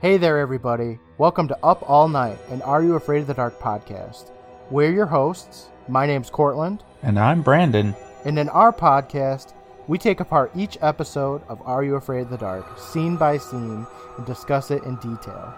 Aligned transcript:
Hey 0.00 0.16
there, 0.16 0.38
everybody. 0.38 0.98
Welcome 1.18 1.48
to 1.48 1.58
Up 1.64 1.88
All 1.88 2.08
Night, 2.08 2.38
and 2.50 2.62
Are 2.62 2.82
You 2.82 2.94
Afraid 2.94 3.20
of 3.22 3.26
the 3.26 3.34
Dark 3.34 3.58
podcast. 3.58 4.30
We're 4.70 4.92
your 4.92 5.06
hosts. 5.06 5.68
My 5.88 6.06
name's 6.06 6.30
Cortland, 6.30 6.84
And 7.02 7.18
I'm 7.18 7.42
Brandon. 7.42 7.94
and 8.24 8.38
in 8.38 8.48
our 8.50 8.72
podcast, 8.72 9.54
we 9.86 9.98
take 9.98 10.20
apart 10.20 10.52
each 10.54 10.76
episode 10.82 11.42
of 11.48 11.60
Are 11.64 11.82
You 11.82 11.96
Afraid 11.96 12.22
of 12.22 12.30
the 12.30 12.36
Dark, 12.36 12.78
scene 12.78 13.16
by 13.16 13.38
scene, 13.38 13.86
and 14.16 14.26
discuss 14.26 14.70
it 14.70 14.82
in 14.84 14.96
detail. 14.96 15.54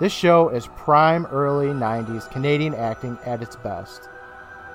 This 0.00 0.12
show 0.12 0.48
is 0.48 0.66
prime 0.76 1.26
early 1.26 1.68
90s 1.68 2.28
Canadian 2.30 2.74
acting 2.74 3.16
at 3.24 3.42
its 3.42 3.56
best, 3.56 4.08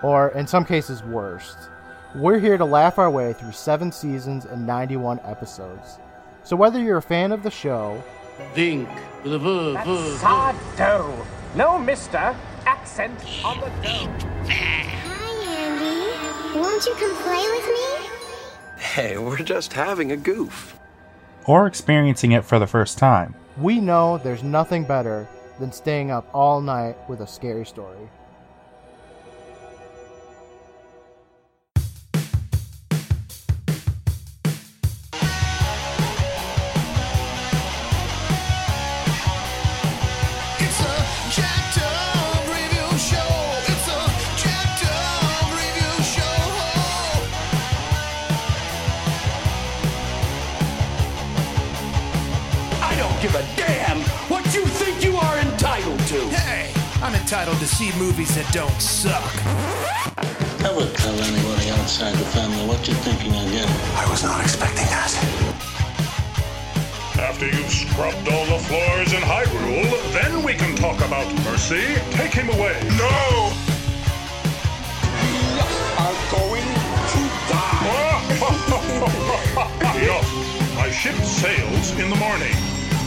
or 0.01 0.29
in 0.29 0.47
some 0.47 0.63
cases, 0.65 1.03
worst. 1.03 1.57
We're 2.15 2.39
here 2.39 2.57
to 2.57 2.65
laugh 2.65 2.97
our 2.97 3.11
way 3.11 3.33
through 3.33 3.51
seven 3.51 3.91
seasons 3.91 4.45
and 4.45 4.65
91 4.65 5.19
episodes. 5.23 5.99
So 6.43 6.55
whether 6.55 6.79
you're 6.79 6.97
a 6.97 7.01
fan 7.01 7.33
of 7.33 7.43
the 7.43 7.51
show, 7.51 8.01
Think 8.53 8.89
with 9.23 9.33
a 9.33 9.39
verb, 9.39 9.85
verb. 9.85 10.19
Sardo. 10.19 11.25
No 11.55 11.77
mister. 11.79 12.35
Accent 12.65 13.19
on 13.43 13.59
the 13.59 13.67
dough. 13.81 14.11
Hi, 14.49 14.83
Andy. 15.55 16.59
Won't 16.59 16.85
you 16.85 16.93
come 16.95 17.15
play 17.23 17.45
with 17.49 17.65
me? 17.65 18.83
Hey, 18.83 19.17
we're 19.17 19.37
just 19.37 19.73
having 19.73 20.11
a 20.11 20.17
goof. 20.17 20.77
Or 21.45 21.65
experiencing 21.65 22.33
it 22.33 22.43
for 22.45 22.59
the 22.59 22.67
first 22.67 22.97
time. 22.97 23.33
we 23.57 23.79
know 23.79 24.17
there's 24.19 24.43
nothing 24.43 24.83
better 24.83 25.27
than 25.59 25.71
staying 25.71 26.11
up 26.11 26.29
all 26.33 26.61
night 26.61 26.95
with 27.09 27.21
a 27.21 27.27
scary 27.27 27.65
story. 27.65 28.07
Entitled 57.27 57.59
to 57.59 57.67
see 57.67 57.91
movies 57.99 58.33
that 58.35 58.47
don't 58.53 58.79
suck. 58.79 59.35
I 60.15 60.23
Never 60.63 60.87
tell 60.95 61.11
anybody 61.11 61.67
outside 61.75 62.15
the 62.15 62.23
family 62.31 62.63
what 62.63 62.87
you're 62.87 62.95
thinking 63.03 63.35
of 63.35 63.43
getting. 63.51 63.67
I 63.99 64.07
was 64.07 64.23
not 64.23 64.39
expecting 64.39 64.87
that. 64.87 65.11
After 67.19 67.51
you've 67.51 67.67
scrubbed 67.67 68.31
all 68.31 68.47
the 68.47 68.63
floors 68.63 69.11
in 69.11 69.19
Hyrule, 69.19 69.91
then 70.15 70.39
we 70.41 70.53
can 70.53 70.71
talk 70.77 71.03
about 71.03 71.27
mercy. 71.43 71.99
Take 72.15 72.31
him 72.31 72.47
away. 72.47 72.79
No! 72.95 73.51
We 75.19 75.35
are 75.99 76.19
going 76.31 76.63
to 77.11 77.21
die. 77.51 78.23
Enough. 79.99 80.31
My 80.79 80.89
ship 80.95 81.19
sails 81.27 81.91
in 81.99 82.07
the 82.07 82.19
morning. 82.23 82.55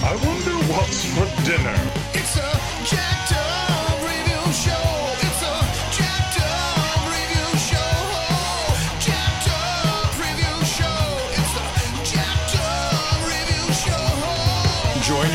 I 0.04 0.12
wonder 0.20 0.60
what's 0.76 1.08
for 1.08 1.24
dinner. 1.48 1.78
It's 2.12 2.36
a 2.36 2.52
jacked 2.84 3.32
up 3.32 3.60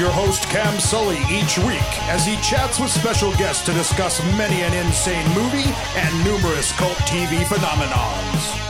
your 0.05 0.13
host 0.13 0.43
Cam 0.49 0.79
Sully 0.79 1.17
each 1.31 1.57
week 1.57 2.09
as 2.09 2.25
he 2.25 2.35
chats 2.37 2.79
with 2.79 2.91
special 2.91 3.31
guests 3.37 3.65
to 3.65 3.73
discuss 3.73 4.21
many 4.37 4.61
an 4.61 4.73
insane 4.73 5.27
movie 5.33 5.73
and 5.95 6.23
numerous 6.23 6.71
cult 6.73 6.97
TV 7.07 7.43
phenomenons. 7.45 8.64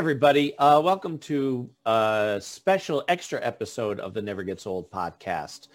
Everybody. 0.00 0.56
Uh, 0.56 0.80
welcome 0.80 1.18
to 1.18 1.68
a 1.84 2.38
special 2.40 3.04
extra 3.08 3.38
episode 3.44 4.00
of 4.00 4.14
the 4.14 4.22
Never 4.22 4.42
Gets 4.42 4.66
Old 4.66 4.90
podcast. 4.90 5.68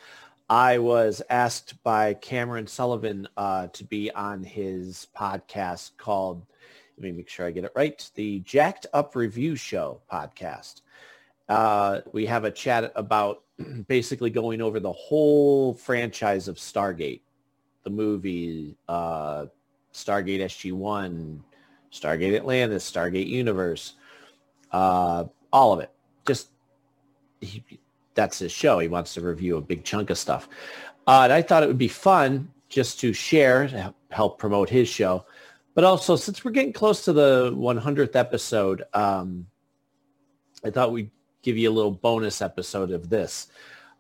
I 0.50 0.80
was 0.80 1.22
asked 1.30 1.84
by 1.84 2.16
Cameron 2.16 2.66
Sullivan 2.66 3.28
uh, 3.38 3.68
to 3.68 3.84
be 3.84 4.10
on 4.10 4.44
his 4.44 5.06
podcast 5.16 5.92
called, 5.98 6.44
let 6.98 7.04
me 7.04 7.12
make 7.12 7.30
sure 7.30 7.46
I 7.46 7.52
get 7.52 7.66
it 7.66 7.72
right, 7.76 8.10
the 8.16 8.40
Jacked 8.40 8.88
Up 8.94 9.16
Review 9.16 9.56
Show 9.56 10.02
podcast. 10.12 10.82
Uh, 11.48 12.02
we 12.12 12.26
have 12.26 12.46
a 12.46 12.52
chat 12.52 12.92
about 12.96 13.44
basically 13.88 14.32
going 14.32 14.60
over 14.60 14.80
the 14.80 14.92
whole 14.92 15.76
franchise 15.76 16.48
of 16.48 16.56
Stargate, 16.56 17.22
the 17.84 17.92
movie, 17.92 18.76
uh, 18.88 19.46
Stargate 19.94 20.42
SG-1, 20.42 21.42
Stargate 21.92 22.36
Atlantis, 22.36 22.92
Stargate 22.92 23.28
Universe, 23.28 23.94
uh, 24.72 25.26
all 25.52 25.74
of 25.74 25.80
it. 25.80 25.92
Just 26.28 26.50
he, 27.42 27.64
that's 28.14 28.40
his 28.40 28.52
show. 28.52 28.80
He 28.80 28.88
wants 28.88 29.14
to 29.16 29.22
review 29.22 29.58
a 29.58 29.62
big 29.62 29.84
chunk 29.84 30.10
of 30.10 30.18
stuff. 30.18 30.48
Uh, 31.08 31.22
and 31.24 31.34
I 31.34 31.42
thought 31.42 31.64
it 31.64 31.68
would 31.68 31.78
be 31.78 31.88
fun 31.88 32.52
just 32.70 33.00
to 33.02 33.14
share, 33.14 33.68
to 33.68 33.94
help 34.10 34.40
promote 34.40 34.70
his 34.70 34.88
show. 34.88 35.26
But 35.76 35.84
also, 35.84 36.16
since 36.16 36.44
we're 36.44 36.52
getting 36.52 36.74
close 36.74 37.04
to 37.06 37.14
the 37.14 37.52
100th 37.54 38.16
episode, 38.16 38.84
um, 38.94 39.46
I 40.64 40.72
thought 40.72 40.92
we'd 40.92 41.12
give 41.42 41.58
you 41.58 41.70
a 41.70 41.74
little 41.74 41.92
bonus 41.92 42.42
episode 42.42 42.92
of 42.92 43.10
this. 43.10 43.48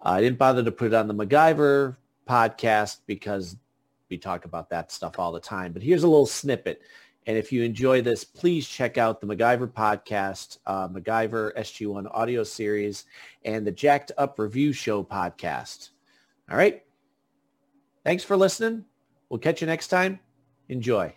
Uh, 0.03 0.09
I 0.09 0.21
didn't 0.21 0.39
bother 0.39 0.63
to 0.63 0.71
put 0.71 0.87
it 0.87 0.93
on 0.93 1.07
the 1.07 1.13
MacGyver 1.13 1.97
podcast 2.27 2.99
because 3.05 3.57
we 4.09 4.17
talk 4.17 4.45
about 4.45 4.69
that 4.69 4.91
stuff 4.91 5.19
all 5.19 5.31
the 5.31 5.39
time. 5.39 5.73
But 5.73 5.83
here's 5.83 6.03
a 6.03 6.07
little 6.07 6.25
snippet. 6.25 6.81
And 7.27 7.37
if 7.37 7.51
you 7.51 7.63
enjoy 7.63 8.01
this, 8.01 8.23
please 8.23 8.67
check 8.67 8.97
out 8.97 9.19
the 9.19 9.27
MacGyver 9.27 9.71
podcast, 9.71 10.59
uh, 10.67 10.87
MacGyver 10.87 11.55
SG1 11.57 12.07
audio 12.11 12.43
series, 12.43 13.05
and 13.43 13.65
the 13.65 13.71
Jacked 13.71 14.11
Up 14.17 14.37
Review 14.37 14.71
Show 14.73 15.03
podcast. 15.03 15.89
All 16.51 16.57
right. 16.57 16.83
Thanks 18.03 18.23
for 18.23 18.37
listening. 18.37 18.85
We'll 19.29 19.39
catch 19.39 19.61
you 19.61 19.67
next 19.67 19.87
time. 19.87 20.19
Enjoy. 20.69 21.15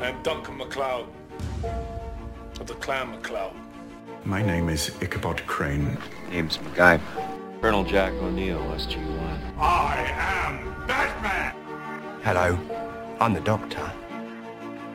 I'm 0.00 0.22
Duncan 0.22 0.56
MacLeod 0.56 1.06
of 2.60 2.66
the 2.66 2.74
Clan 2.74 3.10
MacLeod. 3.12 3.52
My 4.24 4.42
name 4.42 4.68
is 4.68 4.90
Ichabod 5.00 5.46
Crane. 5.46 5.96
Name's 6.30 6.58
MacGyver. 6.58 7.47
Colonel 7.60 7.82
Jack 7.82 8.12
O'Neill, 8.22 8.60
SG-1. 8.60 9.58
I 9.58 10.06
am 10.16 10.86
Batman. 10.86 11.52
Hello, 12.22 12.56
I'm 13.18 13.34
the 13.34 13.40
Doctor. 13.40 13.92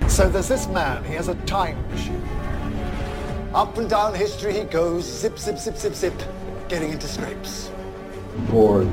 So 0.08 0.30
there's 0.30 0.48
this 0.48 0.68
man. 0.68 1.04
He 1.04 1.14
has 1.16 1.28
a 1.28 1.36
time 1.44 1.78
machine. 1.90 2.24
Up 3.54 3.78
and 3.78 3.90
down 3.90 4.16
history 4.16 4.54
he 4.54 4.64
goes, 4.64 5.04
zip, 5.04 5.38
zip, 5.38 5.58
zip, 5.58 5.76
zip, 5.76 5.94
zip, 5.94 6.14
getting 6.70 6.92
into 6.92 7.06
scrapes. 7.06 7.70
for 8.50 8.84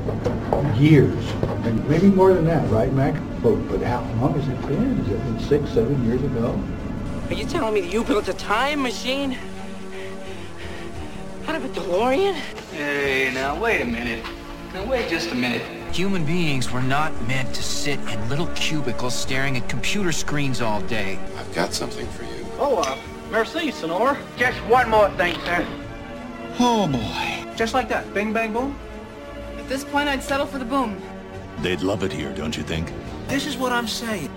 years, 0.76 1.30
and 1.64 1.88
maybe 1.88 2.08
more 2.08 2.34
than 2.34 2.46
that, 2.46 2.68
right, 2.72 2.92
Mac? 2.92 3.14
But, 3.40 3.54
but 3.68 3.80
how 3.82 4.00
long 4.20 4.34
has 4.34 4.48
it 4.48 4.60
been? 4.66 4.96
Has 4.96 5.08
it 5.12 5.24
been 5.24 5.40
six, 5.40 5.70
seven 5.70 6.04
years 6.04 6.22
ago? 6.24 6.60
Are 7.28 7.34
you 7.34 7.44
telling 7.44 7.72
me 7.74 7.82
that 7.82 7.92
you 7.92 8.02
built 8.02 8.26
a 8.26 8.34
time 8.34 8.82
machine? 8.82 9.38
Out 11.46 11.56
of 11.56 11.64
a 11.64 11.68
DeLorean? 11.68 12.34
Hey, 12.72 13.30
now 13.34 13.60
wait 13.60 13.80
a 13.80 13.84
minute. 13.84 14.24
Now 14.74 14.88
wait 14.88 15.08
just 15.08 15.30
a 15.32 15.34
minute. 15.34 15.62
Human 15.94 16.24
beings 16.24 16.70
were 16.70 16.82
not 16.82 17.12
meant 17.26 17.52
to 17.54 17.62
sit 17.62 17.98
in 17.98 18.28
little 18.28 18.46
cubicles 18.48 19.14
staring 19.14 19.56
at 19.56 19.68
computer 19.68 20.12
screens 20.12 20.60
all 20.60 20.80
day. 20.82 21.18
I've 21.36 21.52
got 21.54 21.72
something 21.72 22.06
for 22.08 22.24
you. 22.24 22.46
Oh, 22.58 22.76
uh, 22.76 22.96
merci, 23.30 23.72
Sonor. 23.72 24.16
Just 24.36 24.58
one 24.66 24.88
more 24.88 25.10
thing, 25.12 25.34
sir. 25.44 25.66
Oh 26.60 26.86
boy. 26.86 27.56
Just 27.56 27.74
like 27.74 27.88
that. 27.88 28.12
Bing, 28.14 28.32
bang, 28.32 28.52
boom. 28.52 28.78
At 29.58 29.68
this 29.68 29.82
point, 29.82 30.08
I'd 30.08 30.22
settle 30.22 30.46
for 30.46 30.58
the 30.58 30.64
boom. 30.64 31.00
They'd 31.62 31.80
love 31.80 32.04
it 32.04 32.12
here, 32.12 32.32
don't 32.32 32.56
you 32.56 32.62
think? 32.62 32.92
This 33.28 33.46
is 33.46 33.56
what 33.56 33.72
I'm 33.72 33.88
saying. 33.88 34.30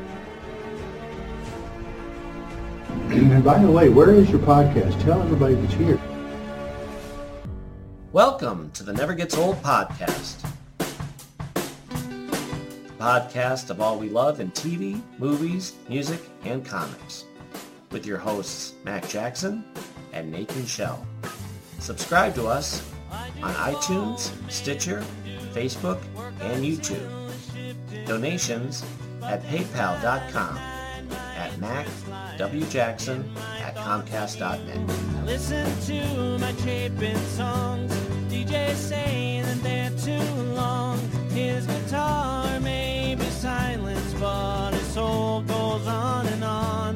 And 3.09 3.43
by 3.43 3.59
the 3.59 3.69
way, 3.69 3.89
where 3.89 4.11
is 4.11 4.29
your 4.29 4.39
podcast? 4.39 4.99
Tell 5.03 5.21
everybody 5.21 5.55
that's 5.55 5.73
here. 5.75 5.99
Welcome 8.13 8.69
to 8.75 8.83
the 8.83 8.93
Never 8.93 9.15
Gets 9.15 9.35
Old 9.35 9.55
podcast. 9.63 10.47
The 10.77 10.85
podcast 12.99 13.71
of 13.71 13.81
all 13.81 13.97
we 13.97 14.07
love 14.07 14.39
in 14.39 14.51
TV, 14.51 15.01
movies, 15.17 15.73
music, 15.89 16.21
and 16.43 16.63
comics. 16.63 17.25
With 17.89 18.05
your 18.05 18.19
hosts, 18.19 18.73
Mac 18.83 19.09
Jackson 19.09 19.63
and 20.11 20.31
Nathan 20.31 20.67
Shell. 20.67 21.03
Subscribe 21.79 22.35
to 22.35 22.45
us 22.45 22.87
on 23.41 23.51
iTunes, 23.55 24.31
Stitcher, 24.47 25.03
Facebook, 25.51 25.99
and 26.39 26.63
YouTube. 26.63 27.09
Donations 28.05 28.85
at 29.23 29.41
paypal.com 29.45 30.57
at 31.35 31.51
macwjackson 32.37 33.35
at 33.59 33.75
comcast.net. 33.75 35.25
Listen 35.25 35.65
to 35.87 36.37
my 36.37 36.53
songs. 37.35 38.02
DJ 38.43 38.75
saying 38.75 39.43
that 39.43 39.63
they're 39.63 39.89
too 39.91 40.43
long. 40.53 40.99
His 41.29 41.65
guitar 41.65 42.59
may 42.59 43.15
be 43.17 43.23
silenced, 43.25 44.19
but 44.19 44.71
his 44.71 44.85
soul 44.87 45.43
goes 45.43 45.87
on 45.87 46.27
and 46.27 46.43
on. 46.43 46.92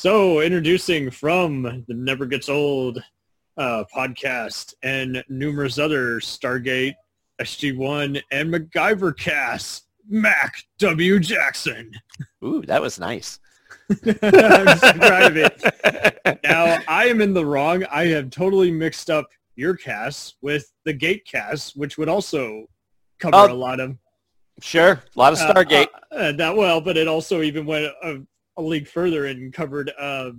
So, 0.00 0.40
introducing 0.40 1.10
from 1.10 1.84
the 1.86 1.92
Never 1.92 2.24
Gets 2.24 2.48
Old 2.48 3.04
uh, 3.58 3.84
podcast 3.94 4.72
and 4.82 5.22
numerous 5.28 5.78
other 5.78 6.20
Stargate, 6.20 6.94
SG-1, 7.42 8.22
and 8.32 8.50
MacGyver 8.50 9.14
casts, 9.18 9.82
Mac 10.08 10.54
W. 10.78 11.20
Jackson. 11.20 11.92
Ooh, 12.42 12.62
that 12.62 12.80
was 12.80 12.98
nice. 12.98 13.40
Describe 13.90 15.36
it. 15.36 16.40
Now, 16.44 16.78
I 16.88 17.08
am 17.08 17.20
in 17.20 17.34
the 17.34 17.44
wrong. 17.44 17.84
I 17.90 18.06
have 18.06 18.30
totally 18.30 18.70
mixed 18.70 19.10
up 19.10 19.28
your 19.54 19.76
casts 19.76 20.36
with 20.40 20.72
the 20.86 20.94
Gate 20.94 21.26
cast, 21.30 21.76
which 21.76 21.98
would 21.98 22.08
also 22.08 22.64
cover 23.18 23.36
Oh, 23.36 23.52
a 23.52 23.54
lot 23.54 23.80
of 23.80 23.98
Sure, 24.62 24.92
a 24.92 25.18
lot 25.18 25.34
of 25.34 25.38
uh, 25.40 25.52
Stargate. 25.52 25.88
uh, 26.10 26.14
uh, 26.14 26.32
that 26.32 26.56
well, 26.56 26.80
but 26.80 26.96
it 26.96 27.06
also 27.06 27.42
even 27.42 27.66
went 27.66 27.92
a, 28.60 28.66
league 28.66 28.88
further 28.88 29.26
and 29.26 29.52
covered 29.52 29.90
uh, 29.98 30.30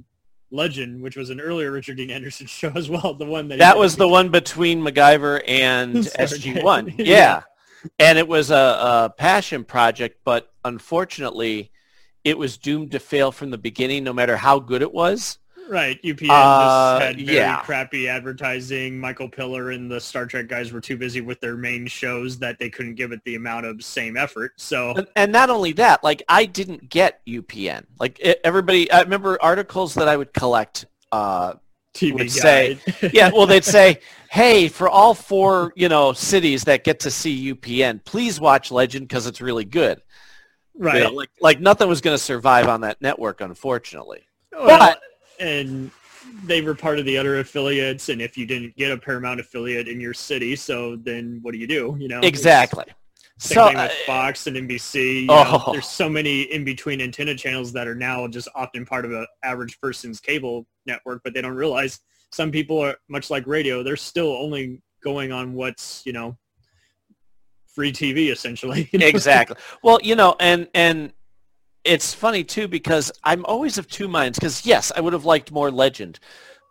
Legend, 0.51 1.01
which 1.01 1.15
was 1.15 1.29
an 1.29 1.39
earlier 1.39 1.71
Richard 1.71 1.97
Dean 1.97 2.11
Anderson 2.11 2.47
show 2.47 2.71
as 2.75 2.89
well. 2.89 3.13
The 3.13 3.25
one 3.25 3.47
that 3.49 3.59
that 3.59 3.77
was 3.77 3.95
the 3.95 4.07
one 4.07 4.29
between 4.29 4.81
MacGyver 4.81 5.43
and 5.47 5.95
SG-1. 5.95 6.95
Yeah. 6.97 7.05
Yeah. 7.05 7.41
And 7.97 8.19
it 8.19 8.27
was 8.27 8.51
a, 8.51 8.55
a 8.55 9.13
passion 9.17 9.63
project, 9.63 10.19
but 10.23 10.53
unfortunately, 10.63 11.71
it 12.23 12.37
was 12.37 12.57
doomed 12.59 12.91
to 12.91 12.99
fail 12.99 13.31
from 13.31 13.49
the 13.49 13.57
beginning, 13.57 14.03
no 14.03 14.13
matter 14.13 14.37
how 14.37 14.59
good 14.59 14.83
it 14.83 14.93
was. 14.93 15.39
Right. 15.69 16.01
UPN 16.03 16.29
Uh, 16.29 16.99
just 16.99 17.05
had 17.07 17.25
very 17.25 17.37
yeah. 17.37 17.61
crappy 17.61 18.07
advertising. 18.07 18.99
Michael 18.99 19.29
Piller 19.29 19.71
and 19.71 19.89
the 19.89 19.99
Star 20.01 20.25
Trek 20.25 20.47
guys 20.47 20.71
were 20.73 20.81
too 20.81 20.97
busy 20.97 21.21
with 21.21 21.39
their 21.39 21.55
main 21.55 21.87
shows 21.87 22.37
that 22.39 22.59
they 22.59 22.69
couldn't 22.69 22.95
give 22.95 23.11
it 23.11 23.21
the 23.23 23.35
amount 23.35 23.65
of 23.65 23.83
same 23.83 24.17
effort. 24.17 24.53
So 24.57 24.91
And, 24.95 25.07
and 25.15 25.31
not 25.31 25.49
only 25.49 25.71
that, 25.73 26.03
like 26.03 26.23
I 26.27 26.45
didn't 26.45 26.89
get 26.89 27.21
UPN. 27.25 27.85
Like 27.99 28.19
e- 28.19 28.35
everybody, 28.43 28.91
I 28.91 29.01
remember 29.01 29.37
articles 29.41 29.93
that 29.95 30.07
I 30.07 30.17
would 30.17 30.33
collect. 30.33 30.85
Uh, 31.11 31.53
TV 31.93 32.13
would 32.13 32.31
say, 32.31 32.79
guide. 33.01 33.11
yeah, 33.13 33.31
well, 33.33 33.45
they'd 33.45 33.65
say, 33.65 33.99
hey, 34.29 34.69
for 34.69 34.87
all 34.87 35.13
four, 35.13 35.73
you 35.75 35.89
know, 35.89 36.13
cities 36.13 36.63
that 36.63 36.85
get 36.85 37.01
to 37.01 37.11
see 37.11 37.53
UPN, 37.53 38.03
please 38.05 38.39
watch 38.39 38.71
Legend 38.71 39.09
because 39.09 39.27
it's 39.27 39.41
really 39.41 39.65
good. 39.65 40.01
You 40.73 40.85
right. 40.85 41.03
know, 41.03 41.09
like, 41.11 41.29
like 41.41 41.59
nothing 41.59 41.89
was 41.89 41.99
going 41.99 42.13
to 42.17 42.23
survive 42.23 42.69
on 42.69 42.79
that 42.81 43.01
network, 43.01 43.41
unfortunately. 43.41 44.21
Well, 44.53 44.79
But- 44.79 45.01
and 45.41 45.91
they 46.45 46.61
were 46.61 46.75
part 46.75 46.99
of 46.99 47.05
the 47.05 47.17
other 47.17 47.39
affiliates, 47.39 48.09
and 48.09 48.21
if 48.21 48.37
you 48.37 48.45
didn't 48.45 48.75
get 48.77 48.91
a 48.91 48.97
Paramount 48.97 49.39
affiliate 49.39 49.87
in 49.87 49.99
your 49.99 50.13
city, 50.13 50.55
so 50.55 50.95
then 50.97 51.39
what 51.41 51.51
do 51.51 51.57
you 51.57 51.67
do? 51.67 51.95
You 51.99 52.07
know 52.07 52.19
Exactly. 52.21 52.85
Same 53.39 53.55
So, 53.55 53.67
thing 53.69 53.77
with 53.77 53.91
Fox 54.05 54.45
and 54.45 54.55
NBC. 54.55 55.21
you 55.21 55.25
know, 55.27 55.63
Oh. 55.65 55.71
there's 55.73 55.87
so 55.87 56.07
many 56.07 56.43
in 56.43 56.63
between 56.63 57.01
antenna 57.01 57.35
channels 57.35 57.73
that 57.73 57.87
are 57.87 57.95
now 57.95 58.27
just 58.27 58.47
often 58.53 58.85
part 58.85 59.03
of 59.03 59.11
an 59.11 59.25
average 59.43 59.79
person's 59.81 60.19
cable 60.19 60.67
network, 60.85 61.21
but 61.23 61.33
they 61.33 61.41
don't 61.41 61.55
realize 61.55 61.99
some 62.31 62.51
people 62.51 62.79
are 62.79 62.95
much 63.09 63.29
like 63.31 63.47
radio. 63.47 63.81
They're 63.81 63.97
still 63.97 64.31
only 64.33 64.81
going 65.03 65.31
on 65.31 65.53
what's 65.53 66.03
you 66.05 66.13
know 66.13 66.37
free 67.73 67.91
TV 67.91 68.31
essentially. 68.31 68.87
you 68.93 68.99
know? 68.99 69.07
exactly. 69.07 69.57
Well, 69.83 69.99
you 70.03 70.15
know, 70.15 70.35
and 70.39 70.67
and 70.75 71.11
it's 71.83 72.13
funny 72.13 72.43
too 72.43 72.67
because 72.67 73.11
I'm 73.23 73.45
always 73.45 73.77
of 73.77 73.87
two 73.87 74.07
minds. 74.07 74.37
Because 74.37 74.65
yes, 74.65 74.91
I 74.95 75.01
would 75.01 75.13
have 75.13 75.25
liked 75.25 75.51
more 75.51 75.71
Legend, 75.71 76.19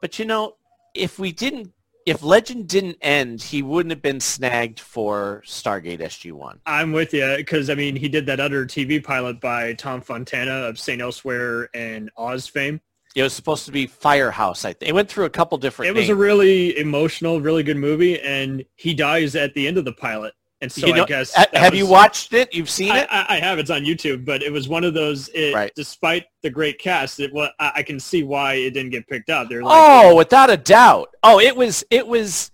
but 0.01 0.19
you 0.19 0.25
know, 0.25 0.57
if 0.95 1.19
we 1.19 1.33
didn't, 1.33 1.73
if 2.07 2.23
Legend 2.23 2.69
didn't 2.69 2.99
end, 3.03 3.43
he 3.43 3.63
wouldn't 3.63 3.91
have 3.91 4.03
been 4.03 4.21
snagged 4.21 4.81
for 4.81 5.43
Stargate 5.47 6.01
SG 6.01 6.33
One. 6.33 6.61
I'm 6.67 6.93
with 6.93 7.13
you 7.13 7.35
because 7.37 7.71
I 7.71 7.75
mean 7.75 7.97
he 7.97 8.09
did 8.09 8.27
that 8.27 8.41
other 8.41 8.67
TV 8.67 9.03
pilot 9.03 9.41
by 9.41 9.75
Tom 9.75 10.01
Fontana 10.01 10.67
of 10.69 10.79
St. 10.79 11.01
Elsewhere 11.01 11.69
and 11.75 12.11
Oz 12.17 12.47
fame. 12.47 12.81
It 13.17 13.25
was 13.25 13.33
supposed 13.33 13.67
to 13.67 13.73
be 13.73 13.89
Firehouse. 13.89 14.65
I 14.65 14.73
think 14.73 14.89
it 14.89 14.93
went 14.93 15.09
through 15.09 15.25
a 15.25 15.31
couple 15.31 15.59
different. 15.59 15.91
It 15.91 15.99
was 15.99 16.09
a 16.09 16.15
really 16.15 16.79
emotional, 16.79 17.41
really 17.41 17.65
good 17.65 17.77
movie, 17.77 18.21
and 18.21 18.65
he 18.77 18.95
dies 18.95 19.35
at 19.35 19.53
the 19.55 19.67
end 19.67 19.79
of 19.79 19.85
the 19.85 19.93
pilot. 19.93 20.35
And 20.63 20.71
so 20.71 20.87
You 20.87 20.95
know- 20.95 21.05
I 21.05 21.07
guess 21.07 21.35
have 21.55 21.75
you 21.75 21.87
watched 21.87 22.35
it? 22.35 22.55
You've 22.55 22.69
seen 22.69 22.93
I, 22.93 22.99
it? 23.01 23.09
I, 23.11 23.27
I 23.29 23.41
have. 23.41 23.59
It's 23.59 23.71
on 23.71 23.83
YouTube, 23.83 24.25
but 24.25 24.43
it 24.43 24.53
was 24.53 24.69
one 24.69 24.85
of 24.85 24.95
those. 24.95 25.29
It, 25.29 25.55
Right. 25.55 25.73
Despite 25.75 26.27
the 26.43 26.51
great 26.51 26.79
cast, 26.79 27.19
it 27.19 27.33
was. 27.33 27.51
I, 27.59 27.73
I 27.77 27.83
can 27.83 27.99
see 27.99 28.23
why 28.23 28.55
it 28.55 28.73
didn't 28.73 28.91
get 28.91 29.09
picked 29.09 29.31
up. 29.31 29.49
They're 29.49 29.63
like, 29.63 29.75
oh, 29.75 30.15
without 30.15 30.51
a 30.51 30.57
doubt. 30.57 31.15
Oh, 31.23 31.41
it 31.41 31.57
was. 31.57 31.85
It 31.91 32.07
was. 32.07 32.51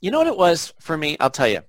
You 0.00 0.10
know 0.10 0.18
what 0.18 0.26
it 0.26 0.36
was 0.36 0.72
for 0.80 0.96
me? 0.96 1.16
I'll 1.20 1.30
tell 1.30 1.48
you. 1.48 1.60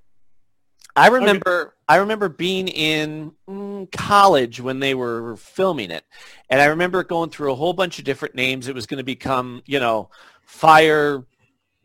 I 0.96 1.08
remember. 1.08 1.76
I 1.88 1.98
remember 1.98 2.30
being 2.30 2.70
in 2.70 3.34
mm, 3.48 3.92
college 3.92 4.62
when 4.62 4.80
they 4.80 4.96
were 4.96 5.36
filming 5.36 5.92
it, 5.92 6.06
and 6.50 6.62
I 6.62 6.66
remember 6.66 7.04
going 7.04 7.30
through 7.30 7.52
a 7.52 7.56
whole 7.56 7.74
bunch 7.74 8.00
of 8.00 8.06
different 8.06 8.36
names. 8.36 8.70
It 8.70 8.76
was 8.76 8.86
going 8.86 9.00
to 9.00 9.04
become, 9.04 9.64
you 9.66 9.80
know, 9.80 10.10
Fire. 10.46 11.26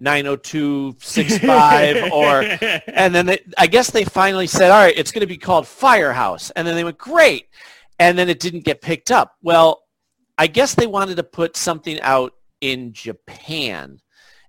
90265 0.01 2.13
or 2.13 2.43
and 2.95 3.15
then 3.15 3.27
they, 3.27 3.39
I 3.57 3.67
guess 3.67 3.91
they 3.91 4.05
finally 4.05 4.47
said 4.47 4.71
all 4.71 4.81
right 4.81 4.97
it's 4.97 5.11
going 5.11 5.23
to 5.23 5.27
be 5.27 5.37
called 5.37 5.67
Firehouse 5.67 6.51
and 6.51 6.67
then 6.67 6.77
they 6.77 6.85
went 6.85 6.99
great 6.99 7.49
and 7.99 8.17
then 8.17 8.29
it 8.29 8.39
didn't 8.39 8.65
get 8.65 8.81
picked 8.81 9.11
up 9.11 9.37
well 9.43 9.83
I 10.39 10.47
guess 10.47 10.75
they 10.75 10.87
wanted 10.87 11.17
to 11.17 11.25
put 11.25 11.57
something 11.57 12.01
out 12.01 12.33
in 12.61 12.93
Japan. 12.93 14.01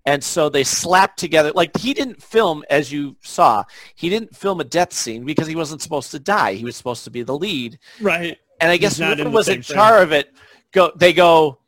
And 0.05 0.23
so 0.23 0.47
they 0.47 0.63
slapped 0.63 1.19
together, 1.19 1.51
like 1.53 1.75
he 1.77 1.93
didn't 1.93 2.21
film, 2.21 2.63
as 2.69 2.91
you 2.91 3.17
saw, 3.21 3.63
he 3.95 4.09
didn't 4.09 4.35
film 4.35 4.61
a 4.61 4.63
death 4.63 4.93
scene 4.93 5.25
because 5.25 5.47
he 5.47 5.55
wasn't 5.55 5.81
supposed 5.81 6.11
to 6.11 6.19
die. 6.19 6.53
He 6.53 6.63
was 6.63 6.75
supposed 6.75 7.03
to 7.03 7.11
be 7.11 7.23
the 7.23 7.37
lead. 7.37 7.79
right. 7.99 8.37
And 8.61 8.71
I 8.71 8.77
guess 8.77 8.97
whoever 8.97 9.29
was 9.29 9.47
in 9.47 9.61
charge 9.61 10.03
of 10.03 10.11
it, 10.11 10.33
go, 10.73 10.91
they 10.95 11.13
go, 11.13 11.58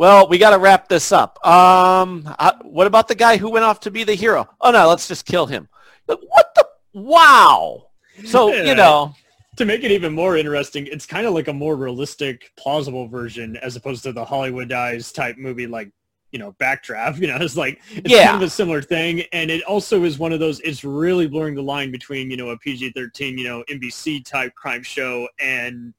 well, 0.00 0.26
we 0.28 0.38
got 0.38 0.50
to 0.50 0.58
wrap 0.58 0.88
this 0.88 1.12
up. 1.12 1.38
Um, 1.46 2.26
uh, 2.38 2.52
what 2.62 2.86
about 2.86 3.06
the 3.06 3.14
guy 3.14 3.36
who 3.36 3.50
went 3.50 3.66
off 3.66 3.80
to 3.80 3.90
be 3.90 4.02
the 4.02 4.14
hero? 4.14 4.48
Oh 4.62 4.70
no, 4.70 4.88
let's 4.88 5.06
just 5.06 5.26
kill 5.26 5.44
him. 5.44 5.68
What 6.06 6.54
the? 6.54 6.66
Wow. 6.94 7.88
So, 8.24 8.54
Yeah. 8.54 8.62
you 8.64 8.74
know, 8.74 9.14
To 9.58 9.66
make 9.66 9.84
it 9.84 9.90
even 9.90 10.14
more 10.14 10.38
interesting, 10.38 10.86
it's 10.86 11.04
kind 11.04 11.26
of 11.26 11.34
like 11.34 11.48
a 11.48 11.52
more 11.52 11.76
realistic, 11.76 12.50
plausible 12.56 13.08
version 13.08 13.58
as 13.58 13.76
opposed 13.76 14.02
to 14.04 14.12
the 14.12 14.24
Hollywoodized 14.24 15.12
type 15.12 15.36
movie 15.36 15.66
like, 15.66 15.90
you 16.32 16.38
know, 16.38 16.52
Backdraft. 16.52 17.18
You 17.20 17.26
know, 17.26 17.36
it's 17.36 17.58
like 17.58 17.78
it's 17.94 18.08
Yeah. 18.08 18.30
kind 18.30 18.42
of 18.42 18.46
a 18.48 18.50
similar 18.50 18.80
thing, 18.80 19.24
and 19.34 19.50
it 19.50 19.62
also 19.64 20.04
is 20.04 20.18
one 20.18 20.32
of 20.32 20.40
those. 20.40 20.60
It's 20.60 20.82
really 20.82 21.28
blurring 21.28 21.56
the 21.56 21.62
line 21.62 21.90
between 21.90 22.30
you 22.30 22.38
know 22.38 22.48
a 22.48 22.58
PG-13, 22.58 23.36
you 23.36 23.44
know, 23.44 23.64
NBC 23.68 24.24
type 24.24 24.54
crime 24.54 24.82
show 24.82 25.28
and 25.38 25.92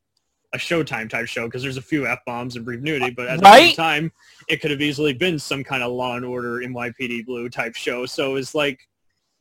a 0.53 0.57
Showtime 0.57 1.09
type 1.09 1.27
show 1.27 1.45
because 1.45 1.61
there's 1.63 1.77
a 1.77 1.81
few 1.81 2.05
f 2.07 2.19
bombs 2.25 2.55
and 2.55 2.65
brief 2.65 2.81
nudity, 2.81 3.11
but 3.11 3.27
at 3.27 3.39
the 3.39 3.43
Right? 3.45 3.67
same 3.67 3.75
time, 3.75 4.11
it 4.49 4.61
could 4.61 4.71
have 4.71 4.81
easily 4.81 5.13
been 5.13 5.39
some 5.39 5.63
kind 5.63 5.81
of 5.83 5.91
Law 5.91 6.15
and 6.17 6.25
Order 6.25 6.57
NYPD 6.59 7.25
Blue 7.25 7.49
type 7.49 7.75
show. 7.75 8.05
So 8.05 8.35
it's 8.35 8.53
like, 8.53 8.87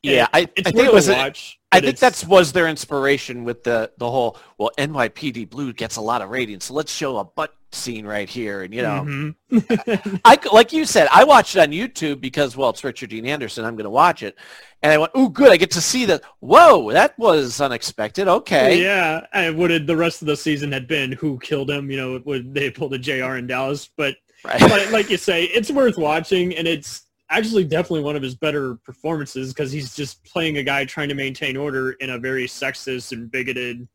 Yeah, 0.03 0.29
I, 0.33 0.49
I 0.65 0.71
think 0.71 0.93
was. 0.93 1.09
a 1.09 1.15
a- 1.15 1.17
watch. 1.17 1.57
I 1.73 1.81
think 1.81 1.99
that's 1.99 2.25
was 2.25 2.51
their 2.53 2.67
inspiration 2.69 3.45
with 3.45 3.63
the 3.65 3.93
the 3.99 4.11
whole. 4.11 4.37
Well, 4.59 4.71
NYPD 4.79 5.51
Blue 5.51 5.73
gets 5.73 5.97
a 5.97 6.01
lot 6.01 6.21
of 6.23 6.31
ratings, 6.31 6.65
so 6.65 6.75
let's 6.75 6.93
show 6.93 7.19
a 7.19 7.25
butt 7.25 7.55
scene 7.71 8.05
right 8.05 8.29
here, 8.29 8.63
and 8.63 8.75
you 8.75 8.83
know, 8.83 9.35
Mhm. 9.53 10.21
I 10.25 10.39
like 10.53 10.73
you 10.73 10.85
said, 10.85 11.07
I 11.13 11.23
watched 11.25 11.55
it 11.55 11.61
on 11.61 11.69
YouTube 11.69 12.21
because 12.21 12.57
well, 12.57 12.71
it's 12.71 12.83
Richard 12.83 13.11
Dean 13.11 13.25
Anderson. 13.27 13.65
I'm 13.65 13.77
going 13.77 13.85
to 13.85 13.91
watch 13.91 14.25
it, 14.25 14.37
and 14.83 14.91
I 14.91 14.99
went, 14.99 15.13
oh, 15.15 15.29
good! 15.29 15.53
I 15.53 15.57
get 15.57 15.71
to 15.73 15.81
see 15.81 16.07
that. 16.07 16.23
Whoa, 16.41 16.91
that 16.93 17.17
was 17.19 17.61
unexpected. 17.61 18.27
Okay, 18.27 18.83
Yeah, 18.83 19.25
and 19.33 19.57
what 19.57 19.69
the 19.87 19.97
rest 19.97 20.23
of 20.23 20.27
the 20.27 20.37
season 20.37 20.73
had 20.73 20.89
been? 20.89 21.13
Who 21.13 21.39
killed 21.39 21.71
him? 21.71 21.89
You 21.91 21.97
know, 21.99 22.23
would 22.25 22.53
they 22.53 22.71
pulled 22.71 22.95
a 22.95 22.99
JR 22.99 23.37
in 23.37 23.47
Dallas? 23.47 23.89
But, 23.97 24.17
Right. 24.45 24.59
but 24.59 24.91
like 24.91 25.09
you 25.11 25.19
say, 25.19 25.45
it's 25.45 25.71
worth 25.71 25.99
watching, 25.99 26.57
and 26.57 26.67
it's 26.67 27.03
actually 27.31 27.65
definitely 27.65 28.03
one 28.03 28.17
of 28.17 28.23
his 28.23 28.35
better 28.35 28.75
performances 28.85 29.53
because 29.55 29.71
he's 29.73 29.95
just 29.95 30.23
playing 30.25 30.59
a 30.59 30.63
guy 30.63 30.85
trying 30.85 31.09
to 31.09 31.15
maintain 31.15 31.57
order 31.57 31.93
in 31.93 32.11
a 32.11 32.19
very 32.19 32.47
sexist 32.47 33.13
and 33.13 33.31
bigoted 33.31 33.87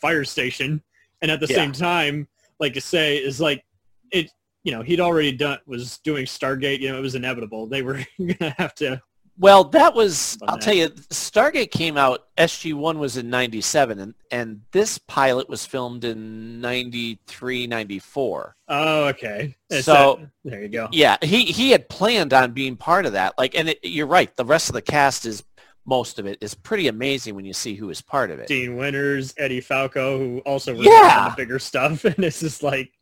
fire 0.00 0.24
station, 0.24 0.82
and 1.22 1.30
at 1.30 1.40
the 1.40 1.46
Yeah. 1.46 1.56
same 1.56 1.72
time, 1.72 2.28
like 2.58 2.74
you 2.74 2.80
say, 2.80 3.16
is 3.18 3.40
like 3.40 3.64
it. 4.12 4.30
You 4.62 4.72
know, 4.72 4.82
he'd 4.82 5.00
already 5.00 5.32
done 5.32 5.58
was 5.66 5.98
doing 5.98 6.26
Stargate. 6.26 6.80
You 6.80 6.90
know, 6.90 6.98
it 6.98 7.00
was 7.00 7.14
inevitable. 7.14 7.66
They 7.66 7.80
were 7.80 8.04
gonna 8.18 8.54
have 8.58 8.74
to. 8.76 9.00
Well, 9.40 9.64
that 9.64 9.94
was, 9.94 10.36
I'll 10.46 10.58
tell 10.58 10.74
you, 10.74 10.90
Stargate 10.90 11.70
came 11.70 11.96
out, 11.96 12.26
SG-1 12.36 12.98
was 12.98 13.16
in 13.16 13.30
97, 13.30 13.98
and, 13.98 14.14
and 14.30 14.60
this 14.70 14.98
pilot 14.98 15.48
was 15.48 15.64
filmed 15.64 16.04
in 16.04 16.60
93, 16.60 17.66
94. 17.66 18.54
Oh, 18.68 19.04
okay. 19.06 19.56
It's 19.70 19.86
So- 19.86 20.18
that- 20.20 20.30
there 20.50 20.60
you 20.62 20.68
go. 20.68 20.88
Yeah, 20.92 21.16
he, 21.22 21.44
he 21.46 21.70
had 21.70 21.88
planned 21.88 22.34
on 22.34 22.52
being 22.52 22.76
part 22.76 23.06
of 23.06 23.12
that. 23.14 23.32
Like, 23.38 23.54
and 23.54 23.70
it, 23.70 23.78
you're 23.82 24.06
right, 24.06 24.34
the 24.36 24.44
rest 24.44 24.68
of 24.68 24.74
the 24.74 24.82
cast 24.82 25.24
is, 25.24 25.42
most 25.86 26.18
of 26.18 26.26
it 26.26 26.36
is 26.42 26.54
pretty 26.54 26.88
amazing 26.88 27.34
when 27.34 27.46
you 27.46 27.54
see 27.54 27.74
who 27.74 27.88
is 27.88 28.02
part 28.02 28.30
of 28.30 28.38
it. 28.40 28.46
Dean 28.48 28.76
Winters, 28.76 29.32
Edie 29.38 29.62
Falco, 29.62 30.18
who 30.18 30.38
also 30.40 30.74
was 30.74 30.86
Yeah. 30.86 31.24
on 31.24 31.30
the 31.30 31.36
bigger 31.36 31.58
stuff, 31.58 32.04
and 32.04 32.22
it's 32.22 32.40
just 32.40 32.62
like 32.62 32.92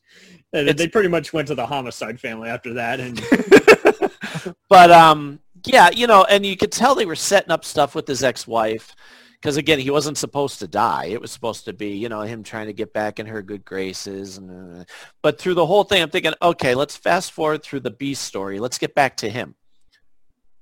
and 0.53 0.69
It's- 0.69 0.77
they 0.79 0.87
pretty 0.89 1.09
much 1.09 1.33
went 1.33 1.49
to 1.49 1.57
the 1.57 1.67
homicide 1.67 2.21
family 2.21 2.49
after 2.49 2.75
that, 2.75 3.01
and 3.01 3.21
But 4.71 4.91
um, 4.91 5.41
yeah, 5.67 5.91
you 5.91 6.07
know, 6.07 6.25
and 6.25 6.45
you 6.45 6.57
could 6.57 6.73
tell 6.73 6.95
they 6.95 7.07
were 7.07 7.15
setting 7.17 7.51
up 7.51 7.65
stuff 7.65 7.95
with 7.95 8.07
his 8.07 8.23
ex-wife 8.23 8.95
because 9.41 9.57
again, 9.57 9.79
he 9.79 9.91
wasn't 9.91 10.19
supposed 10.19 10.59
to 10.59 10.67
die. 10.69 11.07
It 11.07 11.21
was 11.21 11.31
supposed 11.31 11.65
to 11.67 11.73
be, 11.73 11.91
you 11.91 12.09
know, 12.09 12.23
him 12.23 12.43
trying 12.43 12.67
to 12.67 12.73
get 12.73 12.93
back 12.93 13.21
in 13.21 13.27
her 13.27 13.41
good 13.43 13.65
graces. 13.65 14.37
And 14.39 14.81
uh, 14.81 14.85
but 15.23 15.39
through 15.39 15.55
the 15.55 15.67
whole 15.67 15.85
thing, 15.85 16.03
I'm 16.03 16.11
thinking, 16.11 16.35
okay, 16.43 16.75
let's 16.75 16.97
fast 16.97 17.33
forward 17.33 17.63
through 17.63 17.81
the 17.81 17.91
B 17.93 18.15
story. 18.15 18.59
Let's 18.59 18.79
get 18.79 18.95
back 18.95 19.17
to 19.19 19.31
him. 19.31 19.55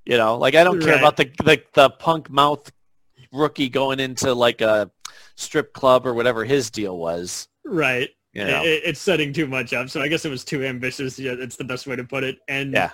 You 0.04 0.16
know, 0.18 0.36
like 0.38 0.54
I 0.54 0.62
don't 0.62 0.80
care 0.80 0.92
Right. 0.92 0.98
about 1.00 1.16
the, 1.16 1.24
the 1.44 1.62
the 1.74 1.90
punk 1.90 2.30
mouth 2.30 2.70
rookie 3.32 3.68
going 3.68 3.98
into 3.98 4.32
like 4.34 4.60
a 4.60 4.90
strip 5.36 5.72
club 5.72 6.06
or 6.06 6.14
whatever 6.14 6.44
his 6.44 6.70
deal 6.70 6.96
was. 6.98 7.48
right, 7.64 8.08
You 8.32 8.44
know. 8.44 8.62
it, 8.64 8.82
it's 8.84 9.00
setting 9.00 9.32
too 9.32 9.46
much 9.46 9.72
up. 9.72 9.90
So 9.90 10.00
I 10.00 10.08
guess 10.08 10.24
it 10.24 10.30
was 10.30 10.44
too 10.44 10.64
ambitious. 10.64 11.18
Yeah, 11.18 11.34
it's 11.36 11.56
the 11.56 11.64
best 11.64 11.86
way 11.86 11.96
to 11.96 12.04
put 12.04 12.22
it. 12.24 12.38
And 12.46 12.72
Yeah. 12.72 12.90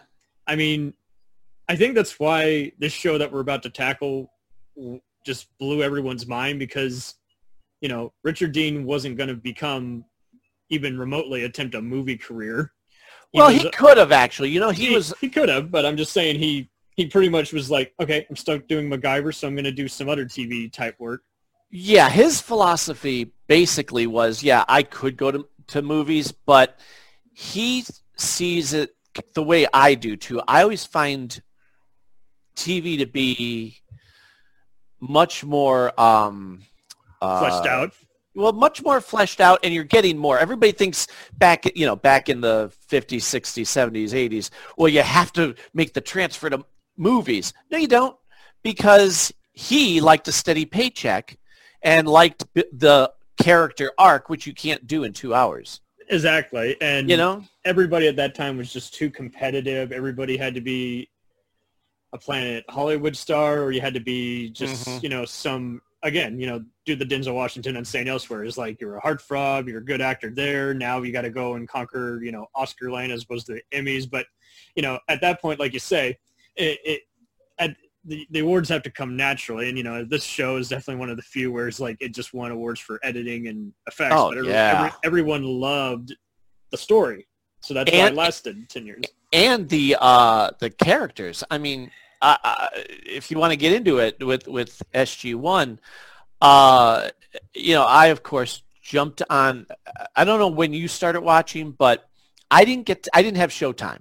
I 0.46 0.56
mean, 0.56 0.94
I 1.68 1.76
think 1.76 1.94
that's 1.94 2.18
why 2.18 2.72
this 2.78 2.92
show 2.92 3.18
that 3.18 3.32
we're 3.32 3.40
about 3.40 3.62
to 3.64 3.70
tackle 3.70 4.32
just 5.24 5.46
blew 5.58 5.82
everyone's 5.82 6.26
mind 6.26 6.58
because, 6.58 7.14
you 7.80 7.88
know, 7.88 8.12
Richard 8.24 8.52
Dean 8.52 8.84
wasn't 8.84 9.16
going 9.16 9.28
to 9.28 9.36
become 9.36 10.04
even 10.70 10.98
remotely 10.98 11.44
attempt 11.44 11.74
a 11.74 11.82
movie 11.82 12.16
career. 12.16 12.72
Well, 13.32 13.52
was 13.52 13.62
he 13.62 13.70
could 13.70 13.96
have 13.96 14.12
actually. 14.12 14.50
You 14.50 14.60
know, 14.60 14.70
he, 14.70 14.88
he 14.88 14.94
was 14.94 15.14
he 15.20 15.28
could 15.28 15.48
have, 15.48 15.70
but 15.70 15.86
I'm 15.86 15.96
just 15.96 16.12
saying 16.12 16.38
he 16.38 16.68
he 16.96 17.06
pretty 17.06 17.28
much 17.28 17.52
was 17.52 17.70
like, 17.70 17.94
okay, 18.00 18.26
I'm 18.28 18.36
stuck 18.36 18.66
doing 18.66 18.88
MacGyver, 18.88 19.34
so 19.34 19.46
I'm 19.48 19.54
going 19.54 19.64
to 19.64 19.72
do 19.72 19.88
some 19.88 20.08
other 20.08 20.24
TV 20.24 20.70
type 20.70 20.98
work. 20.98 21.22
Yeah, 21.70 22.10
his 22.10 22.40
philosophy 22.40 23.32
basically 23.46 24.06
was, 24.06 24.42
yeah, 24.42 24.64
I 24.68 24.82
could 24.82 25.16
go 25.16 25.30
to, 25.30 25.48
to 25.68 25.80
movies, 25.80 26.30
but 26.30 26.78
he 27.32 27.84
sees 28.16 28.74
it 28.74 28.94
the 29.34 29.42
way 29.42 29.66
I 29.72 29.94
do 29.94 30.16
too. 30.16 30.42
I 30.46 30.62
always 30.62 30.84
find 30.84 31.40
TV 32.54 32.98
to 32.98 33.06
be 33.06 33.78
much 35.00 35.44
more 35.44 35.98
um, 36.00 36.62
uh, 37.20 37.38
Fleshed 37.40 37.66
out. 37.66 37.92
Well, 38.34 38.52
much 38.52 38.82
more 38.82 39.00
fleshed 39.02 39.40
out, 39.42 39.60
and 39.62 39.74
you're 39.74 39.84
getting 39.84 40.16
more. 40.16 40.38
Everybody 40.38 40.72
thinks 40.72 41.06
back, 41.36 41.64
you 41.76 41.84
know, 41.84 41.96
back 41.96 42.30
in 42.30 42.40
the 42.40 42.72
50s, 42.88 43.18
60s, 43.18 43.66
70s, 43.66 44.10
80s. 44.12 44.48
Well, 44.78 44.88
you 44.88 45.02
have 45.02 45.32
to 45.34 45.54
make 45.74 45.92
the 45.92 46.00
transfer 46.00 46.48
to 46.48 46.64
movies. 46.96 47.52
No, 47.70 47.76
you 47.76 47.88
don't, 47.88 48.16
because 48.62 49.32
he 49.52 50.00
liked 50.00 50.28
a 50.28 50.32
steady 50.32 50.64
paycheck 50.64 51.36
and 51.82 52.08
liked 52.08 52.46
b- 52.54 52.64
the 52.72 53.12
character 53.38 53.92
arc, 53.98 54.30
which 54.30 54.46
you 54.46 54.54
can't 54.54 54.86
do 54.86 55.04
in 55.04 55.12
two 55.12 55.34
hours. 55.34 55.80
Exactly, 56.08 56.76
and 56.80 57.10
You 57.10 57.18
know? 57.18 57.44
everybody 57.66 58.08
at 58.08 58.16
that 58.16 58.34
time 58.34 58.56
was 58.56 58.72
just 58.72 58.94
too 58.94 59.10
competitive. 59.10 59.92
Everybody 59.92 60.38
had 60.38 60.54
to 60.54 60.60
be 60.62 61.08
a 62.12 62.18
Planet 62.18 62.64
Hollywood 62.68 63.16
star, 63.16 63.60
or 63.62 63.72
you 63.72 63.80
had 63.80 63.94
to 63.94 64.00
be 64.00 64.50
just 64.50 64.86
Mhm. 64.86 65.02
you 65.02 65.08
know 65.08 65.24
some 65.24 65.80
again, 66.04 66.38
you 66.40 66.46
know, 66.48 66.60
do 66.84 66.96
the 66.96 67.04
Denzel 67.04 67.32
Washington 67.34 67.76
and 67.76 67.86
St. 67.86 68.08
Elsewhere 68.08 68.42
is 68.42 68.58
like 68.58 68.80
you're 68.80 68.96
a 68.96 69.00
heartthrob, 69.00 69.68
you're 69.68 69.78
a 69.78 69.84
good 69.84 70.00
actor 70.00 70.30
there. 70.30 70.74
Now 70.74 71.00
you 71.00 71.12
got 71.12 71.22
to 71.22 71.30
go 71.30 71.54
and 71.54 71.68
conquer, 71.68 72.20
you 72.24 72.32
know, 72.32 72.48
Oscar 72.56 72.90
lane 72.90 73.12
as 73.12 73.22
opposed 73.22 73.46
to 73.46 73.52
the 73.54 73.62
Emmys. 73.72 74.10
But 74.10 74.26
you 74.74 74.82
know, 74.82 74.98
at 75.08 75.20
that 75.20 75.40
point, 75.40 75.60
like 75.60 75.72
you 75.72 75.78
say, 75.78 76.18
it, 76.56 76.78
it 76.84 77.02
at 77.58 77.76
the, 78.04 78.26
the 78.32 78.40
awards 78.40 78.68
have 78.68 78.82
to 78.82 78.90
come 78.90 79.16
naturally, 79.16 79.68
and 79.68 79.78
you 79.78 79.84
know, 79.84 80.04
this 80.04 80.24
show 80.24 80.56
is 80.56 80.68
definitely 80.68 80.96
one 80.96 81.08
of 81.08 81.16
the 81.16 81.22
few 81.22 81.52
where 81.52 81.68
it's 81.68 81.78
like 81.78 81.96
it 82.00 82.12
just 82.12 82.34
won 82.34 82.50
awards 82.50 82.80
for 82.80 82.98
editing 83.04 83.46
and 83.46 83.72
effects. 83.86 84.14
Oh, 84.16 84.30
but 84.30 84.38
every- 84.38 84.50
yeah. 84.50 84.78
every- 84.86 84.98
everyone 85.04 85.44
loved 85.44 86.16
the 86.72 86.78
story, 86.78 87.28
so 87.60 87.74
that's 87.74 87.92
why 87.92 88.08
it 88.08 88.14
lasted 88.14 88.68
ten 88.68 88.84
years. 88.86 89.04
and 89.32 89.68
the 89.68 89.96
uh 90.00 90.50
the 90.58 90.68
characters 90.68 91.42
i 91.50 91.56
mean 91.56 91.90
uh, 92.22 92.36
uh, 92.42 92.68
if 93.04 93.30
you 93.30 93.38
want 93.38 93.50
to 93.50 93.56
get 93.56 93.72
into 93.72 93.98
it 93.98 94.24
with 94.24 94.46
with 94.48 94.82
sg1 94.94 95.78
uh 96.40 97.08
you 97.54 97.74
know 97.74 97.82
i 97.82 98.06
of 98.06 98.22
course 98.22 98.62
jumped 98.80 99.22
on 99.28 99.66
i 100.16 100.24
don't 100.24 100.38
know 100.38 100.48
when 100.48 100.72
you 100.72 100.88
started 100.88 101.20
watching 101.20 101.72
but 101.72 102.08
i 102.50 102.64
didn't 102.64 102.86
get 102.86 103.06
i 103.12 103.22
didn't 103.22 103.36
have 103.36 103.50
showtime 103.50 103.98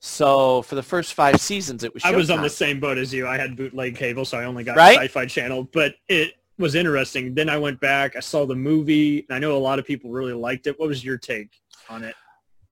so 0.00 0.62
for 0.62 0.76
the 0.76 0.82
first 0.82 1.14
five 1.14 1.40
seasons 1.40 1.82
it 1.82 1.92
was 1.92 2.04
I 2.04 2.12
was 2.12 2.30
on 2.30 2.40
the 2.40 2.48
same 2.48 2.78
boat 2.78 2.98
as 2.98 3.12
you. 3.12 3.26
I 3.26 3.36
had 3.36 3.56
bootleg 3.56 3.96
cable, 3.96 4.24
so 4.24 4.38
I 4.38 4.44
only 4.44 4.62
got 4.62 4.76
Right? 4.76 4.96
Sci-Fi 4.96 5.26
Channel. 5.26 5.64
But 5.72 5.96
it 6.08 6.34
was 6.56 6.76
interesting. 6.76 7.34
Then 7.34 7.48
I 7.48 7.58
went 7.58 7.80
back. 7.80 8.14
I 8.14 8.20
saw 8.20 8.46
the 8.46 8.54
movie. 8.54 9.26
And 9.28 9.34
I 9.34 9.40
know 9.40 9.56
a 9.56 9.58
lot 9.58 9.80
of 9.80 9.84
people 9.84 10.10
really 10.10 10.34
liked 10.34 10.68
it. 10.68 10.78
What 10.78 10.88
was 10.88 11.04
your 11.04 11.18
take 11.18 11.60
on 11.90 12.04
it? 12.04 12.14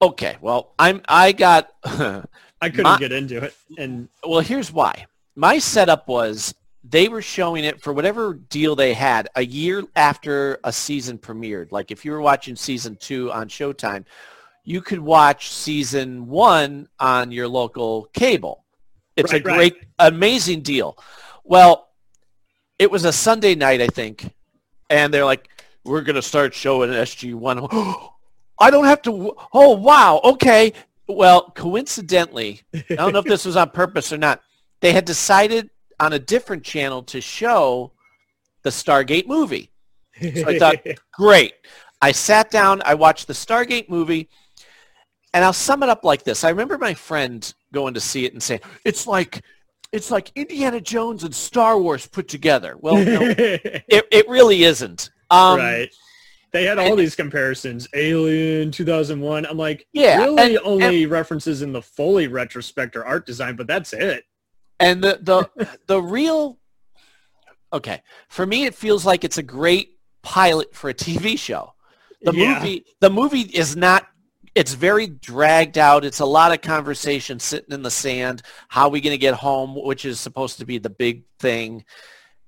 okay 0.02 0.37
well 0.40 0.75
i'm 0.78 1.00
i 1.09 1.33
got 1.33 1.73
I 2.61 2.69
couldn't 2.71 2.85
My- 2.85 2.99
get 2.99 3.13
into 3.13 3.43
it, 3.45 3.55
and 3.79 4.09
well 4.27 4.41
here's 4.41 4.73
why. 4.73 5.07
My 5.35 5.59
setup 5.59 6.09
was 6.09 6.55
they 6.83 7.09
were 7.09 7.21
showing 7.23 7.65
it 7.65 7.83
for 7.83 7.93
whatever 7.93 8.35
deal 8.35 8.77
they 8.77 8.95
had 8.95 9.29
a 9.35 9.45
year 9.45 9.83
after 9.97 10.59
a 10.65 10.73
season 10.73 11.19
premiered. 11.19 11.73
Like 11.73 11.91
if 11.91 12.05
you 12.05 12.13
were 12.13 12.21
watching 12.21 12.57
season 12.57 12.97
two 12.97 13.31
on 13.33 13.49
showtime 13.49 14.05
you 14.69 14.81
could 14.81 14.99
watch 14.99 15.51
season 15.53 16.27
one 16.27 16.89
on 16.99 17.31
your 17.31 17.47
local 17.47 18.09
cable. 18.15 18.65
It's 19.17 19.33
Right, 19.33 19.41
a 19.41 19.49
right. 19.49 19.57
great 19.57 19.77
amazing 20.01 20.63
deal. 20.63 20.99
Well 21.45 21.89
it 22.79 22.91
was 22.91 23.05
a 23.07 23.13
sunday 23.13 23.55
night 23.55 23.81
i 23.81 23.87
think 23.87 24.35
and 24.91 25.13
they're 25.15 25.25
like 25.25 25.49
we're 25.85 26.03
going 26.03 26.17
to 26.17 26.21
start 26.23 26.53
showing 26.53 26.91
sg1 26.91 28.11
i 28.61 28.71
don't 28.71 28.85
have 28.85 29.01
to 29.01 29.35
oh 29.55 29.77
wow 29.77 30.21
okay 30.25 30.73
well 31.09 31.51
coincidentally 31.55 32.63
i 32.75 32.95
don't 32.95 33.13
know 33.13 33.21
if 33.21 33.25
this 33.25 33.45
was 33.45 33.57
on 33.57 33.71
purpose 33.71 34.13
or 34.13 34.19
not 34.19 34.41
they 34.81 34.93
had 34.93 35.05
decided 35.05 35.71
on 35.99 36.13
a 36.13 36.19
different 36.19 36.63
channel 36.63 37.03
to 37.05 37.21
show 37.21 37.93
the 38.63 38.71
stargate 38.71 39.27
movie. 39.27 39.71
So 40.21 40.49
i 40.49 40.59
thought 40.59 40.77
great. 41.13 41.55
I 42.03 42.13
sat 42.13 42.51
down 42.51 42.83
i 42.85 42.95
watched 42.95 43.27
the 43.27 43.33
stargate 43.33 43.89
movie 43.89 44.29
and 45.33 45.45
i'll 45.45 45.53
sum 45.53 45.83
it 45.83 45.89
up 45.89 46.05
like 46.05 46.25
this. 46.25 46.45
I 46.45 46.51
remember 46.51 46.79
my 46.79 46.95
friend 46.95 47.53
going 47.73 47.95
to 47.95 48.01
see 48.01 48.25
it 48.25 48.33
and 48.33 48.43
saying 48.43 48.61
it's 48.85 49.07
like 49.07 49.43
it's 49.93 50.11
like 50.11 50.33
indiana 50.35 50.81
jones 50.81 51.25
and 51.25 51.35
star 51.35 51.79
wars 51.79 52.07
put 52.07 52.29
together. 52.29 52.77
Well 52.79 52.97
no, 52.97 53.21
it, 53.39 54.07
it 54.11 54.29
really 54.29 54.65
isn't. 54.65 55.11
Um, 55.31 55.59
right. 55.59 55.95
They 56.57 56.65
had 56.65 56.79
all 56.79 56.97
these 56.97 57.15
comparisons. 57.15 57.87
Alien 57.95 58.71
2001. 58.71 59.45
I'm 59.45 59.59
like, 59.59 59.87
Yeah, 59.93 60.19
really 60.25 60.57
and- 60.57 60.65
only 60.65 61.05
references 61.05 61.61
in 61.61 61.73
the 61.73 61.83
Foley 61.83 62.29
retrospect 62.29 62.97
or 62.97 63.05
art 63.05 63.27
design, 63.27 63.57
but 63.57 63.67
that's 63.67 63.93
it. 63.93 64.25
And 64.81 65.05
the 65.05 65.19
the 65.23 65.69
the 65.87 66.01
real 66.01 66.59
okay 67.73 68.03
for 68.29 68.47
me, 68.47 68.65
it 68.65 68.75
feels 68.75 69.05
like 69.05 69.23
it's 69.23 69.37
a 69.39 69.43
great 69.43 69.99
pilot 70.23 70.75
for 70.75 70.89
a 70.89 70.95
TV 70.95 71.39
show. 71.39 71.75
The 72.23 72.33
Yeah. 72.35 72.55
movie 72.59 72.85
the 73.01 73.11
movie 73.11 73.41
is 73.43 73.77
not 73.77 74.07
it's 74.55 74.73
very 74.73 75.07
dragged 75.09 75.77
out. 75.77 76.07
It's 76.07 76.21
a 76.21 76.25
lot 76.25 76.53
of 76.53 76.63
conversation 76.63 77.39
sitting 77.39 77.75
in 77.75 77.83
the 77.83 77.91
sand. 77.91 78.41
How 78.69 78.85
are 78.85 78.89
we 78.91 79.03
going 79.03 79.13
to 79.13 79.19
get 79.19 79.35
home, 79.35 79.75
which 79.75 80.07
is 80.07 80.19
supposed 80.19 80.59
to 80.61 80.65
be 80.65 80.79
the 80.79 80.89
big 80.89 81.25
thing. 81.39 81.85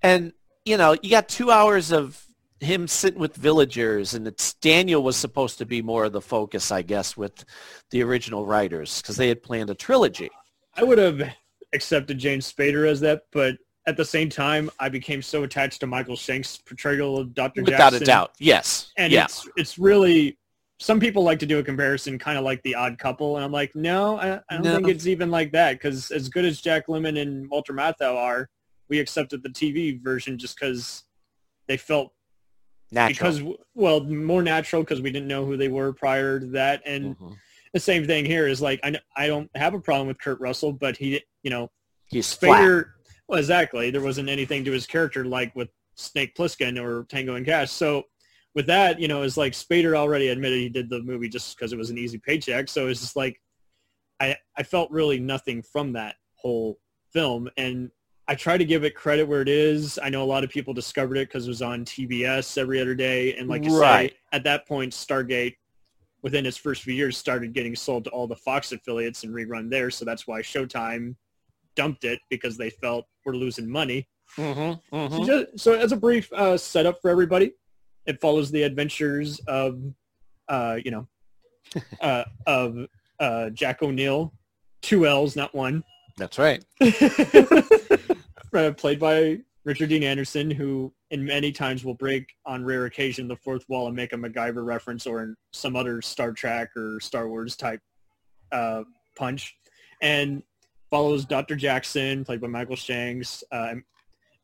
And, 0.03 0.33
you 0.65 0.79
know, 0.79 0.97
you 1.03 1.11
got 1.11 1.29
two 1.29 1.51
hours 1.51 1.93
of 1.93 2.19
him 2.61 2.89
sitting 2.89 3.21
with 3.21 3.37
villagers 3.37 4.15
and 4.15 4.27
it's 4.27 4.55
Daniel 4.55 5.03
was 5.03 5.17
supposed 5.17 5.59
to 5.59 5.67
be 5.67 5.81
more 5.83 6.05
of 6.05 6.13
the 6.13 6.21
focus, 6.21 6.71
I 6.73 6.83
guess, 6.83 7.17
with 7.17 7.45
the 7.91 8.03
original 8.03 8.45
writers 8.45 9.01
because 9.01 9.17
they 9.17 9.29
had 9.29 9.43
planned 9.43 9.71
a 9.71 9.75
trilogy. 9.75 10.31
I 10.75 10.83
would 10.85 10.99
have 10.99 11.23
accepted 11.73 12.19
James 12.19 12.53
Spader 12.53 12.89
as 12.89 13.01
that, 13.01 13.23
but 13.33 13.57
at 13.87 13.97
the 13.97 14.05
same 14.05 14.29
time, 14.29 14.71
I 14.79 14.89
became 14.89 15.23
so 15.23 15.45
attached 15.45 15.81
to 15.81 15.87
Michael 15.87 16.17
Shank's 16.17 16.59
portrayal 16.59 17.17
of 17.19 17.33
Dr. 17.35 17.63
Without 17.63 17.79
Jackson. 17.93 18.03
a 18.03 18.07
doubt. 18.07 18.33
Yes. 18.39 18.93
And 18.97 19.13
yeah. 19.13 19.25
it's 19.25 19.49
it's 19.57 19.79
really 19.79 20.39
some 20.81 21.01
people 21.01 21.23
like 21.25 21.39
to 21.41 21.47
do 21.47 21.59
a 21.59 21.63
comparison 21.63 22.19
kind 22.19 22.39
of 22.39 22.45
like 22.45 22.63
the 22.63 22.75
odd 22.75 22.97
couple 22.99 23.35
and 23.37 23.45
i'm 23.45 23.51
like 23.51 23.75
no 23.75 24.17
i, 24.19 24.35
I 24.49 24.55
don't 24.55 24.63
No. 24.63 24.77
think 24.77 24.87
it's 24.89 25.09
even 25.09 25.29
like 25.29 25.51
that 25.51 25.73
because 25.73 26.11
as 26.13 26.29
good 26.29 26.45
as 26.45 26.61
jack 26.61 26.87
Lemmon 26.87 27.21
and 27.21 27.51
walter 27.51 27.73
matthau 27.73 28.15
are 28.15 28.49
we 28.89 29.01
accepted 29.01 29.43
the 29.43 29.49
tv 29.49 30.01
version 30.01 30.39
just 30.39 30.57
because 30.59 31.03
they 31.67 31.77
felt 31.77 32.13
Natural. 32.91 33.31
because 33.33 33.57
well 33.75 34.01
more 34.05 34.43
natural 34.43 34.83
because 34.83 35.01
we 35.03 35.11
didn't 35.11 35.29
know 35.29 35.45
who 35.45 35.57
they 35.57 35.69
were 35.69 35.93
prior 35.93 36.41
to 36.41 36.47
that 36.47 36.83
and 36.87 37.17
Mm-hmm. 37.17 37.33
the 37.75 37.81
same 37.81 38.07
thing 38.07 38.25
here 38.25 38.47
is 38.49 38.63
like 38.63 38.81
I, 38.83 38.99
I 39.17 39.27
don't 39.27 39.51
have 39.55 39.75
a 39.75 39.81
problem 39.81 40.09
with 40.09 40.19
kurt 40.21 40.41
russell 40.41 40.73
but 40.73 40.97
he 40.97 41.21
you 41.43 41.51
know 41.51 41.71
He's 42.11 42.33
flat. 42.33 42.63
Spader, 42.63 42.85
well, 43.29 43.39
exactly. 43.39 43.91
There 43.91 44.01
wasn't 44.01 44.31
anything 44.31 44.65
to 44.65 44.73
his 44.73 44.87
character 44.87 45.27
like 45.27 45.55
with 45.55 45.69
Snake 45.97 46.35
Plissken 46.35 46.83
or 46.83 47.05
Tango 47.05 47.35
and 47.35 47.45
Cash. 47.45 47.71
So 47.71 48.05
with 48.55 48.65
that, 48.69 48.99
you 48.99 49.09
know, 49.09 49.21
it's 49.21 49.37
like 49.37 49.53
Spader 49.53 49.95
already 49.95 50.29
admitted 50.29 50.59
he 50.59 50.71
did 50.71 50.89
the 50.89 51.03
movie 51.03 51.29
just 51.29 51.55
because 51.55 51.75
it 51.75 51.77
was 51.79 51.91
an 51.91 51.99
easy 51.99 52.17
paycheck. 52.17 52.71
So 52.71 52.89
it's 52.89 53.01
just 53.01 53.15
like 53.15 53.39
I 54.21 54.37
I 54.57 54.63
felt 54.63 54.91
really 54.91 55.21
nothing 55.21 55.61
from 55.61 55.93
that 55.93 56.17
whole 56.35 56.79
film, 57.13 57.51
and 57.59 57.91
I 58.31 58.35
try 58.35 58.59
to 58.59 58.65
give 58.65 58.85
it 58.85 58.95
credit 58.95 59.27
where 59.27 59.41
it 59.41 59.49
is. 59.49 59.99
I 60.03 60.11
know 60.11 60.23
a 60.23 60.27
lot 60.27 60.45
of 60.45 60.51
people 60.51 60.75
discovered 60.75 61.17
it 61.17 61.29
because 61.29 61.47
it 61.47 61.49
was 61.51 61.63
on 61.63 61.85
TBS 61.87 62.59
every 62.59 62.79
other 62.81 62.95
day, 62.95 63.35
and 63.35 63.49
like 63.49 63.65
you 63.65 63.75
Right. 63.79 64.11
say, 64.11 64.17
at 64.33 64.45
that 64.45 64.67
point, 64.69 64.93
Stargate. 64.93 65.57
Within 66.21 66.47
its 66.47 66.57
first 66.57 66.83
few 66.83 66.93
years, 66.95 67.17
started 67.17 67.53
getting 67.55 67.77
sold 67.77 68.03
to 68.05 68.11
all 68.11 68.27
the 68.27 68.35
Fox 68.35 68.73
affiliates 68.73 69.23
and 69.23 69.33
rerun 69.33 69.71
there. 69.71 69.89
So 69.89 70.05
that's 70.05 70.27
why 70.27 70.43
Showtime 70.43 71.15
dumped 71.77 72.03
it 72.03 72.19
because 72.29 72.57
they 72.59 72.71
felt 72.71 73.07
we're 73.25 73.35
losing 73.35 73.71
money. 73.71 74.09
Mm-hmm, 74.37 75.15
So, 75.15 75.25
just, 75.25 75.59
so 75.61 75.75
as 75.75 75.93
a 75.93 75.97
brief 75.97 76.31
uh, 76.33 76.59
setup 76.59 77.01
for 77.01 77.09
everybody, 77.09 77.53
it 78.05 78.21
follows 78.21 78.51
the 78.51 78.65
adventures 78.65 79.39
of, 79.47 79.81
uh, 80.49 80.79
you 80.85 80.91
know, 80.91 81.07
uh, 82.01 82.25
of 82.49 82.77
uh, 83.21 83.51
Jack 83.51 83.81
O'Neill, 83.85 84.35
two 84.83 85.07
L's, 85.07 85.37
not 85.37 85.55
one, 85.55 85.85
That's 86.17 86.37
right. 86.37 86.65
uh, 88.59 88.73
played 88.73 88.99
by 88.99 89.39
Richard 89.65 89.91
Dean 89.91 90.03
Anderson, 90.03 90.51
who 90.51 90.93
in 91.11 91.25
many 91.25 91.53
times 91.53 91.85
will 91.85 91.95
break 91.95 92.27
on 92.45 92.65
rare 92.65 92.87
occasion 92.87 93.29
the 93.29 93.37
fourth 93.37 93.65
wall 93.69 93.87
and 93.87 93.95
make 93.95 94.13
a 94.13 94.17
MacGyver 94.17 94.65
reference 94.65 95.07
or 95.07 95.35
some 95.53 95.77
other 95.77 96.03
Star 96.03 96.33
Trek 96.33 96.71
or 96.77 96.99
Star 97.01 97.29
Wars 97.29 97.57
type 97.57 97.81
uh, 98.51 98.83
punch, 99.17 99.57
and 100.03 100.43
follows 100.91 101.25
Dr. 101.25 101.55
Jackson, 101.55 102.25
played 102.25 102.41
by 102.41 102.49
Michael 102.49 102.77
Shanks, 102.77 103.45
uh, 103.53 103.75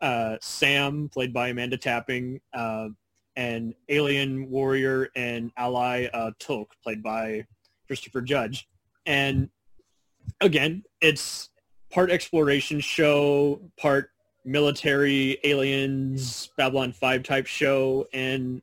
uh, 0.00 0.36
Sam, 0.40 1.08
played 1.12 1.32
by 1.32 1.48
Amanda 1.48 1.76
Tapping, 1.76 2.40
uh, 2.52 2.88
and 3.36 3.74
Alien 3.88 4.48
Warrior 4.48 5.08
and 5.16 5.50
Ally 5.56 6.06
uh, 6.12 6.30
Teal'c, 6.38 6.66
played 6.84 7.02
by 7.02 7.44
Christopher 7.88 8.20
Judge. 8.20 8.68
And 9.06 9.48
again, 10.40 10.84
it's 11.00 11.50
part 11.94 12.10
exploration 12.10 12.80
show, 12.80 13.60
part 13.78 14.10
military 14.44 15.38
aliens, 15.44 16.50
Babylon 16.56 16.92
5 16.92 17.22
type 17.22 17.46
show, 17.46 18.04
and 18.12 18.60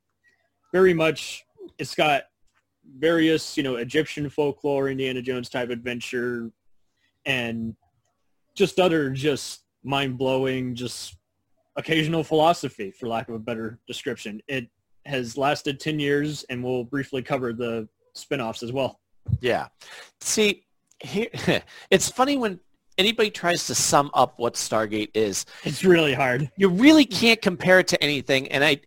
very 0.73 0.93
much 0.93 1.45
it's 1.79 1.95
got 1.95 2.23
various, 2.99 3.55
you 3.55 3.63
know, 3.63 3.77
Egyptian 3.77 4.29
folklore, 4.29 4.89
Indiana 4.89 5.21
Jones 5.21 5.47
type 5.47 5.69
adventure, 5.69 6.51
and 7.25 7.73
just 8.53 8.81
other 8.81 9.09
just 9.11 9.61
mind-blowing, 9.83 10.75
just 10.75 11.15
occasional 11.77 12.25
philosophy, 12.25 12.91
for 12.91 13.07
lack 13.07 13.29
of 13.29 13.35
a 13.35 13.39
better 13.39 13.79
description. 13.87 14.41
It 14.49 14.67
has 15.05 15.37
lasted 15.37 15.79
10 15.79 16.01
years, 16.01 16.43
and 16.49 16.61
we'll 16.61 16.83
briefly 16.83 17.21
cover 17.21 17.53
the 17.53 17.87
spin-offs 18.13 18.61
as 18.61 18.73
well. 18.73 18.99
Yeah. 19.39 19.67
See, 20.19 20.65
here, 20.99 21.29
it's 21.89 22.09
funny 22.09 22.37
when 22.37 22.59
anybody 23.01 23.31
tries 23.31 23.65
to 23.67 23.75
sum 23.75 24.11
up 24.13 24.37
what 24.37 24.53
Stargate 24.53 25.09
is. 25.15 25.45
It's 25.63 25.83
really 25.83 26.13
hard. 26.13 26.51
You 26.55 26.69
really 26.69 27.03
can't 27.03 27.41
compare 27.41 27.79
it 27.79 27.87
to 27.89 28.01
anything. 28.03 28.47
And 28.49 28.63
I, 28.63 28.79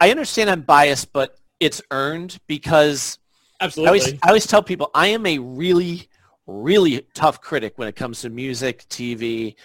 I 0.00 0.10
understand 0.10 0.48
I'm 0.48 0.62
biased, 0.62 1.12
but 1.12 1.38
it's 1.60 1.82
earned 1.90 2.38
because 2.46 3.18
I 3.60 3.66
Absolutely. 3.66 3.88
always, 3.88 4.14
I 4.22 4.28
always 4.28 4.46
tell 4.46 4.62
people 4.62 4.90
I 4.94 5.08
am 5.08 5.26
a 5.26 5.38
really, 5.38 6.08
really 6.46 7.06
tough 7.12 7.42
critic 7.42 7.74
when 7.76 7.86
it 7.86 7.96
comes 7.96 8.22
to 8.22 8.30
music, 8.30 8.88
TV, 8.88 9.56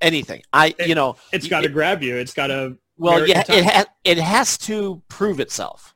anything. 0.00 0.42
I, 0.52 0.74
you 0.86 0.94
know, 0.94 1.16
it's 1.32 1.48
got 1.48 1.62
to 1.62 1.68
grab 1.68 2.04
you. 2.04 2.16
It's 2.16 2.32
got 2.32 2.46
to. 2.46 2.78
well, 2.96 3.26
yeah, 3.26 3.42
it 3.48 3.64
has 3.64 3.86
it 4.04 4.18
has 4.18 4.56
to 4.58 5.02
prove 5.08 5.40
itself. 5.40 5.94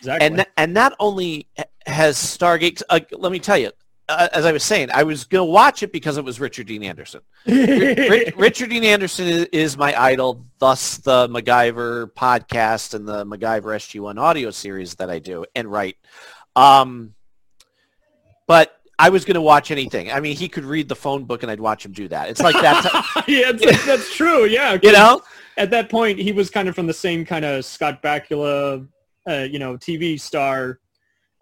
Exactly. 0.00 0.26
And 0.26 0.46
and 0.58 0.74
not 0.74 0.94
only 1.00 1.48
has 1.86 2.16
Stargate. 2.16 2.82
Uh, 2.90 3.00
let 3.12 3.32
me 3.32 3.38
tell 3.38 3.56
you, 3.56 3.72
uh, 4.08 4.28
as 4.32 4.46
I 4.46 4.52
was 4.52 4.62
saying, 4.62 4.90
I 4.92 5.02
was 5.02 5.24
going 5.24 5.46
to 5.46 5.50
watch 5.50 5.82
it 5.82 5.92
because 5.92 6.16
it 6.16 6.24
was 6.24 6.38
Richard 6.38 6.66
Dean 6.66 6.82
Anderson. 6.82 7.22
Ri- 7.46 7.94
Ri- 7.94 8.32
Richard 8.36 8.70
Dean 8.70 8.84
Anderson 8.84 9.26
is, 9.26 9.44
is 9.46 9.76
my 9.76 10.00
idol. 10.00 10.46
Thus, 10.58 10.98
the 10.98 11.28
MacGyver 11.28 12.12
podcast 12.12 12.94
and 12.94 13.06
the 13.06 13.24
MacGyver 13.26 13.74
SG1 13.74 14.18
audio 14.18 14.50
series 14.50 14.94
that 14.96 15.10
I 15.10 15.18
do 15.18 15.44
and 15.54 15.70
write. 15.70 15.96
Um, 16.54 17.14
but 18.46 18.72
I 18.98 19.10
was 19.10 19.24
going 19.24 19.34
to 19.34 19.42
watch 19.42 19.70
anything. 19.70 20.10
I 20.10 20.20
mean, 20.20 20.36
he 20.36 20.48
could 20.48 20.64
read 20.64 20.88
the 20.88 20.96
phone 20.96 21.24
book, 21.24 21.42
and 21.42 21.50
I'd 21.50 21.60
watch 21.60 21.84
him 21.84 21.92
do 21.92 22.08
that. 22.08 22.30
It's 22.30 22.40
like 22.40 22.54
that. 22.54 23.24
yeah, 23.28 23.52
that's, 23.52 23.84
that's 23.86 24.14
true. 24.14 24.46
Yeah, 24.46 24.78
You 24.82 24.92
know? 24.92 25.22
at 25.58 25.70
that 25.70 25.88
point 25.88 26.18
he 26.18 26.32
was 26.32 26.50
kind 26.50 26.68
of 26.68 26.74
from 26.74 26.86
the 26.86 26.94
same 26.94 27.24
kind 27.24 27.44
of 27.44 27.64
Scott 27.64 28.02
Bakula, 28.02 28.86
uh, 29.28 29.46
you 29.50 29.58
know, 29.58 29.76
TV 29.76 30.20
star 30.20 30.78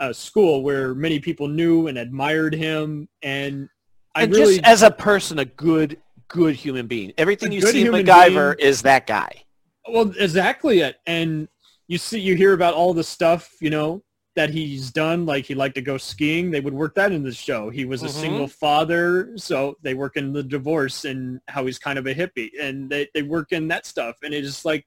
uh, 0.00 0.12
school 0.12 0.62
where 0.62 0.94
many 0.94 1.18
people 1.20 1.48
knew 1.48 1.86
and 1.86 1.98
admired 1.98 2.54
him, 2.54 3.08
and 3.22 3.68
I 4.14 4.24
and 4.24 4.32
really 4.32 4.56
just 4.56 4.66
as 4.66 4.82
a 4.82 4.90
person, 4.90 5.38
a 5.38 5.44
good, 5.44 5.98
good 6.28 6.54
human 6.56 6.86
being. 6.86 7.12
Everything 7.18 7.52
you 7.52 7.60
see 7.62 7.82
in 7.86 7.92
MacGyver 7.92 8.56
being. 8.56 8.68
is 8.68 8.82
that 8.82 9.06
guy. 9.06 9.44
well 9.88 10.12
exactly 10.18 10.80
it, 10.80 10.96
and 11.06 11.48
you 11.88 11.98
see 11.98 12.18
you 12.18 12.34
hear 12.34 12.54
about 12.54 12.74
all 12.74 12.94
the 12.94 13.04
stuff 13.04 13.50
you 13.60 13.70
know 13.70 14.02
that 14.36 14.48
he's 14.50 14.90
done 14.90 15.26
like 15.26 15.44
he 15.44 15.54
liked 15.54 15.74
to 15.76 15.82
go 15.82 15.96
skiing 15.98 16.50
they 16.50 16.60
would 16.60 16.72
work 16.74 16.94
that 16.94 17.12
in 17.12 17.22
the 17.22 17.30
show 17.32 17.68
he 17.70 17.84
was 17.84 18.02
a 18.02 18.06
Mhm. 18.06 18.10
single 18.24 18.48
father 18.48 19.30
so 19.36 19.76
they 19.82 19.92
work 19.94 20.16
in 20.16 20.32
the 20.32 20.42
divorce 20.42 21.04
and 21.04 21.38
how 21.48 21.64
he's 21.66 21.78
kind 21.78 21.98
of 22.00 22.06
a 22.06 22.14
hippie 22.14 22.50
and 22.60 22.90
they, 22.90 23.06
they 23.14 23.22
work 23.22 23.52
in 23.52 23.68
that 23.68 23.84
stuff 23.86 24.16
and 24.24 24.32
it's 24.34 24.46
just 24.48 24.64
like 24.64 24.84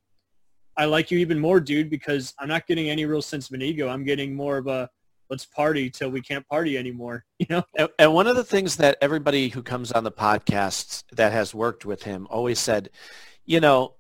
i 0.76 0.84
like 0.86 1.12
you 1.12 1.20
even 1.20 1.40
more 1.40 1.60
dude 1.62 1.90
because 1.92 2.34
i'm 2.40 2.48
not 2.50 2.66
getting 2.68 2.90
any 2.90 3.06
real 3.06 3.22
sense 3.22 3.48
of 3.48 3.54
an 3.54 3.62
ego 3.62 3.88
i'm 3.88 4.04
getting 4.04 4.36
more 4.36 4.58
of 4.58 4.66
a 4.68 4.90
let's 5.30 5.46
party 5.46 5.90
till 5.90 6.10
we 6.10 6.22
can't 6.22 6.48
party 6.48 6.78
anymore 6.78 7.26
you 7.40 7.46
know 7.50 7.64
And, 7.78 7.90
and 8.00 8.14
one 8.14 8.28
of 8.28 8.36
the 8.36 8.44
things 8.44 8.78
that 8.78 8.98
everybody 9.02 9.50
who 9.50 9.62
comes 9.62 9.92
on 9.92 10.04
the 10.04 10.12
podcast 10.12 11.04
that 11.14 11.32
has 11.32 11.54
worked 11.54 11.86
with 11.86 12.04
him 12.04 12.28
always 12.30 12.60
said, 12.60 12.90
you 13.46 13.60
know, 13.60 13.96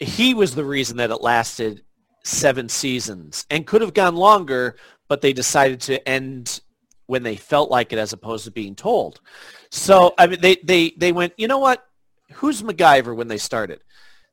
he 0.00 0.34
was 0.34 0.54
the 0.54 0.64
reason 0.64 0.96
that 0.96 1.10
it 1.10 1.20
lasted 1.20 1.82
seven 2.24 2.68
seasons 2.68 3.46
and 3.50 3.66
could 3.66 3.80
have 3.80 3.94
gone 3.94 4.16
longer, 4.16 4.76
but 5.08 5.20
they 5.20 5.32
decided 5.32 5.80
to 5.82 6.08
end 6.08 6.60
when 7.06 7.22
they 7.22 7.36
felt 7.36 7.70
like 7.70 7.92
it 7.92 7.98
as 7.98 8.12
opposed 8.12 8.44
to 8.44 8.50
being 8.50 8.74
told. 8.74 9.20
So, 9.70 10.14
I 10.18 10.26
mean, 10.26 10.40
they, 10.40 10.56
they, 10.62 10.92
they 10.96 11.12
went, 11.12 11.34
you 11.36 11.48
know 11.48 11.58
what? 11.58 11.84
Who's 12.34 12.62
MacGyver 12.62 13.14
when 13.14 13.28
they 13.28 13.38
started? 13.38 13.80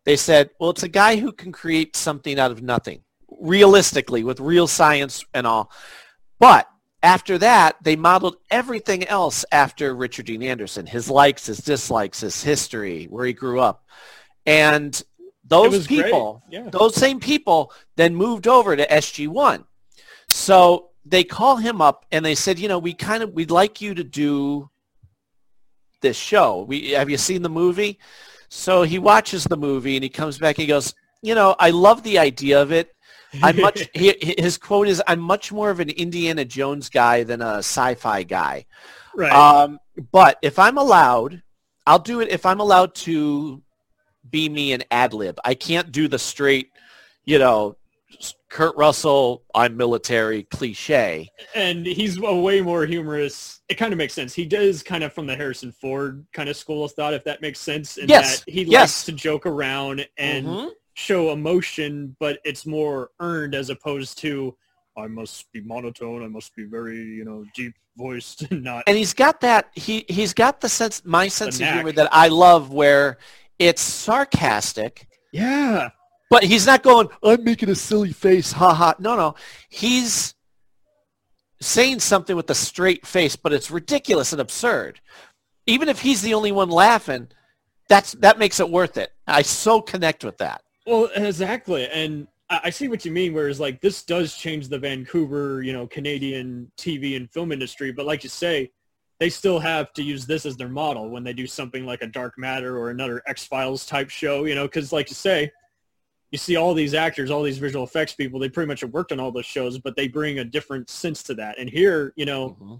They 0.06 0.16
said, 0.16 0.50
well, 0.60 0.70
it's 0.70 0.84
a 0.84 0.88
guy 0.88 1.18
who 1.18 1.32
can 1.32 1.52
create 1.52 1.96
something 1.96 2.40
out 2.40 2.52
of 2.52 2.62
nothing, 2.62 3.04
realistically, 3.40 4.24
with 4.24 4.40
real 4.40 4.68
science 4.68 5.24
and 5.34 5.46
all. 5.46 5.72
But 6.40 6.68
after 7.02 7.38
that, 7.38 7.78
they 7.82 7.96
modeled 7.96 8.38
everything 8.52 9.08
else 9.08 9.46
after 9.52 9.96
Richard 9.96 10.26
Dean 10.26 10.44
Anderson, 10.44 10.86
his 10.86 11.10
likes, 11.10 11.46
his 11.46 11.60
dislikes, 11.60 12.22
his 12.22 12.44
history, 12.44 13.06
where 13.06 13.26
he 13.26 13.34
grew 13.34 13.60
up. 13.60 13.86
And 14.46 15.02
those 15.46 15.88
people, 15.88 16.44
yeah. 16.50 16.70
those 16.70 16.96
same 16.96 17.20
people 17.20 17.74
then 17.96 18.16
moved 18.16 18.48
over 18.48 18.76
to 18.76 18.88
SG1. 18.88 19.64
So 20.30 20.90
they 21.06 21.24
call 21.24 21.58
him 21.58 21.82
up 21.82 22.06
and 22.12 22.24
they 22.24 22.36
said, 22.36 22.60
you 22.60 22.68
know, 22.68 22.80
we 22.80 22.94
kind 22.94 23.24
of, 23.24 23.34
we'd 23.34 23.52
like 23.52 23.82
you 23.82 23.96
to 23.96 24.04
do 24.04 24.70
this 26.02 26.18
show. 26.18 26.64
We, 26.68 26.92
have 26.92 27.10
you 27.10 27.18
seen 27.18 27.42
the 27.42 27.50
movie? 27.50 28.00
So 28.50 28.84
he 28.84 29.00
watches 29.00 29.44
the 29.44 29.58
movie 29.58 29.96
and 29.96 30.04
he 30.04 30.10
comes 30.10 30.38
back 30.38 30.58
and 30.58 30.64
he 30.64 30.68
goes, 30.68 30.94
you 31.22 31.36
know, 31.36 31.56
I 31.60 31.72
love 31.72 32.04
the 32.04 32.20
idea 32.20 32.62
of 32.62 32.72
it, 32.72 32.96
I'm 33.44 33.62
much. 33.62 33.88
he, 33.94 34.16
his 34.38 34.58
quote 34.58 34.88
is, 34.88 35.02
"I'm 35.08 35.20
much 35.20 35.52
more 35.52 35.70
of 35.70 35.80
an 35.80 35.90
Indiana 35.90 36.46
Jones 36.46 36.90
guy 36.90 37.24
than 37.24 37.42
a 37.42 37.58
sci-fi 37.60 38.24
guy." 38.24 38.66
Right. 39.16 39.32
Um, 39.32 39.80
but 40.12 40.38
if 40.42 40.58
I'm 40.60 40.78
allowed, 40.78 41.42
I'll 41.86 42.00
do 42.00 42.22
it. 42.22 42.30
If 42.30 42.46
I'm 42.46 42.60
allowed 42.60 42.96
to 42.96 43.62
be 44.30 44.50
me 44.50 44.74
and 44.74 44.86
ad 44.92 45.14
lib, 45.14 45.40
I 45.44 45.54
can't 45.56 45.92
do 45.92 46.08
the 46.08 46.20
straight, 46.20 46.70
you 47.26 47.40
know, 47.40 47.76
Kurt 48.50 48.76
Russell, 48.76 49.44
I'm 49.54 49.78
military 49.78 50.44
cliche. 50.44 51.30
and 51.54 51.86
he's 51.86 52.18
a 52.18 52.36
way 52.36 52.62
more 52.62 52.86
humorous. 52.86 53.62
It 53.70 53.76
kind 53.76 53.94
of 53.94 53.98
makes 53.98 54.14
sense. 54.14 54.34
He 54.34 54.46
does 54.46 54.82
kind 54.82 55.04
of 55.04 55.14
from 55.14 55.28
the 55.28 55.36
Harrison 55.36 55.72
Ford 55.72 56.26
kind 56.34 56.50
of 56.50 56.58
school 56.58 56.84
of 56.84 56.92
thought, 56.94 57.14
if 57.14 57.24
that 57.26 57.42
makes 57.42 57.60
sense. 57.60 57.98
In 57.98 58.10
Yes, 58.10 58.40
that 58.44 58.52
he 58.52 58.64
yes. 58.64 58.82
likes 58.82 59.06
to 59.06 59.12
joke 59.12 59.46
around 59.46 60.08
and 60.18 60.48
Mhm. 60.48 60.72
Show 61.00 61.32
emotion, 61.32 62.16
but 62.20 62.40
it's 62.44 62.66
more 62.66 63.12
earned 63.20 63.56
as 63.56 63.70
opposed 63.70 64.18
to 64.20 64.56
I 64.98 65.08
must 65.08 65.52
be 65.54 65.62
monotone. 65.62 66.24
I 66.24 66.28
must 66.28 66.54
be 66.56 66.66
very, 66.66 66.98
you 66.98 67.24
know, 67.24 67.46
deep 67.56 67.74
voiced 67.98 68.42
and 68.52 68.64
not. 68.64 68.84
and 68.88 68.98
he's 68.98 69.14
got 69.14 69.42
that 69.42 69.70
he 69.74 70.06
he's 70.10 70.34
got 70.34 70.62
the 70.62 70.70
sense 70.70 71.04
my 71.06 71.28
sense 71.28 71.60
of 71.60 71.68
humor 71.68 71.92
that 71.92 72.10
I 72.12 72.28
love 72.28 72.72
where 72.72 73.18
it's 73.58 73.82
sarcastic 73.82 75.08
yeah. 75.34 75.90
but 76.30 76.44
he's 76.44 76.66
not 76.66 76.82
going 76.82 77.10
I'm 77.22 77.44
making 77.44 77.70
a 77.70 77.76
silly 77.76 78.14
face 78.14 78.54
ha 78.54 78.74
ha 78.74 78.96
no 79.00 79.18
no 79.18 79.36
he's 79.68 80.34
saying 81.62 82.00
something 82.00 82.38
with 82.38 82.50
a 82.50 82.56
straight 82.56 83.06
face 83.06 83.36
but 83.36 83.52
it's 83.52 83.70
ridiculous 83.70 84.32
and 84.32 84.40
absurd 84.40 85.02
even 85.66 85.90
if 85.90 86.00
he's 86.00 86.22
the 86.22 86.34
only 86.34 86.54
one 86.54 86.70
laughing 86.70 87.28
that's 87.90 88.14
that 88.14 88.40
makes 88.40 88.62
it 88.62 88.70
worth 88.70 88.96
it 88.98 89.12
I 89.28 89.42
so 89.42 89.82
connect 89.82 90.24
with 90.24 90.38
that 90.38 90.62
Well, 90.90 91.10
exactly, 91.14 91.88
and 91.88 92.28
I, 92.50 92.72
see 92.72 92.88
what 92.88 93.06
you 93.06 93.12
mean. 93.12 93.34
Whereas, 93.34 93.60
like, 93.60 93.80
this 93.80 94.02
does 94.02 94.36
change 94.36 94.70
the 94.70 94.80
Vancouver, 94.80 95.62
you 95.62 95.72
know, 95.72 95.86
Canadian 95.86 96.72
TV 96.78 97.16
and 97.16 97.32
film 97.32 97.52
industry. 97.52 97.92
But 97.92 98.08
like 98.08 98.24
you 98.24 98.30
say, 98.30 98.72
they 99.20 99.30
still 99.30 99.60
have 99.60 99.94
to 99.94 100.04
use 100.04 100.26
this 100.26 100.48
as 100.48 100.58
their 100.58 100.68
model 100.68 101.10
when 101.10 101.24
they 101.24 101.34
do 101.34 101.46
something 101.46 101.86
like 101.86 102.02
a 102.02 102.08
Dark 102.08 102.40
Matter 102.40 102.76
or 102.76 102.90
another 102.90 103.22
X 103.28 103.46
Files 103.46 103.86
type 103.86 104.10
show. 104.10 104.46
You 104.46 104.56
know, 104.56 104.64
because 104.64 104.92
like 104.92 105.10
you 105.10 105.16
say, 105.16 105.52
you 106.32 106.40
see 106.40 106.56
all 106.56 106.74
these 106.74 106.96
actors, 106.96 107.30
all 107.30 107.44
these 107.44 107.60
visual 107.60 107.86
effects 107.86 108.16
people. 108.16 108.40
They 108.40 108.50
pretty 108.50 108.68
much 108.68 108.82
have 108.82 108.92
worked 108.92 109.12
on 109.12 109.20
all 109.20 109.32
those 109.32 109.46
shows, 109.46 109.78
but 109.78 109.96
they 109.96 110.08
bring 110.08 110.40
a 110.40 110.44
different 110.44 110.90
sense 110.90 111.22
to 111.24 111.36
that. 111.36 111.60
And 111.60 111.70
here, 111.70 112.14
you 112.16 112.26
know, 112.26 112.58
mm-hmm. 112.60 112.76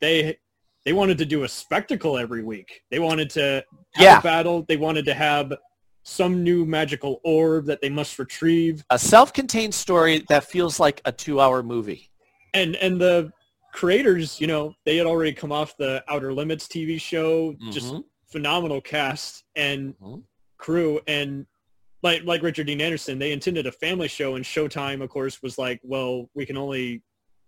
they 0.00 0.36
they 0.84 0.92
wanted 0.92 1.16
to 1.16 1.24
do 1.24 1.44
a 1.44 1.48
spectacle 1.48 2.18
every 2.18 2.42
week. 2.42 2.82
They 2.90 2.98
wanted 2.98 3.30
to 3.30 3.64
have 3.94 4.04
Yeah. 4.04 4.18
a 4.18 4.22
battle. 4.22 4.66
They 4.68 4.76
wanted 4.76 5.06
to 5.06 5.14
have 5.14 5.54
some 6.04 6.44
new 6.44 6.64
magical 6.66 7.20
orb 7.24 7.64
that 7.66 7.80
they 7.80 7.88
must 7.88 8.18
retrieve. 8.18 8.84
a 8.90 8.98
self-contained 8.98 9.74
story 9.74 10.24
that 10.28 10.44
feels 10.44 10.78
like 10.78 11.00
a 11.06 11.12
two-hour 11.12 11.62
movie 11.62 12.10
And 12.52 12.76
and 12.76 13.00
the 13.00 13.32
creators, 13.72 14.40
you 14.40 14.46
know, 14.46 14.74
they 14.84 14.96
had 14.96 15.06
already 15.06 15.32
come 15.32 15.50
off 15.50 15.76
the 15.76 16.04
Outer 16.08 16.32
Limits 16.32 16.68
TV 16.68 17.00
show, 17.00 17.56
just 17.70 17.92
Mhm. 17.94 18.04
phenomenal 18.30 18.80
cast 18.80 19.44
and 19.56 19.94
crew 20.58 21.00
and 21.08 21.46
like 22.02 22.22
like 22.24 22.42
Richard 22.42 22.66
Dean 22.66 22.80
Anderson, 22.80 23.18
they 23.18 23.32
intended 23.32 23.66
a 23.66 23.72
family 23.72 24.06
show 24.08 24.36
and 24.36 24.44
Showtime 24.44 25.02
of 25.02 25.08
course 25.08 25.42
was 25.42 25.56
like, 25.58 25.80
well, 25.82 26.30
we 26.34 26.44
can 26.46 26.56
only, 26.56 27.02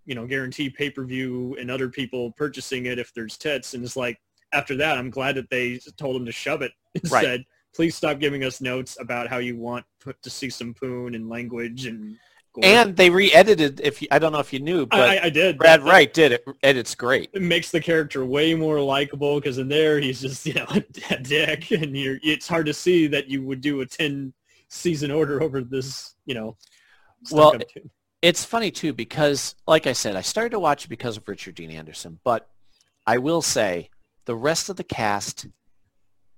you 0.06 0.14
know, 0.14 0.26
guarantee 0.26 0.70
pay-per-view 0.70 1.56
and 1.60 1.70
other 1.70 1.88
people 1.90 2.32
purchasing 2.32 2.86
it 2.86 2.98
if 2.98 3.12
there's 3.14 3.36
tits 3.36 3.74
and 3.74 3.84
it's 3.84 3.96
like 3.96 4.18
after 4.52 4.74
that, 4.76 4.96
I'm 4.96 5.10
glad 5.10 5.34
that 5.36 5.50
they 5.50 5.78
told 5.98 6.16
them 6.16 6.24
to 6.26 6.32
shove 6.32 6.62
it 6.62 6.72
and 6.94 7.04
Right. 7.12 7.40
Please 7.76 7.94
stop 7.94 8.18
giving 8.18 8.42
us 8.42 8.60
notes 8.60 8.96
about 9.00 9.28
how 9.28 9.38
you 9.38 9.56
want 9.56 9.84
put 10.00 10.20
to 10.22 10.30
see 10.30 10.50
some 10.50 10.74
poon 10.74 11.14
and 11.14 11.28
language 11.28 11.86
and 11.86 12.16
gore." 12.52 12.64
and 12.64 12.96
they 12.96 13.10
re-edited 13.10 13.80
if 13.80 14.02
you, 14.02 14.08
I 14.10 14.18
don't 14.18 14.32
know 14.32 14.38
if 14.40 14.52
you 14.52 14.60
knew 14.60 14.86
but 14.86 15.00
I, 15.00 15.24
I, 15.24 15.30
did. 15.30 15.58
Brad 15.58 15.82
That- 15.82 15.86
Wright 15.86 16.12
did 16.12 16.32
it 16.32 16.44
and 16.62 16.78
it's 16.78 16.94
great 16.94 17.30
It 17.32 17.42
makes 17.42 17.70
the 17.70 17.80
character 17.80 18.24
way 18.24 18.54
more 18.54 18.80
likable 18.80 19.38
because 19.38 19.58
in 19.58 19.68
there 19.68 20.00
he's 20.00 20.20
just 20.20 20.46
you 20.46 20.54
know 20.54 20.66
a 21.10 21.18
dick, 21.18 21.70
and 21.70 21.96
you're 21.96 22.18
it's 22.22 22.48
hard 22.48 22.66
to 22.66 22.74
see 22.74 23.06
that 23.08 23.28
you 23.28 23.42
would 23.42 23.60
do 23.60 23.82
a 23.82 23.86
ten 23.86 24.32
season 24.68 25.10
order 25.10 25.42
over 25.42 25.60
this 25.60 26.14
you 26.24 26.34
know. 26.34 26.56
Well, 27.30 27.56
it's 28.22 28.44
funny 28.44 28.70
too 28.70 28.92
because, 28.92 29.54
like 29.66 29.86
I 29.86 29.92
said, 29.92 30.16
I 30.16 30.20
started 30.20 30.50
to 30.50 30.58
watch 30.58 30.84
it 30.84 30.88
because 30.88 31.16
of 31.16 31.28
Richard 31.28 31.54
Dean 31.54 31.70
Anderson. 31.70 32.18
But 32.24 32.48
I 33.06 33.18
will 33.18 33.42
say, 33.42 33.90
the 34.24 34.34
rest 34.34 34.68
of 34.68 34.76
the 34.76 34.84
cast 34.84 35.46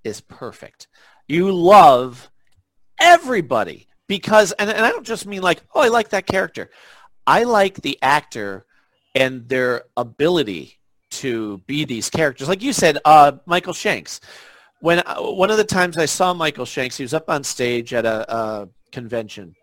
is 0.05 0.21
perfect. 0.21 0.89
You 1.29 1.53
love 1.53 2.31
everybody 3.01 3.87
because, 4.07 4.53
and, 4.53 4.71
and 4.71 4.85
I 4.85 4.91
don't 4.91 5.07
just 5.07 5.27
mean 5.27 5.43
like, 5.43 5.63
oh, 5.75 5.81
I 5.81 5.89
like 5.89 6.09
that 6.11 6.27
character. 6.27 6.71
I 7.27 7.45
like 7.45 7.83
the 7.83 7.99
actor 8.03 8.65
and 9.15 9.49
their 9.49 9.85
ability 9.97 10.79
to 11.11 11.59
be 11.67 11.85
these 11.85 12.09
characters. 12.11 12.49
Like 12.49 12.63
you 12.63 12.73
said, 12.73 12.99
uh, 13.05 13.33
Michael 13.47 13.73
Shanks. 13.73 14.21
When 14.81 15.01
uh, 15.01 15.17
one 15.17 15.51
of 15.51 15.57
the 15.57 15.65
times 15.65 15.99
I 15.99 16.07
saw 16.07 16.33
Michael 16.33 16.65
Shanks, 16.65 16.97
he 16.97 17.05
was 17.05 17.15
up 17.15 17.29
on 17.29 17.45
stage 17.45 17.93
at 17.93 18.07
a, 18.07 18.35
a 18.35 18.69
convention, 18.93 19.55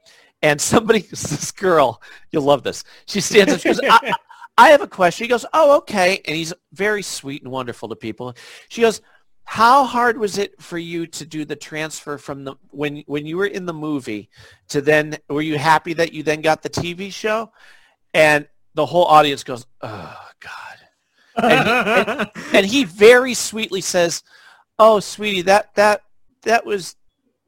and 0.41 0.60
somebody, 0.60 0.99
this 1.10 1.51
girl, 1.51 2.01
you'll 2.32 2.43
love 2.43 2.63
this. 2.63 2.84
She 3.08 3.21
stands 3.21 3.54
up, 3.54 3.62
she 3.62 3.69
goes, 3.69 3.80
I, 3.84 4.13
I 4.58 4.69
have 4.69 4.82
a 4.82 4.88
question. 4.88 5.25
He 5.25 5.30
goes, 5.30 5.45
oh, 5.54 5.78
okay. 5.78 6.21
And 6.25 6.36
he's 6.36 6.54
very 6.73 7.01
sweet 7.01 7.43
and 7.43 7.51
wonderful 7.51 7.89
to 7.89 7.95
people. 7.95 8.36
She 8.69 8.82
goes, 8.82 9.01
how 9.45 9.84
hard 9.86 10.17
was 10.17 10.38
it 10.38 10.62
for 10.62 10.77
you 10.77 11.08
to 11.08 11.25
do 11.25 11.45
the 11.45 11.55
transfer 11.55 12.17
from 12.17 12.43
the 12.43 12.55
when 12.71 13.03
when 13.05 13.25
you 13.25 13.38
were 13.38 13.45
in 13.45 13.65
the 13.65 13.73
movie 13.73 14.29
to 14.69 14.81
then 14.81 15.17
were 15.29 15.41
you 15.41 15.58
happy 15.58 15.93
that 15.93 16.13
you 16.13 16.23
then 16.23 16.41
got 16.41 16.62
the 16.62 16.69
TV 16.69 17.12
show? 17.12 17.51
And 18.13 18.47
the 18.73 18.86
whole 18.86 19.05
audience 19.05 19.43
goes, 19.43 19.65
oh 19.81 20.17
God. 20.39 20.53
And, 21.38 22.10
and, 22.10 22.31
and 22.53 22.65
he 22.65 22.86
very 22.86 23.34
sweetly 23.34 23.81
says, 23.81 24.23
oh, 24.79 24.99
sweetie, 24.99 25.43
that 25.43 25.73
that 25.75 26.01
that 26.41 26.65
was 26.65 26.95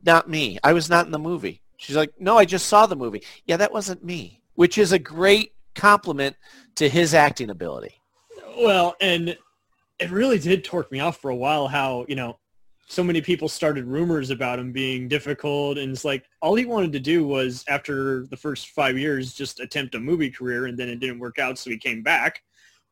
not 0.04 0.30
me. 0.30 0.60
I 0.64 0.74
was 0.74 0.90
not 0.90 1.06
in 1.06 1.12
the 1.12 1.20
movie. 1.20 1.62
She's 1.78 1.96
like, 1.96 2.14
no, 2.20 2.38
I 2.38 2.46
just 2.46 2.68
saw 2.68 2.86
the 2.86 2.96
movie. 2.96 3.24
Yeah, 3.46 3.58
that 3.58 3.74
wasn't 3.74 4.04
me, 4.04 4.42
which 4.56 4.78
is 4.78 4.92
a 4.92 5.00
great 5.00 5.54
compliment 5.76 6.36
to 6.76 6.90
his 6.90 7.14
acting 7.14 7.50
ability. 7.50 8.02
Well, 8.58 8.96
and 9.00 9.38
it 10.00 10.12
really 10.12 10.40
did 10.40 10.64
torque 10.64 10.92
me 10.92 11.00
off 11.00 11.18
for 11.18 11.32
a 11.32 11.36
while 11.36 11.68
how, 11.68 12.06
you 12.08 12.16
know, 12.16 12.38
so 12.90 13.04
many 13.04 13.22
people 13.22 13.50
started 13.50 13.86
rumors 13.86 14.30
about 14.30 14.60
him 14.60 14.72
being 14.72 15.10
difficult 15.10 15.78
and 15.78 15.92
it's 15.92 16.06
like 16.06 16.26
all 16.42 16.56
he 16.56 16.66
wanted 16.66 16.94
to 16.94 17.00
do 17.00 17.28
was 17.28 17.66
after 17.68 18.26
the 18.28 18.38
first 18.38 18.70
five 18.70 18.98
years 18.98 19.34
just 19.34 19.60
attempt 19.60 19.96
a 19.96 20.00
movie 20.00 20.32
career 20.32 20.68
and 20.68 20.78
then 20.78 20.88
it 20.88 21.02
didn't 21.02 21.20
work 21.20 21.38
out 21.38 21.58
so 21.58 21.70
he 21.70 21.78
came 21.78 22.02
back. 22.02 22.42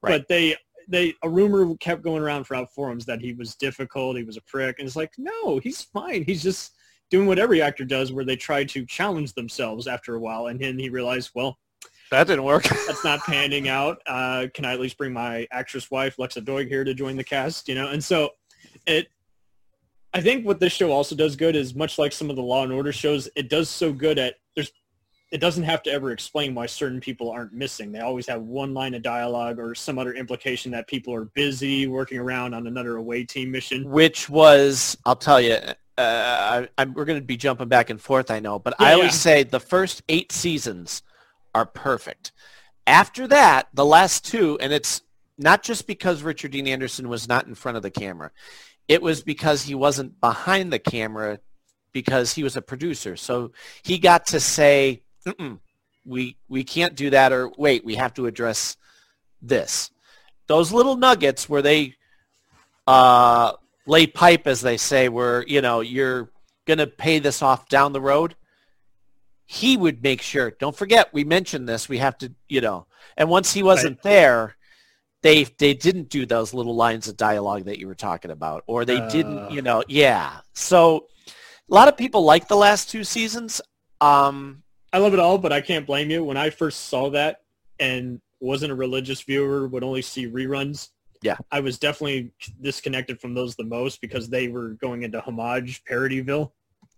Right. 0.02 0.20
But 0.20 0.28
they 0.28 0.56
they 0.88 1.13
a 1.24 1.30
rumor 1.30 1.76
kept 1.78 2.04
going 2.04 2.22
around 2.22 2.44
throughout 2.44 2.74
forums 2.74 3.06
that 3.06 3.22
he 3.22 3.34
was 3.34 3.56
difficult, 3.56 4.18
he 4.18 4.24
was 4.24 4.38
a 4.38 4.41
prick, 4.41 4.80
and 4.80 4.88
it's 4.88 4.98
like, 4.98 5.13
no, 5.18 5.60
he's 5.60 5.82
fine. 5.82 6.24
He's 6.26 6.44
just 6.44 6.74
doing 7.10 7.28
what 7.28 7.39
every 7.39 7.62
actor 7.62 7.86
does 7.86 8.12
where 8.12 8.26
they 8.26 8.36
try 8.36 8.63
to 8.65 8.86
challenge 8.86 9.34
themselves 9.34 9.88
after 9.88 10.15
a 10.15 10.20
while 10.20 10.48
and 10.48 10.60
then 10.60 10.78
he 10.78 10.89
realized, 10.89 11.32
well, 11.36 11.58
That 12.12 12.28
didn't 12.28 12.44
work. 12.44 12.63
that's 12.88 13.04
not 13.04 13.22
panning 13.22 13.68
out. 13.68 14.02
Uh, 14.06 14.48
can 14.54 14.65
I 14.65 14.74
at 14.74 14.80
least 14.80 14.98
bring 14.98 15.13
my 15.13 15.48
actress 15.52 15.89
wife, 15.89 16.18
Lexa 16.18 16.44
Doig, 16.44 16.68
here 16.68 16.84
to 16.84 16.94
join 16.94 17.15
the 17.15 17.24
cast? 17.24 17.68
You 17.68 17.76
know, 17.76 17.89
and 17.89 18.04
so 18.04 18.32
it. 18.86 19.08
I 20.13 20.22
think 20.22 20.46
what 20.46 20.62
this 20.62 20.72
show 20.72 20.91
also 20.91 21.13
does 21.13 21.36
good 21.36 21.58
is 21.58 21.76
much 21.76 21.98
like 22.00 22.13
some 22.13 22.30
of 22.30 22.38
the 22.38 22.41
Law 22.41 22.63
and 22.63 22.72
Order 22.72 22.94
shows, 22.94 23.28
it 23.36 23.50
does 23.50 23.70
so 23.70 23.91
good 23.91 24.20
at 24.20 24.36
there's. 24.56 24.72
It 25.32 25.39
doesn't 25.39 25.63
have 25.63 25.84
to 25.84 25.91
ever 25.91 26.12
explain 26.12 26.56
why 26.56 26.68
certain 26.68 27.02
people 27.02 27.32
aren't 27.32 27.52
missing. 27.52 27.91
They 27.91 28.00
always 28.00 28.28
have 28.28 28.44
one 28.44 28.74
line 28.74 28.94
of 28.94 29.02
dialogue 29.02 29.60
or 29.60 29.76
some 29.76 29.98
other 29.98 30.13
implication 30.13 30.72
that 30.72 30.88
people 30.88 31.13
are 31.13 31.26
busy 31.26 31.88
working 31.88 32.20
around 32.20 32.54
on 32.54 32.68
another 32.68 32.98
away 32.98 33.26
team 33.26 33.52
mission. 33.52 33.89
which 33.89 34.30
was 34.30 34.96
I'll 35.04 35.15
tell 35.15 35.41
you, 35.41 35.56
uh, 35.56 35.76
I, 35.98 36.70
I'm, 36.78 36.94
we're 36.94 37.06
going 37.06 37.20
to 37.20 37.26
be 37.26 37.38
jumping 37.38 37.68
back 37.68 37.89
and 37.89 38.00
forth. 38.00 38.30
I 38.32 38.39
know, 38.39 38.60
but 38.60 38.76
I 38.80 38.94
always 38.94 39.08
yeah. 39.08 39.10
say 39.12 39.44
the 39.44 39.60
first 39.60 40.04
eight 40.08 40.32
seasons 40.32 41.02
are 41.56 41.65
perfect. 41.65 42.34
After 42.86 43.28
that, 43.30 43.70
the 43.74 43.86
last 43.86 44.26
two, 44.26 44.60
and 44.62 44.72
it's 44.72 45.02
not 45.38 45.63
just 45.63 45.88
because 45.88 46.22
Richard 46.22 46.52
Dean 46.52 46.68
Anderson 46.68 47.10
was 47.10 47.28
not 47.28 47.48
in 47.48 47.56
front 47.56 47.78
of 47.78 47.84
the 47.84 47.89
camera. 47.89 48.30
It 48.88 49.02
was 49.02 49.24
because 49.24 49.63
he 49.63 49.74
wasn't 49.74 50.20
behind 50.22 50.72
the 50.72 50.80
camera 50.80 51.39
because 51.94 52.34
he 52.34 52.44
was 52.44 52.56
a 52.56 52.62
producer. 52.62 53.15
So 53.15 53.54
he 53.82 53.98
got 53.98 54.28
to 54.28 54.39
say, 54.39 55.02
we, 56.06 56.38
we 56.48 56.63
can't 56.63 56.94
do 56.94 57.10
that 57.10 57.32
or 57.32 57.50
wait, 57.58 57.84
we 57.84 57.96
have 57.96 58.13
to 58.15 58.28
address 58.28 58.78
this. 59.41 59.89
Those 60.48 60.72
little 60.72 60.98
nuggets 60.98 61.50
where 61.50 61.63
they 61.63 61.96
uh, 62.86 63.54
lay 63.88 64.06
pipe, 64.08 64.46
as 64.46 64.62
they 64.62 64.78
say, 64.78 65.10
where, 65.10 65.44
you 65.48 65.62
know, 65.62 65.80
you're 65.80 66.30
going 66.65 66.78
to 66.80 66.88
pay 66.88 67.20
this 67.20 67.41
off 67.41 67.70
down 67.70 67.94
the 67.94 68.02
road, 68.02 68.36
he 69.45 69.77
would 69.77 70.01
make 70.01 70.21
sure, 70.21 70.51
don't 70.51 70.75
forget, 70.75 71.13
we 71.13 71.23
mentioned 71.23 71.69
this, 71.69 71.88
we 71.88 71.99
have 71.99 72.17
to, 72.17 72.34
you 72.49 72.62
know, 72.62 72.88
and 73.17 73.29
once 73.29 73.53
he 73.53 73.63
wasn't 73.63 74.01
there, 74.01 74.55
they 75.21 75.43
they 75.43 75.73
didn't 75.73 76.10
do 76.10 76.25
those 76.25 76.53
little 76.53 76.75
lines 76.75 77.08
of 77.08 77.17
dialogue 77.17 77.65
that 77.65 77.79
you 77.79 77.88
were 77.88 77.95
talking 77.95 78.31
about, 78.31 78.63
or 78.67 78.86
they 78.86 78.97
Uh. 78.97 79.10
didn't, 79.10 79.51
you 79.51 79.62
know, 79.62 79.84
yeah. 79.88 80.39
So 80.53 81.08
a 81.27 81.73
lot 81.73 81.88
of 81.88 81.97
people 81.97 82.23
like 82.23 82.47
the 82.47 82.55
last 82.55 82.89
two 82.89 83.03
seasons. 83.03 83.62
Um, 84.01 84.63
I 84.93 84.99
love 84.99 85.13
it 85.13 85.19
all, 85.19 85.38
but 85.38 85.51
I 85.51 85.62
can't 85.62 85.86
blame 85.86 86.10
you. 86.12 86.23
When 86.23 86.38
I 86.38 86.49
first 86.49 86.86
saw 86.89 87.10
that 87.12 87.41
and 87.79 88.21
wasn't 88.39 88.71
a 88.71 88.75
religious 88.75 89.21
viewer, 89.21 89.67
would 89.67 89.84
only 89.84 90.01
see 90.01 90.27
reruns. 90.27 90.89
Yeah. 91.21 91.38
I 91.51 91.60
was 91.60 91.79
definitely 91.79 92.31
disconnected 92.62 93.19
from 93.19 93.34
those 93.34 93.55
the 93.55 93.63
most 93.63 94.01
because 94.01 94.29
they 94.29 94.47
were 94.47 94.69
going 94.69 95.03
into 95.03 95.21
homage 95.21 95.84
parodyville. 95.89 96.51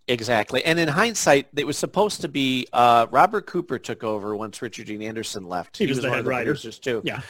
Exactly. 0.08 0.64
And 0.64 0.80
in 0.80 0.88
hindsight, 0.88 1.48
it 1.56 1.68
was 1.68 1.78
supposed 1.78 2.22
to 2.22 2.28
be 2.30 2.68
uh, 2.72 3.08
Robert 3.12 3.46
Cooper 3.46 3.78
took 3.78 4.04
over 4.04 4.36
once 4.36 4.62
Richard 4.62 4.88
Dean 4.88 5.02
Anderson 5.02 5.44
left. 5.48 5.78
He 5.78 5.86
was 5.88 5.98
the 5.98 6.04
one 6.04 6.12
head 6.12 6.20
of 6.20 6.26
the 6.26 6.32
writer. 6.32 6.56
too. 6.56 7.02
Yeah. 7.04 7.22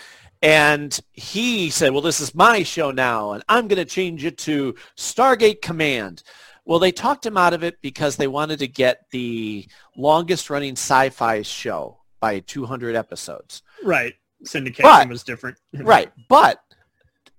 And 0.44 0.98
he 1.14 1.72
said, 1.72 1.92
well, 1.92 2.02
this 2.04 2.20
is 2.20 2.36
my 2.36 2.62
show 2.62 2.92
now, 2.92 3.32
and 3.32 3.44
I'm 3.50 3.68
going 3.68 3.84
to 3.84 3.86
change 3.86 4.24
it 4.24 4.38
to 4.40 4.76
Stargate 4.96 5.62
Command. 5.64 6.22
Well, 6.66 6.78
they 6.78 6.92
talked 6.92 7.26
him 7.26 7.38
out 7.38 7.54
of 7.54 7.64
it 7.64 7.82
because 7.82 8.18
they 8.18 8.28
wanted 8.28 8.60
to 8.60 8.68
get 8.68 9.06
the 9.10 9.68
longest 9.96 10.50
running 10.52 10.74
sci-fi 10.74 11.42
show 11.42 11.98
by 12.20 12.40
200 12.42 12.96
episodes. 12.96 13.64
Right. 13.84 14.14
Syndication 14.44 14.84
But- 14.84 15.10
was 15.10 15.24
different. 15.24 15.58
Right. 15.74 16.12
But 16.30 16.60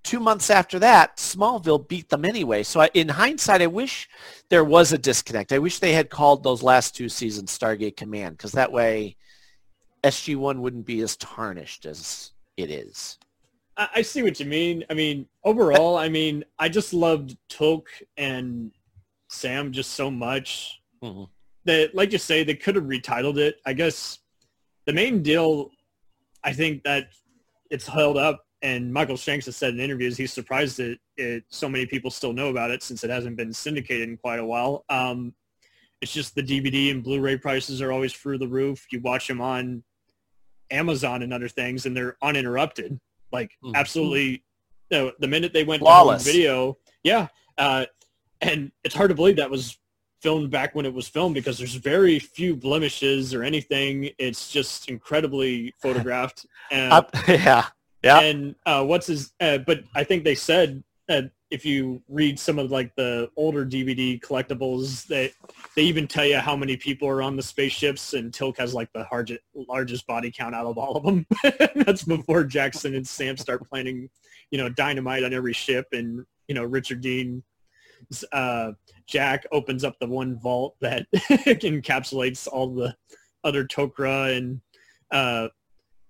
two 0.02 0.20
months 0.20 0.50
after 0.50 0.78
that, 0.78 1.16
Smallville 1.16 1.87
beat 1.88 2.08
them 2.08 2.24
anyway. 2.24 2.62
So 2.62 2.80
I, 2.80 2.90
in 2.94 3.08
hindsight, 3.08 3.62
I 3.62 3.66
wish 3.66 4.08
there 4.48 4.64
was 4.64 4.92
a 4.92 4.98
disconnect. 4.98 5.52
I 5.52 5.58
wish 5.58 5.78
they 5.78 5.92
had 5.92 6.11
called 6.11 6.42
those 6.42 6.62
last 6.62 6.96
two 6.96 7.08
seasons 7.08 7.56
Stargate 7.56 7.96
Command 7.96 8.37
because 8.37 8.52
that 8.52 8.72
way 8.72 9.16
SG-1 10.04 10.58
wouldn't 10.61 10.87
be 10.87 11.00
as 11.00 11.16
tarnished 11.16 11.84
as 11.87 12.32
it 12.56 12.70
is. 12.70 13.18
I, 13.76 13.88
I 13.96 14.02
see 14.02 14.22
what 14.22 14.38
you 14.40 14.46
mean. 14.46 14.84
I 14.90 14.94
mean, 14.94 15.26
overall, 15.44 15.96
I 15.96 16.08
mean, 16.08 16.44
I 16.58 16.68
just 16.68 16.92
loved 16.94 17.37
Teal'c 17.48 17.87
and 18.16 18.70
Sam 19.28 19.72
just 19.72 19.92
so 19.92 20.11
much 20.11 20.80
Mhm. 21.02 21.28
that, 21.64 21.94
like 21.94 22.12
you 22.12 22.18
say, 22.18 22.44
they 22.44 22.54
could 22.54 22.76
have 22.76 22.84
retitled 22.84 23.37
it. 23.38 23.61
I 23.66 23.72
guess 23.72 24.18
the 24.87 24.92
main 24.92 25.22
deal, 25.22 25.70
I 26.42 26.52
think 26.52 26.82
that 26.84 27.11
it's 27.70 27.87
held 27.87 28.16
up, 28.16 28.46
and 28.62 28.92
Michael 28.92 29.16
Shanks 29.16 29.47
has 29.47 29.57
said 29.57 29.75
in 29.75 29.81
interviews 29.81 30.16
he's 30.16 30.33
surprised 30.33 30.79
that 30.79 30.99
it, 31.16 31.44
so 31.49 31.68
many 31.68 31.87
people 31.87 32.11
still 32.11 32.33
know 32.33 32.49
about 32.49 32.71
it 32.71 32.83
since 32.83 33.05
it 33.05 33.11
hasn't 33.11 33.37
been 33.37 33.53
syndicated 33.53 34.09
in 34.09 34.16
quite 34.16 34.40
a 34.40 34.44
while. 34.44 34.85
Um, 34.88 35.35
it's 36.01 36.12
just 36.12 36.35
the 36.35 36.42
DVD 36.42 36.90
and 36.90 37.03
Blu-ray 37.03 37.38
prices 37.38 37.81
are 37.83 37.92
always 37.92 38.12
through 38.12 38.38
the 38.38 38.49
roof. 38.49 38.87
You 38.92 39.01
watch 39.01 39.27
them 39.29 39.40
on 39.40 39.83
Amazon 40.71 41.23
and 41.23 41.33
other 41.33 41.49
things, 41.49 41.87
and 41.87 41.97
they're 41.97 42.16
uninterrupted. 42.23 42.99
Like 43.33 43.51
Mhm. 43.64 43.75
absolutely, 43.75 44.44
you 44.90 44.99
know, 44.99 45.12
the 45.18 45.29
minute 45.29 45.53
they 45.53 45.64
went 45.64 45.81
Flawless. 45.81 46.25
to 46.25 46.31
home 46.31 46.37
video, 46.37 46.79
yeah. 47.03 47.29
Uh, 47.57 47.87
and 48.40 48.71
it's 48.85 48.94
hard 48.94 49.09
to 49.11 49.14
believe 49.14 49.37
that 49.37 49.51
was 49.51 49.77
filmed 50.23 50.51
back 50.51 50.75
when 50.75 50.85
it 50.87 50.92
was 50.92 51.07
filmed 51.09 51.35
because 51.35 51.59
there's 51.59 51.75
very 51.75 52.18
few 52.18 52.55
blemishes 52.57 53.33
or 53.35 53.42
anything. 53.42 54.11
It's 54.18 54.51
just 54.51 54.88
incredibly 54.88 55.75
photographed. 55.83 56.47
And, 56.71 56.92
Up- 56.92 57.11
yeah. 57.29 57.66
Yeah. 58.02 58.20
and 58.20 58.54
uh, 58.64 58.84
what's 58.84 59.08
his? 59.08 59.32
Uh, 59.40 59.58
but 59.58 59.82
I 59.94 60.04
think 60.04 60.24
they 60.24 60.34
said 60.34 60.82
uh, 61.08 61.22
if 61.50 61.64
you 61.64 62.02
read 62.08 62.38
some 62.38 62.58
of 62.58 62.70
like 62.70 62.94
the 62.94 63.30
older 63.37 63.64
DVD 63.64 64.20
collectibles, 64.20 65.06
that 65.06 65.32
they 65.74 65.82
even 65.82 66.06
tell 66.06 66.24
you 66.24 66.38
how 66.38 66.54
many 66.54 66.76
people 66.76 67.08
are 67.08 67.22
on 67.22 67.37
the 67.37 67.42
spaceships, 67.42 68.12
and 68.14 68.32
Teal'c 68.32 68.58
has 68.58 68.74
like 68.74 68.92
the 68.92 69.06
largest 69.11 69.40
largest 69.54 70.06
body 70.06 70.30
count 70.30 70.54
out 70.54 70.66
of 70.66 70.76
all 70.76 70.96
of 70.96 71.04
them. 71.04 71.26
That's 71.74 72.04
before 72.04 72.44
Jackson 72.44 72.94
and 72.94 73.06
Sam 73.06 73.37
start 73.37 73.68
planning, 73.68 74.11
you 74.50 74.58
know, 74.58 74.68
dynamite 74.68 75.24
on 75.24 75.32
every 75.32 75.54
ship, 75.54 75.87
and 75.92 76.24
you 76.46 76.54
know 76.54 76.64
Richard 76.64 77.00
Dean. 77.00 77.42
Uh, 78.32 78.72
Jack 79.08 79.44
opens 79.50 79.82
up 79.82 79.98
the 79.98 80.06
one 80.06 80.38
vault 80.38 80.76
that 80.80 81.06
encapsulates 81.14 82.46
all 82.46 82.72
the 82.72 82.94
other 83.42 83.64
Tok'ra 83.64 84.37
and 84.37 84.61
uh, 85.11 85.48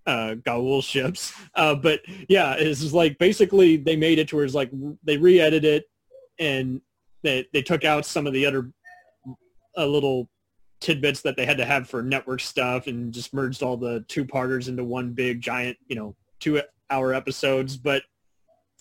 uh, 0.08 0.34
Goa'uld 0.36 0.84
ships. 0.84 1.34
Uh, 1.54 1.74
but 1.74 2.00
yeah, 2.28 2.54
it's 2.54 2.92
like 2.92 3.18
basically 3.18 3.76
they 3.76 3.94
made 3.94 4.18
it 4.18 4.28
to 4.28 4.36
where 4.36 4.44
it's 4.44 4.54
like 4.54 4.70
they 5.04 5.18
re-edited 5.18 5.64
it 5.64 5.84
and 6.38 6.80
they 7.22 7.46
they 7.52 7.60
took 7.60 7.84
out 7.84 8.06
some 8.06 8.26
of 8.26 8.32
the 8.32 8.46
other 8.46 8.72
uh, 9.76 9.86
little 9.86 10.28
tidbits 10.80 11.20
that 11.22 11.36
they 11.36 11.44
had 11.44 11.58
to 11.58 11.64
have 11.64 11.88
for 11.88 12.02
network 12.02 12.40
stuff 12.40 12.86
and 12.86 13.12
just 13.12 13.34
merged 13.34 13.62
all 13.62 13.76
the 13.76 14.04
two 14.08 14.24
parters 14.24 14.68
into 14.68 14.82
one 14.82 15.12
big 15.12 15.40
giant, 15.42 15.76
you 15.88 15.96
know, 15.96 16.16
two 16.40 16.62
hour 16.88 17.12
episodes. 17.12 17.76
But 17.76 18.02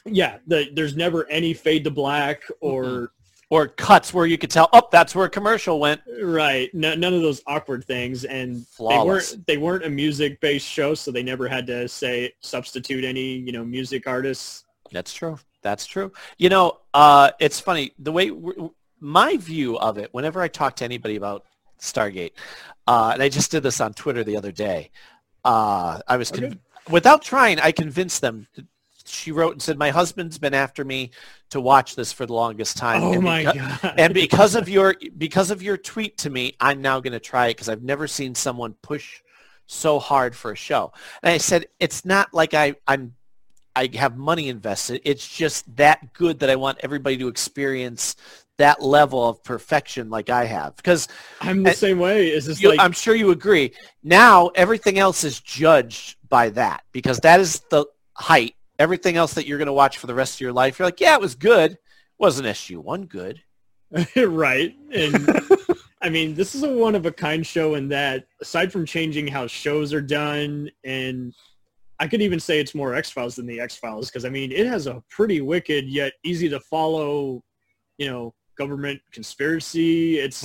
yeah, 0.06 0.38
the, 0.48 0.70
there's 0.74 0.96
never 0.96 1.30
any 1.30 1.54
fade 1.54 1.84
to 1.84 1.92
black 1.92 2.44
or 2.62 3.12
Or 3.50 3.68
cuts 3.70 4.14
where 4.14 4.26
you 4.26 4.38
could 4.38 4.52
tell, 4.52 4.68
oh, 4.74 4.90
that's 4.92 5.16
where 5.16 5.26
a 5.26 5.30
commercial 5.30 5.80
went. 5.80 6.02
Right. 6.22 6.74
No, 6.74 6.96
none 6.96 7.14
of 7.14 7.22
those 7.22 7.42
awkward 7.48 7.86
things, 7.86 8.26
and 8.26 8.68
Flawless. 8.68 8.98
they 8.98 9.08
weren't 9.08 9.48
they 9.48 9.58
weren't 9.58 9.86
a 9.86 9.90
music 9.90 10.42
based 10.42 10.68
show, 10.68 10.94
so 10.94 11.12
they 11.12 11.24
never 11.24 11.48
had 11.48 11.66
to 11.68 11.88
say 11.88 12.34
substitute 12.42 13.06
any 13.06 13.38
you 13.38 13.54
know 13.54 13.64
music 13.64 14.06
artists. 14.06 14.66
That's 14.92 15.14
true. 15.14 15.40
That's 15.62 15.86
true. 15.86 16.12
You 16.38 16.50
know, 16.50 16.80
uh, 16.94 17.32
it's 17.40 17.60
funny 17.60 17.94
the 18.00 18.12
way 18.12 18.32
my 19.00 19.38
view 19.38 19.78
of 19.80 19.98
it. 19.98 20.14
Whenever 20.14 20.42
I 20.42 20.48
talk 20.48 20.76
to 20.78 20.86
anybody 20.86 21.16
about 21.16 21.46
Stargate, 21.80 22.32
uh, 22.86 23.12
and 23.14 23.24
I 23.24 23.30
just 23.30 23.52
did 23.52 23.64
this 23.64 23.80
on 23.80 23.94
Twitter 23.94 24.24
the 24.24 24.38
other 24.38 24.52
day. 24.52 24.92
Uh, 25.44 26.00
I 26.08 26.18
was 26.18 26.32
con- 26.32 26.60
without 26.90 27.22
trying. 27.22 27.60
I 27.60 27.72
convinced 27.72 28.22
them. 28.22 28.48
She 29.08 29.32
wrote 29.32 29.54
and 29.54 29.62
said, 29.62 29.78
"My 29.78 29.89
husband's 29.89 30.38
been 30.38 30.54
after 30.54 30.84
me 30.84 31.12
to 31.50 31.62
watch 31.62 31.96
this 31.96 32.12
for 32.12 32.26
the 32.26 32.34
longest 32.34 32.78
time." 32.78 33.04
Oh 33.04 33.13
and 33.13 33.24
my 33.24 33.43
beca- 33.43 33.82
God. 33.82 33.96
And 33.98 34.13
because 34.13 34.56
of 34.56 34.70
your 34.70 34.96
because 35.17 35.52
of 35.52 35.62
your 35.62 35.78
tweet 35.78 36.17
to 36.20 36.30
me, 36.30 36.56
I'm 36.60 36.82
now 36.82 37.00
going 37.00 37.13
to 37.13 37.20
try 37.20 37.48
it 37.48 37.52
because 37.52 37.70
I've 37.70 37.84
never 37.84 38.08
seen 38.08 38.36
someone 38.36 38.74
push 38.82 39.22
so 39.65 40.00
hard 40.00 40.36
for 40.36 40.52
a 40.52 40.56
show. 40.56 40.93
And 41.24 41.32
I 41.32 41.38
said, 41.38 41.67
"It's 41.80 42.06
not 42.06 42.34
like 42.34 42.54
I 42.54 42.76
I'm 42.88 43.15
I 43.78 43.89
have 43.93 44.17
money 44.17 44.50
invested. 44.50 45.02
It's 45.06 45.28
just 45.28 45.76
that 45.76 46.13
good 46.13 46.39
that 46.39 46.50
I 46.50 46.56
want 46.56 46.80
everybody 46.82 47.15
to 47.17 47.28
experience 47.28 48.15
that 48.58 48.82
level 48.82 49.30
of 49.30 49.43
perfection 49.43 50.10
like 50.10 50.32
I 50.32 50.46
have. 50.46 50.76
Because 50.76 51.08
I'm 51.41 51.62
the 51.62 51.74
same 51.74 52.00
way. 52.00 52.30
It's 52.30 52.48
just 52.48 52.60
you, 52.60 52.70
like 52.70 52.80
I'm 52.80 52.91
sure 52.91 53.13
you 53.13 53.30
agree. 53.30 53.74
Now 54.04 54.48
everything 54.56 54.98
else 54.98 55.24
is 55.24 55.39
judged 55.39 56.17
by 56.28 56.50
that 56.52 56.84
because 56.91 57.20
that 57.20 57.39
is 57.39 57.62
the 57.70 57.86
height. 58.13 58.56
Everything 58.80 59.18
else 59.18 59.34
that 59.34 59.48
you're 59.48 59.58
going 59.58 59.66
to 59.68 59.74
watch 59.74 59.98
for 59.98 60.08
the 60.08 60.13
rest 60.13 60.36
of 60.36 60.42
your 60.42 60.54
life, 60.54 60.78
you're 60.80 60.88
like, 60.88 61.00
yeah, 61.00 61.16
it 61.16 61.22
was 61.22 61.36
good. 61.36 61.78
Wasn't 62.20 62.48
SU 62.48 62.80
one 62.80 63.06
good? 63.06 63.42
right. 64.16 64.76
And 64.94 65.40
I 66.02 66.10
mean, 66.10 66.36
this 66.36 66.54
is 66.56 66.63
a 66.63 66.70
one 66.70 66.94
of 66.96 67.06
a 67.06 67.12
kind 67.12 67.46
show 67.46 67.76
in 67.76 67.88
that 67.90 68.28
aside 68.42 68.72
from 68.72 68.86
changing 68.86 69.28
how 69.28 69.48
shows 69.48 69.94
are 69.94 70.02
done 70.02 70.70
and 70.84 71.34
I 72.00 72.08
could 72.08 72.22
even 72.22 72.40
say 72.40 72.60
it's 72.60 72.76
more 72.76 72.94
X-Files 72.94 73.36
than 73.38 73.48
the 73.48 73.60
X-Files 73.60 74.10
because 74.10 74.24
I 74.26 74.30
mean, 74.30 74.52
it 74.52 74.68
has 74.68 74.86
a 74.86 75.02
pretty 75.10 75.42
wicked 75.42 75.88
yet 75.88 76.13
easy 76.24 76.48
to 76.50 76.60
follow, 76.60 77.44
you 77.98 78.08
know, 78.08 78.36
government 78.58 79.02
conspiracy. 79.12 80.20
It's 80.20 80.44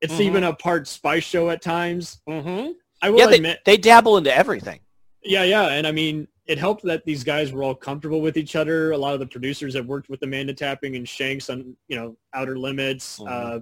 it's 0.00 0.14
Mhm. 0.14 0.20
even 0.20 0.44
a 0.44 0.54
part 0.54 0.86
spy 0.88 1.18
show 1.20 1.50
at 1.50 1.60
times. 1.60 2.20
Mm-hmm. 2.28 2.70
I 3.02 3.10
will 3.10 3.18
yeah, 3.18 3.26
they, 3.26 3.36
admit, 3.36 3.58
they 3.66 3.76
dabble 3.76 4.16
into 4.16 4.34
everything. 4.34 4.80
yeah, 5.22 5.42
yeah, 5.42 5.66
and 5.66 5.86
I 5.86 5.92
mean, 5.92 6.26
it 6.48 6.58
helped 6.58 6.82
that 6.84 7.04
these 7.04 7.22
guys 7.22 7.52
were 7.52 7.62
all 7.62 7.74
comfortable 7.74 8.20
with 8.20 8.36
each 8.36 8.56
other. 8.56 8.92
A 8.92 8.98
lot 8.98 9.14
of 9.14 9.20
the 9.20 9.26
producers 9.26 9.74
have 9.74 9.86
worked 9.86 10.08
with 10.08 10.22
Amanda 10.22 10.54
Tapping 10.54 10.96
and 10.96 11.06
Shanks 11.08 11.48
on, 11.50 11.76
you 11.88 11.96
know, 11.96 12.16
Outer 12.34 12.58
Limits. 12.58 13.20
Uh, 13.20 13.60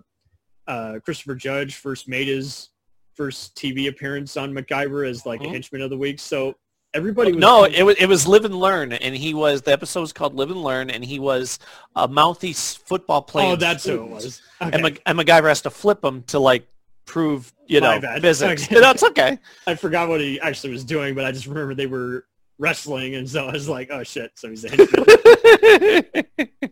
uh, 0.68 0.98
Christopher 1.04 1.34
Judge 1.34 1.74
first 1.76 2.08
made 2.08 2.28
his 2.28 2.70
first 3.14 3.56
TV 3.56 3.88
appearance 3.88 4.36
on 4.36 4.52
MacGyver 4.52 5.08
as 5.08 5.26
like 5.26 5.40
a 5.40 5.44
Mhm. 5.44 5.50
henchman 5.52 5.82
of 5.82 5.90
the 5.90 5.96
week. 5.96 6.18
So 6.20 6.54
everybody 6.94 7.32
was 7.32 7.40
No, 7.40 7.64
it 7.64 7.82
was 7.82 7.96
it 7.98 8.06
was 8.06 8.26
Live 8.26 8.44
and 8.44 8.54
Learn, 8.54 8.92
and 8.92 9.16
he 9.16 9.32
was 9.34 9.62
the 9.62 9.72
episode 9.72 10.00
was 10.02 10.12
called 10.12 10.34
Live 10.34 10.50
and 10.50 10.62
Learn, 10.62 10.90
and 10.90 11.04
he 11.04 11.18
was 11.18 11.58
a 11.96 12.06
mouthy 12.08 12.52
football 12.52 13.22
player. 13.22 13.52
Oh, 13.52 13.56
that's 13.56 13.84
who 13.84 13.94
it 14.04 14.08
was. 14.10 14.42
And, 14.60 14.74
Okay. 14.74 14.82
Mac- 14.82 15.02
and 15.06 15.18
MacGyver 15.18 15.48
has 15.48 15.60
to 15.62 15.70
flip 15.70 16.04
him 16.04 16.22
to 16.24 16.38
like 16.38 16.66
prove 17.04 17.52
you 17.66 17.80
know 17.80 17.92
My 17.92 17.98
bad. 17.98 18.22
physics. 18.22 18.64
Okay. 18.64 18.76
You 18.76 18.84
it's 18.84 19.02
okay. 19.02 19.38
I 19.66 19.74
forgot 19.76 20.08
what 20.08 20.20
he 20.20 20.40
actually 20.40 20.72
was 20.72 20.84
doing, 20.84 21.14
but 21.14 21.24
I 21.24 21.32
just 21.32 21.46
remember 21.46 21.74
they 21.74 21.86
were 21.86 22.26
wrestling, 22.58 23.14
and 23.14 23.28
so 23.28 23.46
I 23.46 23.52
was 23.52 23.68
like, 23.68 23.88
"Oh 23.90 24.02
shit!" 24.02 24.32
So 24.34 24.48
he's 24.48 24.64
a 24.64 24.70
henchman. 24.70 25.04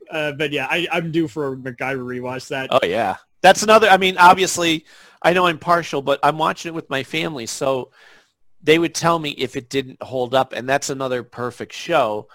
uh, 0.10 0.32
but 0.32 0.52
yeah, 0.52 0.66
I, 0.70 0.86
I'm 0.90 1.12
due 1.12 1.28
for 1.28 1.52
a 1.52 1.56
MacGyver 1.56 1.98
rewatch. 1.98 2.48
That 2.48 2.68
Oh 2.70 2.84
yeah, 2.84 3.16
that's 3.42 3.62
another. 3.62 3.88
I 3.88 3.96
mean, 3.96 4.16
obviously, 4.18 4.84
I 5.22 5.32
know 5.32 5.46
I'm 5.46 5.58
partial, 5.58 6.02
but 6.02 6.20
I'm 6.22 6.38
watching 6.38 6.70
it 6.70 6.74
with 6.74 6.90
my 6.90 7.02
family, 7.02 7.46
so 7.46 7.90
they 8.62 8.78
would 8.78 8.94
tell 8.94 9.18
me 9.18 9.30
if 9.30 9.56
it 9.56 9.68
didn't 9.68 10.02
hold 10.02 10.34
up, 10.34 10.52
and 10.52 10.68
that's 10.68 10.90
another 10.90 11.22
perfect 11.22 11.72
show 11.72 12.28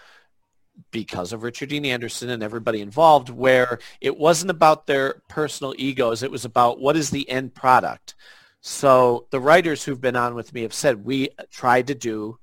because 0.92 1.34
of 1.34 1.44
Richard 1.44 1.70
Dean 1.70 1.86
Anderson 1.86 2.30
and 2.30 2.42
everybody 2.42 2.80
involved, 2.80 3.30
where 3.30 3.80
it 4.00 4.18
wasn't 4.18 4.52
about 4.52 4.88
their 4.88 5.22
personal 5.28 5.74
egos; 5.78 6.24
it 6.24 6.32
was 6.32 6.46
about 6.46 6.80
what 6.80 6.96
is 6.96 7.10
the 7.10 7.30
end 7.30 7.54
product. 7.56 8.16
So 8.62 9.28
the 9.32 9.40
writers 9.40 9.84
who've 9.84 10.02
been 10.02 10.18
on 10.18 10.36
with 10.36 10.54
me 10.54 10.64
have 10.64 10.74
said 10.74 11.06
we 11.06 11.30
tried 11.50 11.88
to 11.88 11.96
do 11.96 12.40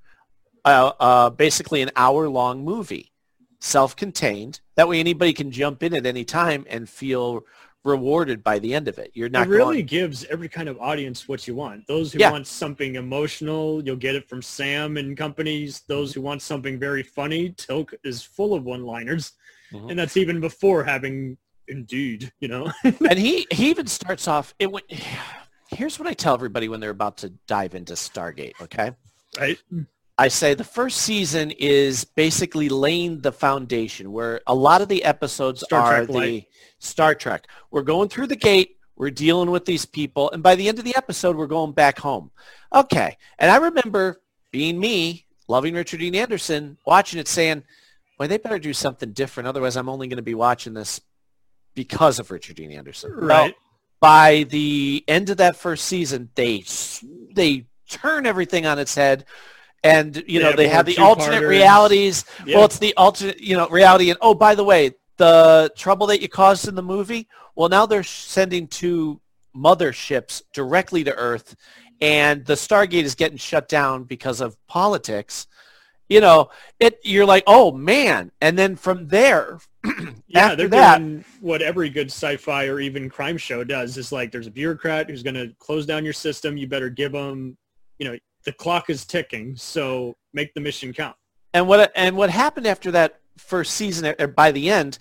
uh, 0.67 0.93
uh, 1.01 1.31
basically 1.31 1.81
an 1.81 1.91
hour-long 1.97 2.63
movie, 2.65 3.13
self-contained. 3.61 4.61
That 4.77 4.89
way, 4.89 5.01
anybody 5.01 5.33
can 5.33 5.51
jump 5.51 5.83
in 5.83 5.95
at 5.95 6.05
any 6.07 6.25
time 6.25 6.67
and 6.69 6.89
feel 6.89 7.45
rewarded 7.85 8.43
by 8.43 8.59
the 8.59 8.75
end 8.75 8.89
of 8.89 8.99
it. 8.99 9.13
You're 9.15 9.29
not 9.29 9.47
it 9.47 9.51
really 9.51 9.77
going, 9.77 9.87
gives 9.87 10.25
every 10.25 10.49
kind 10.49 10.69
of 10.69 10.77
audience 10.81 11.29
what 11.29 11.47
you 11.47 11.55
want. 11.55 11.87
Those 11.87 12.13
who 12.13 12.19
Yeah. 12.19 12.33
want 12.33 12.49
something 12.49 12.97
emotional, 12.97 13.81
you'll 13.85 13.95
get 13.95 14.17
it 14.17 14.29
from 14.29 14.43
Sam 14.43 14.97
and 14.97 15.17
companies. 15.17 15.83
Those 15.87 16.13
who 16.13 16.21
want 16.21 16.43
something 16.43 16.81
very 16.81 17.05
funny, 17.05 17.51
Teal'c 17.51 17.95
is 18.03 18.23
full 18.23 18.55
of 18.55 18.65
one-liners, 18.65 19.33
Mhm. 19.73 19.91
and 19.91 19.99
that's 19.99 20.17
even 20.17 20.41
before 20.41 20.83
having 20.85 21.39
Indeed. 21.69 22.33
You 22.41 22.49
know, 22.49 22.73
and 23.11 23.19
he 23.19 23.47
he 23.53 23.71
even 23.71 23.87
starts 23.89 24.29
off. 24.29 24.55
It 24.59 24.71
went. 24.71 24.87
Here's 25.69 25.99
what 25.99 26.07
I 26.09 26.13
tell 26.13 26.33
everybody 26.35 26.69
when 26.69 26.79
they're 26.79 26.91
about 26.91 27.17
to 27.19 27.31
dive 27.49 27.75
into 27.75 27.95
Stargate. 27.95 28.53
Okay. 28.61 28.93
right? 29.39 29.59
I 30.19 30.29
say 30.29 30.55
the 30.55 30.65
first 30.65 30.99
season 31.03 31.51
is 31.51 32.05
basically 32.05 32.69
laying 32.71 33.21
the 33.21 33.33
foundation 33.33 34.13
where 34.13 34.41
a 34.47 34.55
lot 34.55 34.81
of 34.81 34.89
the 34.89 35.05
episodes 35.05 35.61
Star 35.63 35.81
are 35.83 35.97
Trek 35.97 36.07
the 36.07 36.13
light. 36.13 36.47
Star 36.79 37.15
Trek. 37.15 37.47
We're 37.71 37.83
going 37.83 38.09
through 38.09 38.29
the 38.29 38.37
gate, 38.37 38.79
we're 38.97 39.11
dealing 39.11 39.51
with 39.51 39.67
these 39.67 39.85
people, 39.85 40.31
and 40.31 40.43
by 40.43 40.55
the 40.55 40.69
end 40.69 40.79
of 40.79 40.85
the 40.87 40.97
episode, 40.97 41.37
we're 41.37 41.47
going 41.47 41.73
back 41.73 41.99
home. 41.99 42.31
Okay. 42.73 43.17
And 43.39 43.51
I 43.51 43.57
remember 43.57 44.23
being 44.53 44.81
me, 44.81 45.27
loving 45.49 45.75
Richard 45.75 46.01
Dean 46.01 46.15
Anderson, 46.15 46.79
watching 46.87 47.21
it 47.21 47.29
saying, 47.29 47.63
well, 48.19 48.27
they 48.29 48.39
better 48.39 48.59
do 48.59 48.73
something 48.73 49.13
different. 49.13 49.49
Otherwise, 49.49 49.77
I'm 49.77 49.91
only 49.91 50.09
going 50.09 50.17
to 50.17 50.23
be 50.23 50.35
watching 50.35 50.73
this 50.73 50.99
because 51.75 52.19
of 52.19 52.31
Richard 52.31 52.57
Dean 52.57 52.73
Anderson. 52.73 53.15
Well, 53.19 53.27
Right. 53.29 53.55
by 54.01 54.47
the 54.49 55.05
end 55.07 55.29
of 55.29 55.37
that 55.37 55.57
first 55.57 55.85
season, 55.85 56.31
they 56.35 56.65
they 57.35 57.67
turn 57.91 58.25
everything 58.25 58.65
on 58.65 58.79
its 58.79 58.95
head, 58.95 59.27
and 59.87 60.17
you 60.27 60.39
They 60.41 60.45
know 60.45 60.53
they 60.57 60.69
have 60.69 60.87
the 60.87 60.99
alternate 60.99 61.27
two-parters. 61.41 61.49
realities. 61.49 62.25
Yeah. 62.45 62.57
Well, 62.57 62.65
it's 62.67 62.79
the 62.79 62.95
alternate 62.97 63.41
you 63.41 63.57
know 63.57 63.69
reality, 63.69 64.11
and 64.11 64.19
oh 64.21 64.35
by 64.35 64.55
the 64.55 64.65
way, 64.65 64.93
the 65.17 65.71
trouble 65.77 66.07
that 66.09 66.21
you 66.21 66.29
caused 66.29 66.69
in 66.69 66.75
the 66.75 66.83
movie. 66.83 67.29
Well, 67.55 67.69
now 67.69 67.87
they're 67.87 68.03
sending 68.03 68.69
two 68.69 69.21
motherships 69.55 70.43
directly 70.53 71.05
to 71.05 71.15
Earth, 71.15 71.57
and 72.01 72.45
the 72.45 72.55
Stargate 72.55 73.05
is 73.05 73.15
getting 73.15 73.39
shut 73.39 73.69
down 73.69 74.05
because 74.05 74.41
of 74.41 74.57
politics. 74.67 75.47
You 76.09 76.21
know, 76.21 76.51
it. 76.79 76.99
You're 77.03 77.27
like, 77.27 77.45
oh 77.47 77.73
man, 77.73 78.31
and 78.41 78.57
then 78.57 78.77
from 78.77 79.09
there, 79.09 79.59
Yeah, 80.29 80.41
after 80.47 80.57
they're 80.57 80.69
that, 80.69 80.99
doing 80.99 81.25
what 81.41 81.63
every 81.63 81.89
good 81.89 82.09
sci-fi 82.09 82.67
or 82.67 82.79
even 82.81 83.09
crime 83.09 83.39
show 83.39 83.65
does. 83.65 83.97
Is 83.97 84.13
like 84.13 84.31
there's 84.31 84.47
a 84.47 84.51
bureaucrat 84.53 85.09
who's 85.11 85.23
going 85.25 85.35
to 85.35 85.53
close 85.59 85.85
down 85.87 86.05
your 86.05 86.13
system. 86.13 86.57
You 86.57 86.67
better 86.69 86.91
give 86.91 87.13
them, 87.13 87.57
you 87.99 88.09
know, 88.09 88.17
the 88.47 88.53
clock 88.53 88.89
is 88.89 89.05
ticking, 89.05 89.55
so 89.57 90.17
make 90.33 90.55
the 90.55 90.61
mission 90.61 90.95
count. 90.95 91.17
And 91.53 91.69
what 91.69 91.93
and 91.95 92.17
what 92.17 92.31
happened 92.31 92.67
after 92.67 92.91
that 92.93 93.21
first 93.37 93.75
season? 93.75 94.15
uh, 94.19 94.27
By 94.29 94.53
the 94.53 94.71
end, 94.71 94.99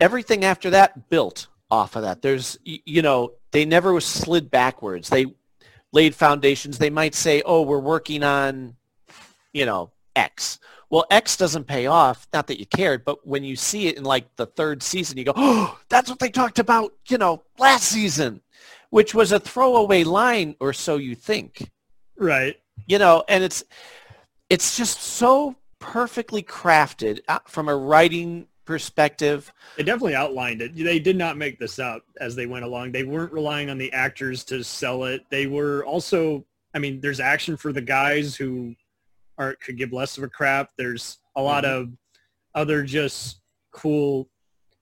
everything 0.00 0.44
after 0.44 0.70
that 0.70 1.08
built 1.08 1.46
off 1.70 1.94
of 1.94 2.02
that. 2.02 2.22
There's 2.22 2.58
you 2.64 3.02
know 3.02 3.34
they 3.52 3.64
never 3.64 4.00
slid 4.00 4.50
backwards. 4.50 5.08
They 5.08 5.26
laid 5.92 6.14
foundations. 6.14 6.78
They 6.78 6.90
might 6.90 7.14
say, 7.14 7.42
"Oh, 7.44 7.62
we're 7.62 7.78
working 7.78 8.24
on, 8.24 8.76
you 9.52 9.66
know, 9.66 9.92
X." 10.16 10.58
Well, 10.90 11.04
X 11.10 11.36
doesn't 11.36 11.64
pay 11.66 11.86
off. 11.86 12.26
Not 12.32 12.46
that 12.46 12.58
you 12.58 12.64
cared, 12.64 13.04
but 13.04 13.26
when 13.26 13.44
you 13.44 13.56
see 13.56 13.88
it 13.88 13.98
in 13.98 14.04
like 14.04 14.34
the 14.36 14.46
third 14.46 14.82
season, 14.82 15.18
you 15.18 15.24
go, 15.24 15.34
"Oh, 15.36 15.78
that's 15.90 16.08
what 16.08 16.18
they 16.18 16.30
talked 16.30 16.58
about," 16.58 16.92
you 17.08 17.18
know, 17.18 17.42
last 17.58 17.84
season, 17.84 18.40
which 18.88 19.14
was 19.14 19.32
a 19.32 19.38
throwaway 19.38 20.04
line, 20.04 20.56
or 20.60 20.72
so 20.72 20.96
you 20.96 21.14
think 21.14 21.70
Right. 22.16 22.56
You 22.86 22.98
know 22.98 23.24
and 23.28 23.42
it's 23.44 23.64
it's 24.50 24.76
just 24.76 25.00
so 25.00 25.54
perfectly 25.78 26.42
crafted 26.42 27.20
uh, 27.28 27.38
from 27.46 27.68
a 27.68 27.76
writing 27.76 28.46
perspective 28.64 29.50
They 29.76 29.82
definitely 29.82 30.14
outlined 30.14 30.60
it. 30.60 30.74
They 30.74 30.98
did 30.98 31.16
not 31.16 31.36
make 31.38 31.58
this 31.58 31.78
up 31.78 32.02
as 32.20 32.34
they 32.36 32.46
went 32.46 32.64
along. 32.64 32.92
They 32.92 33.04
weren't 33.04 33.32
relying 33.32 33.70
on 33.70 33.78
the 33.78 33.90
actors 33.92 34.44
to 34.44 34.62
sell 34.62 35.04
it. 35.04 35.22
They 35.30 35.46
were 35.46 35.84
also, 35.86 36.44
I 36.74 36.78
mean, 36.78 37.00
there's 37.00 37.18
action 37.20 37.56
for 37.56 37.72
the 37.72 37.80
guys 37.80 38.36
who 38.36 38.74
are 39.38 39.54
could 39.54 39.78
give 39.78 39.92
less 39.92 40.18
of 40.18 40.24
a 40.24 40.28
crap. 40.28 40.72
There's 40.76 41.18
a 41.36 41.40
lot 41.42 41.64
Mhm. 41.64 41.68
of 41.80 41.92
other 42.54 42.82
just 42.82 43.40
cool 43.70 44.28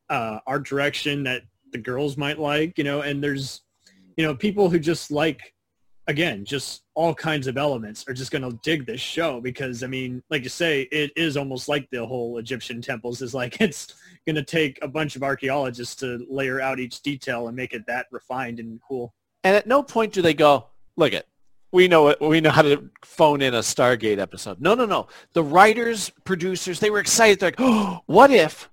uh, 0.08 0.38
art 0.46 0.64
direction 0.66 1.22
that 1.24 1.42
the 1.72 1.78
girls 1.78 2.16
might 2.16 2.38
like, 2.38 2.78
you 2.78 2.84
know, 2.84 3.02
and 3.02 3.22
there's, 3.22 3.62
you 4.16 4.24
know, 4.24 4.34
people 4.34 4.70
who 4.70 4.78
just 4.78 5.10
like, 5.10 5.52
again, 6.06 6.44
just 6.44 6.82
all 6.94 7.14
kinds 7.14 7.46
of 7.46 7.56
elements 7.56 8.04
are 8.08 8.14
just 8.14 8.30
going 8.30 8.42
to 8.42 8.58
dig 8.62 8.86
this 8.86 9.00
show 9.00 9.40
because, 9.40 9.82
I 9.82 9.86
mean, 9.86 10.22
like 10.30 10.42
you 10.42 10.48
say, 10.48 10.82
it 10.92 11.10
is 11.16 11.36
almost 11.36 11.68
like 11.68 11.88
the 11.90 12.04
whole 12.06 12.38
Egyptian 12.38 12.80
temples 12.80 13.22
is 13.22 13.34
like, 13.34 13.60
it's 13.60 13.94
going 14.26 14.36
to 14.36 14.44
take 14.44 14.78
a 14.82 14.88
bunch 14.88 15.16
of 15.16 15.22
archaeologists 15.22 15.96
to 15.96 16.26
layer 16.30 16.60
out 16.60 16.80
each 16.80 17.02
detail 17.02 17.48
and 17.48 17.56
make 17.56 17.72
it 17.72 17.86
that 17.86 18.06
refined 18.10 18.60
and 18.60 18.80
cool. 18.86 19.14
and 19.44 19.56
at 19.56 19.66
no 19.66 19.82
point 19.82 20.12
do 20.12 20.22
they 20.22 20.34
go 20.34 20.66
look 20.96 21.12
it 21.12 21.26
we 21.72 21.88
know 21.88 22.08
it 22.08 22.20
we 22.20 22.40
know 22.40 22.50
how 22.50 22.62
to 22.62 22.88
phone 23.04 23.42
in 23.42 23.54
a 23.54 23.58
stargate 23.58 24.18
episode. 24.18 24.60
No 24.60 24.74
no 24.74 24.86
no. 24.86 25.08
The 25.34 25.42
writers 25.42 26.10
producers 26.24 26.80
they 26.80 26.90
were 26.90 27.00
excited. 27.00 27.40
They're 27.40 27.48
like 27.48 27.56
oh, 27.58 28.00
what 28.06 28.30
if 28.30 28.70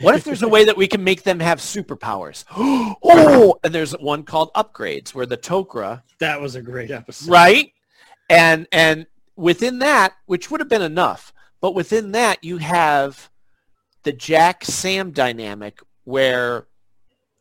what 0.00 0.14
if 0.14 0.24
there's 0.24 0.42
a 0.42 0.48
way 0.48 0.64
that 0.64 0.76
we 0.76 0.86
can 0.86 1.02
make 1.04 1.22
them 1.22 1.40
have 1.40 1.58
superpowers 1.58 2.44
oh 2.56 3.58
and 3.64 3.74
there's 3.74 3.92
one 3.92 4.22
called 4.22 4.50
upgrades 4.54 5.14
where 5.14 5.26
the 5.26 5.36
tok'ra 5.36 6.02
That 6.18 6.40
was 6.40 6.54
a 6.54 6.62
great 6.62 6.90
episode. 6.90 7.30
right 7.30 7.72
and 8.28 8.66
and 8.72 9.06
within 9.36 9.78
that 9.80 10.14
which 10.26 10.50
would 10.50 10.60
have 10.60 10.68
been 10.68 10.82
enough 10.82 11.32
but 11.60 11.74
within 11.74 12.12
that 12.12 12.42
you 12.42 12.58
have 12.58 13.30
the 14.02 14.12
jack 14.12 14.64
sam 14.64 15.10
dynamic 15.10 15.80
where 16.04 16.66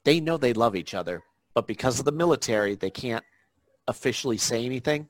they 0.06 0.20
know 0.20 0.38
they 0.38 0.54
love 0.54 0.76
each 0.76 0.94
other 0.94 1.24
but 1.54 1.68
because 1.68 2.00
of 2.00 2.06
the 2.06 2.12
military 2.12 2.76
they 2.76 2.90
can't 2.92 3.24
officially 3.88 4.38
say 4.38 4.66
anything 4.66 5.08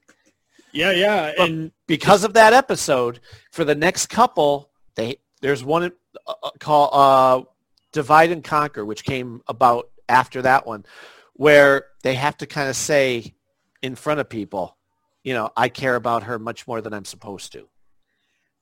Yeah, 0.71 0.91
yeah. 0.91 1.33
And 1.37 1.71
because 1.87 2.23
of 2.23 2.33
that 2.35 2.53
episode 2.53 3.19
for 3.51 3.63
the 3.65 3.75
next 3.75 4.07
couple 4.07 4.69
they 4.95 5.17
there's 5.41 5.63
one 5.63 5.91
uh, 6.27 6.49
uh, 6.67 6.83
uh, 6.85 7.43
divide 7.91 8.31
and 8.31 8.43
conquer 8.43 8.85
which 8.85 9.03
came 9.03 9.41
about 9.47 9.89
after 10.07 10.41
that 10.41 10.65
one 10.65 10.85
where 11.33 11.85
they 12.03 12.15
have 12.15 12.37
to 12.37 12.45
kind 12.45 12.69
of 12.69 12.75
say 12.75 13.33
in 13.81 13.95
front 13.95 14.19
of 14.19 14.29
people 14.29 14.77
you 15.23 15.33
know 15.33 15.49
i 15.57 15.69
care 15.69 15.95
about 15.95 16.23
her 16.23 16.39
much 16.39 16.67
more 16.67 16.81
than 16.81 16.93
i'm 16.93 17.05
supposed 17.05 17.51
to 17.51 17.67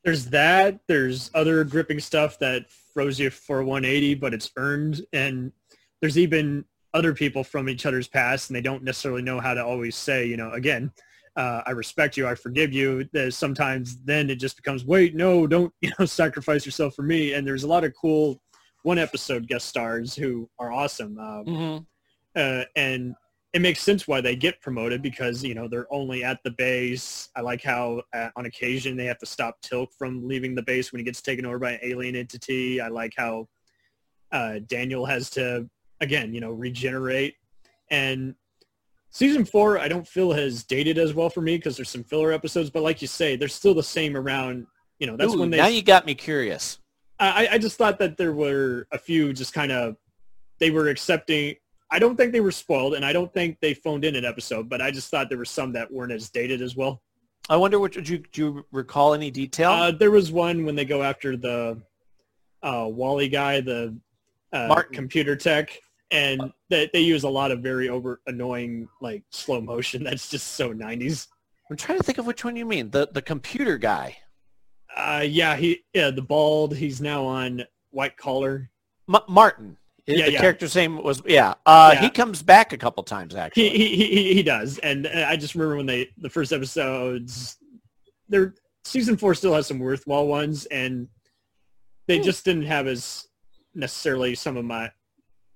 there's 0.08 0.28
that. 0.28 0.80
There's 0.88 1.30
other 1.34 1.66
gripping 1.66 2.00
stuff 2.00 2.40
that 2.40 2.72
throws 2.94 3.20
you 3.20 3.30
for 3.30 3.62
180, 3.62 4.16
but 4.16 4.34
it's 4.34 4.50
earned. 4.56 5.06
And 5.12 5.52
there's 6.00 6.18
even 6.18 6.64
other 6.94 7.14
people 7.14 7.44
from 7.44 7.68
each 7.68 7.86
other's 7.86 8.08
past, 8.08 8.50
and 8.50 8.56
they 8.56 8.62
don't 8.62 8.84
necessarily 8.84 9.22
know 9.22 9.42
how 9.42 9.54
to 9.54 9.66
always 9.66 9.98
say, 9.98 10.26
you 10.26 10.38
know, 10.38 10.52
again, 10.54 10.94
uh, 11.38 11.62
I 11.68 11.72
respect 11.72 12.18
you, 12.18 12.28
I 12.28 12.36
forgive 12.36 12.74
you. 12.74 13.08
There's 13.14 13.38
sometimes 13.38 13.98
then 14.04 14.30
it 14.30 14.36
just 14.38 14.58
becomes, 14.58 14.84
wait, 14.84 15.16
no, 15.16 15.46
don't, 15.46 15.72
you 15.82 15.92
know, 15.98 16.06
sacrifice 16.06 16.66
yourself 16.66 16.96
for 16.96 17.04
me. 17.04 17.34
And 17.34 17.48
there's 17.48 17.64
a 17.64 17.68
lot 17.68 17.84
of 17.84 17.94
cool 18.00 18.42
one 18.84 18.98
episode 18.98 19.48
guest 19.48 19.68
stars 19.68 20.16
who 20.16 20.50
are 20.60 20.72
awesome. 20.72 21.18
Uh, 21.20 21.44
mm-hmm. 21.44 21.84
uh, 22.36 22.64
and 22.76 23.16
it 23.54 23.62
makes 23.62 23.82
sense 23.82 24.08
why 24.08 24.20
they 24.20 24.36
get 24.36 24.62
promoted 24.62 25.02
because 25.02 25.44
you 25.44 25.56
know 25.56 25.68
they're 25.68 25.92
only 25.92 26.24
at 26.24 26.40
the 26.44 26.52
base. 26.52 27.30
I 27.36 27.42
like 27.42 27.64
how 27.64 28.02
uh, 28.14 28.30
on 28.36 28.46
occasion 28.46 28.98
they 28.98 29.06
have 29.06 29.18
to 29.20 29.26
stop 29.26 29.62
Teal'c 29.62 29.88
from 29.98 30.28
leaving 30.28 30.54
the 30.54 30.62
base 30.62 30.92
when 30.92 31.00
he 31.00 31.06
gets 31.06 31.22
taken 31.22 31.46
over 31.46 31.58
by 31.58 31.72
an 31.72 31.80
alien 31.82 32.16
entity. 32.16 32.82
I 32.82 32.90
like 32.90 33.14
how 33.18 33.48
uh, 34.32 34.60
Daniel 34.68 35.06
has 35.06 35.30
to 35.32 35.68
again, 36.02 36.34
you 36.34 36.42
know, 36.42 36.52
regenerate. 36.52 37.36
And 37.90 38.36
season 39.18 39.46
four, 39.46 39.80
I 39.80 39.88
don't 39.88 40.08
feel 40.08 40.32
has 40.32 40.64
dated 40.64 40.98
as 41.00 41.14
well 41.14 41.30
for 41.30 41.42
me 41.42 41.58
because 41.58 41.76
there's 41.76 41.90
some 41.90 42.04
filler 42.04 42.32
episodes. 42.32 42.70
But 42.70 42.84
like 42.84 43.02
you 43.02 43.08
say, 43.08 43.36
they're 43.36 43.48
still 43.48 43.74
the 43.74 43.84
same 43.84 44.16
around. 44.16 44.68
You 45.00 45.08
know, 45.08 45.18
that's 45.18 45.34
Ooh, 45.34 45.40
when 45.40 45.50
they 45.50 45.58
now 45.58 45.68
you 45.68 45.82
got 45.82 46.06
me 46.06 46.16
curious 46.16 46.80
I, 47.20 47.48
I 47.54 47.58
just 47.58 47.78
thought 47.78 48.00
that 48.00 48.18
there 48.18 48.34
were 48.34 48.88
a 48.92 48.98
few 48.98 49.34
just 49.34 49.54
kind 49.54 49.72
of 49.72 49.96
they 50.60 50.72
were 50.72 50.90
accepting. 50.90 51.56
I 51.90 52.00
don't 52.00 52.16
think 52.16 52.32
they 52.32 52.42
were 52.42 52.52
spoiled, 52.52 52.94
and 52.96 53.06
I 53.06 53.14
don't 53.14 53.34
think 53.34 53.60
they 53.60 53.74
phoned 53.74 54.04
in 54.04 54.16
an 54.16 54.26
episode, 54.26 54.70
but 54.70 54.82
I 54.82 54.92
just 54.92 55.10
thought 55.10 55.30
there 55.30 55.38
were 55.38 55.46
some 55.46 55.72
that 55.74 55.92
weren't 55.92 56.12
as 56.12 56.30
dated 56.30 56.62
as 56.62 56.76
well. 56.76 57.02
i 57.50 57.56
wonder 57.56 57.80
what 57.80 57.96
you 57.96 58.02
do 58.02 58.28
you 58.36 58.66
recall 58.72 59.14
any 59.14 59.32
detail 59.32 59.72
Uh, 59.72 59.92
there 59.92 60.12
was 60.12 60.32
one 60.32 60.66
when 60.66 60.76
they 60.76 60.86
go 60.86 61.02
after 61.02 61.38
the 61.38 61.82
uh, 62.62 62.88
Wally 62.90 63.30
guy, 63.30 63.62
the 63.62 63.96
uh, 64.52 64.82
computer 64.92 65.36
tech, 65.36 65.80
and 66.12 66.54
they, 66.70 66.90
they 66.94 67.00
use 67.02 67.24
a 67.24 67.30
lot 67.30 67.52
of 67.52 67.60
very 67.60 67.90
over 67.90 68.22
annoying 68.28 68.88
like 69.02 69.24
slow 69.30 69.60
motion. 69.62 70.04
That's 70.04 70.30
just 70.30 70.50
so 70.56 70.74
90s. 70.74 71.28
i'm 71.70 71.78
trying 71.78 71.98
to 71.98 72.04
think 72.04 72.18
of 72.18 72.26
which 72.26 72.46
one 72.46 72.56
you 72.56 72.66
mean 72.66 72.90
the 72.92 73.10
the 73.14 73.22
computer 73.22 73.78
guy 73.78 74.18
Uh, 74.96 75.24
yeah, 75.28 75.56
he 75.56 75.82
yeah 75.94 76.10
the 76.12 76.22
bald. 76.22 76.76
He's 76.76 77.02
now 77.02 77.24
on 77.26 77.64
White 77.92 78.18
Collar. 78.18 78.70
M- 79.14 79.22
martin 79.28 79.78
Yeah, 80.06 80.26
the 80.28 80.32
yeah. 80.34 80.40
character's 80.40 80.76
name 80.76 81.02
was 81.04 81.22
yeah 81.26 81.54
uh 81.66 81.92
Yeah. 81.94 82.02
he 82.02 82.10
comes 82.10 82.42
back 82.42 82.72
a 82.74 82.78
couple 82.78 83.04
times 83.04 83.36
actually 83.36 83.70
He, 83.70 83.96
he 83.96 84.08
he 84.16 84.34
he 84.36 84.44
does, 84.44 84.78
and 84.80 85.08
uh, 85.08 85.26
I 85.28 85.36
just 85.36 85.56
remember 85.56 85.76
when 85.78 85.86
they 85.86 86.10
the 86.18 86.30
first 86.30 86.52
episodes. 86.54 87.58
Their 88.30 88.56
season 88.86 89.16
four 89.18 89.34
still 89.36 89.54
has 89.54 89.68
some 89.68 89.80
worthwhile 89.80 90.28
ones, 90.28 90.66
and 90.68 91.08
they 92.08 92.20
just 92.20 92.44
didn't 92.46 92.66
have 92.66 92.88
as 92.88 93.28
necessarily 93.76 94.36
some 94.36 94.58
of 94.58 94.66
my 94.66 94.92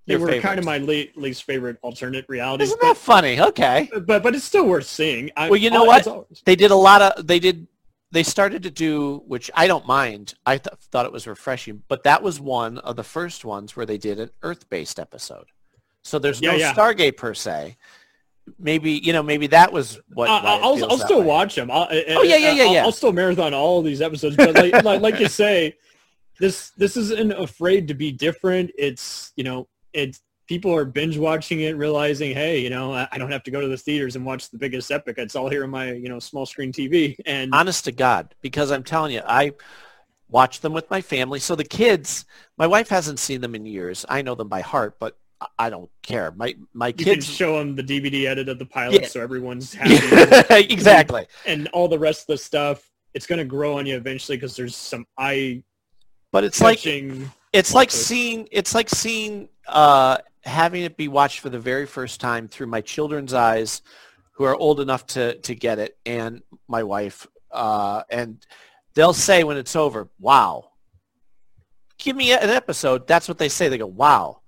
They 0.08 0.14
Your 0.16 0.22
were 0.22 0.40
kind 0.40 0.58
of 0.58 0.66
my 0.66 0.80
le- 0.80 1.06
least 1.16 1.44
favorite 1.44 1.78
alternate 1.82 2.26
realities. 2.28 2.70
Isn't 2.70 2.82
that 2.82 2.98
funny? 2.98 3.40
Okay. 3.40 3.88
But, 3.94 4.06
but 4.08 4.24
but 4.24 4.36
it's 4.36 4.44
still 4.44 4.66
worth 4.66 4.88
seeing. 4.88 5.30
I, 5.38 5.50
Well, 5.50 5.60
you 5.60 5.70
know 5.70 5.84
what? 5.84 6.08
They 6.46 6.56
did 6.56 6.72
a 6.72 6.76
lot 6.76 7.02
of. 7.02 7.28
They 7.28 7.40
did. 7.40 7.68
They 8.14 8.24
started 8.24 8.64
to 8.64 8.72
do, 8.72 9.24
which 9.28 9.50
I 9.54 9.68
don't 9.68 9.86
mind. 9.88 10.34
I 10.46 10.58
th- 10.58 10.76
thought 10.92 11.06
it 11.06 11.14
was 11.14 11.28
refreshing, 11.28 11.84
but 11.88 12.04
that 12.04 12.22
was 12.22 12.42
one 12.42 12.78
of 12.80 12.98
the 12.98 13.04
first 13.04 13.46
ones 13.46 13.76
where 13.76 13.86
they 13.86 13.98
did 13.98 14.20
an 14.20 14.32
Earth-based 14.44 15.00
episode. 15.00 15.46
So 16.04 16.20
there's 16.20 16.42
no 16.42 16.52
Yeah, 16.52 16.58
yeah. 16.58 16.74
Stargate 16.74 17.16
per 17.16 17.34
se. 17.34 17.78
Maybe 18.60 18.92
you 18.94 19.14
know, 19.14 19.24
maybe 19.24 19.48
that 19.48 19.72
was 19.72 20.00
what. 20.14 20.30
Uh, 20.30 20.42
I'll, 20.44 20.84
I'll 20.92 20.98
still 20.98 21.20
way. 21.20 21.28
watch 21.28 21.56
them. 21.56 21.70
I'll, 21.70 21.88
Oh, 21.90 22.24
yeah, 22.24 22.36
yeah, 22.36 22.52
yeah, 22.52 22.64
I'll, 22.64 22.74
yeah. 22.74 22.84
I'll 22.84 22.92
still 22.92 23.14
marathon 23.14 23.54
all 23.54 23.80
of 23.80 23.86
these 23.86 24.02
episodes. 24.02 24.36
But 24.36 24.56
like, 24.56 24.74
like, 24.84 25.02
like 25.02 25.20
you 25.20 25.28
say, 25.28 25.78
this 26.40 26.72
this 26.72 26.98
isn't 26.98 27.32
afraid 27.34 27.88
to 27.90 27.94
be 27.94 28.12
different. 28.12 28.72
It's 28.78 29.32
you 29.36 29.44
know, 29.44 29.68
it's 29.94 30.22
people 30.48 30.74
are 30.76 30.84
binge 30.86 31.18
watching 31.18 31.62
it, 31.62 31.78
realizing, 31.78 32.34
hey, 32.34 32.60
you 32.60 32.70
know, 32.70 32.94
I, 32.94 33.08
I 33.12 33.18
don't 33.18 33.32
have 33.32 33.44
to 33.44 33.52
go 33.52 33.62
to 33.62 33.68
the 33.68 33.78
theaters 33.78 34.16
and 34.16 34.26
watch 34.26 34.50
the 34.50 34.58
biggest 34.58 34.92
epic. 34.92 35.18
It's 35.18 35.36
all 35.36 35.50
here 35.50 35.64
on 35.64 35.70
my 35.70 35.94
you 35.94 36.10
know 36.10 36.20
small 36.20 36.46
screen 36.46 36.72
TV. 36.74 37.16
And 37.26 37.54
honest 37.54 37.86
to 37.86 37.92
God, 37.92 38.36
because 38.42 38.72
I'm 38.72 38.84
telling 38.84 39.14
you, 39.14 39.22
I 39.26 39.54
watch 40.30 40.62
them 40.62 40.74
with 40.74 40.90
my 40.90 41.02
family. 41.02 41.40
So 41.40 41.56
the 41.56 41.64
kids, 41.64 42.26
my 42.58 42.68
wife 42.68 42.90
hasn't 42.90 43.20
seen 43.20 43.42
them 43.42 43.54
in 43.56 43.66
years. 43.66 44.06
I 44.10 44.22
know 44.22 44.36
them 44.36 44.48
by 44.48 44.62
heart, 44.62 44.98
but 45.00 45.18
I- 45.58 45.70
don't 45.70 45.90
care. 46.04 46.32
My 46.32 46.56
my 46.74 46.88
you 46.90 46.94
can 46.94 47.06
kids 47.06 47.26
show 47.26 47.58
them 47.58 47.76
the 47.76 47.84
DVD 47.84 48.26
edit 48.28 48.48
of 48.48 48.60
the 48.60 48.66
pilot, 48.66 49.02
Yeah. 49.02 49.08
so 49.08 49.22
everyone's 49.22 49.74
happy. 49.76 50.66
exactly. 50.72 51.26
and 51.46 51.68
all 51.70 51.88
the 51.88 51.98
rest 52.00 52.22
of 52.22 52.28
the 52.28 52.38
stuff. 52.38 52.88
It's 53.14 53.26
going 53.28 53.40
to 53.40 53.46
grow 53.46 53.78
on 53.78 53.86
you 53.86 53.98
eventually 53.98 54.38
because 54.38 54.56
there's 54.56 54.76
some 54.76 55.06
eye 55.18 55.64
But 56.32 56.44
it's 56.46 56.62
like 56.62 56.80
it's 57.54 57.74
like 57.74 57.92
seeing 57.92 58.48
it's 58.52 58.74
like 58.74 58.90
seeing 58.90 59.50
uh 59.68 60.18
having 60.44 60.84
it 60.84 60.98
be 60.98 61.08
watched 61.08 61.40
for 61.40 61.50
the 61.50 61.60
very 61.60 61.86
first 61.86 62.20
time 62.20 62.48
through 62.48 62.68
my 62.68 62.82
children's 62.82 63.34
eyes 63.34 63.82
who 64.34 64.44
are 64.44 64.56
old 64.56 64.80
enough 64.80 65.06
to 65.06 65.38
to 65.40 65.54
get 65.54 65.80
it 65.80 65.98
and 66.06 66.42
my 66.68 66.84
wife 66.84 67.28
uh 67.52 68.02
and 68.10 68.46
they'll 68.96 69.14
say 69.14 69.44
when 69.44 69.58
it's 69.58 69.76
over 69.76 70.10
wow. 70.20 70.68
Give 71.98 72.16
me 72.16 72.32
an 72.32 72.50
episode 72.50 73.06
that's 73.06 73.28
what 73.28 73.38
they 73.38 73.50
say 73.50 73.70
they 73.70 73.78
go 73.78 73.86
wow. 73.86 74.42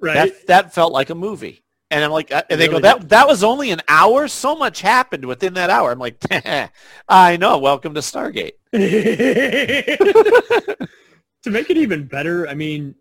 Right. 0.00 0.14
that 0.14 0.46
that 0.46 0.74
felt 0.74 0.92
like 0.92 1.10
a 1.10 1.14
movie. 1.14 1.64
And 1.90 2.04
i'm 2.04 2.12
like 2.12 2.30
uh, 2.30 2.44
and 2.48 2.60
they 2.60 2.68
go 2.68 2.74
really 2.74 2.82
that 2.82 3.08
that 3.08 3.26
was 3.26 3.42
only 3.42 3.72
an 3.72 3.80
hour? 3.88 4.28
So 4.28 4.54
much 4.54 4.80
happened 4.80 5.24
within 5.24 5.54
that 5.54 5.70
hour. 5.70 5.90
I'm 5.90 5.98
like 5.98 6.22
i 7.08 7.36
know 7.36 7.58
welcome 7.58 7.94
to 7.94 8.00
stargate 8.00 8.52
to 11.42 11.50
make 11.50 11.70
it 11.70 11.76
even 11.76 12.06
better, 12.06 12.48
I 12.48 12.54
mean, 12.54 12.94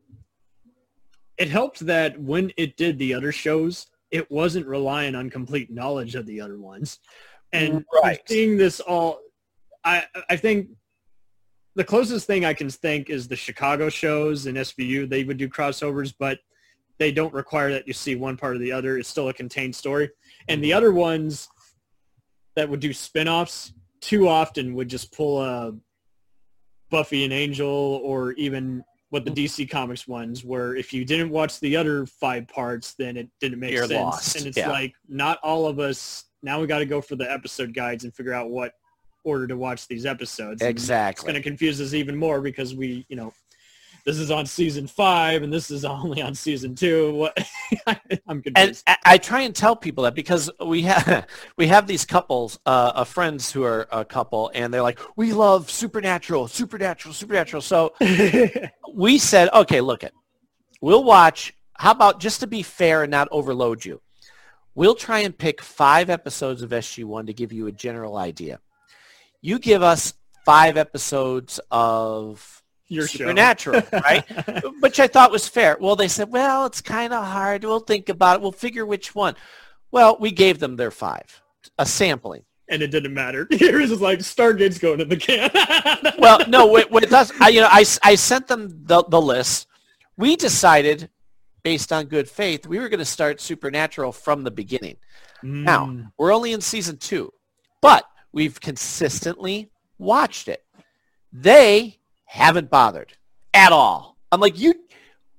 it 1.38 1.50
helped 1.50 1.80
that 1.82 2.20
when 2.20 2.52
it 2.58 2.78
did 2.78 2.98
the 2.98 3.14
other 3.14 3.32
shows, 3.32 3.88
it 4.12 4.30
wasn't 4.32 4.66
relying 4.68 5.16
on 5.16 5.30
complete 5.30 5.72
knowledge 5.72 6.16
of 6.16 6.26
the 6.26 6.42
other 6.42 6.58
ones. 6.58 7.00
And 7.52 7.86
Right. 8.04 8.22
seeing 8.28 8.58
this 8.58 8.80
all, 8.80 9.22
I 9.84 10.06
I 10.30 10.36
think 10.36 10.70
the 11.76 11.84
closest 11.84 12.28
thing 12.28 12.46
I 12.46 12.54
can 12.54 12.70
think 12.70 13.10
is 13.10 13.28
the 13.28 13.36
Chicago 13.36 13.90
shows 13.90 14.46
and 14.46 14.58
SVU. 14.58 15.08
They 15.08 15.24
would 15.24 15.38
do 15.38 15.48
crossovers, 15.48 16.14
but 16.18 16.40
they 16.98 17.12
don't 17.12 17.34
require 17.34 17.72
that 17.72 17.88
you 17.88 17.94
see 17.94 18.16
one 18.16 18.36
part 18.36 18.56
or 18.56 18.60
the 18.60 18.72
other. 18.72 18.98
It's 18.98 19.08
still 19.08 19.30
a 19.30 19.34
contained 19.34 19.76
story. 19.76 20.10
And 20.50 20.62
the 20.64 20.74
other 20.74 20.92
ones 20.92 21.48
that 22.56 22.68
would 22.68 22.82
do 22.82 22.92
spin-offs 22.92 23.72
too 24.02 24.28
often 24.28 24.74
would 24.74 24.90
just 24.90 25.14
pull 25.14 25.42
a 25.42 25.74
Buffy 26.90 27.24
and 27.24 27.34
Angel 27.34 27.68
or 27.68 28.34
even 28.34 28.84
what 29.10 29.26
the 29.26 29.32
mm-hmm. 29.32 29.64
DC 29.64 29.70
Comics 29.70 30.08
ones 30.08 30.46
where 30.46 30.76
if 30.76 30.94
you 30.94 31.04
didn't 31.04 31.32
watch 31.32 31.60
the 31.60 31.76
other 31.76 32.06
five 32.06 32.48
parts, 32.48 32.94
then 32.94 33.18
it 33.18 33.28
didn't 33.40 33.60
make 33.60 33.74
You're 33.74 33.88
sense. 33.88 34.00
lost, 34.00 34.36
And 34.36 34.46
it's 34.46 34.58
yeah. 34.58 34.70
like 34.70 34.94
not 35.08 35.40
all 35.42 35.68
of 35.68 35.80
us 35.80 36.26
now 36.42 36.62
we 36.62 36.68
got 36.68 36.80
to 36.80 36.86
go 36.86 37.02
for 37.02 37.16
the 37.16 37.30
episode 37.30 37.74
guides 37.74 38.04
and 38.04 38.14
figure 38.14 38.34
out 38.34 38.50
what 38.50 38.74
order 39.24 39.48
to 39.48 39.58
watch 39.58 39.88
these 39.88 40.06
episodes. 40.06 40.62
And 40.62 40.70
It's 41.18 41.24
going 41.24 41.36
to 41.36 41.42
confuse 41.42 41.82
us 41.82 41.94
even 41.94 42.16
more 42.16 42.42
because 42.42 42.76
we, 42.76 43.06
you 43.10 43.16
know, 43.16 43.34
this 44.06 44.18
is 44.18 44.32
on 44.32 44.46
season 44.46 44.88
five 44.88 45.44
and 45.44 45.52
this 45.52 45.72
is 45.72 45.86
only 45.86 46.22
on 46.22 46.36
season 46.36 46.76
two. 46.76 47.14
What? 47.14 47.38
I'm 48.28 48.42
confused. 48.42 48.84
and 48.86 48.98
I, 49.06 49.18
try 49.18 49.42
and 49.42 49.56
tell 49.56 49.76
people 49.76 50.04
that 50.06 50.16
because 50.16 50.50
we 50.66 50.84
have 50.84 51.28
we 51.58 51.68
have 51.68 51.88
these 51.88 52.06
couples 52.06 52.60
uh, 52.66 52.94
of 52.96 53.08
friends 53.08 53.52
who 53.52 53.64
are 53.64 53.88
a 53.92 54.06
couple 54.06 54.52
and 54.54 54.74
they're 54.74 54.82
like 54.82 55.00
we 55.16 55.34
love 55.34 55.70
supernatural 55.70 56.48
supernatural 56.48 57.14
supernatural. 57.14 57.62
So 57.62 57.94
we 58.94 59.18
said 59.18 59.50
okay 59.54 59.82
look 59.82 60.04
it. 60.04 60.14
We'll 60.82 61.04
watch. 61.04 61.54
How 61.74 61.92
about 61.92 62.20
just 62.20 62.42
to 62.42 62.48
be 62.48 62.62
fair 62.62 63.04
and 63.04 63.12
not 63.12 63.28
overload 63.32 63.86
you 63.86 64.02
we'll 64.76 64.96
try 64.96 65.20
and 65.20 65.38
pick 65.38 65.62
five 65.62 66.10
episodes 66.10 66.62
of 66.62 66.70
sg1 66.70 67.28
to 67.28 67.34
give 67.34 67.52
you 67.52 67.68
a 67.68 67.72
general 67.72 68.16
idea. 68.16 68.60
You 69.42 69.60
give 69.60 69.82
us 69.82 70.14
five 70.46 70.78
episodes 70.78 71.60
of 71.70 72.59
Your 72.90 73.08
show. 73.08 73.20
supernatural 73.20 73.84
right 73.92 74.26
which 74.80 75.00
I 75.00 75.08
thought 75.08 75.32
was 75.32 75.48
fair. 75.48 75.78
Well, 75.80 75.96
they 75.96 76.08
said, 76.08 76.32
well, 76.32 76.66
it's 76.66 76.82
kind 76.82 77.14
of 77.14 77.24
hard. 77.24 77.64
We'll 77.64 77.80
think 77.80 78.10
about 78.10 78.38
it. 78.38 78.42
We'll 78.42 78.52
figure 78.52 78.86
which 78.86 79.14
one. 79.14 79.36
Well, 79.92 80.18
we 80.20 80.32
gave 80.32 80.60
them 80.60 80.76
their 80.76 80.92
five, 80.92 81.42
a 81.78 81.86
sampling. 81.86 82.44
and 82.68 82.82
it 82.82 82.88
didn't 82.90 83.14
matter. 83.14 83.48
Yours 83.52 83.92
is 83.92 84.02
like 84.02 84.20
Stargate's 84.20 84.80
going 84.80 85.00
in 85.00 85.10
the 85.10 85.18
can. 85.18 85.52
Well, 86.20 86.40
no, 86.50 86.68
with, 86.68 86.92
with 86.92 87.14
us, 87.14 87.32
I, 87.40 87.50
you 87.50 87.62
know, 87.62 87.70
I, 87.72 87.86
I 88.04 88.16
sent 88.16 88.48
them 88.48 88.84
the, 88.86 89.04
the 89.04 89.22
list. 89.22 89.68
We 90.18 90.36
decided, 90.36 91.10
based 91.64 91.94
on 91.94 92.06
good 92.06 92.28
faith, 92.28 92.68
we 92.68 92.80
were 92.80 92.90
going 92.90 93.00
to 93.00 93.06
start 93.06 93.40
Supernatural 93.40 94.12
from 94.12 94.44
the 94.44 94.52
beginning. 94.52 94.98
Now, 95.44 95.86
mm. 95.86 96.12
we're 96.18 96.34
only 96.34 96.52
in 96.52 96.60
season 96.60 96.98
two, 96.98 97.32
but 97.82 98.06
we've 98.34 98.60
consistently 98.60 99.72
watched 99.98 100.50
it. 100.50 100.66
They 101.32 101.99
haven't 102.30 102.70
bothered 102.70 103.12
at 103.56 103.72
all. 103.72 104.16
I'm 104.32 104.40
like, 104.40 104.60
you, 104.60 104.76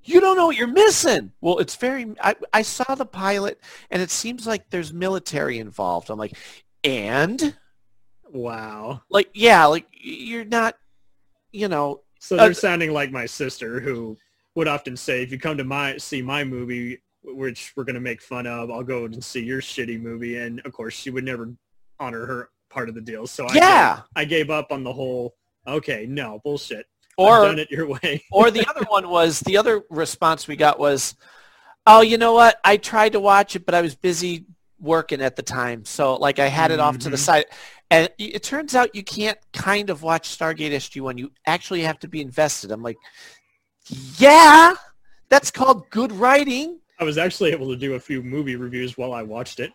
you 0.03 0.21
don't 0.21 0.37
know 0.37 0.47
what 0.47 0.57
you're 0.57 0.67
missing. 0.67 1.31
Well, 1.41 1.59
it's 1.59 1.77
very, 1.77 2.15
I, 2.21 2.35
I 2.53 2.63
saw 2.63 2.97
the 2.97 3.07
pilot 3.07 3.61
and 3.93 4.03
it 4.03 4.11
seems 4.11 4.45
like 4.45 4.69
there's 4.71 4.93
military 4.93 5.61
involved. 5.61 6.11
I'm 6.11 6.19
like, 6.19 6.37
and 6.83 7.55
wow. 8.33 9.03
like, 9.09 9.31
yeah, 9.35 9.67
like 9.67 9.87
you're 9.93 10.45
not, 10.45 10.75
you 11.53 11.69
know, 11.69 12.03
So 12.19 12.37
uh, 12.37 12.45
they're 12.45 12.55
sounding 12.55 12.93
like 12.93 13.13
my 13.13 13.27
sister 13.27 13.79
who 13.79 14.17
would 14.57 14.67
often 14.67 14.97
say, 14.97 15.23
if 15.23 15.31
you 15.31 15.39
come 15.39 15.57
to 15.59 15.65
my 15.65 15.97
see 15.97 16.23
my 16.23 16.43
movie, 16.43 17.01
which 17.23 17.73
we're 17.77 17.85
going 17.85 17.95
to 17.95 18.01
make 18.01 18.21
fun 18.21 18.49
of, 18.49 18.69
I'll 18.69 18.83
go 18.83 19.05
and 19.05 19.23
see 19.23 19.45
your 19.45 19.61
shitty 19.61 20.01
movie. 20.01 20.39
And 20.39 20.61
of 20.65 20.73
course, 20.73 20.95
she 20.95 21.11
would 21.11 21.25
never 21.25 21.55
honor 22.01 22.27
her 22.27 22.51
part 22.69 22.89
of 22.89 22.97
the 22.97 23.01
deal. 23.01 23.29
So 23.29 23.47
I 23.47 23.55
Yeah. 23.57 23.95
gave, 23.95 24.05
I 24.17 24.25
gave 24.25 24.51
up 24.51 24.73
on 24.73 24.83
the 24.83 24.93
whole, 24.93 25.37
okay, 25.75 26.07
no, 26.09 26.41
bullshit. 26.45 26.87
Or- 27.17 27.41
I've 27.45 27.51
done 27.51 27.59
it 27.59 27.71
your 27.71 27.87
way. 27.87 28.23
or 28.33 28.51
the 28.51 28.67
other 28.69 28.85
one 28.89 29.09
was 29.09 29.41
the 29.41 29.57
other 29.57 29.83
response 29.91 30.47
we 30.49 30.57
got 30.57 30.79
was, 30.79 31.15
"Oh, 31.87 32.01
you 32.01 32.19
know 32.19 32.33
what? 32.35 32.59
I 32.65 32.77
tried 32.77 33.13
to 33.13 33.21
watch 33.21 33.57
it, 33.57 33.67
but 33.67 33.75
I 33.75 33.81
was 33.83 33.95
busy 33.95 34.47
working 34.79 35.21
at 35.21 35.37
the 35.37 35.43
time, 35.43 35.85
so 35.85 36.15
like 36.17 36.39
I 36.39 36.47
had 36.47 36.71
it 36.71 36.81
off 36.81 36.99
to 37.01 37.11
the 37.11 37.17
Mhm. 37.17 37.21
side." 37.21 37.45
And 37.93 38.09
it 38.19 38.45
turns 38.45 38.77
out 38.77 38.95
you 38.95 39.03
can't 39.03 39.37
kind 39.53 39.91
of 39.91 40.03
watch 40.05 40.29
Stargate 40.39 40.71
SG-1. 40.73 41.19
You 41.19 41.33
actually 41.45 41.83
have 41.83 41.99
to 41.99 42.09
be 42.09 42.21
invested. 42.21 42.71
I'm 42.71 42.85
like, 42.85 42.97
yeah, 44.19 44.75
that's 45.29 45.51
called 45.51 45.91
good 45.91 46.13
writing. 46.13 46.79
I 47.01 47.05
was 47.05 47.19
actually 47.19 47.51
able 47.51 47.69
to 47.71 47.77
do 47.77 47.95
a 47.95 48.01
few 48.01 48.23
movie 48.23 48.55
reviews 48.55 48.97
while 48.97 49.13
I 49.13 49.23
watched 49.23 49.59
it. 49.59 49.73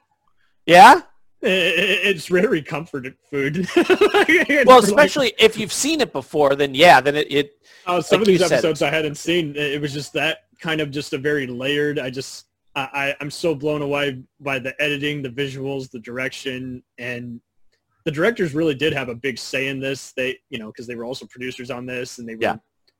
Yeah. 0.66 1.02
It's 2.10 2.28
very 2.28 2.62
comfort 2.62 3.14
food. 3.30 3.68
Well, 4.66 4.80
especially 4.80 5.34
if 5.40 5.58
you've 5.58 5.74
seen 5.74 6.02
it 6.02 6.12
before, 6.12 6.56
then 6.56 6.74
yeah, 6.74 7.00
then 7.02 7.16
it. 7.16 7.32
it 7.32 7.52
Oh, 7.88 8.02
some 8.02 8.18
like 8.20 8.22
of 8.22 8.28
these 8.28 8.40
you 8.42 8.48
said- 8.48 8.56
episodes 8.56 8.82
I 8.82 8.90
hadn't 8.90 9.16
seen. 9.16 9.56
It 9.56 9.80
was 9.80 9.94
just 9.94 10.12
that 10.14 10.40
kind 10.60 10.82
of 10.82 10.90
just 10.92 11.14
a 11.14 11.18
very 11.18 11.46
layered. 11.46 12.00
I 12.00 12.10
just 12.10 12.46
I, 12.76 12.82
I 12.94 13.16
I'm 13.22 13.30
so 13.30 13.54
blown 13.54 13.82
away 13.84 14.24
by 14.40 14.58
the 14.60 14.74
editing, 14.82 15.22
the 15.22 15.30
visuals, 15.30 15.92
the 15.92 16.00
direction, 16.00 16.82
and 16.98 17.40
the 18.06 18.12
directors 18.12 18.54
really 18.56 18.74
did 18.76 18.92
have 18.94 19.10
a 19.10 19.16
big 19.16 19.38
say 19.38 19.68
in 19.68 19.80
this. 19.80 20.14
They 20.14 20.40
you 20.50 20.58
know 20.58 20.68
because 20.68 20.88
they 20.88 20.96
were 20.96 21.06
also 21.06 21.26
producers 21.28 21.70
on 21.70 21.86
this, 21.86 22.18
and 22.18 22.28
they 22.28 22.36
were 22.36 22.42
Yeah. 22.42 22.56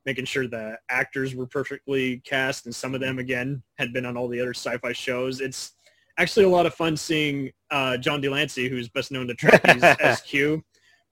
making 0.06 0.26
sure 0.26 0.48
the 0.48 0.78
actors 0.90 1.34
were 1.34 1.48
perfectly 1.48 2.18
cast, 2.26 2.66
and 2.66 2.76
some 2.76 2.94
of 2.94 3.02
them 3.02 3.18
again 3.18 3.64
had 3.80 3.92
been 3.92 4.06
on 4.06 4.16
all 4.18 4.28
the 4.28 4.40
other 4.40 4.54
sci-fi 4.54 4.94
shows. 4.94 5.42
It's 5.42 5.72
actually 6.18 6.46
a 6.46 6.50
lot 6.50 6.66
of 6.66 6.74
fun 6.74 6.96
seeing 6.98 7.52
uh, 7.72 7.98
John 7.98 8.22
de 8.22 8.30
Lancie, 8.30 8.70
who's 8.70 8.90
best 8.90 9.12
known 9.12 9.28
to 9.28 9.34
Trekkies 9.36 9.84
as 10.00 10.22
Q. 10.22 10.64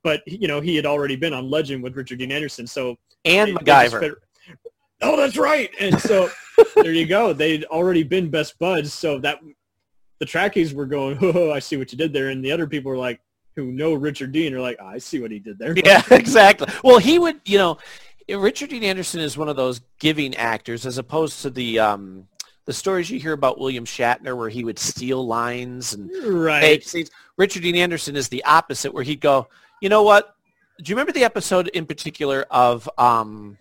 But 0.03 0.21
you 0.25 0.47
know 0.47 0.59
he 0.61 0.75
had 0.75 0.85
already 0.85 1.15
been 1.15 1.33
on 1.33 1.49
Legend 1.49 1.81
with 1.83 1.95
Richard 1.95 2.19
Dean 2.19 2.31
Anderson, 2.31 2.67
so 2.67 2.97
and 3.25 3.49
they- 3.49 3.53
they 3.53 3.59
MacGyver. 3.71 3.99
fit- 3.99 4.13
Oh, 5.01 5.17
that's 5.17 5.35
right. 5.37 5.69
And 5.81 5.99
so 5.99 6.29
there 6.75 6.93
you 6.93 7.05
go. 7.05 7.33
They'd 7.33 7.65
already 7.65 8.03
been 8.03 8.29
best 8.29 8.57
buds, 8.59 8.93
so 8.93 9.19
that 9.19 9.39
the 10.19 10.25
Trekkies 10.25 10.73
were 10.73 10.85
going, 10.85 11.17
"Oh, 11.21 11.51
I 11.51 11.59
see 11.59 11.75
what 11.77 11.91
you 11.91 11.97
did 11.97 12.13
there," 12.13 12.29
and 12.29 12.43
the 12.43 12.51
other 12.53 12.67
people 12.67 12.89
were 12.89 12.97
like, 12.97 13.19
who 13.57 13.71
know 13.71 13.93
Richard 13.95 14.31
Dean, 14.31 14.53
are 14.53 14.61
like, 14.61 14.79
"I 14.81 14.97
see 14.99 15.19
what 15.19 15.29
he 15.31 15.39
did 15.39 15.59
there." 15.59 15.73
Yeah, 15.77 16.01
exactly. 16.11 16.67
Well, 16.85 16.99
he 16.99 17.19
would, 17.19 17.41
you 17.45 17.57
know, 17.57 17.77
Richard 18.29 18.69
Dean 18.69 18.83
Anderson 18.83 19.19
is 19.19 19.37
one 19.37 19.49
of 19.49 19.57
those 19.57 19.81
giving 19.99 20.35
actors 20.35 20.85
as 20.85 20.97
opposed 20.97 21.41
to 21.41 21.49
the 21.49 21.79
um, 21.79 22.27
the 22.65 22.73
stories 22.73 23.09
you 23.09 23.19
hear 23.19 23.33
about 23.33 23.59
William 23.59 23.85
Shatner 23.85 24.37
where 24.37 24.49
he 24.49 24.63
would 24.63 24.79
steal 24.79 25.25
lines 25.25 25.93
and 25.93 26.09
Right. 26.23 26.83
scenes. 26.83 27.11
Richard 27.37 27.63
Dean 27.63 27.75
Anderson 27.75 28.15
is 28.15 28.29
the 28.29 28.43
opposite 28.45 28.93
where 28.93 29.03
he'd 29.03 29.19
go, 29.21 29.47
you 29.81 29.89
know 29.89 30.03
what? 30.03 30.35
Do 30.81 30.89
you 30.89 30.95
remember 30.95 31.11
the 31.11 31.23
episode 31.23 31.67
in 31.69 31.85
particular 31.85 32.45
of 32.49 32.89
um, 32.97 33.57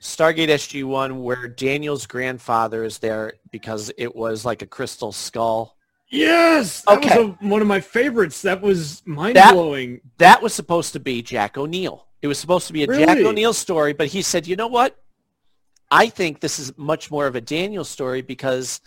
Stargate 0.00 0.48
SG-1 0.48 1.20
where 1.22 1.48
Daniel's 1.48 2.06
grandfather 2.06 2.84
is 2.84 2.98
there 2.98 3.34
because 3.50 3.90
it 3.98 4.14
was 4.14 4.44
like 4.44 4.62
a 4.62 4.66
crystal 4.66 5.12
skull? 5.12 5.76
Yes, 6.10 6.82
that 6.82 6.98
Okay. 6.98 7.18
was 7.22 7.36
a, 7.42 7.46
one 7.46 7.60
of 7.60 7.68
my 7.68 7.80
favorites. 7.80 8.40
That 8.42 8.62
was 8.62 9.02
mind-blowing. 9.04 10.00
That 10.18 10.40
was 10.42 10.54
supposed 10.54 10.92
to 10.94 11.00
be 11.00 11.20
Jack 11.20 11.58
O'Neill. 11.58 12.06
It 12.22 12.26
was 12.28 12.38
supposed 12.38 12.66
to 12.68 12.72
be 12.72 12.82
a 12.82 12.86
Jack 12.86 13.18
O'Neill 13.18 13.52
story, 13.52 13.92
but 13.92 14.06
he 14.08 14.22
said, 14.22 14.46
you 14.46 14.56
know 14.56 14.66
what? 14.68 14.96
I 15.90 16.08
think 16.08 16.40
this 16.40 16.58
is 16.58 16.76
much 16.76 17.10
more 17.10 17.26
of 17.26 17.34
a 17.34 17.40
Daniel 17.40 17.84
story 17.84 18.22
because 18.22 18.80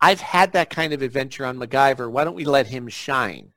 I've 0.00 0.20
had 0.20 0.52
that 0.52 0.70
kind 0.70 0.92
of 0.92 1.02
adventure 1.02 1.44
on 1.44 1.58
MacGyver. 1.58 2.10
Why 2.10 2.24
don't 2.24 2.34
we 2.34 2.44
let 2.44 2.66
him 2.66 2.88
shine? 2.88 3.52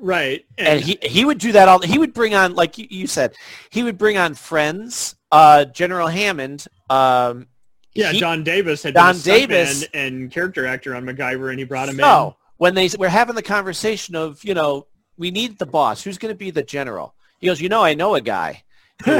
Right, 0.00 0.44
And 0.58 0.80
he, 0.80 0.98
he 1.00 1.24
would 1.24 1.38
do 1.38 1.52
that 1.52 1.68
all. 1.68 1.80
He 1.80 1.96
would 1.96 2.12
bring 2.12 2.34
on, 2.34 2.56
like 2.56 2.76
you, 2.76 3.06
said, 3.06 3.34
he 3.70 3.84
would 3.84 3.98
bring 3.98 4.18
on 4.18 4.34
friends. 4.34 5.14
Uh, 5.30 5.64
General 5.66 6.08
Hammond. 6.08 6.66
Um, 6.90 7.46
yeah, 7.94 8.10
he- 8.10 8.18
Don 8.18 8.42
Davis 8.42 8.82
had 8.82 8.96
a 8.96 9.14
Davis. 9.22 9.84
and 9.94 10.32
character 10.32 10.66
actor 10.66 10.96
on 10.96 11.04
MacGyver, 11.04 11.50
and 11.50 11.58
he 11.60 11.64
brought 11.64 11.88
him 11.88 11.98
So 11.98 12.34
when 12.56 12.74
they 12.74 12.88
were 12.98 13.08
having 13.08 13.36
the 13.36 13.42
conversation 13.42 14.16
of, 14.16 14.42
you 14.42 14.54
know, 14.54 14.88
we 15.16 15.30
need 15.30 15.58
the 15.58 15.66
boss. 15.66 16.02
Who's 16.02 16.18
going 16.18 16.34
to 16.34 16.38
be 16.38 16.50
the 16.50 16.64
general? 16.64 17.14
He 17.38 17.46
goes, 17.46 17.60
you 17.60 17.68
know, 17.68 17.84
I 17.84 17.94
know 17.94 18.16
a 18.16 18.20
guy. 18.20 18.64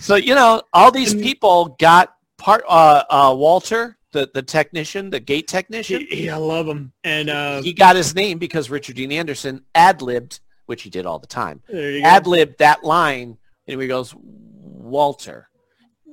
so 0.04 0.16
you 0.16 0.34
know, 0.34 0.62
all 0.72 0.90
these 0.90 1.14
people 1.14 1.76
got 1.78 2.14
part. 2.36 2.62
Uh, 2.68 3.02
uh, 3.10 3.34
Walter, 3.36 3.96
the 4.12 4.30
the 4.34 4.42
technician, 4.42 5.10
the 5.10 5.20
gate 5.20 5.48
technician. 5.48 6.06
Yeah, 6.10 6.34
I 6.34 6.38
love 6.38 6.66
him. 6.68 6.92
And 7.04 7.30
uh, 7.30 7.62
he 7.62 7.72
got 7.72 7.96
his 7.96 8.14
name 8.14 8.38
because 8.38 8.68
Richard 8.70 8.96
Dean 8.96 9.12
Anderson 9.12 9.64
ad 9.74 10.02
libbed, 10.02 10.40
which 10.66 10.82
he 10.82 10.90
did 10.90 11.06
all 11.06 11.18
the 11.18 11.26
time. 11.26 11.62
There 11.68 11.90
you 11.90 12.02
go. 12.02 12.06
Ad 12.06 12.26
libbed 12.26 12.58
that 12.58 12.84
line, 12.84 13.38
and 13.66 13.80
he 13.80 13.88
goes, 13.88 14.14
Walter. 14.16 15.48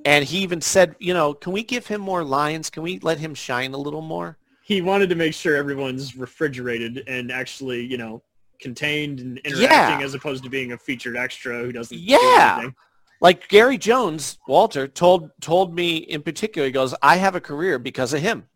And 0.04 0.26
he 0.26 0.40
even 0.40 0.62
said, 0.62 0.96
you 0.98 1.14
know, 1.14 1.34
can 1.36 1.54
we 1.54 1.62
give 1.64 1.86
him 1.86 2.02
more 2.02 2.24
lines? 2.24 2.72
Can 2.72 2.82
we 2.82 2.98
let 3.00 3.20
him 3.20 3.36
shine 3.36 3.74
a 3.74 3.78
little 3.78 4.02
more? 4.02 4.38
he 4.64 4.82
wanted 4.82 5.10
to 5.10 5.16
make 5.16 5.34
sure 5.34 5.58
everyone's 5.58 6.16
refrigerated 6.16 7.04
and 7.08 7.30
actually, 7.30 7.84
you 7.84 7.98
know, 7.98 8.22
contained 8.60 9.20
and 9.20 9.38
interacting 9.40 10.00
Yeah. 10.00 10.06
as 10.06 10.14
opposed 10.14 10.44
to 10.46 10.50
being 10.50 10.72
a 10.72 10.78
featured 10.78 11.18
extra 11.18 11.60
who 11.62 11.74
doesn't 11.74 11.98
do 11.98 12.02
Yeah. 12.02 12.54
anything. 12.58 12.76
Like 13.22 13.48
Gary 13.48 13.78
Jones, 13.78 14.40
Walter 14.48 14.88
told 14.88 15.30
told 15.40 15.74
me 15.76 15.98
in 15.98 16.24
particular, 16.24 16.66
he 16.66 16.72
goes, 16.72 16.94
I 17.02 17.18
have 17.18 17.36
a 17.36 17.40
career 17.42 17.78
because 17.80 18.14
of 18.14 18.22
him. 18.22 18.48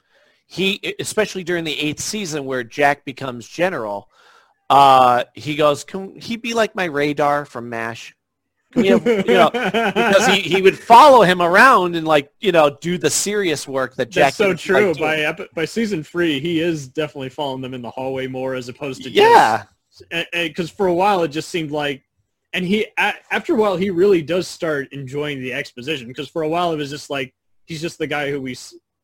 He, 0.48 0.96
especially 1.00 1.44
during 1.44 1.64
the 1.64 1.80
eighth 1.80 2.02
season 2.02 2.46
where 2.46 2.64
Jack 2.64 3.06
becomes 3.06 3.48
general, 3.48 4.10
uh, 4.70 5.24
he 5.34 5.56
goes, 5.56 5.84
can 5.84 6.20
he 6.20 6.36
be 6.36 6.54
like 6.54 6.76
my 6.76 6.86
radar 6.86 7.46
from 7.46 7.70
MASH? 7.70 8.16
We 8.76 8.88
have, 8.88 9.06
you 9.08 9.24
know, 9.24 9.50
because 9.52 10.28
he, 10.28 10.42
he 10.42 10.62
would 10.62 10.78
follow 10.78 11.22
him 11.22 11.42
around 11.42 11.96
and 11.96 12.06
like, 12.06 12.30
you 12.42 12.52
know, 12.52 12.76
do 12.82 12.98
the 12.98 13.10
serious 13.10 13.68
work 13.68 13.96
that 13.96 14.10
Jack 14.10 14.34
That's 14.34 14.38
so 14.38 14.54
true. 14.54 14.88
like 14.90 15.00
by 15.00 15.20
epi- 15.20 15.48
by 15.56 15.66
season 15.66 16.04
three, 16.04 16.40
he 16.42 16.60
is 16.60 16.88
definitely 16.88 17.30
following 17.30 17.62
them 17.62 17.74
in 17.74 17.82
the 17.82 17.90
hallway 17.90 18.28
more 18.28 18.54
as 18.54 18.68
opposed 18.68 19.04
to 19.04 19.10
Yeah. 19.10 19.64
Because 20.34 20.70
for 20.70 20.88
a 20.88 20.94
while 20.94 21.24
it 21.24 21.30
just 21.30 21.50
seemed 21.50 21.72
like, 21.72 22.04
and 22.56 22.66
he 22.66 22.88
after 22.98 23.54
a 23.54 23.56
while 23.58 23.76
he 23.78 23.90
really 23.92 24.22
does 24.22 24.48
start 24.48 24.92
enjoying 24.92 25.40
the 25.42 25.54
exposition. 25.54 26.08
Because 26.08 26.28
for 26.30 26.42
a 26.42 26.50
while 26.50 26.72
it 26.74 26.78
was 26.78 26.90
just 26.90 27.10
like 27.10 27.34
he's 27.66 27.82
just 27.82 27.98
the 28.00 28.08
guy 28.08 28.32
who 28.32 28.40
we 28.42 28.56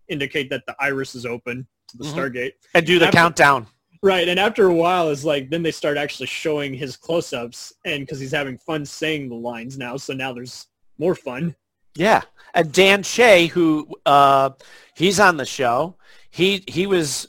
indicate 0.07 0.49
that 0.49 0.63
the 0.65 0.75
iris 0.79 1.13
is 1.15 1.25
open 1.25 1.67
to 1.89 1.97
the 1.97 2.05
Mhm. 2.05 2.13
Stargate 2.13 2.53
and 2.73 2.85
do 2.85 2.97
the 2.97 3.05
After- 3.07 3.17
countdown. 3.17 3.67
Right, 4.03 4.27
and 4.27 4.39
after 4.39 4.65
a 4.65 4.73
while, 4.73 5.11
it's 5.11 5.23
like 5.23 5.51
then 5.51 5.61
they 5.61 5.71
start 5.71 5.95
actually 5.95 6.25
showing 6.25 6.73
his 6.73 6.97
close-ups, 6.97 7.71
and 7.85 7.99
because 8.01 8.19
he's 8.19 8.31
having 8.31 8.57
fun 8.57 8.83
saying 8.83 9.29
the 9.29 9.35
lines 9.35 9.77
now, 9.77 9.95
so 9.95 10.11
now 10.13 10.33
there's 10.33 10.65
more 10.97 11.13
fun. 11.13 11.55
Yeah, 11.95 12.21
and 12.55 12.71
Dan 12.71 13.03
Shea, 13.03 13.45
who 13.45 13.87
uh, 14.07 14.49
he's 14.95 15.19
on 15.19 15.37
the 15.37 15.45
show, 15.45 15.97
he 16.31 16.63
he 16.67 16.87
was 16.87 17.27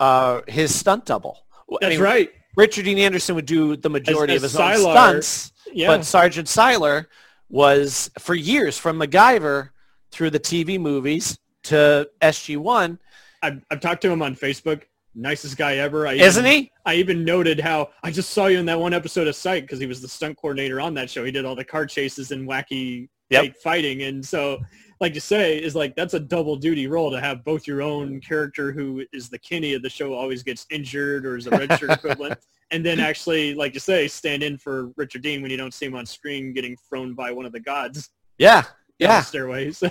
uh, 0.00 0.40
his 0.48 0.74
stunt 0.74 1.04
double. 1.04 1.36
I 1.70 1.76
That's 1.82 1.90
mean, 1.96 2.00
right. 2.00 2.30
Richard 2.56 2.86
Dean 2.86 2.98
Anderson 2.98 3.34
would 3.34 3.44
do 3.44 3.76
the 3.76 3.90
majority 3.90 4.34
as 4.36 4.42
of 4.42 4.50
his 4.52 4.56
own 4.58 4.76
stunts, 4.92 5.52
yeah. 5.76 5.88
but 5.88 6.04
Sergeant 6.04 6.48
Siler 6.48 7.06
was 7.48 8.10
for 8.18 8.34
years 8.34 8.78
from 8.78 8.98
MacGyver 8.98 9.70
through 10.10 10.30
the 10.30 10.40
TV 10.40 10.80
movies 10.80 11.38
to 11.64 12.08
SG 12.22 12.56
One. 12.56 12.98
I've, 13.42 13.64
I've 13.70 13.80
talked 13.80 14.02
to 14.02 14.10
him 14.10 14.22
on 14.22 14.34
Facebook. 14.34 14.82
Nicest 15.14 15.56
guy 15.56 15.76
ever. 15.76 16.06
I 16.06 16.12
Isn't 16.14 16.46
even, 16.46 16.62
he? 16.64 16.72
I 16.84 16.94
even 16.96 17.24
noted 17.24 17.58
how 17.60 17.90
I 18.02 18.10
just 18.10 18.30
saw 18.30 18.46
you 18.46 18.58
in 18.58 18.66
that 18.66 18.78
one 18.78 18.92
episode 18.92 19.26
of 19.28 19.34
Sight 19.36 19.62
because 19.62 19.78
he 19.78 19.86
was 19.86 20.02
the 20.02 20.08
stunt 20.08 20.36
coordinator 20.36 20.80
on 20.80 20.92
that 20.94 21.08
show. 21.08 21.24
He 21.24 21.30
did 21.30 21.44
all 21.44 21.54
the 21.54 21.64
car 21.64 21.86
chases 21.86 22.32
and 22.32 22.48
wacky 22.48 23.08
Yep. 23.28 23.56
fighting, 23.56 24.02
and 24.02 24.24
so 24.24 24.58
like 25.00 25.14
you 25.14 25.20
say 25.20 25.62
is 25.62 25.74
like 25.74 25.94
that's 25.94 26.14
a 26.14 26.20
double 26.20 26.56
duty 26.56 26.86
role 26.86 27.10
to 27.10 27.20
have 27.20 27.44
both 27.44 27.66
your 27.66 27.82
own 27.82 28.20
character 28.20 28.72
who 28.72 29.04
is 29.12 29.28
the 29.28 29.38
Kenny 29.38 29.74
of 29.74 29.82
the 29.82 29.90
show 29.90 30.14
always 30.14 30.42
gets 30.42 30.66
injured 30.70 31.26
or 31.26 31.36
is 31.36 31.46
a 31.46 31.50
redshirt 31.50 31.92
equivalent, 31.96 32.38
and 32.70 32.84
then 32.84 32.98
actually 33.00 33.54
like 33.54 33.74
you 33.74 33.80
say 33.80 34.08
stand 34.08 34.42
in 34.42 34.56
for 34.56 34.88
Richard 34.96 35.22
Dean 35.22 35.42
when 35.42 35.50
you 35.50 35.56
don't 35.56 35.74
see 35.74 35.86
him 35.86 35.94
on 35.94 36.06
screen 36.06 36.52
getting 36.52 36.76
thrown 36.88 37.14
by 37.14 37.30
one 37.32 37.44
of 37.46 37.52
the 37.52 37.60
gods 37.60 38.10
Yeah, 38.38 38.62
yeah. 38.98 39.20
stairway. 39.22 39.70
So 39.72 39.90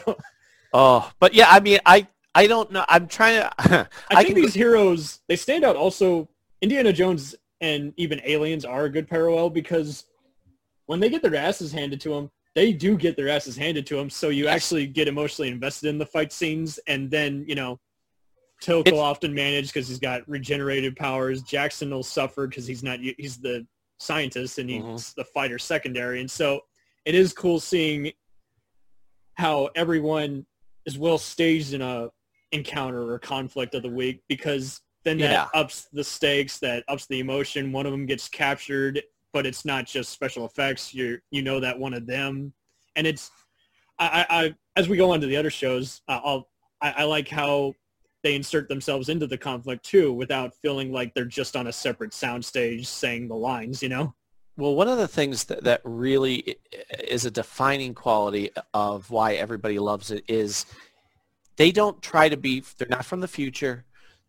Oh, 0.73 1.09
but 1.19 1.33
yeah, 1.33 1.47
I 1.49 1.59
mean, 1.61 1.79
I 1.85 2.07
I 2.33 2.47
don't 2.47 2.69
know. 2.71 2.83
I'm 2.89 3.07
trying 3.07 3.39
to. 3.41 3.51
I, 4.09 4.23
think 4.23 4.33
can- 4.33 4.35
these 4.43 4.53
heroes 4.53 5.21
they 5.29 5.37
stand 5.37 5.63
out. 5.63 5.77
Also, 5.77 6.27
Indiana 6.61 6.91
Jones 6.91 7.33
and 7.61 7.93
even 7.95 8.19
Aliens 8.25 8.65
are 8.65 8.85
a 8.85 8.89
good 8.89 9.07
parallel 9.07 9.49
because 9.49 10.03
when 10.87 10.99
they 10.99 11.09
get 11.09 11.21
their 11.21 11.35
asses 11.35 11.71
handed 11.71 12.01
to 12.01 12.09
them, 12.09 12.29
they 12.55 12.73
do 12.73 12.97
get 12.97 13.15
their 13.15 13.29
asses 13.29 13.55
handed 13.55 13.85
to 13.87 13.97
them. 13.97 14.09
So 14.09 14.29
you 14.29 14.47
actually 14.47 14.87
get 14.87 15.07
emotionally 15.07 15.49
invested 15.49 15.89
in 15.89 15.97
the 15.97 16.05
fight 16.05 16.31
scenes, 16.31 16.79
and 16.87 17.09
then 17.09 17.45
you 17.47 17.55
know. 17.55 17.79
Teal'c 18.63 18.89
will 18.89 19.01
often 19.01 19.33
manage 19.33 19.67
because 19.67 19.89
he's 19.89 19.99
got 19.99 20.27
regenerated 20.29 20.95
powers. 20.95 21.41
Jackson 21.41 21.89
will 21.89 22.01
suffer 22.01 22.47
because 22.47 22.65
he's 22.65 22.83
not. 22.83 22.99
He's 23.01 23.35
the 23.37 23.67
scientist 23.97 24.57
and 24.59 24.69
mm-hmm. 24.69 24.91
he's 24.91 25.13
the 25.13 25.25
fighter 25.25 25.59
secondary. 25.59 26.21
And 26.21 26.31
so 26.31 26.61
it 27.03 27.15
is 27.15 27.33
cool 27.33 27.59
seeing 27.59 28.11
how 29.35 29.69
everyone 29.75 30.45
is 30.85 30.97
well 30.97 31.17
staged 31.17 31.73
in 31.73 31.81
a 31.81 32.09
encounter 32.51 33.11
or 33.11 33.19
conflict 33.19 33.75
of 33.75 33.83
the 33.83 33.89
week 33.89 34.23
because 34.29 34.81
then 35.03 35.17
that 35.17 35.31
Yeah. 35.31 35.47
ups 35.53 35.87
the 35.91 36.03
stakes, 36.03 36.59
that 36.59 36.83
ups 36.87 37.05
the 37.07 37.19
emotion. 37.19 37.71
One 37.71 37.85
of 37.85 37.91
them 37.91 38.05
gets 38.05 38.29
captured, 38.29 39.01
but 39.35 39.45
it's 39.45 39.65
not 39.65 39.85
just 39.85 40.11
special 40.13 40.45
effects. 40.45 40.93
You 40.93 41.19
you 41.29 41.41
know 41.41 41.59
that 41.59 41.77
one 41.77 41.93
of 41.93 42.07
them, 42.07 42.53
and 42.95 43.05
it's 43.05 43.31
I, 43.99 44.25
I, 44.29 44.55
as 44.77 44.87
we 44.87 44.95
go 44.95 45.11
on 45.11 45.19
to 45.19 45.27
the 45.27 45.35
other 45.35 45.49
shows, 45.49 46.01
uh, 46.07 46.21
I'll 46.23 46.47
I, 46.81 46.91
I 46.99 47.03
like 47.03 47.27
how 47.27 47.73
they 48.23 48.33
insert 48.33 48.69
themselves 48.69 49.09
into 49.09 49.27
the 49.27 49.37
conflict 49.37 49.83
too, 49.83 50.13
without 50.13 50.55
feeling 50.61 50.93
like 50.93 51.13
they're 51.13 51.25
just 51.25 51.57
on 51.57 51.67
a 51.67 51.73
separate 51.73 52.11
soundstage 52.11 52.85
saying 52.85 53.27
the 53.27 53.35
lines. 53.35 53.83
You 53.83 53.89
know. 53.89 54.15
Well, 54.55 54.73
one 54.73 54.87
of 54.87 54.97
the 54.97 55.07
things 55.09 55.43
that, 55.45 55.65
that 55.65 55.81
really 55.83 56.55
is 56.97 57.25
a 57.25 57.31
defining 57.31 57.93
quality 57.93 58.51
of 58.73 59.11
why 59.11 59.33
everybody 59.33 59.79
loves 59.79 60.11
it 60.11 60.23
is 60.29 60.65
they 61.57 61.73
don't 61.73 62.01
try 62.01 62.29
to 62.29 62.37
be 62.37 62.63
they're 62.77 62.87
not 62.87 63.03
from 63.03 63.19
the 63.19 63.27
future. 63.27 63.83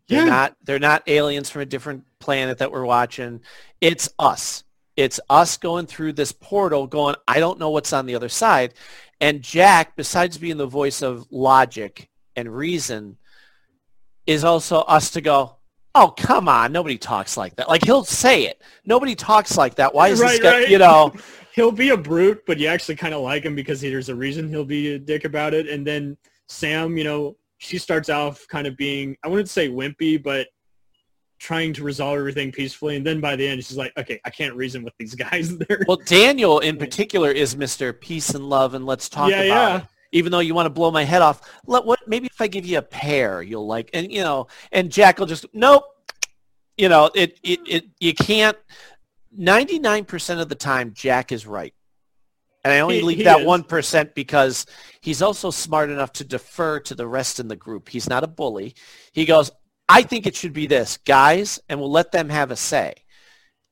They're 0.09 0.25
Yeah. 0.25 0.25
not 0.25 0.57
they're 0.65 0.79
not 0.79 1.03
aliens 1.07 1.49
from 1.49 1.61
a 1.61 1.65
different 1.65 2.03
planet 2.19 2.57
that 2.57 2.73
we're 2.73 2.83
watching. 2.83 3.39
It's 3.79 4.09
us. 4.19 4.65
It's 4.97 5.19
us 5.29 5.57
going 5.57 5.85
through 5.85 6.13
this 6.13 6.31
portal 6.31 6.87
going, 6.87 7.15
I 7.27 7.39
don't 7.39 7.59
know 7.59 7.69
what's 7.69 7.93
on 7.93 8.07
the 8.07 8.15
other 8.15 8.29
side. 8.29 8.73
And 9.21 9.41
Jack, 9.41 9.95
besides 9.95 10.37
being 10.37 10.57
the 10.57 10.65
voice 10.67 11.01
of 11.01 11.27
logic 11.31 12.09
and 12.35 12.53
reason, 12.53 13.17
is 14.25 14.43
also 14.43 14.79
us 14.81 15.11
to 15.11 15.21
go, 15.21 15.57
oh, 15.95 16.09
come 16.09 16.49
on, 16.49 16.71
nobody 16.71 16.97
talks 16.97 17.37
like 17.37 17.55
that. 17.55 17.69
Like 17.69 17.85
he'll 17.85 18.03
say 18.03 18.45
it. 18.45 18.61
Nobody 18.85 19.15
talks 19.15 19.57
like 19.57 19.75
that. 19.75 19.93
Why 19.93 20.09
is 20.09 20.19
this 20.19 20.33
Right, 20.33 20.41
guy, 20.41 20.59
right. 20.59 20.69
you 20.69 20.77
know? 20.77 21.13
he'll 21.55 21.71
be 21.71 21.89
a 21.89 21.97
brute, 21.97 22.43
but 22.45 22.59
you 22.59 22.67
actually 22.67 22.95
kind 22.95 23.13
of 23.13 23.21
like 23.21 23.43
him 23.43 23.55
because 23.55 23.81
he, 23.81 23.89
there's 23.89 24.09
a 24.09 24.15
reason 24.15 24.47
he'll 24.47 24.65
be 24.65 24.93
a 24.93 24.99
dick 24.99 25.25
about 25.25 25.53
it. 25.53 25.67
And 25.67 25.85
then 25.85 26.17
Sam, 26.47 26.97
you 26.97 27.03
know, 27.03 27.35
she 27.57 27.79
starts 27.79 28.09
off 28.09 28.45
kind 28.47 28.67
of 28.67 28.77
being, 28.77 29.17
I 29.23 29.27
wouldn't 29.27 29.49
say 29.49 29.69
wimpy, 29.69 30.21
but 30.21 30.47
trying 31.39 31.73
to 31.73 31.83
resolve 31.83 32.17
everything 32.17 32.51
peacefully. 32.51 32.95
And 32.95 33.05
then 33.05 33.19
by 33.21 33.35
the 33.35 33.47
end, 33.47 33.63
she's 33.63 33.77
like, 33.77 33.93
okay, 33.97 34.19
I 34.25 34.29
can't 34.29 34.55
reason 34.55 34.83
with 34.83 34.93
these 34.97 35.15
guys 35.25 35.57
there. 35.57 35.83
Well, 35.87 35.97
Daniel 36.05 36.59
in 36.59 36.77
particular 36.77 37.31
is 37.31 37.55
Mr. 37.55 37.97
Peace 37.99 38.31
and 38.31 38.49
Love 38.49 38.73
and 38.73 38.85
let's 38.85 39.07
talk 39.09 39.29
Yeah, 39.29 39.41
about 39.41 39.69
yeah. 39.71 39.77
it. 39.77 39.83
Even 40.13 40.31
though 40.31 40.39
you 40.39 40.53
want 40.55 40.65
to 40.67 40.71
blow 40.71 40.89
my 40.89 41.03
head 41.03 41.21
off, 41.21 41.41
let 41.65 41.83
what 41.85 41.99
maybe 42.07 42.27
if 42.27 42.39
I 42.39 42.47
give 42.47 42.65
you 42.65 42.77
a 42.77 42.81
pear, 42.81 43.41
you'll 43.41 43.67
like 43.67 43.89
and 43.93 44.09
you 44.11 44.21
know, 44.21 44.47
and 44.71 44.89
Jack 44.91 45.19
will 45.19 45.25
just 45.25 45.45
nope. 45.53 45.83
You 46.77 46.87
know, 46.89 47.11
it 47.13 47.37
it, 47.43 47.59
it 47.67 47.85
you 47.99 48.13
can't 48.13 48.57
99% 49.37 50.39
of 50.41 50.49
the 50.49 50.55
time 50.55 50.93
Jack 50.93 51.31
is 51.31 51.45
right. 51.45 51.73
And 52.63 52.73
I 52.73 52.79
only 52.79 52.97
He- 52.97 53.01
leave 53.03 53.17
he 53.17 53.23
that 53.23 53.41
is. 53.41 53.45
1% 53.45 54.13
because 54.13 54.65
he's 55.01 55.21
also 55.21 55.51
smart 55.51 55.89
enough 55.89 56.11
to 56.13 56.23
defer 56.23 56.79
to 56.81 56.95
the 56.95 57.07
rest 57.07 57.39
in 57.39 57.47
the 57.47 57.55
group. 57.55 57.87
He's 57.89 58.09
not 58.09 58.23
a 58.23 58.27
bully. 58.27 58.75
He 59.13 59.25
goes, 59.25 59.51
I 59.89 60.03
think 60.03 60.27
it 60.27 60.35
should 60.35 60.53
be 60.53 60.67
this, 60.67 60.97
guys, 60.97 61.59
and 61.69 61.79
we'll 61.79 61.91
let 61.91 62.11
them 62.11 62.29
have 62.29 62.51
a 62.51 62.55
say. 62.55 62.93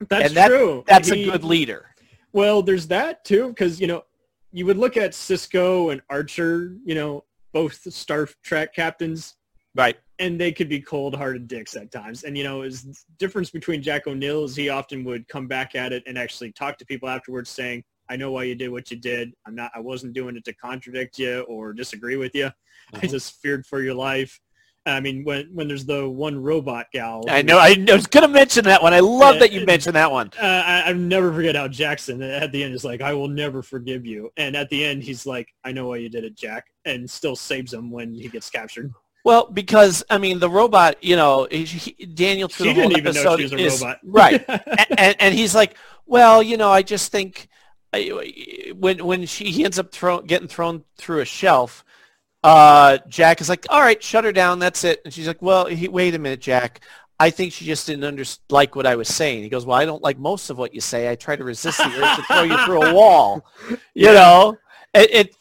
That's 0.10 0.34
that, 0.34 0.48
true. 0.48 0.84
That's 0.88 1.10
He- 1.10 1.28
a 1.28 1.32
good 1.32 1.44
leader. 1.44 1.88
Well, 2.34 2.62
there's 2.62 2.88
that 2.88 3.24
too, 3.24 3.50
because 3.50 3.80
you 3.80 3.88
know, 3.88 4.04
you 4.52 4.66
would 4.66 4.78
look 4.78 4.98
at 4.98 5.12
Sisko 5.12 5.92
and 5.92 6.02
Archer, 6.10 6.76
you 6.86 6.96
know, 6.96 7.24
both 7.54 7.92
Star 7.94 8.28
Trek 8.44 8.74
captains, 8.74 9.36
Right. 9.74 9.98
and 10.20 10.40
they 10.40 10.52
could 10.52 10.68
be 10.70 10.82
cold-hearted 10.82 11.48
dicks 11.48 11.76
at 11.76 11.92
times. 11.92 12.24
And 12.24 12.38
you 12.38 12.44
know, 12.44 12.62
is 12.64 13.06
difference 13.18 13.50
between 13.50 13.82
Jack 13.82 14.08
O'Neill 14.08 14.44
is 14.46 14.56
he 14.56 14.70
often 14.70 15.04
would 15.06 15.28
come 15.28 15.48
back 15.48 15.76
at 15.76 15.94
it 15.94 16.04
and 16.08 16.18
actually 16.18 16.52
talk 16.52 16.78
to 16.78 16.86
people 16.86 17.08
afterwards, 17.10 17.50
saying, 17.50 17.84
"I 18.10 18.16
know 18.18 18.32
why 18.32 18.44
you 18.44 18.56
did 18.56 18.70
what 18.70 18.92
you 18.92 18.98
did. 18.98 19.34
I'm 19.46 19.56
not. 19.56 19.72
I 19.74 19.80
wasn't 19.80 20.14
doing 20.14 20.36
it 20.36 20.44
to 20.46 20.54
contradict 20.54 21.18
you 21.20 21.42
or 21.42 21.72
disagree 21.74 22.18
with 22.18 22.36
you. 22.36 22.52
I 22.94 23.00
Mhm. 23.00 23.12
just 23.12 23.42
feared 23.42 23.66
for 23.66 23.82
your 23.82 23.94
life." 23.96 24.40
I 24.88 25.00
mean, 25.00 25.24
when 25.24 25.50
when 25.54 25.68
there's 25.68 25.86
the 25.86 26.08
one 26.08 26.42
robot 26.42 26.88
gal, 26.94 27.24
I 27.28 27.42
know. 27.42 27.58
I 27.58 27.76
was 27.92 28.06
going 28.08 28.22
to 28.22 28.28
mention 28.28 28.66
that 28.66 28.84
one. 28.84 28.94
I 28.94 29.00
love 29.00 29.40
that 29.40 29.52
you 29.52 29.66
mentioned 29.66 29.96
that 29.96 30.12
one. 30.12 30.30
uh, 30.40 30.46
I, 30.46 30.84
I 30.90 30.94
never 30.94 31.34
forget 31.34 31.56
how 31.56 31.68
Jackson 31.68 32.22
at 32.22 32.52
the 32.52 32.64
end 32.64 32.74
is 32.76 32.86
like, 32.86 33.02
"I 33.02 33.14
will 33.14 33.28
never 33.28 33.64
forgive 33.64 34.06
you," 34.06 34.32
and 34.38 34.56
at 34.56 34.70
the 34.70 34.86
end 34.86 35.02
he's 35.02 35.26
like, 35.26 35.48
"I 35.64 35.72
know 35.72 35.88
why 35.88 35.98
you 35.98 36.10
did 36.10 36.24
it, 36.24 36.36
Jack," 36.38 36.66
and 36.86 37.10
still 37.10 37.36
saves 37.36 37.74
him 37.74 37.90
when 37.90 38.14
he 38.14 38.28
gets 38.28 38.50
captured. 38.50 38.94
Well, 39.24 39.50
because 39.52 40.04
I 40.12 40.20
mean, 40.20 40.38
the 40.38 40.50
robot, 40.52 41.04
you 41.04 41.16
know, 41.16 41.48
he, 41.50 41.64
he- 41.66 42.06
Daniel 42.06 42.48
through 42.48 42.68
She 42.68 42.74
the 42.74 42.82
whole 42.82 42.90
didn't 42.90 43.08
even 43.08 43.14
know 43.24 43.32
episode 43.34 43.38
she 43.38 43.44
was 43.44 43.54
a 43.54 43.58
is- 43.66 43.82
robot. 43.82 44.00
right? 44.04 44.46
A- 44.48 45.00
and, 45.02 45.16
and 45.20 45.34
he's 45.34 45.56
like, 45.56 45.76
well, 46.06 46.44
you 46.44 46.58
know, 46.58 46.70
I 46.70 46.84
just 46.84 47.12
think 47.12 47.48
I- 47.92 48.72
when 48.78 49.04
when 49.04 49.26
she 49.26 49.46
he 49.46 49.66
ends 49.66 49.80
up 49.80 49.92
throw, 49.92 50.22
getting 50.22 50.48
thrown 50.48 50.84
through 50.98 51.22
a 51.22 51.26
shelf, 51.26 51.84
uh, 52.46 53.00
Jack 53.08 53.42
is 53.42 53.50
like, 53.50 53.66
all 53.70 53.82
right, 53.82 54.02
shut 54.02 54.24
her 54.24 54.32
down, 54.32 54.60
that's 54.60 54.84
it. 54.84 55.02
And 55.04 55.12
she's 55.12 55.26
like, 55.26 55.42
well, 55.42 55.66
he, 55.66 55.88
wait 55.88 56.14
a 56.14 56.20
minute, 56.20 56.42
Jack. 56.42 56.82
I 57.20 57.32
think 57.32 57.54
she 57.54 57.66
just 57.66 57.88
didn't 57.88 58.04
under, 58.04 58.24
like 58.52 58.76
what 58.76 58.86
I 58.86 58.96
was 58.96 59.08
saying. 59.08 59.42
He 59.42 59.50
goes, 59.50 59.66
well, 59.66 59.78
I 59.78 59.86
don't 59.86 60.04
like 60.04 60.20
most 60.20 60.52
of 60.52 60.58
what 60.60 60.72
you 60.72 60.80
say. 60.80 61.10
I 61.10 61.16
try 61.16 61.36
to 61.36 61.44
resist 61.44 61.80
the 61.80 61.86
urge 61.86 62.18
to 62.18 62.24
throw 62.24 62.44
you 62.44 62.58
through 62.66 62.84
a 62.84 62.94
wall. 62.94 63.46
You 63.96 64.08
know, 64.08 64.58
it, 64.94 65.10
it 65.12 65.38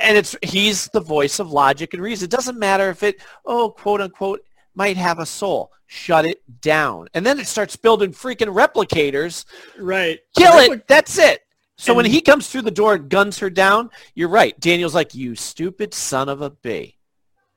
and 0.00 0.16
it's 0.16 0.34
he's 0.42 0.88
the 0.88 1.00
voice 1.00 1.38
of 1.38 1.52
logic 1.52 1.92
and 1.92 2.02
reason. 2.02 2.24
It 2.24 2.30
doesn't 2.30 2.58
matter 2.58 2.88
if 2.88 3.02
it, 3.02 3.20
oh, 3.44 3.70
quote 3.70 4.00
unquote, 4.00 4.40
might 4.74 4.96
have 4.96 5.18
a 5.18 5.26
soul. 5.26 5.70
Shut 5.86 6.24
it 6.24 6.42
down. 6.62 7.08
And 7.12 7.24
then 7.24 7.38
it 7.38 7.46
starts 7.46 7.76
building 7.76 8.12
freaking 8.12 8.52
replicators. 8.52 9.44
Right. 9.78 10.20
Kill 10.34 10.52
Repli- 10.52 10.76
it. 10.76 10.88
That's 10.88 11.18
it. 11.18 11.42
So 11.78 11.94
when 11.94 12.04
he 12.06 12.20
comes 12.20 12.48
through 12.48 12.62
the 12.62 12.70
door 12.72 12.94
and 12.94 13.08
guns 13.08 13.38
her 13.38 13.48
down, 13.50 13.90
you're 14.14 14.28
right. 14.28 14.58
Daniel's 14.58 14.94
like, 14.96 15.14
you 15.14 15.34
stupid 15.36 15.94
son 15.94 16.28
of 16.28 16.42
a 16.42 16.50
b. 16.50 16.96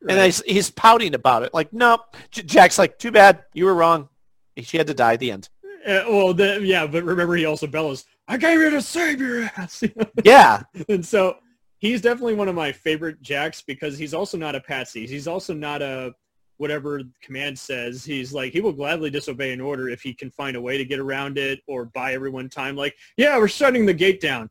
And 0.08 0.18
Right. 0.18 0.26
he's, 0.26 0.42
he's 0.44 0.70
pouting 0.72 1.14
about 1.16 1.44
it. 1.44 1.54
Like, 1.54 1.74
no. 1.74 2.00
J- 2.32 2.44
Jack's 2.44 2.78
like, 2.80 2.98
too 3.00 3.12
bad. 3.12 3.44
You 3.54 3.66
were 3.66 3.74
wrong. 3.74 4.10
She 4.58 4.78
had 4.78 4.88
to 4.88 4.94
die 4.94 5.14
at 5.14 5.20
the 5.20 5.32
end. 5.32 5.50
Uh, 5.88 6.04
well, 6.08 6.34
the, 6.34 6.60
yeah, 6.64 6.86
but 6.86 7.04
remember 7.04 7.36
he 7.36 7.46
also 7.46 7.66
bellows, 7.66 8.06
"I 8.28 8.38
came 8.38 8.60
here 8.60 8.70
to 8.70 8.82
save 8.84 9.20
your 9.20 9.44
ass." 9.58 9.84
Yeah. 10.24 10.62
and 10.88 11.04
so 11.04 11.38
he's 11.80 12.02
definitely 12.02 12.36
one 12.36 12.48
of 12.48 12.54
my 12.54 12.72
favorite 12.72 13.20
Jacks 13.24 13.64
because 13.64 13.98
he's 13.98 14.14
also 14.14 14.38
not 14.38 14.54
a 14.56 14.60
patsy. 14.60 15.08
He's 15.08 15.28
also 15.28 15.56
not 15.56 15.82
a 15.82 16.14
whatever 16.62 17.02
command 17.22 17.58
says. 17.58 18.06
He's 18.06 18.32
like 18.32 18.54
he 18.54 18.62
will 18.62 18.72
gladly 18.72 19.10
disobey 19.10 19.52
an 19.52 19.60
order 19.60 19.90
if 19.90 20.02
he 20.02 20.14
can 20.14 20.30
find 20.30 20.56
a 20.56 20.62
way 20.62 20.78
to 20.78 20.86
get 20.86 21.00
around 21.00 21.40
it 21.40 21.60
or 21.68 21.86
buy 21.86 22.14
everyone 22.14 22.48
time. 22.50 22.76
Like, 22.76 22.96
yeah, 23.18 23.38
we're 23.40 23.48
shutting 23.48 23.86
the 23.86 23.94
gate 23.94 24.22
down. 24.22 24.50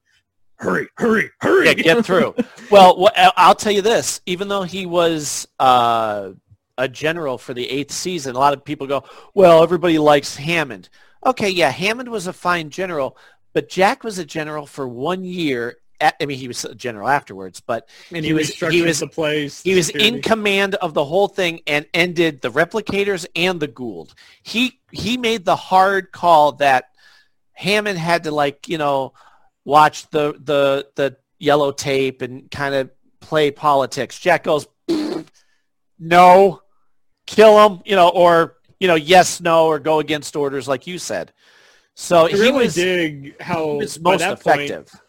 Hurry, 0.56 0.88
hurry, 0.98 1.30
hurry! 1.40 1.66
Yeah, 1.66 1.74
get 1.74 2.04
through. 2.04 2.34
well, 2.70 3.08
I- 3.16 3.32
I'll 3.36 3.54
tell 3.54 3.72
you 3.72 3.80
this. 3.80 4.20
Even 4.26 4.48
though 4.48 4.64
he 4.64 4.84
was 4.84 5.46
uh, 5.58 6.32
a 6.76 6.88
general 6.88 7.38
for 7.38 7.54
the 7.54 7.70
eighth 7.70 7.92
season, 7.92 8.34
a 8.34 8.38
lot 8.38 8.52
of 8.52 8.64
people 8.64 8.86
go, 8.86 9.04
well, 9.32 9.62
everybody 9.62 9.98
likes 9.98 10.36
Hammond. 10.36 10.90
Okay, 11.24 11.48
yeah, 11.48 11.70
Hammond 11.70 12.10
was 12.10 12.26
a 12.26 12.32
fine 12.32 12.68
general, 12.70 13.16
but 13.54 13.68
Jack 13.70 14.04
was 14.04 14.18
a 14.18 14.24
general 14.24 14.66
for 14.66 14.86
one 14.88 15.24
year. 15.24 15.76
I 16.00 16.26
mean, 16.26 16.38
he 16.38 16.48
was 16.48 16.64
a 16.64 16.74
general 16.74 17.08
afterwards, 17.08 17.60
but 17.60 17.88
and 18.12 18.24
he 18.24 18.32
was 18.32 18.54
he 18.54 18.82
was 18.82 19.00
the 19.00 19.06
place. 19.06 19.62
he 19.62 19.74
was 19.74 19.86
security. 19.86 20.16
in 20.16 20.22
command 20.22 20.74
of 20.76 20.94
the 20.94 21.04
whole 21.04 21.28
thing 21.28 21.60
and 21.66 21.86
ended 21.92 22.40
the 22.40 22.50
replicators 22.50 23.26
and 23.36 23.60
the 23.60 23.68
Goa'uld. 23.68 24.12
He 24.42 24.80
he 24.90 25.16
made 25.16 25.44
the 25.44 25.56
hard 25.56 26.12
call 26.12 26.52
that 26.52 26.86
Hammond 27.52 27.98
had 27.98 28.24
to 28.24 28.30
like 28.30 28.68
you 28.68 28.78
know 28.78 29.12
watch 29.64 30.08
the 30.10 30.34
the 30.42 30.88
the 30.94 31.16
yellow 31.38 31.72
tape 31.72 32.22
and 32.22 32.50
kind 32.50 32.74
of 32.74 32.90
play 33.20 33.50
politics. 33.50 34.18
Jack 34.18 34.44
goes, 34.44 34.66
no, 35.98 36.62
kill 37.26 37.68
him, 37.68 37.82
you 37.84 37.96
know, 37.96 38.08
or 38.08 38.56
you 38.78 38.88
know, 38.88 38.94
yes, 38.94 39.40
no, 39.40 39.66
or 39.66 39.78
go 39.78 39.98
against 39.98 40.36
orders 40.36 40.66
like 40.66 40.86
you 40.86 40.98
said. 40.98 41.32
So 41.94 42.26
I 42.26 42.30
he 42.30 42.40
really 42.40 42.64
was 42.64 42.74
dig 42.74 43.40
how 43.42 43.74
was 43.74 44.00
most 44.00 44.20
that 44.20 44.40
point- 44.40 44.62
effective. 44.70 45.00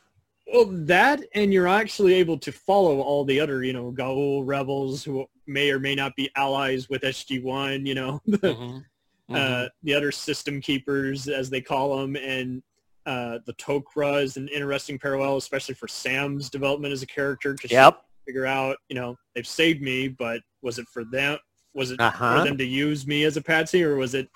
Well, 0.54 0.66
that 0.86 1.24
and 1.34 1.54
you're 1.54 1.68
actually 1.68 2.14
able 2.16 2.38
to 2.39 2.52
follow 2.52 2.99
all 2.99 3.24
the 3.24 3.39
other, 3.39 3.64
you 3.64 3.74
know, 3.74 3.91
Goa'uld 3.91 4.43
rebels 4.45 5.04
who 5.04 5.26
may 5.47 5.72
or 5.72 5.80
may 5.80 5.95
not 5.95 6.16
be 6.16 6.30
allies 6.36 6.89
with 6.89 7.04
SG-1, 7.04 7.86
you 7.86 7.95
know, 7.95 8.22
Mm-hmm. 9.30 9.64
uh, 9.64 9.70
the 9.84 9.93
other 9.93 10.12
system 10.12 10.60
keepers, 10.60 11.30
as 11.30 11.49
they 11.49 11.62
call 11.62 11.95
them, 11.97 12.18
and 12.18 12.62
uh, 13.06 13.38
the 13.45 13.54
Tok'ra 13.54 14.22
is 14.22 14.36
an 14.36 14.49
interesting 14.49 14.99
parallel, 14.99 15.38
especially 15.38 15.74
for 15.74 15.88
Sam's 15.88 16.49
development 16.49 16.91
as 16.91 17.02
a 17.02 17.08
character. 17.08 17.56
To 17.56 17.68
Yep. 17.70 18.02
figure 18.26 18.45
out, 18.45 18.76
you 18.89 18.95
know, 18.95 19.16
they've 19.34 19.47
saved 19.47 19.82
me, 19.82 20.10
but 20.10 20.41
was 20.62 20.80
it 20.80 20.88
for 20.89 21.06
them? 21.06 21.38
Was 21.74 21.91
it 21.91 22.02
Uh-huh. 22.02 22.39
for 22.39 22.43
them 22.43 22.58
to 22.58 22.66
use 22.66 23.08
me 23.08 23.24
as 23.24 23.38
a 23.38 23.41
patsy, 23.41 23.84
or 23.86 23.95
was 23.95 24.16
it 24.16 24.28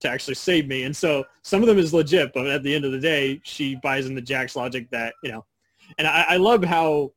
to 0.00 0.08
actually 0.08 0.34
save 0.34 0.66
me? 0.66 0.82
And 0.82 0.96
so 0.96 1.24
some 1.42 1.60
of 1.62 1.68
them 1.68 1.78
is 1.78 1.94
legit, 1.94 2.32
but 2.34 2.48
at 2.48 2.64
the 2.64 2.74
end 2.74 2.84
of 2.84 2.90
the 2.90 2.98
day, 2.98 3.40
she 3.44 3.76
buys 3.76 4.06
into 4.06 4.22
Jack's 4.22 4.56
logic 4.56 4.90
that 4.90 5.14
you 5.22 5.30
know, 5.30 5.44
and 5.98 6.06
I, 6.06 6.24
I 6.30 6.36
love 6.36 6.64
how 6.64 7.12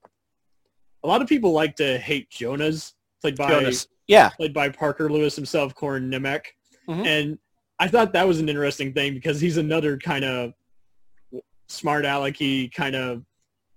a 1.03 1.07
lot 1.07 1.21
of 1.21 1.27
people 1.27 1.51
like 1.51 1.75
to 1.77 1.97
hate 1.97 2.29
Jonas, 2.29 2.93
played 3.21 3.35
by 3.37 3.49
Jonas. 3.49 3.87
Yeah. 4.07 4.29
played 4.29 4.53
by 4.53 4.69
Parker 4.69 5.09
Lewis 5.09 5.35
himself, 5.35 5.73
Corin 5.73 6.09
Nemec. 6.11 6.41
Mhm. 6.87 7.05
And 7.05 7.39
I 7.79 7.87
thought 7.87 8.13
that 8.13 8.27
was 8.27 8.39
an 8.39 8.49
interesting 8.49 8.93
thing 8.93 9.13
because 9.13 9.41
he's 9.41 9.57
another 9.57 9.97
kind 9.97 10.23
of 10.23 10.53
smart 11.67 12.05
alecky 12.05 12.71
kind 12.73 12.95
of 12.95 13.23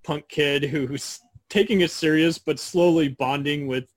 punk 0.04 0.28
kid 0.28 0.64
who's 0.64 1.20
taking 1.48 1.80
it 1.80 1.90
serious 1.90 2.38
but 2.38 2.58
slowly 2.58 3.08
bonding 3.08 3.66
with 3.66 3.90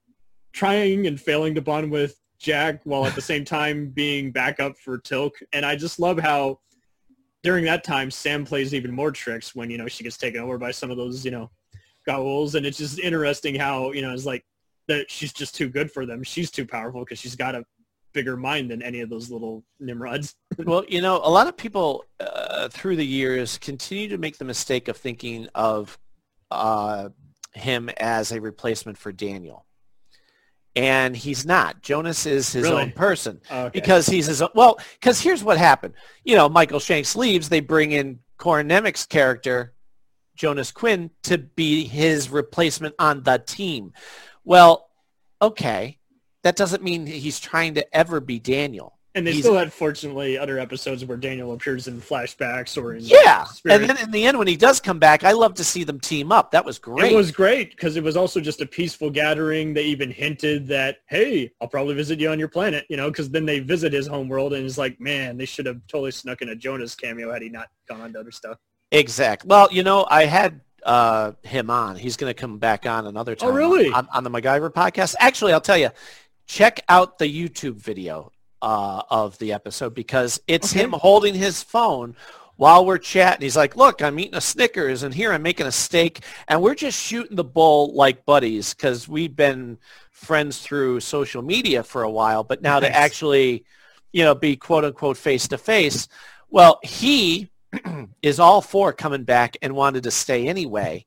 trying 0.52 1.06
and 1.06 1.20
failing 1.20 1.54
to 1.54 1.60
bond 1.60 1.90
with 1.90 2.18
Jack 2.38 2.80
while 2.84 3.06
at 3.06 3.14
the 3.14 3.20
same 3.32 3.44
time 3.44 3.88
being 3.88 4.32
backup 4.32 4.76
for 4.78 4.98
Teal'c. 4.98 5.32
And 5.52 5.64
I 5.64 5.76
just 5.76 6.00
love 6.00 6.18
how 6.18 6.58
during 7.42 7.64
that 7.64 7.84
time 7.84 8.10
Sam 8.10 8.44
plays 8.44 8.74
even 8.74 8.92
more 8.92 9.10
tricks 9.10 9.54
when, 9.54 9.70
you 9.70 9.78
know, 9.78 9.88
she 9.88 10.04
gets 10.04 10.16
taken 10.16 10.40
over 10.40 10.58
by 10.58 10.70
some 10.70 10.90
of 10.90 10.96
those, 10.96 11.24
you 11.24 11.30
know, 11.30 11.50
Goa'ulds. 12.08 12.54
And 12.54 12.64
it's 12.64 12.78
just 12.78 12.98
interesting 12.98 13.54
how, 13.54 13.92
you 13.92 14.02
know, 14.02 14.12
it's 14.12 14.26
like 14.26 14.44
that 14.88 15.10
she's 15.10 15.32
just 15.32 15.54
too 15.54 15.68
good 15.68 15.90
for 15.90 16.06
them. 16.06 16.22
She's 16.22 16.50
too 16.50 16.66
powerful 16.66 17.00
because 17.00 17.18
she's 17.18 17.36
got 17.36 17.54
a 17.54 17.64
bigger 18.12 18.36
mind 18.36 18.70
than 18.70 18.82
any 18.82 19.00
of 19.00 19.10
those 19.10 19.30
little 19.30 19.64
Nimrods. 19.80 20.34
well, 20.58 20.84
you 20.88 21.00
know, 21.00 21.16
a 21.16 21.30
lot 21.30 21.46
of 21.46 21.56
people 21.56 22.04
uh, 22.20 22.68
through 22.68 22.96
the 22.96 23.06
years 23.06 23.58
continue 23.58 24.08
to 24.08 24.18
make 24.18 24.38
the 24.38 24.44
mistake 24.44 24.88
of 24.88 24.96
thinking 24.96 25.48
of 25.54 25.98
uh, 26.50 27.08
him 27.54 27.88
as 27.96 28.32
a 28.32 28.40
replacement 28.40 28.98
for 28.98 29.12
Daniel. 29.12 29.64
And 30.74 31.14
he's 31.14 31.44
not. 31.44 31.82
Jonas 31.82 32.24
is 32.24 32.50
his 32.52 32.64
Really? 32.64 32.82
own 32.82 32.92
person 32.92 33.40
oh, 33.50 33.64
Okay. 33.64 33.80
because 33.80 34.06
he's 34.06 34.26
his 34.26 34.40
own. 34.40 34.48
Well, 34.54 34.78
because 34.94 35.20
here's 35.20 35.44
what 35.44 35.58
happened. 35.58 35.94
You 36.24 36.34
know, 36.36 36.48
Michael 36.48 36.80
Shanks 36.80 37.14
leaves. 37.14 37.48
They 37.50 37.60
bring 37.60 37.92
in 37.92 38.20
Corin 38.38 38.68
Nemec's 38.68 39.04
character, 39.04 39.74
Jonas 40.34 40.72
Quinn, 40.72 41.10
to 41.24 41.36
be 41.36 41.84
his 41.84 42.30
replacement 42.30 42.94
on 42.98 43.22
the 43.22 43.38
team. 43.44 43.92
Well, 44.44 44.88
okay. 45.42 45.98
That 46.42 46.56
doesn't 46.56 46.82
mean 46.82 47.06
he's 47.06 47.38
trying 47.38 47.74
to 47.74 47.96
ever 47.96 48.18
be 48.20 48.38
Daniel. 48.38 48.98
And 49.14 49.26
they 49.26 49.32
He's- 49.32 49.44
still 49.44 49.56
had, 49.58 49.70
fortunately, 49.72 50.38
other 50.38 50.58
episodes 50.58 51.04
where 51.04 51.18
Daniel 51.18 51.52
appears 51.52 51.86
in 51.86 52.00
flashbacks 52.00 52.82
or 52.82 52.94
in 52.94 53.04
Yeah, 53.04 53.44
spirit. 53.44 53.80
and 53.82 53.90
then 53.90 53.98
in 54.04 54.10
the 54.10 54.24
end, 54.24 54.38
when 54.38 54.46
he 54.46 54.56
does 54.56 54.80
come 54.80 54.98
back, 54.98 55.22
I 55.22 55.32
love 55.32 55.52
to 55.54 55.64
see 55.64 55.84
them 55.84 56.00
team 56.00 56.32
up. 56.32 56.50
That 56.52 56.64
was 56.64 56.78
great. 56.78 57.12
It 57.12 57.14
was 57.14 57.30
great 57.30 57.72
because 57.72 57.96
it 57.96 58.02
was 58.02 58.16
also 58.16 58.40
just 58.40 58.62
a 58.62 58.66
peaceful 58.66 59.10
gathering. 59.10 59.74
They 59.74 59.84
even 59.84 60.10
hinted 60.10 60.66
that, 60.68 61.00
hey, 61.08 61.52
I'll 61.60 61.68
probably 61.68 61.94
visit 61.94 62.20
you 62.20 62.30
on 62.30 62.38
your 62.38 62.48
planet, 62.48 62.86
you 62.88 62.96
know, 62.96 63.10
because 63.10 63.28
then 63.28 63.44
they 63.44 63.58
visit 63.60 63.92
his 63.92 64.06
home 64.06 64.28
world 64.30 64.54
and 64.54 64.64
it's 64.64 64.78
like, 64.78 64.98
man, 64.98 65.36
they 65.36 65.44
should 65.44 65.66
have 65.66 65.80
totally 65.88 66.10
snuck 66.12 66.40
in 66.40 66.48
a 66.48 66.56
Jonas 66.56 66.94
cameo 66.94 67.30
had 67.30 67.42
he 67.42 67.50
not 67.50 67.68
gone 67.88 68.00
on 68.00 68.12
to 68.14 68.20
other 68.20 68.30
stuff. 68.30 68.56
exact. 68.90 69.44
Well, 69.44 69.68
you 69.70 69.82
know, 69.82 70.06
I 70.10 70.24
had 70.24 70.60
uh, 70.84 71.32
him 71.42 71.68
on. 71.70 71.96
He's 71.96 72.16
going 72.16 72.30
to 72.30 72.34
come 72.34 72.58
back 72.58 72.86
on 72.86 73.06
another 73.06 73.34
time. 73.34 73.50
Oh, 73.50 73.52
really? 73.52 73.92
On, 73.92 74.08
on 74.12 74.24
the 74.24 74.30
MacGyver 74.30 74.72
podcast. 74.72 75.14
Actually, 75.20 75.52
I'll 75.52 75.60
tell 75.60 75.78
you, 75.78 75.90
check 76.46 76.80
out 76.88 77.18
the 77.18 77.26
YouTube 77.26 77.76
video 77.76 78.31
uh, 78.62 79.02
of 79.10 79.36
the 79.38 79.52
episode 79.52 79.94
because 79.94 80.40
it's 80.46 80.72
Okay. 80.72 80.84
him 80.84 80.92
holding 80.92 81.34
his 81.34 81.62
phone 81.62 82.16
while 82.56 82.86
we're 82.86 82.98
chatting, 82.98 83.42
he's 83.42 83.56
like, 83.56 83.76
look, 83.76 84.02
I'm 84.02 84.18
eating 84.20 84.36
a 84.36 84.40
Snickers 84.40 85.02
and 85.02 85.12
here 85.12 85.32
I'm 85.32 85.42
making 85.42 85.66
a 85.66 85.72
steak 85.72 86.20
and 86.46 86.62
we're 86.62 86.76
just 86.76 87.00
shooting 87.00 87.34
the 87.36 87.44
bull 87.44 87.94
like 87.94 88.24
buddies 88.24 88.72
because 88.72 89.08
we've 89.08 89.34
been 89.34 89.78
friends 90.12 90.58
through 90.58 91.00
social 91.00 91.42
media 91.42 91.82
for 91.82 92.02
a 92.02 92.10
while, 92.10 92.44
but 92.44 92.62
now 92.62 92.78
to 92.78 92.94
actually, 92.94 93.64
you 94.12 94.22
know, 94.22 94.34
be 94.34 94.54
quote 94.54 94.84
unquote 94.84 95.16
face 95.16 95.48
to 95.48 95.58
face, 95.58 96.06
well, 96.50 96.78
he 96.84 97.50
is 98.22 98.38
all 98.38 98.60
for 98.60 98.92
coming 98.92 99.24
back 99.24 99.56
and 99.62 99.74
wanted 99.74 100.04
to 100.04 100.10
stay 100.12 100.46
anyway 100.46 101.04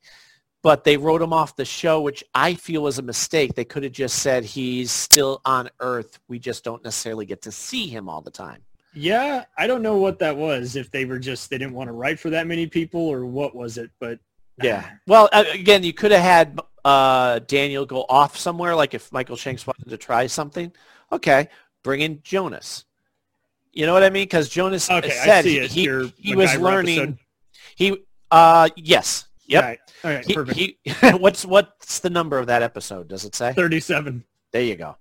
but 0.66 0.84
they 0.84 0.98
wrote 0.98 1.22
him 1.22 1.32
off 1.32 1.56
the 1.56 1.64
show, 1.64 2.02
which 2.02 2.24
I 2.34 2.56
feel 2.56 2.82
was 2.82 2.98
a 2.98 3.04
mistake. 3.04 3.54
They 3.54 3.66
could 3.66 3.84
have 3.84 3.92
just 3.92 4.18
said 4.24 4.44
he's 4.44 4.90
still 4.90 5.40
on 5.46 5.70
Earth. 5.80 6.18
We 6.28 6.40
just 6.40 6.64
don't 6.64 6.84
necessarily 6.84 7.28
get 7.28 7.44
to 7.44 7.52
see 7.52 7.86
him 7.86 8.10
all 8.10 8.20
the 8.20 8.32
time. 8.32 8.64
Yeah, 8.96 9.46
I 9.60 9.68
don't 9.68 9.84
know 9.84 9.98
what 9.98 10.18
that 10.18 10.36
was. 10.36 10.76
If 10.76 10.90
they 10.90 11.06
were 11.06 11.20
just 11.20 11.52
they 11.52 11.60
didn't 11.60 11.76
want 11.76 11.90
to 11.90 11.92
write 11.92 12.20
for 12.20 12.32
that 12.32 12.48
many 12.48 12.66
people, 12.66 13.00
or 13.00 13.28
what 13.28 13.54
was 13.56 13.78
it? 13.78 13.92
But 14.00 14.18
Yeah. 14.64 14.90
Well, 15.06 15.30
again, 15.34 15.84
you 15.84 15.94
could 15.94 16.10
have 16.12 16.24
had 16.24 16.60
uh, 16.84 17.38
Daniel 17.46 17.86
go 17.86 18.04
off 18.10 18.36
somewhere, 18.36 18.76
like 18.76 18.96
if 18.96 19.12
Michael 19.12 19.36
Shanks 19.36 19.68
wanted 19.68 19.88
to 19.92 19.98
try 19.98 20.26
something. 20.26 20.72
Okay, 21.12 21.48
bring 21.84 22.02
in 22.02 22.24
Jonas. 22.24 22.86
You 23.72 23.86
know 23.86 23.94
what 23.94 24.02
I 24.02 24.10
mean? 24.10 24.24
Because 24.24 24.50
Jonas 24.50 24.90
Okay, 24.90 25.10
said 25.12 25.46
he, 25.46 25.60
he, 25.68 26.12
he 26.18 26.36
was 26.36 26.58
learning. 26.58 26.98
episode. 27.00 27.18
He, 27.76 27.98
uh, 28.32 28.70
yes. 28.76 29.28
Yep. 29.48 29.64
Right. 29.64 29.80
All 30.04 30.12
right, 30.12 30.26
He- 30.26 30.34
perfect. 30.34 30.58
he- 30.58 30.78
what's 31.18 31.46
what's 31.46 32.00
the 32.00 32.10
number 32.10 32.38
of 32.40 32.48
that 32.48 32.62
episode? 32.64 33.08
Does 33.08 33.26
it 33.26 33.36
say? 33.36 33.54
thirty-seven. 33.54 34.24
There 34.52 34.62
you 34.64 34.76
go. 34.76 34.96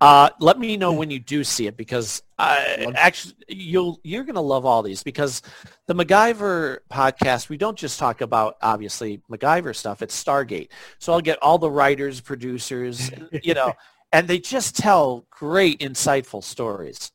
Uh, 0.00 0.30
let 0.40 0.58
me 0.58 0.78
know 0.78 0.92
when 0.94 1.10
you 1.10 1.18
do 1.18 1.44
see 1.44 1.66
it 1.66 1.76
because 1.76 2.22
I, 2.38 2.90
actually 2.94 3.34
you'll 3.48 4.00
you're 4.02 4.24
gonna 4.24 4.40
love 4.40 4.64
all 4.64 4.82
these 4.82 5.02
because 5.02 5.42
the 5.88 5.94
MacGyver 5.94 6.78
podcast 6.90 7.50
we 7.50 7.58
don't 7.58 7.76
just 7.76 7.98
talk 7.98 8.22
about 8.22 8.56
obviously 8.62 9.20
MacGyver 9.30 9.76
stuff. 9.76 10.00
It's 10.00 10.22
Stargate, 10.22 10.68
so 10.98 11.12
I'll 11.12 11.20
get 11.20 11.38
all 11.42 11.58
the 11.58 11.70
writers, 11.70 12.18
producers, 12.20 13.10
you 13.42 13.52
know, 13.52 13.74
and 14.12 14.26
they 14.26 14.38
just 14.38 14.74
tell 14.74 15.26
great, 15.28 15.80
insightful 15.80 16.42
stories. 16.42 17.12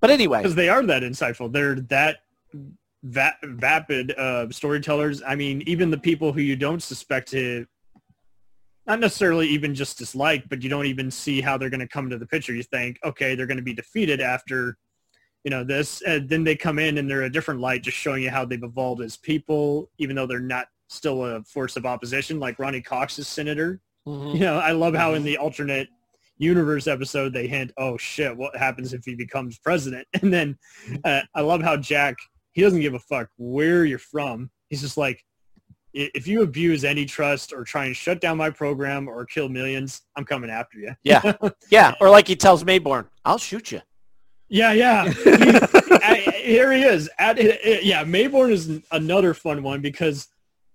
But 0.00 0.10
anyway, 0.10 0.38
because 0.42 0.54
they 0.54 0.68
are 0.68 0.84
that 0.86 1.02
insightful. 1.02 1.52
They're 1.52 1.74
that 1.88 2.18
va- 3.02 3.36
vapid 3.42 4.12
uh, 4.12 4.50
storytellers. 4.50 5.22
I 5.26 5.34
mean, 5.34 5.62
even 5.66 5.90
the 5.90 5.98
people 5.98 6.32
who 6.32 6.40
you 6.40 6.56
don't 6.56 6.82
suspect 6.82 7.30
to, 7.30 7.66
not 8.86 9.00
necessarily 9.00 9.46
even 9.48 9.74
just 9.74 9.98
dislike, 9.98 10.48
but 10.48 10.62
you 10.62 10.70
don't 10.70 10.86
even 10.86 11.10
see 11.10 11.40
how 11.40 11.58
they're 11.58 11.70
going 11.70 11.80
to 11.80 11.88
come 11.88 12.08
to 12.10 12.18
the 12.18 12.26
picture. 12.26 12.54
You 12.54 12.62
think, 12.62 12.98
okay, 13.04 13.34
they're 13.34 13.46
going 13.46 13.58
to 13.58 13.62
be 13.62 13.74
defeated 13.74 14.20
after, 14.20 14.78
you 15.44 15.50
know, 15.50 15.62
this. 15.62 16.00
And 16.02 16.28
then 16.28 16.42
they 16.42 16.56
come 16.56 16.78
in 16.78 16.98
and 16.98 17.10
they're 17.10 17.22
a 17.22 17.30
different 17.30 17.60
light, 17.60 17.82
just 17.82 17.98
showing 17.98 18.22
you 18.22 18.30
how 18.30 18.44
they've 18.44 18.62
evolved 18.62 19.02
as 19.02 19.16
people, 19.16 19.90
even 19.98 20.16
though 20.16 20.26
they're 20.26 20.40
not 20.40 20.68
still 20.88 21.24
a 21.24 21.42
force 21.44 21.76
of 21.76 21.84
opposition, 21.84 22.40
like 22.40 22.58
Ronny 22.58 22.80
Cox's 22.80 23.28
senator. 23.28 23.80
You 24.34 24.40
know, 24.40 24.58
I 24.58 24.72
love 24.72 24.94
how 24.94 25.12
in 25.14 25.22
the 25.22 25.36
alternate 25.36 25.88
universe 26.38 26.86
episode 26.86 27.34
they 27.34 27.46
hint, 27.46 27.72
oh 27.76 27.98
shit, 27.98 28.34
what 28.34 28.56
happens 28.56 28.94
if 28.94 29.04
he 29.04 29.14
becomes 29.14 29.58
president? 29.58 30.08
And 30.22 30.32
then 30.32 30.56
uh, 31.04 31.22
I 31.34 31.42
love 31.42 31.60
how 31.60 31.76
Jack, 31.76 32.16
he 32.58 32.64
doesn't 32.64 32.80
give 32.80 32.94
a 32.94 32.98
fuck 32.98 33.28
where 33.36 33.84
you're 33.84 34.00
from. 34.00 34.50
He's 34.68 34.80
just 34.80 34.96
like, 34.96 35.24
if 35.94 36.26
you 36.26 36.42
abuse 36.42 36.84
any 36.84 37.04
trust 37.04 37.52
or 37.52 37.62
try 37.62 37.84
and 37.86 37.94
shut 37.96 38.20
down 38.20 38.36
my 38.36 38.50
program 38.50 39.06
or 39.08 39.24
kill 39.24 39.48
millions, 39.48 40.02
I'm 40.16 40.24
coming 40.24 40.50
after 40.50 40.76
you. 40.78 40.92
yeah, 41.04 41.32
yeah, 41.70 41.94
or 42.00 42.10
like 42.10 42.26
he 42.26 42.34
tells 42.34 42.64
Maybourne, 42.64 43.06
"I'll 43.24 43.38
shoot 43.38 43.70
you." 43.70 43.80
Yeah, 44.48 44.72
yeah. 44.72 45.08
He- 45.12 45.98
I- 46.02 46.34
here 46.42 46.72
he 46.72 46.82
is. 46.82 47.08
At, 47.18 47.38
uh, 47.38 47.52
yeah, 47.82 48.02
Maybourne 48.04 48.50
is 48.50 48.80
another 48.90 49.34
fun 49.34 49.62
one 49.62 49.80
because 49.80 50.26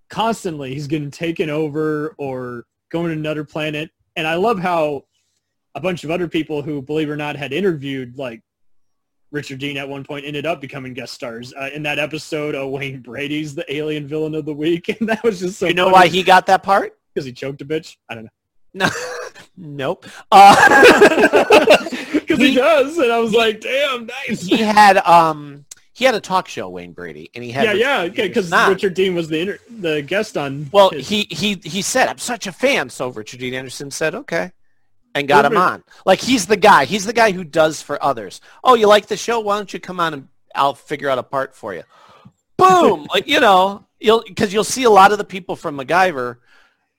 constantly 0.09 0.73
he's 0.73 0.88
getting 0.88 1.11
taken 1.11 1.49
over 1.49 2.15
or 2.17 2.65
going 2.91 3.07
to 3.07 3.13
another 3.13 3.43
planet. 3.43 3.89
And 4.15 4.25
I 4.25 4.36
love 4.36 4.59
how 4.59 5.03
a 5.75 5.79
bunch 5.81 6.03
of 6.03 6.11
other 6.11 6.27
people 6.27 6.61
who, 6.61 6.81
believe 6.81 7.09
it 7.09 7.11
or 7.11 7.17
not, 7.17 7.36
had 7.36 7.51
interviewed 7.51 8.17
like 8.17 8.41
Richard 9.34 9.57
Dean 9.59 9.77
at 9.77 9.89
one 9.89 10.03
point 10.03 10.25
ended 10.25 10.45
up 10.45 10.61
becoming 10.61 10.93
guest 10.93 11.11
stars 11.13 11.53
uh, 11.55 11.69
in 11.73 11.81
that 11.84 11.97
episode. 11.97 12.53
of 12.53 12.69
Wayne 12.69 13.01
Brady's 13.01 13.55
the 13.55 13.65
alien 13.73 14.07
villain 14.07 14.36
of 14.36 14.45
the 14.45 14.53
week, 14.53 14.88
and 14.99 15.09
that 15.09 15.23
was 15.23 15.39
just 15.39 15.57
so. 15.59 15.65
you 15.67 15.73
know 15.73 15.89
why 15.89 16.07
he 16.07 16.21
got 16.23 16.45
that 16.45 16.61
part? 16.63 16.97
Because 17.13 17.25
he 17.25 17.34
choked 17.34 17.61
a 17.61 17.65
bitch. 17.65 17.97
I 18.07 18.15
don't 18.15 18.25
know. 18.25 18.29
No, 18.75 18.89
nope. 19.57 20.05
Uh, 20.31 21.86
Because 22.13 22.39
he, 22.39 22.55
does, 22.55 22.97
and 22.97 23.11
I 23.11 23.19
was 23.19 23.34
like, 23.34 23.59
"Damn, 23.59 24.05
nice." 24.07 24.41
he 24.43 24.57
had 24.57 24.97
um 24.99 25.65
he 25.91 26.05
had 26.05 26.15
a 26.15 26.21
talk 26.21 26.47
show, 26.47 26.69
Wayne 26.69 26.93
Brady, 26.93 27.29
and 27.36 27.43
he 27.43 27.51
had 27.51 27.65
yeah, 27.65 27.73
yeah, 27.73 28.01
Richard 28.03 28.15
Dean 28.15 28.27
because. 28.29 28.69
Richard 28.69 28.93
Dean 28.93 29.13
was 29.15 29.27
the 29.27 29.39
inter- 29.39 29.59
the 29.69 30.01
guest 30.01 30.38
on. 30.38 30.69
Well, 30.71 30.89
his- 30.91 31.09
he 31.09 31.27
he 31.29 31.59
he 31.63 31.81
said, 31.81 32.07
"I'm 32.07 32.17
such 32.17 32.47
a 32.47 32.51
fan." 32.51 32.89
So 32.89 33.09
Richard 33.09 33.41
Dean 33.41 33.53
Anderson 33.53 33.91
said, 33.91 34.15
"Okay," 34.15 34.51
and 35.16 35.28
got 35.28 35.45
him 35.45 35.57
on. 35.57 35.84
Like 36.05 36.20
he's 36.20 36.47
the 36.47 36.57
guy. 36.57 36.86
He's 36.86 37.05
the 37.05 37.14
guy 37.14 37.32
who 37.32 37.43
does 37.43 37.82
for 37.82 38.01
others. 38.03 38.41
Oh, 38.64 38.76
you 38.76 38.88
like 38.88 39.07
the 39.07 39.18
show? 39.18 39.39
Why 39.39 39.57
don't 39.57 39.72
you 39.74 39.80
come 39.80 39.99
on 39.99 40.14
and 40.14 40.28
I'll 40.55 40.74
figure 40.76 41.09
out 41.09 41.18
a 41.18 41.24
part 41.24 41.55
for 41.55 41.74
you. 41.74 41.84
Boom! 42.57 43.07
like 43.14 43.28
you 43.28 43.39
know, 43.39 43.86
you'll 43.99 44.24
because 44.28 44.53
you'll 44.53 44.64
see 44.64 44.84
a 44.84 44.89
lot 44.89 45.11
of 45.11 45.18
the 45.18 45.24
people 45.24 45.55
from 45.55 45.78
MacGyver 45.78 46.38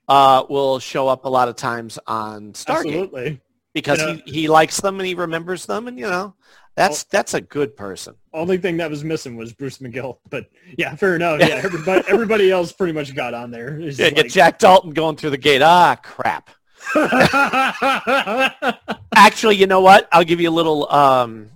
uh, 0.09 0.45
will 0.49 0.79
show 0.79 1.09
up 1.09 1.25
a 1.25 1.29
lot 1.29 1.49
of 1.49 1.57
times 1.57 1.99
on 2.07 2.53
Stargate 2.53 2.77
Absolutely. 2.77 3.41
because 3.73 4.01
You 4.01 4.07
know- 4.07 4.21
he, 4.27 4.33
he 4.33 4.49
likes 4.49 4.81
them 4.81 4.99
and 5.01 5.07
he 5.07 5.15
remembers 5.15 5.67
them, 5.67 5.89
and 5.89 5.99
you 5.99 6.07
know, 6.07 6.35
that's 6.77 7.05
that's 7.05 7.35
a 7.35 7.41
good 7.41 7.77
person. 7.77 8.15
Only 8.33 8.59
thing 8.59 8.77
that 8.79 8.91
was 8.91 9.05
missing 9.05 9.37
was 9.37 9.53
Bruce 9.53 9.79
McGill, 9.79 10.19
but 10.29 10.47
yeah, 10.77 10.95
fair 10.97 11.15
enough. 11.17 11.41
Yeah, 11.49 11.61
everybody, 11.65 12.03
everybody 12.09 12.51
else 12.51 12.73
pretty 12.73 12.93
much 12.93 13.15
got 13.15 13.33
on 13.33 13.51
there. 13.51 13.79
Yeah, 13.79 13.91
just 13.91 14.15
get 14.17 14.31
Jack 14.31 14.59
Dalton 14.59 14.91
going 14.93 15.17
through 15.17 15.31
the 15.31 15.39
gate. 15.39 15.63
Ah, 15.63 15.97
crap. 16.03 16.51
Actually, 19.17 19.57
you 19.57 19.67
know 19.67 19.81
what? 19.81 20.09
I'll 20.13 20.25
give 20.25 20.41
you 20.41 20.51
a 20.51 20.53
little 20.53 20.91
um, 20.93 21.51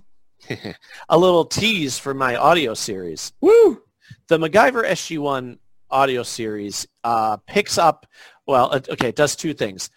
a 1.09 1.17
little 1.17 1.45
tease 1.45 1.99
for 1.99 2.13
my 2.13 2.35
audio 2.35 2.73
series. 2.73 3.33
Woo! 3.41 3.81
The 4.27 4.37
MacGyver 4.37 4.85
SG1 4.85 5.57
audio 5.91 6.23
series 6.23 6.87
uh, 7.03 7.37
picks 7.47 7.77
up. 7.77 8.05
Well, 8.47 8.71
it- 8.71 8.89
okay, 8.89 9.09
it 9.09 9.15
does 9.15 9.35
two 9.35 9.53
things. 9.53 9.89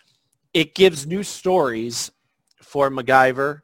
It 0.55 0.75
gives 0.75 1.07
new 1.07 1.23
stories 1.23 2.11
for 2.61 2.91
MacGyver 2.91 3.63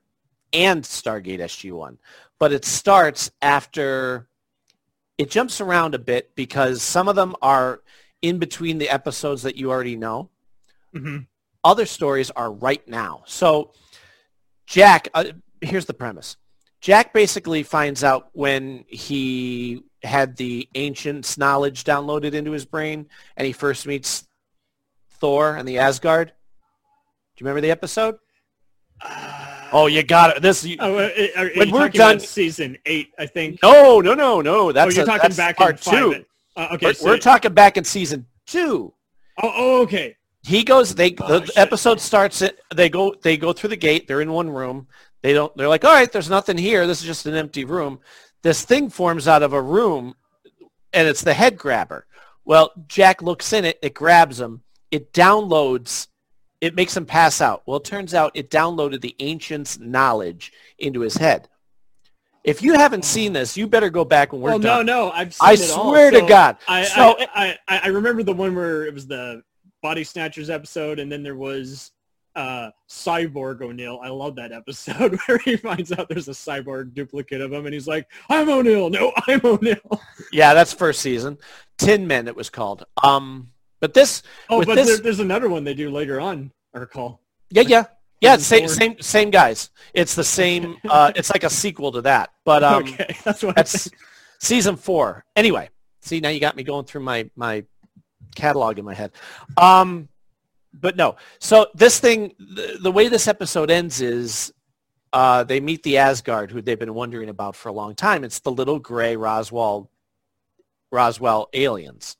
and 0.52 0.82
Stargate 0.82 1.40
SG1, 1.40 1.98
but 2.38 2.52
it 2.52 2.64
starts 2.64 3.30
after. 3.42 4.28
It 5.18 5.30
jumps 5.30 5.60
around 5.60 5.96
a 5.96 5.98
bit 5.98 6.34
because 6.36 6.80
some 6.80 7.08
of 7.08 7.16
them 7.16 7.34
are 7.42 7.80
in 8.22 8.38
between 8.38 8.78
the 8.78 8.88
episodes 8.88 9.42
that 9.42 9.56
you 9.56 9.70
already 9.70 9.96
know 9.96 10.30
Mhm. 10.94 11.26
Other 11.64 11.86
stories 11.86 12.30
are 12.30 12.52
right 12.52 12.86
now. 12.88 13.22
So 13.26 13.72
Jack, 14.66 15.08
uh, 15.14 15.24
here's 15.60 15.86
the 15.86 15.94
premise. 15.94 16.36
Jack 16.80 17.12
basically 17.12 17.62
finds 17.62 18.04
out 18.04 18.28
when 18.32 18.84
he 18.88 19.82
had 20.02 20.36
the 20.36 20.68
ancients 20.74 21.36
knowledge 21.38 21.84
downloaded 21.84 22.34
into 22.34 22.52
his 22.52 22.64
brain 22.64 23.06
and 23.36 23.46
he 23.46 23.52
first 23.52 23.86
meets 23.86 24.26
Thor 25.20 25.56
and 25.56 25.66
the 25.66 25.78
Asgard. 25.78 26.28
Do 26.28 26.32
you 27.42 27.46
remember 27.46 27.60
the 27.62 27.70
episode? 27.72 28.16
oh, 29.72 29.86
you 29.86 30.02
got 30.02 30.36
it. 30.36 30.42
This 30.42 30.64
you, 30.64 30.76
Oh, 30.80 30.96
uh, 30.98 31.10
are, 31.36 31.44
are 31.46 31.50
when 31.56 31.70
we're 31.70 31.88
done. 31.88 32.20
season 32.20 32.78
eight, 32.86 33.10
I 33.18 33.26
think. 33.26 33.60
No, 33.62 34.00
no, 34.00 34.14
no, 34.14 34.40
no. 34.40 34.72
That's 34.72 34.92
oh, 34.92 34.94
you're 34.94 35.04
a- 35.04 35.18
talking 35.18 35.34
back 35.36 35.56
part 35.56 35.72
in 35.72 35.76
five. 35.78 35.94
two. 35.94 36.24
Uh, 36.56 36.68
okay, 36.72 36.86
we're, 36.86 36.94
so, 36.94 37.06
we're 37.06 37.18
talking 37.18 37.54
back 37.54 37.76
in 37.76 37.84
season 37.84 38.26
two. 38.46 38.92
Oh, 39.42 39.52
oh, 39.54 39.82
okay. 39.82 40.16
He 40.48 40.64
goes. 40.64 40.94
They 40.94 41.10
the 41.10 41.52
oh, 41.54 41.60
episode 41.60 42.00
starts. 42.00 42.40
It. 42.40 42.58
They 42.74 42.88
go. 42.88 43.14
They 43.20 43.36
go 43.36 43.52
through 43.52 43.68
the 43.68 43.76
gate. 43.76 44.08
They're 44.08 44.22
in 44.22 44.32
one 44.32 44.48
room. 44.48 44.88
They 45.22 45.34
don't. 45.34 45.54
They're 45.56 45.68
like, 45.68 45.84
all 45.84 45.92
right. 45.92 46.10
There's 46.10 46.30
nothing 46.30 46.56
here. 46.56 46.86
This 46.86 47.00
is 47.00 47.06
just 47.06 47.26
an 47.26 47.34
empty 47.34 47.66
room. 47.66 48.00
This 48.42 48.64
thing 48.64 48.88
forms 48.88 49.28
out 49.28 49.42
of 49.42 49.52
a 49.52 49.60
room, 49.60 50.14
and 50.94 51.06
it's 51.06 51.22
the 51.22 51.34
head 51.34 51.58
grabber. 51.58 52.06
Well, 52.46 52.72
Jack 52.86 53.20
looks 53.20 53.52
in 53.52 53.66
it. 53.66 53.78
It 53.82 53.92
grabs 53.92 54.40
him. 54.40 54.62
It 54.90 55.12
downloads. 55.12 56.06
It 56.62 56.74
makes 56.74 56.96
him 56.96 57.04
pass 57.04 57.42
out. 57.42 57.62
Well, 57.66 57.76
it 57.76 57.84
turns 57.84 58.14
out 58.14 58.32
it 58.34 58.50
downloaded 58.50 59.02
the 59.02 59.16
ancients' 59.20 59.78
knowledge 59.78 60.50
into 60.78 61.00
his 61.00 61.18
head. 61.18 61.50
If 62.42 62.62
you 62.62 62.72
haven't 62.72 63.04
hmm. 63.04 63.08
seen 63.08 63.32
this, 63.34 63.54
you 63.58 63.66
better 63.66 63.90
go 63.90 64.06
back 64.06 64.32
and 64.32 64.40
we're 64.40 64.48
oh, 64.48 64.52
Well, 64.52 64.60
done. 64.60 64.86
no, 64.86 65.08
no, 65.08 65.10
I've 65.10 65.34
seen 65.34 65.46
I 65.46 65.52
it 65.52 65.70
all, 65.72 65.90
swear 65.90 66.10
to 66.10 66.22
God. 66.22 66.56
I, 66.66 66.84
so 66.84 67.16
I, 67.34 67.58
I, 67.68 67.78
I 67.80 67.88
remember 67.88 68.22
the 68.22 68.32
one 68.32 68.54
where 68.54 68.86
it 68.86 68.94
was 68.94 69.06
the 69.06 69.42
Body 69.82 70.04
Snatchers 70.04 70.50
episode, 70.50 70.98
and 70.98 71.10
then 71.10 71.22
there 71.22 71.36
was 71.36 71.92
uh, 72.34 72.70
Cyborg 72.88 73.62
O'Neill. 73.62 74.00
I 74.02 74.08
love 74.08 74.36
that 74.36 74.52
episode 74.52 75.18
where 75.26 75.38
he 75.38 75.56
finds 75.56 75.92
out 75.92 76.08
there's 76.08 76.28
a 76.28 76.32
cyborg 76.32 76.94
duplicate 76.94 77.40
of 77.40 77.52
him, 77.52 77.64
and 77.66 77.72
he's 77.74 77.88
like, 77.88 78.08
"I'm 78.28 78.48
O'Neill. 78.48 78.90
No, 78.90 79.12
I'm 79.26 79.40
O'Neill." 79.44 80.00
Yeah, 80.32 80.54
that's 80.54 80.72
first 80.72 81.00
season. 81.00 81.38
Tin 81.78 82.06
Men, 82.06 82.28
it 82.28 82.36
was 82.36 82.50
called. 82.50 82.84
Um, 83.02 83.50
but 83.80 83.94
this, 83.94 84.22
Oh, 84.50 84.58
with 84.58 84.68
but 84.68 84.74
this, 84.76 84.86
there, 84.88 84.96
there's 84.98 85.20
another 85.20 85.48
one 85.48 85.64
they 85.64 85.74
do 85.74 85.90
later 85.90 86.20
on. 86.20 86.52
I 86.74 86.78
recall. 86.78 87.20
yeah, 87.50 87.62
yeah, 87.62 87.84
yeah. 88.20 88.36
Same, 88.36 88.68
same, 88.68 89.00
same 89.00 89.30
guys. 89.30 89.70
It's 89.94 90.14
the 90.14 90.24
same. 90.24 90.76
Uh, 90.88 91.12
it's 91.16 91.30
like 91.30 91.44
a 91.44 91.50
sequel 91.50 91.92
to 91.92 92.02
that. 92.02 92.30
But 92.44 92.62
um, 92.64 92.82
okay, 92.84 93.16
that's 93.24 93.42
what 93.42 93.56
that's 93.56 93.88
Season 94.40 94.76
four. 94.76 95.24
Anyway, 95.34 95.70
see 96.00 96.20
now 96.20 96.28
you 96.28 96.40
got 96.40 96.56
me 96.56 96.62
going 96.62 96.84
through 96.84 97.02
my 97.02 97.28
my 97.36 97.64
catalog 98.38 98.78
in 98.78 98.84
my 98.84 98.94
head. 98.94 99.12
Um, 99.56 100.08
but 100.72 100.96
no. 100.96 101.16
So 101.40 101.66
this 101.74 101.98
thing, 101.98 102.34
the, 102.38 102.78
the 102.80 102.92
way 102.92 103.08
this 103.08 103.26
episode 103.28 103.70
ends 103.70 104.00
is 104.00 104.52
uh, 105.12 105.44
they 105.44 105.60
meet 105.60 105.82
the 105.82 105.98
Asgard, 105.98 106.50
who 106.50 106.62
they've 106.62 106.78
been 106.78 106.94
wondering 106.94 107.28
about 107.28 107.56
for 107.56 107.68
a 107.68 107.72
long 107.72 107.94
time. 107.94 108.24
It's 108.24 108.40
the 108.40 108.52
little 108.52 108.78
gray 108.78 109.16
Roswell 109.16 109.90
Roswell 110.90 111.48
aliens 111.52 112.16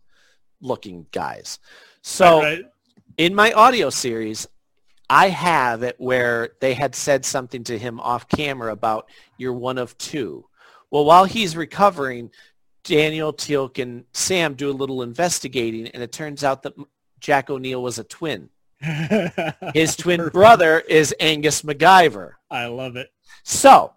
looking 0.61 1.07
guys. 1.13 1.59
So 2.03 2.41
Right. 2.43 2.65
in 3.17 3.35
my 3.35 3.53
audio 3.53 3.91
series, 3.91 4.47
I 5.09 5.29
have 5.31 5.83
it 5.83 5.97
where 5.99 6.51
they 6.61 6.75
had 6.75 6.95
said 6.95 7.25
something 7.25 7.65
to 7.65 7.79
him 7.79 7.99
off 8.01 8.29
camera 8.29 8.73
about 8.73 9.09
you're 9.39 9.55
one 9.55 9.79
of 9.79 9.97
two. 9.97 10.45
Well, 10.91 11.05
while 11.05 11.25
he's 11.25 11.57
recovering, 11.57 12.31
Daniel, 12.89 13.35
Teal'c, 13.35 13.81
and 13.81 14.05
Sam 14.13 14.55
do 14.55 14.71
a 14.71 14.73
little 14.73 15.03
investigating, 15.03 15.89
and 15.89 16.03
it 16.03 16.11
turns 16.11 16.43
out 16.43 16.63
that 16.63 16.73
Jack 17.21 17.51
O'Neill 17.51 17.83
was 17.83 17.99
a 17.99 18.05
twin. 18.05 18.49
His 19.75 19.95
twin 19.95 20.29
brother 20.29 20.81
is 20.81 21.15
Angus 21.21 21.63
MacGyver. 21.63 22.33
I 22.51 22.67
love 22.67 22.97
it. 22.97 23.11
So 23.43 23.93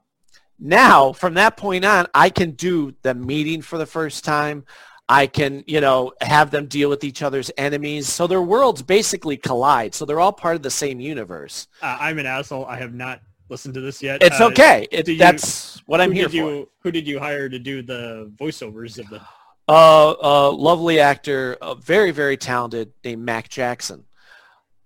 now 0.60 1.14
from 1.14 1.36
that 1.36 1.56
point 1.56 1.86
on, 1.86 2.08
I 2.14 2.30
can 2.30 2.52
do 2.52 2.94
the 3.02 3.14
meeting 3.14 3.62
for 3.62 3.78
the 3.78 3.86
first 3.86 4.26
time. 4.26 4.66
I 5.08 5.28
can, 5.28 5.64
you 5.68 5.80
know, 5.80 6.12
have 6.20 6.52
them 6.52 6.68
deal 6.68 6.89
with 6.89 7.04
each 7.04 7.22
other's 7.22 7.50
enemies. 7.58 8.10
So 8.10 8.28
their 8.28 8.42
worlds 8.42 8.82
basically 8.82 9.38
collide. 9.38 9.94
So 9.94 10.06
they're 10.06 10.20
all 10.20 10.34
part 10.34 10.56
of 10.56 10.64
the 10.64 10.72
same 10.72 11.00
universe. 11.00 11.68
Uh, 11.82 11.98
I'm 12.00 12.20
an 12.20 12.26
asshole. 12.26 12.66
I 12.66 12.78
have 12.78 12.94
not 12.94 13.22
listened 13.52 13.76
to 13.76 13.82
this 13.82 14.02
yet. 14.02 14.24
It's 14.24 14.39
Uh, 14.39 14.47
okay. 14.47 14.88
It- 14.89 15.08
you- 15.08 15.18
that's 15.18 15.78
what 15.86 16.02
I'm 16.02 16.12
here 16.12 16.28
you, 16.30 16.70
Who 16.80 16.91
did 16.91 17.06
you 17.06 17.20
hire 17.20 17.49
to 17.49 17.60
do 17.60 17.84
the 17.84 18.32
voiceovers 18.39 18.97
of 18.97 19.08
the? 19.10 19.22
Uh, 19.68 20.12
uh, 20.24 20.52
lovely 20.52 20.99
actor, 20.99 21.58
uh, 21.62 21.76
very, 21.76 22.12
very 22.12 22.38
talented, 22.38 22.91
named 23.04 23.24
Mac 23.24 23.47
Jackson. 23.49 24.06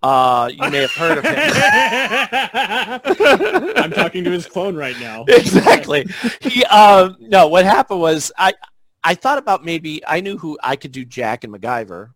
Uh, 0.03 0.49
you 0.53 0.69
may 0.69 0.81
have 0.81 0.91
heard 0.91 1.17
of 1.17 1.23
him. 1.23 1.33
I'm 3.77 3.91
talking 3.91 4.23
to 4.25 4.29
his 4.31 4.45
clone 4.45 4.75
right 4.75 4.99
now. 4.99 5.23
exactly. 5.27 6.05
He 6.41 6.63
um 6.65 7.15
no, 7.19 7.47
what 7.47 7.65
happened 7.65 8.01
was 8.01 8.31
I 8.37 8.53
I 9.03 9.15
thought 9.15 9.39
about 9.39 9.65
maybe 9.65 10.03
I 10.05 10.19
knew 10.21 10.37
who 10.37 10.59
I 10.61 10.75
could 10.75 10.91
do 10.91 11.05
Jack 11.05 11.43
and 11.43 11.51
MacGyver. 11.53 12.11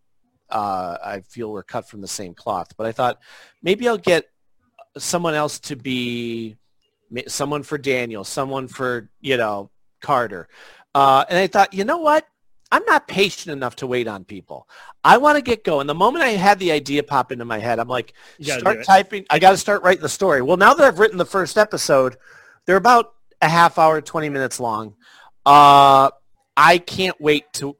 Uh, 0.50 0.98
I 1.04 1.22
feel 1.22 1.52
we're 1.52 1.64
cut 1.64 1.88
from 1.90 2.02
the 2.02 2.08
same 2.08 2.36
cloth, 2.36 2.74
but 2.78 2.86
I 2.86 2.92
thought 2.92 3.20
maybe 3.64 3.88
I'll 3.88 3.98
get 3.98 4.26
someone 5.00 5.34
else 5.34 5.60
to 5.60 5.76
be 5.76 6.58
someone 7.28 7.64
for 7.64 7.78
Daniel, 7.78 8.24
someone 8.24 8.68
for 8.68 9.10
you 9.22 9.38
know 9.38 9.70
Carter, 10.02 10.48
uh, 10.96 11.26
and 11.30 11.38
I 11.38 11.48
thought 11.48 11.74
you 11.74 11.84
know 11.84 11.98
what. 11.98 12.26
I'm 12.72 12.86
not 12.86 13.08
patient 13.08 13.52
enough 13.52 13.78
to 13.78 13.88
wait 13.88 14.08
on 14.08 14.26
people. 14.26 14.68
I 15.04 15.18
want 15.18 15.38
to 15.38 15.42
get 15.42 15.64
going. 15.64 15.88
The 15.88 15.96
moment 15.96 16.24
I 16.24 16.30
had 16.30 16.60
the 16.60 16.72
idea 16.72 17.02
pop 17.02 17.32
into 17.32 17.44
my 17.44 17.58
head, 17.58 17.80
I'm 17.80 17.88
like, 17.88 18.14
You 18.38 18.46
gotta 18.46 18.60
do 18.60 18.62
start 18.62 18.86
typing. 18.86 19.26
I 19.32 19.40
got 19.40 19.52
to 19.52 19.58
start 19.58 19.82
writing 19.82 20.04
the 20.04 20.10
story. 20.10 20.44
Well, 20.44 20.56
now 20.56 20.76
that 20.76 20.86
I've 20.86 21.00
written 21.00 21.18
the 21.18 21.26
first 21.26 21.58
episode, 21.58 22.18
they're 22.68 22.76
about 22.76 23.16
a 23.42 23.50
half 23.50 23.80
hour, 23.80 24.02
20 24.02 24.30
minutes 24.30 24.60
long. 24.60 24.94
Uh, 25.48 26.12
I 26.56 26.78
can't 26.78 27.20
wait 27.20 27.52
to 27.54 27.76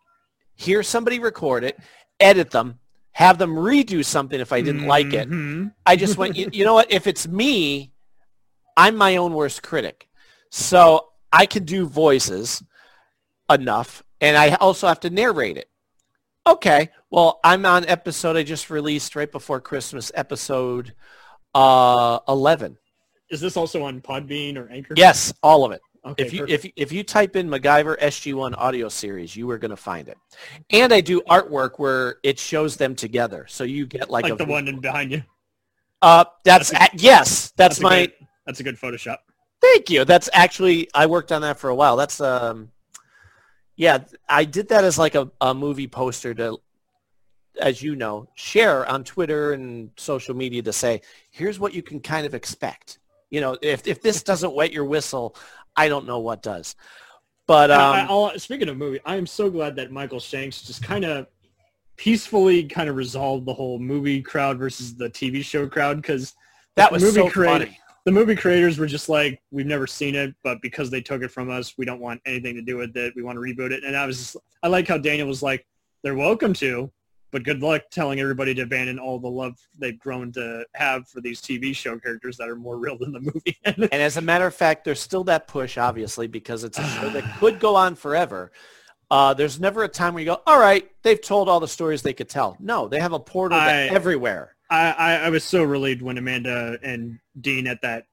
hear 0.56 0.84
somebody 0.84 1.20
record 1.20 1.64
it, 1.64 1.78
edit 2.20 2.52
them, 2.52 2.80
have 3.12 3.38
them 3.38 3.56
redo 3.56 4.04
something 4.06 4.40
if 4.40 4.54
I 4.54 4.62
didn't 4.62 4.86
like 4.86 5.14
it. 5.14 5.28
I 5.86 5.96
just 5.96 6.18
went, 6.18 6.36
you, 6.38 6.50
you 6.52 6.64
know 6.66 6.74
what? 6.74 6.92
If 6.92 7.08
it's 7.08 7.28
me, 7.28 7.92
I'm 8.78 8.96
my 8.96 9.18
own 9.18 9.34
worst 9.34 9.62
critic. 9.62 10.08
So 10.52 11.10
I 11.32 11.46
can 11.46 11.66
do 11.66 11.86
voices 11.86 12.64
enough, 13.50 14.04
and 14.22 14.38
I 14.38 14.56
also 14.56 14.88
have 14.88 15.02
to 15.02 15.10
narrate 15.10 15.58
it. 15.58 15.70
Okay, 16.48 16.90
well, 17.12 17.40
I'm 17.44 17.66
on 17.66 17.86
episode 17.86 18.38
I 18.38 18.44
just 18.44 18.70
released 18.70 19.16
right 19.16 19.32
before 19.32 19.60
Christmas, 19.60 20.12
episode 20.16 20.96
uh, 21.54 22.20
11. 22.28 22.78
Is 23.30 23.42
this 23.42 23.58
also 23.58 23.84
on 23.84 24.02
Podbean 24.02 24.58
or 24.58 24.70
Anchor? 24.72 24.94
Yes, 24.98 25.34
all 25.44 25.66
of 25.66 25.72
it. 25.72 25.82
Okay, 26.10 26.26
if 26.26 26.34
you 26.34 26.40
perfect. 26.42 26.66
if 26.66 26.72
if 26.76 26.92
you 26.92 27.04
type 27.04 27.36
in 27.36 27.50
MacGyver 27.50 28.00
SG1 28.00 28.56
audio 28.58 28.90
series, 28.90 29.36
you 29.36 29.50
are 29.52 29.58
going 29.58 29.72
to 29.72 29.78
find 29.78 30.08
it. 30.08 30.18
And 30.72 30.94
I 30.94 31.02
do 31.02 31.22
artwork 31.30 31.78
where 31.78 32.18
it 32.24 32.40
shows 32.40 32.76
them 32.78 32.96
together, 32.96 33.46
so 33.48 33.64
you 33.64 33.86
get 33.86 34.10
like, 34.10 34.24
like 34.24 34.34
a 34.34 34.36
the 34.36 34.46
one 34.46 34.68
in 34.68 34.80
behind 34.80 35.12
you. 35.12 35.24
Uh, 36.02 36.24
that's, 36.46 36.72
a- 36.72 36.90
yes, 36.94 37.52
that's, 37.58 37.80
a 37.80 37.84
my. 37.84 38.06
good- 38.06 38.14
that's 38.46 38.60
a 38.60 38.64
good 38.64 38.78
Photoshop. 38.78 39.18
Thank 39.62 39.90
you. 39.90 40.06
That's 40.06 40.30
actually 40.34 40.88
I 40.94 41.06
worked 41.06 41.32
on 41.32 41.42
that 41.42 41.60
for 41.60 41.70
a 41.70 41.76
while. 41.76 41.98
That's 41.98 42.22
um, 42.22 42.72
yeah, 43.76 44.00
I 44.28 44.46
did 44.46 44.70
that 44.70 44.84
as 44.84 44.98
like 44.98 45.16
a, 45.16 45.30
a 45.40 45.54
movie 45.54 45.88
poster 45.88 46.34
to, 46.34 46.60
as 47.62 47.82
you 47.82 47.96
know, 47.96 48.28
share 48.36 48.86
on 48.86 49.04
Twitter 49.04 49.54
and 49.54 49.92
social 49.98 50.36
media 50.36 50.62
to 50.64 50.74
say, 50.74 51.02
here's 51.32 51.60
what 51.60 51.74
you 51.74 51.82
can 51.82 52.00
kind 52.00 52.26
of 52.26 52.34
expect. 52.34 53.00
You 53.30 53.42
know, 53.42 53.58
if 53.62 53.88
if 53.88 54.02
this 54.02 54.24
doesn't 54.24 54.54
wet 54.54 54.74
your 54.74 54.86
whistle, 54.86 55.36
I 55.80 55.88
don't 55.88 56.06
know 56.06 56.20
what 56.20 56.44
does. 56.44 56.76
But 57.48 57.72
um, 57.72 58.08
I, 58.10 58.38
speaking 58.38 58.68
of 58.68 58.78
movie, 58.78 59.00
I 59.06 59.16
am 59.16 59.26
so 59.26 59.50
glad 59.50 59.78
that 59.78 59.92
Michael 59.92 60.20
Shanks 60.20 60.62
just 60.62 60.84
kind 60.84 61.06
of 61.06 61.28
peacefully 61.96 62.66
kind 62.66 62.90
of 62.90 62.98
resolved 62.98 63.46
the 63.46 63.54
whole 63.54 63.80
movie 63.80 64.22
crowd 64.22 64.60
versus 64.60 64.96
the 64.96 65.10
TV 65.10 65.44
show 65.44 65.68
crowd 65.68 65.98
because 65.98 66.36
That 66.76 66.92
was 66.92 67.14
so 67.14 67.30
funny. 67.30 67.80
The 68.06 68.12
movie 68.12 68.36
creators 68.36 68.78
were 68.78 68.88
just 68.88 69.08
like, 69.08 69.42
we've 69.52 69.66
never 69.66 69.88
seen 69.88 70.16
it, 70.16 70.34
but 70.44 70.62
because 70.62 70.90
they 70.90 71.02
took 71.02 71.22
it 71.22 71.32
from 71.32 71.50
us, 71.50 71.78
we 71.78 71.86
don't 71.86 72.00
want 72.00 72.22
anything 72.26 72.56
to 72.56 72.62
do 72.62 72.78
with 72.78 72.96
it. 72.98 73.14
We 73.16 73.24
want 73.24 73.38
to 73.38 73.42
reboot 73.42 73.72
it. 73.72 73.84
And 73.84 73.96
I 73.96 74.06
was 74.06 74.18
just, 74.18 74.38
I 74.64 74.68
like 74.68 74.88
how 74.88 74.98
Daniel 74.98 75.28
was 75.28 75.44
like, 75.44 75.66
they're 76.04 76.16
welcome 76.16 76.54
to, 76.54 76.92
but 77.32 77.44
good 77.44 77.62
luck 77.62 77.84
telling 77.92 78.20
everybody 78.20 78.54
to 78.56 78.62
abandon 78.64 79.00
all 79.00 79.20
the 79.20 79.28
love 79.30 79.56
they've 79.78 80.00
grown 80.00 80.32
to 80.34 80.66
have 80.76 81.08
for 81.08 81.22
these 81.22 81.42
TV 81.42 81.76
show 81.76 81.98
characters 82.00 82.38
that 82.38 82.50
are 82.50 82.56
more 82.56 82.78
real 82.78 82.98
than 82.98 83.12
the 83.12 83.20
movie. 83.20 83.58
and 83.66 83.94
as 83.94 84.18
a 84.18 84.22
matter 84.22 84.46
of 84.48 84.56
fact, 84.56 84.84
there's 84.86 85.00
still 85.00 85.24
that 85.26 85.48
push, 85.48 85.78
obviously, 85.78 86.28
because 86.28 86.64
it's 86.64 86.78
a 86.80 86.88
show 86.88 87.10
that 87.10 87.24
could 87.40 87.60
go 87.60 87.76
on 87.76 87.96
forever. 87.96 88.52
Uh, 89.12 89.34
there's 89.34 89.60
never 89.60 89.84
a 89.84 89.88
time 89.88 90.14
where 90.14 90.22
you 90.22 90.30
go, 90.30 90.42
all 90.46 90.60
right, 90.60 90.90
they've 91.04 91.22
told 91.22 91.50
all 91.50 91.60
the 91.60 91.68
stories 91.68 92.02
they 92.02 92.14
could 92.14 92.30
tell. 92.30 92.56
No, 92.60 92.88
they 92.88 93.00
have 93.00 93.14
a 93.14 93.20
portal 93.20 93.58
I- 93.60 93.90
everywhere. 93.92 94.56
I, 94.72 94.92
I, 94.92 95.14
I 95.16 95.30
was 95.30 95.44
so 95.44 95.64
relieved 95.64 96.04
when 96.04 96.20
Amanda 96.20 96.78
and 96.84 97.18
Dean 97.42 97.66
at 97.66 97.82
that 97.82 98.06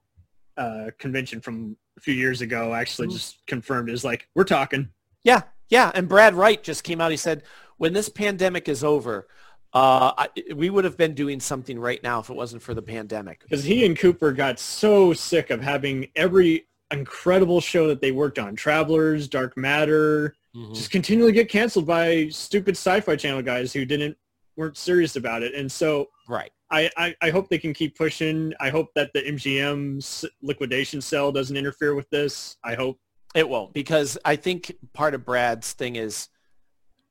uh, 0.57 0.85
convention 0.97 1.39
from 1.39 1.77
a 1.97 2.01
few 2.01 2.15
years 2.15 2.41
ago 2.41 2.73
actually 2.73 3.09
Mhm. 3.09 3.11
just 3.13 3.45
confirmed 3.45 3.89
is 3.91 4.03
like 4.03 4.27
we're 4.33 4.43
talking. 4.43 4.89
Yeah, 5.23 5.41
yeah. 5.69 5.91
And 5.93 6.07
Brad 6.09 6.33
Wright 6.33 6.61
just 6.63 6.83
came 6.83 6.99
out. 6.99 7.11
He 7.11 7.17
said, 7.17 7.43
when 7.77 7.93
this 7.93 8.09
pandemic 8.09 8.67
is 8.67 8.83
over, 8.83 9.27
uh, 9.73 10.11
I, 10.17 10.29
we 10.55 10.69
would 10.69 10.83
have 10.85 10.97
been 10.97 11.13
doing 11.13 11.39
something 11.39 11.77
right 11.79 12.01
now 12.01 12.19
if 12.19 12.29
it 12.29 12.35
wasn't 12.35 12.61
for 12.61 12.73
the 12.73 12.81
pandemic. 12.81 13.41
because 13.43 13.63
he 13.63 13.85
and 13.85 13.97
Cooper 13.97 14.31
got 14.31 14.59
so 14.59 15.13
sick 15.13 15.49
of 15.49 15.61
having 15.61 16.07
every 16.15 16.67
incredible 16.91 17.59
show 17.61 17.87
that 17.87 18.01
they 18.01 18.11
worked 18.11 18.39
on, 18.39 18.55
Travelers, 18.55 19.27
Dark 19.27 19.57
Matter, 19.57 20.35
Mm-hmm. 20.55 20.73
just 20.73 20.89
continually 20.89 21.33
get 21.33 21.49
canceled 21.49 21.85
by 21.85 22.29
stupid 22.29 22.71
sci-fi 22.75 23.15
channel 23.15 23.43
guys 23.43 23.71
who 23.73 23.85
didn't 23.85 24.17
weren't 24.55 24.75
serious 24.75 25.15
about 25.15 25.43
it. 25.43 25.53
And 25.53 25.71
so 25.71 26.07
Right. 26.27 26.49
I, 26.71 26.89
I, 26.97 27.15
I 27.21 27.29
hope 27.29 27.47
they 27.47 27.59
can 27.59 27.75
keep 27.75 27.95
pushing. 27.95 28.53
I 28.59 28.71
hope 28.71 28.87
that 28.95 29.11
the 29.13 29.21
MGM 29.21 30.25
liquidation 30.41 30.99
cell 30.99 31.31
doesn't 31.31 31.55
interfere 31.55 31.93
with 31.93 32.09
this. 32.09 32.57
I 32.63 32.73
hope. 32.73 32.97
It 33.35 33.47
won't 33.47 33.71
because 33.73 34.17
I 34.25 34.35
think 34.35 34.73
part 34.93 35.13
of 35.13 35.23
Brad's 35.23 35.73
thing 35.73 35.95
is 35.95 36.27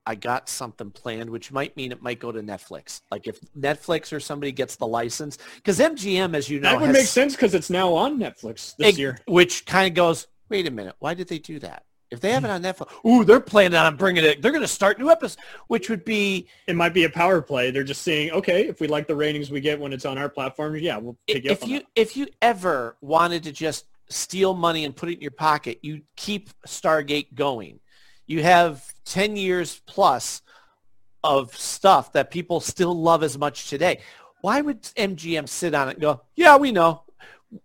I 0.07 0.15
got 0.15 0.49
something 0.49 0.91
planned, 0.91 1.29
which 1.29 1.51
might 1.51 1.77
mean 1.77 1.91
it 1.91 2.01
might 2.01 2.21
go 2.21 2.31
to 2.31 2.41
Netflix. 2.41 3.01
Like 3.11 3.27
if 3.27 3.41
Netflix 3.59 4.13
or 4.13 4.21
somebody 4.21 4.53
gets 4.53 4.77
the 4.77 4.87
license, 4.87 5.39
because 5.57 5.81
MGM, 5.81 6.35
as 6.35 6.49
you 6.49 6.61
know, 6.61 6.71
that 6.71 6.81
would 6.81 6.87
has- 6.89 6.97
make 6.97 7.07
sense 7.07 7.35
because 7.35 7.55
it's 7.55 7.71
now 7.71 7.93
on 7.93 8.19
Netflix 8.19 8.77
this 8.77 8.89
Ex- 8.89 8.99
year. 8.99 9.19
Which 9.27 9.67
kind 9.67 9.89
of 9.89 9.95
goes, 9.95 10.29
wait 10.49 10.67
a 10.69 10.71
minute, 10.71 10.95
why 11.01 11.15
did 11.15 11.29
they 11.29 11.39
do 11.39 11.59
that? 11.59 11.85
If 12.13 12.21
they 12.21 12.31
have 12.31 12.45
it 12.45 12.51
on 12.51 12.63
Netflix, 12.63 12.93
ooh, 13.05 13.25
they're 13.25 13.41
planning 13.41 13.77
on 13.77 13.97
bringing 13.97 14.25
it. 14.25 14.41
They're 14.41 14.53
going 14.53 14.63
to 14.63 14.69
start 14.69 15.01
new 15.01 15.11
episodes, 15.11 15.43
which 15.67 15.91
would 15.91 16.05
be 16.05 16.47
It 16.69 16.77
might 16.77 16.95
be 16.95 17.03
a 17.03 17.11
power 17.11 17.43
play. 17.43 17.73
They're 17.73 17.83
just 17.83 18.03
saying, 18.03 18.31
okay, 18.31 18.69
if 18.69 18.81
we 18.81 18.87
like 18.87 19.09
the 19.09 19.17
ratings 19.17 19.51
we 19.51 19.61
get 19.61 19.81
when 19.81 19.93
it's 19.93 20.05
on 20.05 20.17
our 20.17 20.29
platform, 20.29 20.77
yeah, 20.77 20.99
we'll 20.99 21.17
pick 21.27 21.45
you 21.45 21.51
up 21.51 21.63
if 21.63 21.69
you 21.69 21.79
that. 21.81 21.87
if 21.97 22.17
you 22.17 22.29
ever 22.41 22.97
wanted 23.01 23.43
to 23.43 23.51
just 23.51 23.87
steal 24.09 24.55
money 24.55 24.85
and 24.85 24.95
put 24.95 25.09
it 25.09 25.15
in 25.15 25.21
your 25.21 25.33
pocket, 25.33 25.81
you 25.83 26.03
keep 26.15 26.51
Stargate 26.65 27.35
going. 27.35 27.81
You 28.27 28.43
have 28.43 28.85
10 29.05 29.37
years 29.37 29.81
plus 29.87 30.43
of 31.23 31.57
stuff 31.57 32.13
that 32.13 32.31
people 32.31 32.61
still 32.61 32.95
love 32.95 33.23
as 33.23 33.37
much 33.39 33.69
today. 33.69 34.01
Why 34.41 34.61
would 34.61 34.83
MGM 34.83 35.49
sit 35.49 35.75
on 35.75 35.89
it 35.89 35.93
and 35.93 36.01
go, 36.01 36.23
yeah, 36.35 36.57
we 36.57 36.73
know. 36.73 37.03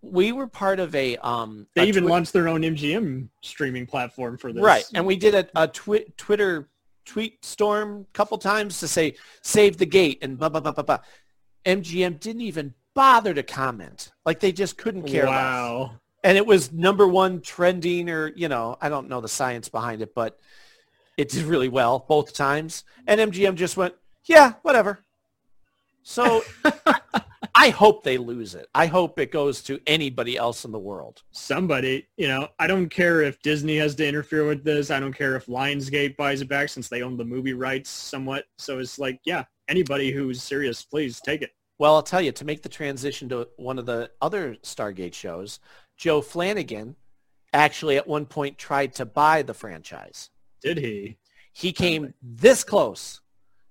We 0.01 0.31
were 0.31 0.47
part 0.47 0.79
of 0.79 0.93
a 0.95 1.17
um 1.17 1.67
They 1.75 1.83
a 1.83 1.85
even 1.85 2.03
Twi- 2.03 2.11
launched 2.11 2.33
their 2.33 2.47
own 2.47 2.61
MGM 2.61 3.27
streaming 3.41 3.85
platform 3.87 4.37
for 4.37 4.53
this. 4.53 4.63
Right, 4.63 4.85
and 4.93 5.05
we 5.05 5.15
did 5.15 5.33
a, 5.33 5.47
a 5.55 5.67
twi- 5.67 6.05
Twitter 6.17 6.69
tweet 7.05 7.43
storm 7.43 8.05
a 8.09 8.13
couple 8.13 8.37
times 8.37 8.79
to 8.79 8.87
say 8.87 9.15
save 9.41 9.77
the 9.77 9.85
gate 9.87 10.19
and 10.21 10.37
blah 10.37 10.49
blah 10.49 10.61
blah 10.61 10.71
blah 10.71 10.83
blah. 10.83 10.99
MGM 11.65 12.19
didn't 12.19 12.43
even 12.43 12.73
bother 12.93 13.33
to 13.33 13.41
comment. 13.43 14.11
Like 14.23 14.39
they 14.39 14.51
just 14.51 14.77
couldn't 14.77 15.03
care 15.03 15.25
less. 15.25 15.31
Wow. 15.31 15.91
and 16.23 16.37
it 16.37 16.45
was 16.45 16.71
number 16.71 17.07
one 17.07 17.41
trending, 17.41 18.09
or 18.09 18.27
you 18.35 18.49
know, 18.49 18.77
I 18.81 18.87
don't 18.89 19.09
know 19.09 19.19
the 19.19 19.27
science 19.27 19.67
behind 19.67 20.03
it, 20.03 20.13
but 20.13 20.39
it 21.21 21.29
did 21.29 21.43
really 21.43 21.69
well 21.69 22.03
both 22.07 22.33
times. 22.33 22.83
And 23.05 23.21
MGM 23.21 23.53
just 23.53 23.77
went, 23.77 23.93
yeah, 24.25 24.53
whatever. 24.63 24.99
So 26.01 26.41
I 27.53 27.69
hope 27.69 28.03
they 28.03 28.17
lose 28.17 28.55
it. 28.55 28.67
I 28.73 28.87
hope 28.87 29.19
it 29.19 29.31
goes 29.31 29.61
to 29.65 29.79
anybody 29.85 30.35
else 30.35 30.65
in 30.65 30.71
the 30.71 30.79
world. 30.79 31.21
Somebody, 31.29 32.07
you 32.17 32.27
know, 32.27 32.47
I 32.57 32.65
don't 32.65 32.89
care 32.89 33.21
if 33.21 33.39
Disney 33.43 33.77
has 33.77 33.93
to 33.95 34.07
interfere 34.07 34.47
with 34.47 34.63
this. 34.63 34.89
I 34.89 34.99
don't 34.99 35.13
care 35.13 35.35
if 35.35 35.45
Lionsgate 35.45 36.17
buys 36.17 36.41
it 36.41 36.49
back 36.49 36.69
since 36.69 36.87
they 36.87 37.03
own 37.03 37.17
the 37.17 37.23
movie 37.23 37.53
rights 37.53 37.91
somewhat. 37.91 38.45
So 38.57 38.79
it's 38.79 38.97
like, 38.97 39.19
yeah, 39.23 39.43
anybody 39.67 40.11
who's 40.11 40.41
serious, 40.41 40.83
please 40.83 41.21
take 41.21 41.43
it. 41.43 41.51
Well, 41.77 41.93
I'll 41.93 42.01
tell 42.01 42.21
you, 42.21 42.31
to 42.31 42.45
make 42.45 42.63
the 42.63 42.69
transition 42.69 43.29
to 43.29 43.47
one 43.57 43.77
of 43.77 43.85
the 43.85 44.09
other 44.23 44.55
Stargate 44.63 45.13
shows, 45.13 45.59
Joe 45.97 46.21
Flanigan 46.21 46.95
actually 47.53 47.97
at 47.97 48.07
one 48.07 48.25
point 48.25 48.57
tried 48.57 48.95
to 48.95 49.05
buy 49.05 49.43
the 49.43 49.53
franchise. 49.53 50.31
Did 50.61 50.77
he? 50.77 51.17
He 51.53 51.73
came 51.73 52.13
this 52.21 52.63
close 52.63 53.21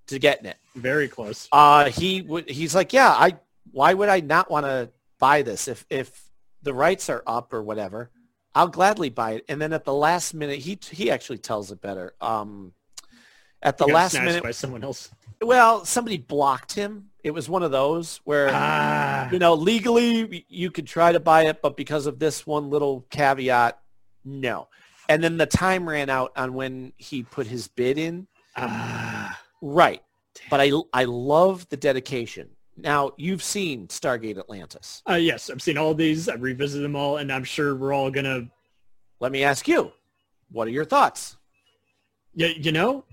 to 0.07 0.19
getting 0.19 0.45
it. 0.45 0.57
Very 0.75 1.07
close. 1.07 1.47
Uh, 1.51 1.89
he 1.89 2.21
would. 2.21 2.49
He's 2.49 2.75
like, 2.75 2.93
yeah. 2.93 3.09
I. 3.09 3.37
Why 3.71 3.93
would 3.93 4.09
I 4.09 4.19
not 4.19 4.49
want 4.51 4.65
to 4.65 4.89
buy 5.19 5.41
this 5.43 5.67
if 5.67 5.85
if 5.89 6.29
the 6.63 6.73
rights 6.73 7.09
are 7.09 7.23
up 7.25 7.53
or 7.53 7.63
whatever? 7.63 8.09
I'll 8.53 8.67
gladly 8.67 9.09
buy 9.09 9.33
it. 9.33 9.45
And 9.47 9.61
then 9.61 9.71
at 9.71 9.85
the 9.85 9.93
last 9.93 10.33
minute, 10.33 10.59
he 10.59 10.77
he 10.91 11.09
actually 11.09 11.37
tells 11.37 11.71
it 11.71 11.81
better. 11.81 12.13
Um, 12.19 12.73
at 13.61 13.77
the 13.77 13.85
last 13.87 14.13
minute, 14.15 14.43
by 14.43 14.51
someone 14.51 14.83
else. 14.83 15.09
well, 15.41 15.85
somebody 15.85 16.17
blocked 16.17 16.73
him. 16.73 17.09
It 17.23 17.31
was 17.31 17.47
one 17.47 17.61
of 17.63 17.71
those 17.71 18.19
where 18.23 18.49
Ah. 18.51 19.29
you 19.31 19.39
know 19.39 19.53
legally 19.53 20.45
you 20.49 20.71
could 20.71 20.87
try 20.87 21.11
to 21.11 21.19
buy 21.19 21.43
it, 21.45 21.61
but 21.61 21.77
because 21.77 22.07
of 22.07 22.19
this 22.19 22.45
one 22.45 22.69
little 22.69 23.05
caveat, 23.09 23.79
no. 24.25 24.67
And 25.11 25.21
then 25.21 25.35
the 25.37 25.45
time 25.45 25.89
ran 25.89 26.09
out 26.09 26.31
on 26.37 26.53
when 26.53 26.93
he 26.95 27.21
put 27.23 27.45
his 27.47 27.67
bid 27.67 27.97
in. 27.97 28.27
Ah. 28.55 29.37
Right. 29.61 30.01
But 30.49 30.61
I 30.61 30.71
I 30.93 31.03
love 31.03 31.67
the 31.69 31.75
dedication. 31.77 32.49
Now 32.77 33.11
you've 33.17 33.43
seen 33.43 33.87
Stargate 33.87 34.37
Atlantis. 34.37 35.03
Uh, 35.09 35.15
yes, 35.15 35.49
I've 35.49 35.61
seen 35.61 35.77
all 35.77 35.93
these. 35.93 36.29
I've 36.29 36.41
revisited 36.41 36.85
them 36.85 36.95
all, 36.95 37.17
and 37.17 37.31
I'm 37.31 37.43
sure 37.43 37.75
we're 37.75 37.93
all 37.93 38.09
gonna. 38.09 38.47
Let 39.19 39.33
me 39.33 39.43
ask 39.43 39.67
you, 39.67 39.91
what 40.49 40.67
are 40.67 40.71
your 40.71 40.85
thoughts? 40.85 41.35
Yeah, 42.33 42.47
you 42.47 42.71
know, 42.71 43.03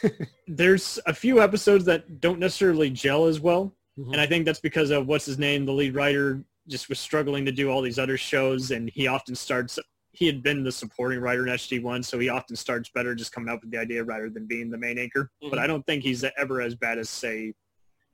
there's 0.48 0.98
a 1.04 1.12
few 1.12 1.42
episodes 1.42 1.84
that 1.84 2.20
don't 2.20 2.38
necessarily 2.38 2.88
gel 2.90 3.26
as 3.26 3.38
well, 3.40 3.74
Mm-hmm. 3.98 4.12
and 4.12 4.20
I 4.22 4.26
think 4.26 4.46
that's 4.46 4.58
because 4.60 4.90
of 4.90 5.06
what's 5.06 5.26
his 5.26 5.38
name, 5.38 5.66
the 5.66 5.72
lead 5.72 5.94
writer, 5.94 6.42
just 6.66 6.88
was 6.88 6.98
struggling 6.98 7.44
to 7.44 7.52
do 7.52 7.68
all 7.70 7.82
these 7.82 7.98
other 7.98 8.16
shows, 8.16 8.70
and 8.70 8.90
he 8.94 9.06
often 9.06 9.34
starts. 9.34 9.78
He 10.12 10.26
had 10.26 10.42
been 10.42 10.62
the 10.62 10.72
supporting 10.72 11.20
writer 11.20 11.46
in 11.46 11.52
SG1, 11.52 12.04
so 12.04 12.18
he 12.18 12.28
often 12.28 12.54
starts 12.54 12.90
better 12.90 13.14
just 13.14 13.32
coming 13.32 13.48
up 13.52 13.62
with 13.62 13.70
the 13.70 13.78
idea 13.78 14.04
rather 14.04 14.28
than 14.28 14.46
being 14.46 14.70
the 14.70 14.76
main 14.76 14.98
anchor. 14.98 15.30
But 15.40 15.52
Mhm. 15.54 15.58
I 15.58 15.66
don't 15.66 15.86
think 15.86 16.02
he's 16.02 16.22
ever 16.36 16.60
as 16.60 16.74
bad 16.74 16.98
as 16.98 17.08
say 17.08 17.54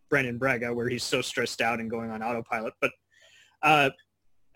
Brannon 0.08 0.38
Braga, 0.38 0.72
where 0.72 0.88
he's 0.88 1.02
so 1.02 1.20
stressed 1.20 1.60
out 1.60 1.80
and 1.80 1.90
going 1.90 2.10
on 2.10 2.22
autopilot. 2.22 2.74
But 2.80 2.92
uh, 3.62 3.90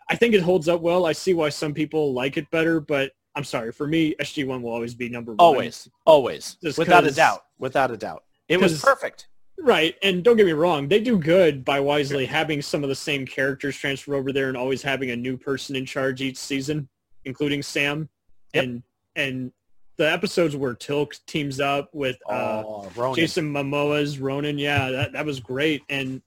I 0.08 0.14
think 0.16 0.34
it 0.34 0.40
holds 0.40 0.68
up 0.68 0.80
well. 0.80 1.04
I 1.04 1.12
see 1.12 1.34
why 1.34 1.48
some 1.48 1.74
people 1.74 2.12
like 2.12 2.36
it 2.36 2.48
better, 2.50 2.80
but 2.80 3.12
I'm 3.34 3.44
sorry. 3.44 3.72
For 3.72 3.88
me, 3.88 4.14
SG1 4.20 4.62
will 4.62 4.70
always 4.72 4.94
be 4.94 5.08
number 5.08 5.32
one. 5.32 5.40
Always, 5.40 5.88
always, 6.06 6.56
Just 6.62 6.78
without 6.78 7.04
a 7.04 7.10
doubt, 7.10 7.44
without 7.58 7.90
a 7.90 7.96
doubt. 7.96 8.24
It 8.48 8.60
was 8.60 8.80
perfect. 8.80 9.26
Right, 9.58 9.96
and 10.02 10.22
don't 10.24 10.36
get 10.36 10.46
me 10.46 10.52
wrong, 10.52 10.88
they 10.88 11.00
do 11.00 11.18
good 11.18 11.64
by 11.64 11.78
wisely 11.80 12.26
having 12.26 12.62
some 12.62 12.82
of 12.82 12.88
the 12.88 12.94
same 12.94 13.24
characters 13.26 13.76
transfer 13.76 14.14
over 14.14 14.32
there 14.32 14.48
and 14.48 14.56
always 14.56 14.82
having 14.82 15.10
a 15.10 15.16
new 15.16 15.36
person 15.36 15.76
in 15.76 15.86
charge 15.86 16.20
each 16.20 16.36
season, 16.36 16.88
including 17.24 17.62
Sam. 17.62 18.08
And 18.54 18.82
and 19.16 19.52
the 19.96 20.10
episodes 20.10 20.56
where 20.56 20.74
Teal'c 20.74 21.20
teams 21.26 21.60
up 21.60 21.90
with 21.94 22.16
uh, 22.28 22.62
Oh, 22.66 23.14
Jason 23.14 23.52
Momoa's 23.52 24.18
Ronan, 24.18 24.58
yeah, 24.58 24.90
that, 24.90 25.12
that 25.12 25.24
was 25.26 25.38
great. 25.40 25.82
And 25.88 26.22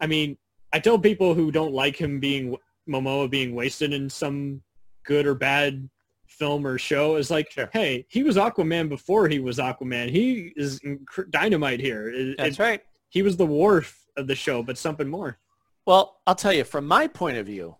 I 0.00 0.06
mean, 0.06 0.36
I 0.72 0.78
tell 0.78 0.98
people 0.98 1.34
who 1.34 1.50
don't 1.50 1.72
like 1.72 1.96
him 1.96 2.20
being 2.20 2.56
Momoa 2.88 3.28
being 3.28 3.54
wasted 3.54 3.92
in 3.92 4.08
some 4.08 4.62
good 5.04 5.26
or 5.26 5.34
bad 5.34 5.88
film 6.26 6.66
or 6.66 6.78
show 6.78 7.16
is 7.16 7.30
like, 7.30 7.52
hey, 7.72 8.06
he 8.08 8.22
was 8.22 8.36
Aquaman 8.36 8.88
before 8.88 9.28
he 9.28 9.38
was 9.40 9.58
Aquaman. 9.58 10.08
He 10.10 10.52
is 10.56 10.78
inc- 10.80 11.30
dynamite 11.30 11.80
here. 11.80 12.08
It- 12.10 12.36
That's 12.38 12.58
it- 12.58 12.62
right. 12.62 12.82
He 13.10 13.22
was 13.22 13.36
the 13.36 13.46
Worf 13.46 14.06
of 14.16 14.26
the 14.26 14.34
show, 14.34 14.62
but 14.62 14.76
something 14.76 15.08
more. 15.08 15.38
Well, 15.86 16.20
I'll 16.26 16.34
tell 16.34 16.52
you 16.52 16.64
from 16.64 16.86
my 16.86 17.06
point 17.06 17.38
of 17.38 17.46
view, 17.46 17.76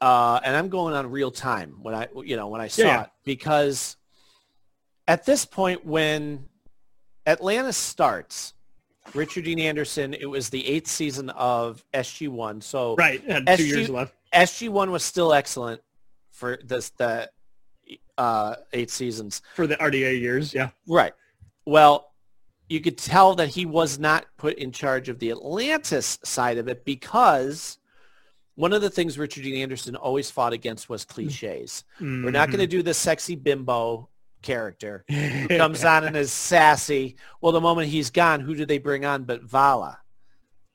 uh, 0.00 0.40
and 0.44 0.56
I'm 0.56 0.68
going 0.68 0.94
on 0.94 1.10
real 1.10 1.30
time 1.30 1.74
when 1.82 1.94
I, 1.94 2.08
you 2.24 2.36
know, 2.36 2.48
when 2.48 2.60
I 2.60 2.68
saw 2.68 2.82
Yeah. 2.82 3.02
it 3.02 3.10
because 3.24 3.96
at 5.06 5.24
this 5.24 5.44
point 5.44 5.84
when 5.84 6.46
Atlantis 7.26 7.76
starts, 7.76 8.54
Richard 9.14 9.44
Dean 9.44 9.58
Anderson, 9.60 10.14
it 10.14 10.26
was 10.26 10.50
the 10.50 10.66
eighth 10.66 10.86
season 10.88 11.30
of 11.30 11.82
SG1, 11.94 12.62
so 12.62 12.94
Right, 12.96 13.22
had 13.24 13.46
two 13.56 13.64
years 13.66 13.88
left. 13.88 14.14
SG1 14.34 14.90
was 14.90 15.02
still 15.02 15.32
excellent 15.32 15.80
for 16.30 16.58
this 16.64 16.90
the 16.90 17.28
uh, 18.18 18.56
eight 18.72 18.90
seasons. 18.90 19.40
For 19.54 19.66
the 19.66 19.76
RDA 19.76 20.20
years, 20.20 20.52
yeah. 20.52 20.70
Right. 20.86 21.14
Well, 21.64 22.12
you 22.68 22.80
could 22.80 22.98
tell 22.98 23.34
that 23.36 23.48
he 23.48 23.64
was 23.64 23.98
not 23.98 24.26
put 24.36 24.58
in 24.58 24.72
charge 24.72 25.08
of 25.08 25.18
the 25.18 25.30
Atlantis 25.30 26.18
side 26.22 26.58
of 26.58 26.68
it 26.68 26.84
because 26.84 27.78
one 28.58 28.72
of 28.72 28.82
the 28.82 28.90
things 28.90 29.16
Richard 29.16 29.44
Dean 29.44 29.62
Anderson 29.62 29.94
always 29.94 30.30
fought 30.32 30.52
against 30.52 30.88
was 30.88 31.04
cliches. 31.04 31.84
We're 32.00 32.32
not 32.32 32.48
going 32.50 32.58
to 32.58 32.66
Mhm. 32.66 32.70
do 32.70 32.82
the 32.82 32.92
sexy 32.92 33.36
bimbo 33.36 34.08
character 34.42 35.04
who 35.08 35.46
comes 35.48 35.84
on 35.84 36.02
and 36.04 36.16
is 36.16 36.32
sassy. 36.32 37.16
Well, 37.40 37.52
the 37.52 37.60
moment 37.60 37.88
he's 37.88 38.10
gone, 38.10 38.40
who 38.40 38.56
do 38.56 38.66
they 38.66 38.78
bring 38.78 39.04
on 39.04 39.22
but 39.22 39.42
Vala? 39.44 40.00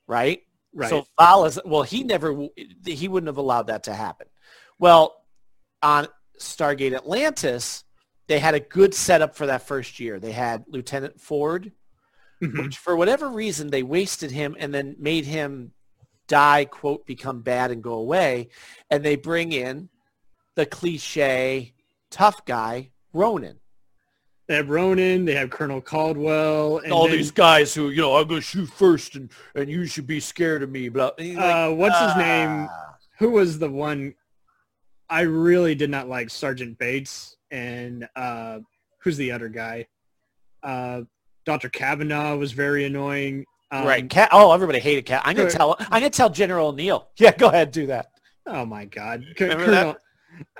Right? 0.06 0.40
Right. 0.72 0.88
So 0.88 1.06
Vala's, 1.20 1.58
well, 1.64 1.82
he 1.82 2.04
never, 2.04 2.48
he 2.86 3.06
wouldn't 3.08 3.28
have 3.28 3.36
allowed 3.36 3.66
that 3.66 3.84
to 3.84 3.92
happen. 3.94 4.28
Well, 4.78 5.22
on 5.82 6.08
Stargate 6.40 6.94
Atlantis, 6.94 7.84
they 8.28 8.38
had 8.38 8.54
a 8.54 8.60
good 8.60 8.94
setup 8.94 9.36
for 9.36 9.44
that 9.46 9.66
first 9.66 10.00
year. 10.00 10.18
They 10.18 10.32
had 10.32 10.64
Lieutenant 10.68 11.20
Ford, 11.20 11.70
Mm-hmm. 12.42 12.62
which 12.62 12.78
for 12.78 12.96
whatever 12.96 13.28
reason 13.28 13.68
they 13.70 13.82
wasted 13.84 14.30
him 14.30 14.56
and 14.58 14.74
then 14.74 14.96
made 14.98 15.24
him 15.24 15.72
die, 16.28 16.64
quote, 16.64 17.04
become 17.06 17.40
bad 17.42 17.70
and 17.70 17.82
go 17.82 17.94
away. 17.94 18.48
And 18.90 19.04
they 19.04 19.16
bring 19.16 19.52
in 19.52 19.88
the 20.54 20.66
cliche 20.66 21.72
tough 22.10 22.44
guy, 22.44 22.90
Ronan. 23.12 23.58
They 24.46 24.56
have 24.56 24.68
Ronan, 24.68 25.24
they 25.24 25.34
have 25.34 25.48
Colonel 25.50 25.80
Caldwell, 25.80 26.78
and 26.78 26.92
All 26.92 27.08
then- 27.08 27.16
these 27.16 27.30
guys 27.30 27.74
who, 27.74 27.88
you 27.88 28.02
know, 28.02 28.16
I'm 28.16 28.28
going 28.28 28.40
to 28.40 28.46
shoot 28.46 28.66
first 28.68 29.14
and, 29.16 29.30
and 29.54 29.70
you 29.70 29.86
should 29.86 30.06
be 30.06 30.20
scared 30.20 30.62
of 30.62 30.70
me. 30.70 30.88
Blah. 30.90 31.12
Like, 31.18 31.36
uh, 31.38 31.70
what's 31.70 31.98
his 31.98 32.10
"Ah." 32.14 32.18
name? 32.18 32.68
Who 33.18 33.30
was 33.30 33.58
the 33.58 33.70
one? 33.70 34.14
I 35.08 35.22
really 35.22 35.74
did 35.74 35.88
not 35.90 36.08
like 36.08 36.28
Sergeant 36.30 36.78
Bates, 36.78 37.36
and 37.50 38.08
uh, 38.16 38.58
who's 38.98 39.16
the 39.16 39.32
other 39.32 39.48
guy? 39.48 39.86
Uh, 40.62 41.02
Dr. 41.46 41.68
Kavanagh 41.68 42.34
was 42.36 42.52
very 42.52 42.84
annoying. 42.84 43.44
Um, 43.74 43.86
right. 43.86 44.08
Cat, 44.08 44.28
oh, 44.32 44.52
everybody 44.52 44.78
hated 44.78 45.04
Cat. 45.04 45.22
I'm 45.24 45.34
going 45.34 45.48
to 45.48 45.54
tell, 45.56 45.76
I'm 45.80 46.00
going 46.00 46.02
to 46.04 46.16
tell 46.16 46.30
General 46.30 46.68
O'Neill. 46.68 47.08
Yeah, 47.16 47.32
go 47.36 47.48
ahead. 47.48 47.72
Do 47.72 47.86
that. 47.88 48.10
Oh 48.46 48.64
my 48.66 48.84
God! 48.84 49.24
C- 49.38 49.44
Remember 49.44 49.64
Colonel, 49.64 49.96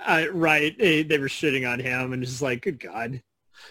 uh, 0.06 0.24
right? 0.32 0.76
They, 0.78 1.02
they 1.02 1.18
were 1.18 1.28
shitting 1.28 1.70
on 1.70 1.78
him, 1.78 2.12
and 2.14 2.22
it's 2.22 2.32
just 2.32 2.42
like, 2.42 2.62
good 2.62 2.80
God. 2.80 3.22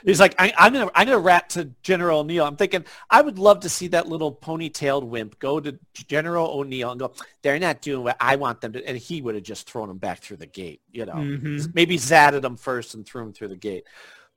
He's 0.05 0.19
like, 0.19 0.35
I, 0.39 0.53
I'm 0.57 0.71
gonna, 0.71 0.89
I'm 0.95 1.07
gonna 1.07 1.19
rat 1.19 1.49
to 1.51 1.65
General 1.81 2.19
O'Neill. 2.19 2.45
I'm 2.45 2.55
thinking, 2.55 2.85
I 3.09 3.21
would 3.21 3.37
love 3.39 3.61
to 3.61 3.69
see 3.69 3.87
that 3.89 4.07
little 4.07 4.33
ponytailed 4.33 5.03
wimp 5.03 5.39
go 5.39 5.59
to 5.59 5.77
General 5.93 6.47
O'Neill 6.59 6.91
and 6.91 6.99
go, 6.99 7.13
they're 7.41 7.59
not 7.59 7.81
doing 7.81 8.03
what 8.03 8.17
I 8.19 8.35
want 8.37 8.61
them 8.61 8.73
to, 8.73 8.87
and 8.87 8.97
he 8.97 9.21
would 9.21 9.35
have 9.35 9.43
just 9.43 9.69
thrown 9.69 9.89
him 9.89 9.97
back 9.97 10.19
through 10.19 10.37
the 10.37 10.45
gate. 10.45 10.81
You 10.91 11.05
know, 11.05 11.13
Mhm. 11.15 11.73
maybe 11.73 11.97
zatted 11.97 12.45
him 12.45 12.55
first 12.55 12.93
and 12.93 13.05
threw 13.05 13.23
him 13.23 13.33
through 13.33 13.49
the 13.49 13.55
gate. 13.57 13.83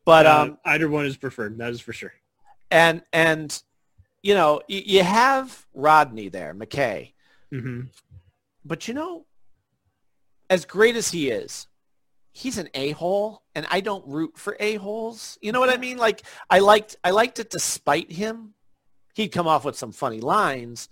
But 0.05 0.27
Uh, 0.27 0.41
um, 0.43 0.59
either 0.65 0.89
one 0.89 1.05
is 1.07 1.17
preferred. 1.17 1.59
That 1.59 1.71
is 1.73 1.81
for 1.81 1.93
sure. 1.93 2.13
and 2.71 3.03
and 3.13 3.63
you 4.23 4.35
know, 4.35 4.61
y- 4.69 4.83
you 4.87 5.03
have 5.03 5.67
Rodney 5.75 6.29
there, 6.29 6.55
McKay, 6.55 7.13
hmm 7.51 7.83
but 8.65 8.89
you 8.89 8.95
know, 8.95 9.25
as 10.51 10.65
great 10.65 10.97
as 10.97 11.11
he 11.11 11.31
is, 11.31 11.69
he's 12.33 12.59
an 12.59 12.69
a-hole 12.75 13.43
and 13.55 13.65
I 13.71 13.81
don't 13.81 14.07
root 14.09 14.37
for 14.37 14.57
a-holes. 14.59 15.39
You 15.41 15.53
know 15.53 15.61
what 15.61 15.71
I 15.71 15.77
mean? 15.77 15.99
Like 15.99 16.23
I 16.51 16.59
liked 16.59 16.97
I 17.05 17.11
liked 17.11 17.39
it 17.39 17.51
despite 17.51 18.11
him. 18.11 18.55
He'd 19.15 19.29
come 19.29 19.47
off 19.47 19.65
with 19.65 19.77
some 19.77 19.93
funny 19.93 20.21
lines. 20.21 20.89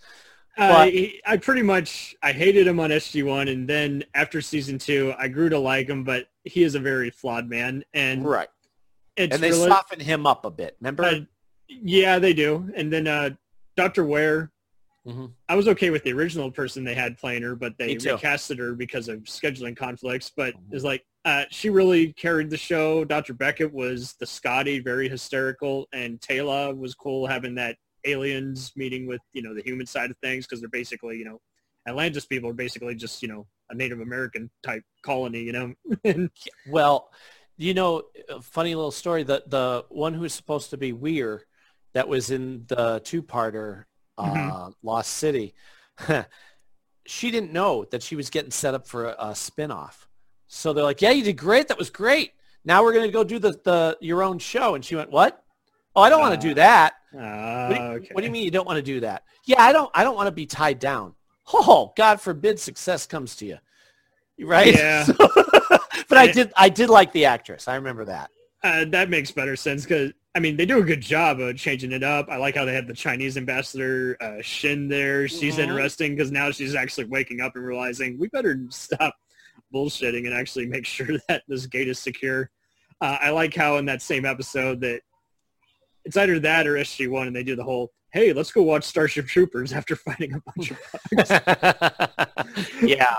Uh, 0.56 0.84
he- 0.86 1.20
I 1.26 1.36
pretty 1.36 1.62
much 1.62 2.14
I 2.22 2.30
hated 2.32 2.66
him 2.68 2.78
on 2.78 2.90
SG1, 2.90 3.50
and 3.50 3.68
then 3.68 4.04
after 4.14 4.40
season 4.40 4.78
two, 4.78 5.12
I 5.18 5.26
grew 5.26 5.48
to 5.48 5.58
like 5.58 5.88
him. 5.88 6.04
But 6.04 6.28
he 6.44 6.62
is 6.62 6.76
a 6.76 6.80
very 6.80 7.10
flawed 7.10 7.48
man, 7.48 7.84
and 7.92 8.24
Right. 8.24 8.48
and 9.16 9.32
they 9.32 9.50
really- 9.50 9.66
soften 9.68 9.98
him 9.98 10.26
up 10.28 10.44
a 10.44 10.50
bit. 10.52 10.76
Remember? 10.80 11.02
Uh, 11.04 11.20
yeah, 11.68 12.18
they 12.18 12.32
do. 12.34 12.70
And 12.76 12.92
then 12.92 13.06
uh, 13.06 13.30
Dr. 13.76 14.04
Weir, 14.04 14.50
Mhm. 15.06 15.32
I 15.50 15.54
was 15.54 15.68
okay 15.68 15.90
with 15.90 16.02
the 16.02 16.14
original 16.14 16.50
person 16.50 16.82
they 16.82 16.94
had 16.94 17.18
playing 17.18 17.42
her, 17.42 17.54
but 17.54 17.76
they 17.76 17.90
recasted 18.16 18.56
her 18.58 18.72
because 18.74 19.08
of 19.08 19.18
scheduling 19.24 19.76
conflicts. 19.76 20.32
But 20.34 20.54
Mm-hmm. 20.54 20.74
it's 20.74 20.84
like 20.84 21.04
uh, 21.26 21.44
she 21.50 21.68
really 21.68 22.14
carried 22.14 22.48
the 22.48 22.56
show. 22.56 23.04
Dr. 23.04 23.34
Beckett 23.34 23.70
was 23.72 24.14
the 24.18 24.24
Scotty, 24.26 24.78
very 24.78 25.08
hysterical, 25.10 25.88
and 25.92 26.18
Teyla 26.20 26.74
was 26.76 26.94
cool 26.94 27.26
having 27.26 27.54
that 27.56 27.76
aliens 28.06 28.72
meeting 28.76 29.06
with 29.06 29.20
you 29.34 29.42
know 29.42 29.54
the 29.54 29.62
human 29.62 29.86
side 29.86 30.10
of 30.10 30.16
things 30.22 30.46
because 30.46 30.60
they're 30.60 30.68
basically 30.70 31.18
you 31.18 31.24
know 31.26 31.38
Atlantis 31.86 32.24
people 32.26 32.48
are 32.48 32.54
basically 32.54 32.94
just 32.94 33.20
you 33.22 33.28
know 33.28 33.46
a 33.70 33.74
Native 33.74 34.00
American 34.00 34.50
type 34.62 34.84
colony, 35.02 35.42
you 35.42 35.52
know. 35.52 36.28
Well, 36.66 37.10
you 37.58 37.74
know, 37.74 38.04
a 38.30 38.40
funny 38.40 38.74
little 38.74 38.90
story. 38.90 39.22
The 39.22 39.42
the 39.46 39.84
one 39.90 40.14
who's 40.14 40.32
supposed 40.32 40.70
to 40.70 40.78
be 40.78 40.92
Weir, 40.92 41.44
that 41.94 42.06
was 42.08 42.30
in 42.30 42.64
the 42.68 43.00
two-parter, 43.04 43.84
uh, 44.18 44.24
Mhm. 44.24 44.74
Lost 44.82 45.12
City. 45.12 45.54
she 47.06 47.30
didn't 47.30 47.52
know 47.52 47.84
that 47.90 48.02
she 48.02 48.16
was 48.16 48.30
getting 48.30 48.50
set 48.50 48.74
up 48.74 48.86
for 48.86 49.06
a, 49.06 49.16
a 49.30 49.34
spin-off. 49.34 50.08
So 50.46 50.72
they're 50.72 50.84
like, 50.84 51.02
"Yeah, 51.02 51.10
you 51.10 51.24
did 51.24 51.36
great. 51.38 51.68
That 51.68 51.78
was 51.78 51.90
great. 51.90 52.32
Now 52.64 52.82
we're 52.82 52.92
going 52.92 53.06
to 53.06 53.12
go 53.12 53.24
do 53.24 53.38
the 53.38 53.52
the 53.64 53.96
your 54.00 54.22
own 54.22 54.38
show." 54.38 54.74
And 54.74 54.84
she 54.84 54.94
went, 54.96 55.10
"What? 55.10 55.42
Oh, 55.96 56.02
I 56.02 56.08
don't 56.10 56.20
want 56.20 56.40
to 56.40 56.48
do 56.48 56.54
that. 56.54 56.94
uh, 57.16 57.68
What 57.68 57.76
do, 57.76 57.82
you, 58.04 58.08
what 58.12 58.20
do 58.20 58.26
you 58.26 58.32
mean 58.32 58.44
you 58.44 58.50
don't 58.50 58.66
want 58.66 58.76
to 58.78 58.82
do 58.82 59.00
that? 59.00 59.22
Yeah, 59.44 59.62
I 59.62 59.72
don't. 59.72 59.90
I 59.94 60.04
don't 60.04 60.14
want 60.16 60.26
to 60.28 60.32
be 60.32 60.46
tied 60.46 60.78
down. 60.78 61.14
Oh, 61.52 61.92
God 61.96 62.20
forbid 62.20 62.58
success 62.58 63.06
comes 63.06 63.36
to 63.36 63.46
you, 63.46 63.58
right? 64.46 64.74
Yeah. 64.74 65.06
but 66.08 66.18
I 66.18 66.30
did. 66.30 66.52
I 66.56 66.68
did 66.68 66.88
like 66.90 67.12
the 67.12 67.24
actress. 67.26 67.68
I 67.68 67.76
remember 67.76 68.04
that. 68.06 68.30
Uh, 68.62 68.84
that 68.86 69.10
makes 69.10 69.30
better 69.30 69.56
sense 69.56 69.82
because 69.84 70.12
I 70.36 70.40
mean 70.40 70.56
they 70.56 70.66
do 70.66 70.78
a 70.78 70.84
good 70.84 71.00
job 71.00 71.38
of 71.40 71.56
changing 71.56 71.92
it 71.92 72.02
up. 72.02 72.28
I 72.28 72.36
like 72.38 72.56
how 72.56 72.64
they 72.64 72.74
had 72.74 72.86
the 72.88 72.94
Chinese 72.94 73.36
ambassador 73.36 74.16
uh, 74.20 74.42
Shin 74.42 74.88
there. 74.88 75.28
She's 75.28 75.56
Mhm. 75.56 75.64
interesting 75.68 76.16
because 76.16 76.32
now 76.32 76.50
she's 76.50 76.74
actually 76.74 77.04
waking 77.06 77.40
up 77.40 77.54
and 77.54 77.64
realizing 77.64 78.18
we 78.18 78.28
better 78.28 78.60
stop 78.70 79.14
bullshitting 79.72 80.26
and 80.26 80.34
actually 80.34 80.66
make 80.66 80.86
sure 80.96 81.06
that 81.28 81.42
this 81.48 81.66
gate 81.66 81.88
is 81.88 81.98
secure. 81.98 82.50
Uh, 83.00 83.18
I 83.20 83.30
like 83.30 83.54
how 83.54 83.76
in 83.76 83.84
that 83.86 84.02
same 84.02 84.24
episode 84.24 84.80
that 84.80 85.02
it's 86.04 86.16
either 86.16 86.38
that 86.40 86.66
or 86.66 86.74
SG 86.74 87.08
One, 87.08 87.26
and 87.28 87.34
they 87.36 87.42
do 87.44 87.56
the 87.56 87.64
whole 87.64 87.92
hey 88.12 88.32
let's 88.32 88.52
go 88.52 88.62
watch 88.62 88.84
Starship 88.84 89.26
Troopers 89.26 89.72
after 89.72 89.94
fighting 89.96 90.34
a 90.34 90.40
bunch 90.56 90.70
of 90.72 90.78
bugs. 91.12 92.68
yeah. 92.82 93.14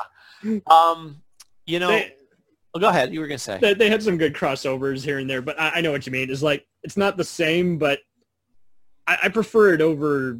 Um. 0.68 1.22
You 1.66 1.80
know. 1.80 1.88
They- 1.89 2.13
oh, 2.74 2.80
go 2.80 2.89
ahead. 2.89 3.13
You 3.13 3.20
were 3.22 3.28
gonna 3.28 3.38
say. 3.38 3.57
they, 3.61 3.74
they 3.74 3.89
had 3.89 4.03
some 4.03 4.18
good 4.18 4.34
crossovers 4.34 5.03
here 5.03 5.18
and 5.20 5.30
there, 5.30 5.41
but 5.41 5.59
I, 5.59 5.76
I 5.76 5.82
know 5.82 5.91
what 5.91 6.05
you 6.05 6.11
mean. 6.11 6.30
It's 6.30 6.41
like 6.43 6.66
it's 6.86 6.95
not 6.95 7.17
the 7.17 7.23
same, 7.23 7.77
but 7.79 7.99
I, 9.07 9.17
I 9.23 9.29
prefer 9.29 9.73
it 9.73 9.81
over 9.81 10.39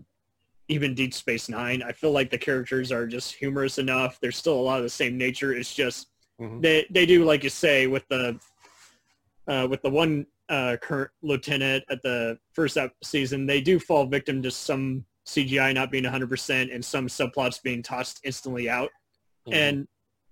even 0.68 0.94
Deep 0.94 1.14
Space 1.14 1.50
Nine. 1.50 1.82
I 1.84 1.92
feel 1.92 2.12
like 2.12 2.30
the 2.30 2.38
characters 2.38 2.92
are 2.92 3.08
just 3.08 3.34
humorous 3.34 3.80
enough. 3.80 4.20
There's 4.22 4.38
still 4.38 4.54
a 4.54 4.62
lot 4.62 4.78
of 4.78 4.84
the 4.84 4.90
same 4.90 5.18
nature. 5.18 5.52
It's 5.54 5.74
just 5.74 6.08
Mhm. 6.40 6.62
they 6.62 6.86
they 6.92 7.06
do 7.06 7.24
like 7.24 7.44
you 7.46 7.50
say 7.50 7.88
with 7.88 8.06
the 8.10 8.38
uh, 9.48 9.68
with 9.70 9.82
the 9.82 9.90
one 9.90 10.26
uh, 10.50 10.76
current 10.82 11.10
lieutenant 11.24 11.84
at 11.90 12.02
the 12.04 12.38
first 12.54 12.78
season, 13.04 13.46
they 13.46 13.62
do 13.62 13.80
fall 13.80 14.06
victim 14.06 14.42
to 14.44 14.52
some 14.52 15.06
CGI 15.28 15.74
not 15.74 15.90
being 15.92 16.04
100% 16.04 16.74
and 16.74 16.84
some 16.84 17.08
subplots 17.08 17.62
being 17.64 17.82
tossed 17.82 18.20
instantly 18.24 18.70
out. 18.70 18.90
Mhm. 19.48 19.54
And 19.54 19.88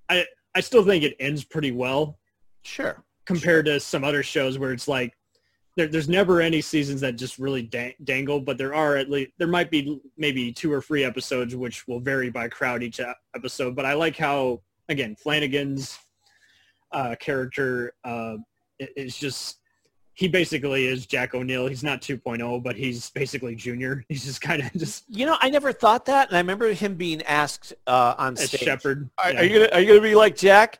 I 0.09 0.25
I 0.53 0.59
still 0.61 0.83
think 0.85 1.03
it 1.03 1.15
ends 1.19 1.43
pretty 1.43 1.71
well 1.71 2.19
Sure. 2.63 3.03
compared 3.25 3.65
to 3.65 3.79
some 3.79 4.03
other 4.03 4.21
shows 4.21 4.59
where 4.59 4.71
it's 4.73 4.87
like 4.87 5.13
there, 5.75 5.87
there's 5.87 6.09
never 6.09 6.41
any 6.41 6.61
seasons 6.61 7.01
that 7.01 7.15
just 7.15 7.39
really 7.39 7.63
dang, 7.63 7.93
dangle, 8.03 8.39
but 8.39 8.57
there 8.57 8.73
are 8.75 8.95
at 8.97 9.09
least 9.09 9.31
there 9.37 9.47
might 9.47 9.71
be 9.71 9.99
maybe 10.17 10.51
two 10.51 10.71
or 10.71 10.81
three 10.81 11.03
episodes 11.03 11.55
which 11.55 11.87
will 11.87 11.99
vary 11.99 12.29
by 12.29 12.47
crowd 12.47 12.83
each 12.83 12.99
episode. 13.35 13.75
But 13.75 13.85
I 13.85 13.93
like 13.93 14.17
how 14.17 14.61
again 14.89 15.15
Flanigan's 15.23 15.97
uh, 16.91 17.15
character 17.19 17.93
uh, 18.03 18.35
is 18.79 19.17
just 19.17 19.57
he 20.15 20.27
basically 20.27 20.85
is 20.85 21.07
Jack 21.07 21.33
O'Neill. 21.33 21.65
He's 21.65 21.83
not 21.83 21.99
2.0, 22.01 22.61
but 22.61 22.75
he's 22.75 23.09
basically 23.09 23.55
Junior. 23.55 24.05
He's 24.09 24.23
just 24.23 24.41
kind 24.41 24.61
of 24.61 24.71
just 24.73 25.05
You 25.09 25.25
know, 25.25 25.37
I 25.41 25.49
never 25.49 25.71
thought 25.71 26.05
that, 26.05 26.27
and 26.27 26.37
I 26.37 26.39
remember 26.39 26.71
him 26.71 26.93
being 26.93 27.23
asked 27.23 27.73
uh, 27.87 28.13
on 28.19 28.33
a 28.33 28.37
stage, 28.37 28.61
Sheppard. 28.61 29.09
Are, 29.17 29.31
Yeah. 29.33 29.39
are 29.39 29.43
you 29.43 29.53
gonna 29.59 29.71
Are 29.71 29.81
you 29.81 29.87
gonna 29.87 30.01
be 30.01 30.13
like 30.13 30.35
Jack? 30.35 30.79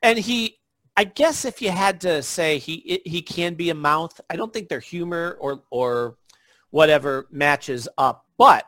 And 0.00 0.16
he, 0.16 0.57
I 0.98 1.04
guess, 1.04 1.44
if 1.44 1.62
you 1.62 1.70
had 1.70 2.00
to 2.00 2.24
say 2.24 2.58
he 2.58 3.00
he 3.04 3.22
can 3.22 3.54
be 3.54 3.70
a 3.70 3.74
mouth, 3.74 4.20
I 4.28 4.34
don't 4.34 4.52
think 4.52 4.68
their 4.68 4.80
humor 4.80 5.36
or 5.40 5.62
or 5.70 6.16
whatever 6.70 7.28
matches 7.30 7.88
up, 7.96 8.26
but 8.36 8.66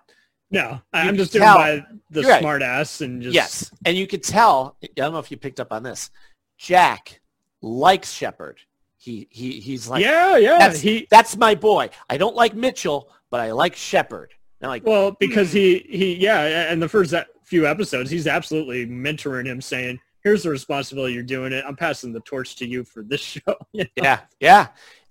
No, 0.49 0.81
I- 0.93 1.09
I'm 1.09 1.17
just 1.17 1.33
can 1.33 1.41
doing 1.41 1.49
tell- 1.49 1.59
by 1.59 1.87
the 2.11 2.23
right. 2.23 2.41
smart 2.41 2.63
ass 2.63 3.01
and 3.01 3.21
just 3.21 3.35
yes, 3.35 3.73
and 3.85 3.97
you 3.97 4.07
could 4.07 4.23
tell. 4.23 4.77
I 4.81 4.89
don't 4.95 5.13
know 5.13 5.19
if 5.19 5.33
you 5.33 5.39
picked 5.39 5.59
up 5.59 5.73
on 5.73 5.83
this. 5.83 6.11
Jack 6.57 7.21
likes 7.63 8.13
Sheppard. 8.13 8.61
He 8.97 9.27
he 9.33 9.59
he's 9.59 9.89
like 9.89 10.05
yeah, 10.05 10.37
yeah. 10.37 10.59
That's, 10.59 10.79
he 10.79 11.09
that's 11.11 11.37
my 11.37 11.57
boy. 11.57 11.91
I 12.09 12.17
don't 12.17 12.37
like 12.37 12.55
Mitchell, 12.55 13.11
but 13.31 13.41
I 13.41 13.51
like 13.51 13.75
Sheppard. 13.75 14.35
And 14.61 14.67
I'm 14.67 14.71
like, 14.71 14.87
Well, 14.87 15.17
because 15.19 15.51
hmm. 15.51 15.57
he 15.57 15.79
he 15.89 16.15
yeah, 16.15 16.71
and 16.71 16.81
the 16.81 16.89
first 16.89 17.13
few 17.43 17.67
episodes, 17.67 18.09
he's 18.09 18.29
absolutely 18.29 18.87
mentoring 18.87 19.47
him, 19.47 19.61
saying, 19.61 19.99
"Here's 20.23 20.43
the 20.43 20.51
responsibility. 20.51 21.15
You're 21.15 21.23
doing 21.23 21.53
it. 21.53 21.65
I'm 21.67 21.77
passing 21.77 22.13
the 22.13 22.21
torch 22.21 22.57
to 22.57 22.67
you 22.67 22.85
for 22.85 23.03
this 23.03 23.21
show." 23.21 23.57
You 23.73 23.85
know? 23.85 24.03
yeah, 24.03 24.21
yeah. 24.41 24.69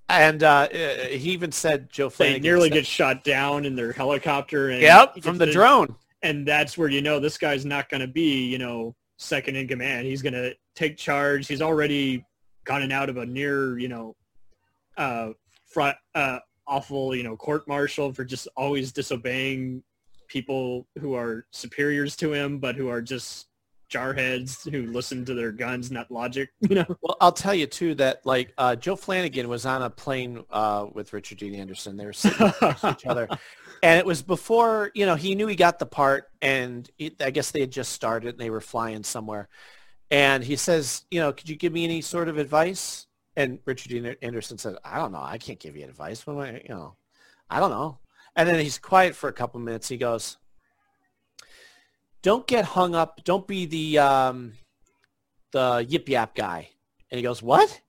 And 0.07 0.41
uh, 0.43 0.67
uh, 0.73 1.05
he 1.09 1.31
even 1.31 1.51
said 1.51 1.91
Joe 1.91 2.09
They 2.09 2.39
nearly 2.39 2.69
said- 2.69 2.73
get 2.73 2.85
shot 2.87 3.23
down 3.23 3.65
in 3.65 3.75
their 3.75 3.91
helicopter, 3.91 4.69
and 4.69 4.81
Yep, 4.81 5.21
from 5.21 5.37
the 5.37 5.45
drone. 5.51 5.95
And 6.23 6.45
that's 6.47 6.77
where 6.77 6.89
you 6.89 7.01
know 7.01 7.19
this 7.19 7.37
guy's 7.37 7.63
not 7.65 7.89
going 7.89 8.01
to 8.01 8.07
be, 8.07 8.45
you 8.47 8.57
know, 8.57 8.95
second 9.17 9.55
in 9.55 9.67
command. 9.67 10.05
He's 10.07 10.21
going 10.21 10.33
to 10.33 10.55
take 10.75 10.97
charge. 10.97 11.47
He's 11.47 11.61
already 11.61 12.25
gotten 12.65 12.91
out 12.91 13.07
of 13.09 13.17
a 13.17 13.25
near, 13.25 13.77
you 13.79 13.87
know, 13.87 14.15
uh, 14.97 15.29
front, 15.67 15.95
uh, 16.15 16.39
awful, 16.67 17.15
you 17.15 17.23
know, 17.23 17.37
court 17.37 17.67
martial 17.67 18.11
for 18.11 18.25
just 18.25 18.47
always 18.57 18.91
disobeying 18.91 19.83
people 20.27 20.87
who 20.99 21.13
are 21.15 21.45
superiors 21.51 22.15
to 22.17 22.33
him, 22.33 22.57
but 22.59 22.75
who 22.75 22.89
are 22.89 23.01
just 23.01 23.47
jarheads 23.89 24.69
who 24.69 24.91
listen 24.91 25.25
to 25.25 25.33
their 25.33 25.51
guns, 25.51 25.91
not 25.91 26.09
logic. 26.11 26.49
You 26.61 26.75
know. 26.75 26.85
Well, 27.01 27.17
I'll 27.19 27.31
tell 27.31 27.55
you 27.55 27.65
too 27.65 27.95
that 27.95 28.25
like 28.25 28.53
uh, 28.57 28.75
Joe 28.75 28.95
Flanigan 28.95 29.47
was 29.47 29.65
on 29.65 29.81
a 29.81 29.89
plane 29.89 30.43
uh, 30.51 30.85
with 30.93 31.13
Richard 31.13 31.39
Dean 31.39 31.55
Anderson. 31.55 31.97
They 31.97 32.05
were 32.05 32.13
sitting 32.13 32.51
next 32.61 32.81
to 32.81 32.91
each 32.91 33.05
other, 33.07 33.27
and 33.81 33.97
it 33.97 34.05
was 34.05 34.21
before 34.21 34.91
you 34.93 35.05
know 35.05 35.15
he 35.15 35.33
knew 35.33 35.47
he 35.47 35.55
got 35.55 35.79
the 35.79 35.87
part, 35.87 36.29
and 36.41 36.89
it, 36.99 37.21
I 37.21 37.31
guess 37.31 37.51
they 37.51 37.61
had 37.61 37.71
just 37.71 37.91
started 37.91 38.29
and 38.29 38.39
they 38.39 38.51
were 38.51 38.61
flying 38.61 39.03
somewhere. 39.03 39.49
And 40.11 40.43
he 40.43 40.55
says, 40.55 41.05
you 41.11 41.19
know, 41.19 41.31
could 41.31 41.49
you 41.49 41.55
give 41.55 41.71
me 41.71 41.83
any 41.83 42.01
sort 42.01 42.29
of 42.29 42.37
advice? 42.37 43.07
And 43.35 43.59
Richard 43.65 43.89
Dean 43.89 44.15
Anderson 44.21 44.57
said, 44.57 44.75
I 44.83 44.97
don't 44.97 45.11
know. 45.11 45.21
I 45.21 45.37
can't 45.37 45.59
give 45.59 45.77
you 45.77 45.85
advice. 45.85 46.25
What 46.25 46.33
am 46.33 46.39
I, 46.39 46.61
you 46.63 46.69
know, 46.69 46.95
I 47.49 47.59
don't 47.59 47.69
know. 47.69 47.99
And 48.35 48.47
then 48.47 48.59
he's 48.59 48.77
quiet 48.77 49.15
for 49.15 49.29
a 49.29 49.33
couple 49.33 49.59
minutes. 49.59 49.87
He 49.87 49.97
goes, 49.97 50.37
don't 52.21 52.47
get 52.47 52.65
hung 52.65 52.95
up. 52.95 53.21
Don't 53.23 53.47
be 53.47 53.65
the 53.65 53.99
um, 53.99 54.53
the 55.51 55.85
yip 55.87 56.09
yap 56.09 56.35
guy. 56.35 56.69
And 57.11 57.17
he 57.17 57.23
goes, 57.23 57.41
what? 57.41 57.81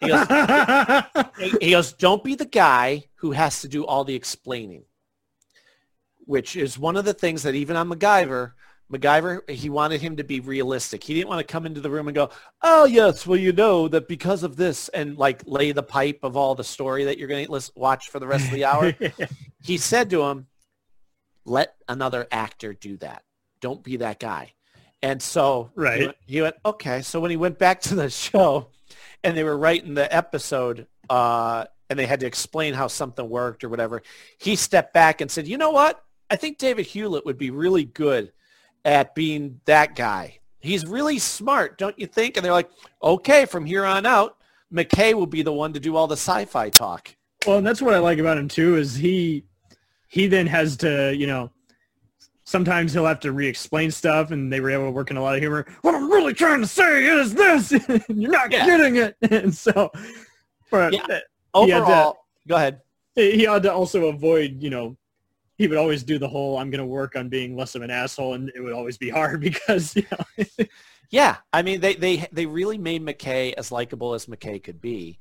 He 0.00 0.08
goes, 0.08 0.26
he- 1.60 1.70
goes, 1.70 1.92
don't 1.94 2.22
be 2.22 2.34
the 2.34 2.44
guy 2.44 3.04
who 3.16 3.32
has 3.32 3.62
to 3.62 3.68
do 3.68 3.86
all 3.86 4.04
the 4.04 4.14
explaining, 4.14 4.84
which 6.26 6.56
is 6.56 6.78
one 6.78 6.96
of 6.96 7.04
the 7.04 7.14
things 7.14 7.42
that 7.44 7.54
even 7.54 7.76
on 7.76 7.88
MacGyver, 7.88 8.52
MacGyver, 8.92 9.48
he 9.48 9.70
wanted 9.70 10.02
him 10.02 10.16
to 10.16 10.24
be 10.24 10.40
realistic. 10.40 11.02
He 11.02 11.14
didn't 11.14 11.28
want 11.28 11.46
to 11.46 11.50
come 11.50 11.64
into 11.64 11.80
the 11.80 11.90
room 11.90 12.08
and 12.08 12.14
go, 12.14 12.30
oh, 12.62 12.84
yes, 12.84 13.26
well, 13.26 13.38
you 13.38 13.52
know 13.52 13.88
that 13.88 14.06
because 14.06 14.42
of 14.42 14.56
this 14.56 14.88
and 14.90 15.16
like 15.16 15.42
lay 15.46 15.72
the 15.72 15.82
pipe 15.82 16.20
of 16.22 16.36
all 16.36 16.54
the 16.54 16.62
story 16.62 17.04
that 17.04 17.18
you're 17.18 17.28
going 17.28 17.46
to 17.46 17.72
watch 17.74 18.10
for 18.10 18.20
the 18.20 18.26
rest 18.26 18.46
of 18.46 18.52
the 18.52 18.64
hour. 18.66 18.94
he 19.64 19.78
said 19.78 20.10
to 20.10 20.22
him, 20.24 20.46
let 21.46 21.74
another 21.88 22.26
actor 22.30 22.74
do 22.74 22.96
that. 22.98 23.22
Don't 23.60 23.82
be 23.82 23.96
that 23.98 24.18
guy. 24.18 24.52
And 25.02 25.20
so 25.22 25.70
he 25.98 26.06
went- 26.06 26.16
he 26.26 26.42
went, 26.42 26.56
okay. 26.64 27.02
So 27.02 27.20
when 27.20 27.30
he 27.30 27.36
went 27.36 27.58
back 27.58 27.80
to 27.82 27.94
the 27.94 28.10
show 28.26 28.68
and 29.22 29.36
they 29.36 29.44
were 29.44 29.56
writing 29.56 29.94
the 29.94 30.14
episode 30.14 30.86
uh, 31.10 31.64
and 31.88 31.98
they 31.98 32.06
had 32.06 32.20
to 32.20 32.26
explain 32.26 32.74
how 32.74 32.88
something 32.88 33.28
worked 33.28 33.62
or 33.64 33.68
whatever, 33.68 34.02
he 34.38 34.56
stepped 34.56 34.92
back 34.94 35.20
and 35.20 35.30
said, 35.30 35.46
you 35.46 35.58
know 35.58 35.70
what? 35.70 36.02
I 36.30 36.36
think 36.36 36.58
David 36.58 36.86
Hewlett 36.86 37.24
would 37.24 37.38
be 37.38 37.50
really 37.50 37.84
good 37.84 38.32
at 38.84 39.14
being 39.14 39.60
that 39.66 39.94
guy. 39.94 40.38
He's 40.58 40.84
really 40.84 41.18
smart, 41.20 41.78
don't 41.78 41.98
you 41.98 42.06
think? 42.06 42.36
And 42.36 42.44
they're 42.44 42.52
like, 42.52 42.70
okay, 43.02 43.44
from 43.44 43.64
here 43.64 43.84
on 43.84 44.06
out, 44.06 44.36
McKay 44.72 45.14
will 45.14 45.26
be 45.26 45.42
the 45.42 45.52
one 45.52 45.72
to 45.74 45.80
do 45.80 45.94
all 45.94 46.08
the 46.08 46.16
sci-fi 46.16 46.70
talk. 46.70 47.14
Well, 47.46 47.58
and 47.58 47.66
that's 47.66 47.80
what 47.80 47.94
I 47.94 47.98
like 47.98 48.18
about 48.18 48.38
him 48.38 48.48
too 48.48 48.76
is 48.76 48.96
he 48.96 49.44
he 50.08 50.26
then 50.26 50.48
has 50.48 50.76
to 50.78 51.14
you 51.14 51.28
know 51.28 51.50
sometimes 52.46 52.94
he'll 52.94 53.04
have 53.04 53.20
to 53.20 53.32
re-explain 53.32 53.90
stuff, 53.90 54.30
and 54.30 54.50
they 54.50 54.60
were 54.60 54.70
able 54.70 54.86
to 54.86 54.90
work 54.90 55.10
in 55.10 55.18
a 55.18 55.22
lot 55.22 55.34
of 55.34 55.40
humor. 55.40 55.66
What 55.82 55.94
I'm 55.94 56.10
really 56.10 56.32
trying 56.32 56.62
to 56.62 56.66
say 56.66 57.04
is 57.04 57.34
this: 57.34 57.72
you're 58.08 58.30
not 58.32 58.50
Yeah. 58.50 58.64
getting 58.64 58.96
it, 58.96 59.16
and 59.30 59.54
so. 59.54 59.90
But 60.70 60.94
Yeah. 60.94 61.02
uh, 61.02 61.06
had 61.08 61.08
to- 61.08 61.22
Overall, 61.54 62.16
go 62.48 62.56
ahead. 62.56 62.80
he 63.14 63.42
had 63.44 63.62
to 63.64 63.72
also 63.72 64.06
avoid, 64.06 64.62
you 64.62 64.70
know, 64.70 64.96
he 65.58 65.68
would 65.68 65.78
always 65.78 66.02
do 66.02 66.18
the 66.18 66.28
whole 66.28 66.58
"I'm 66.58 66.70
going 66.70 66.80
to 66.80 66.86
work 66.86 67.16
on 67.16 67.28
being 67.28 67.56
less 67.56 67.74
of 67.74 67.82
an 67.82 67.90
asshole," 67.90 68.34
and 68.34 68.50
it 68.54 68.60
would 68.60 68.72
always 68.72 68.98
be 68.98 69.08
hard 69.10 69.40
because 69.50 69.94
you 69.96 70.04
know, 70.10 70.46
Yeah, 71.10 71.36
I 71.52 71.62
mean 71.62 71.80
they 71.80 71.94
they 71.94 72.26
they 72.32 72.46
really 72.46 72.78
made 72.78 73.02
McKay 73.02 73.52
as 73.54 73.70
likable 73.72 74.14
as 74.14 74.26
McKay 74.26 74.62
could 74.62 74.80
be 74.80 75.18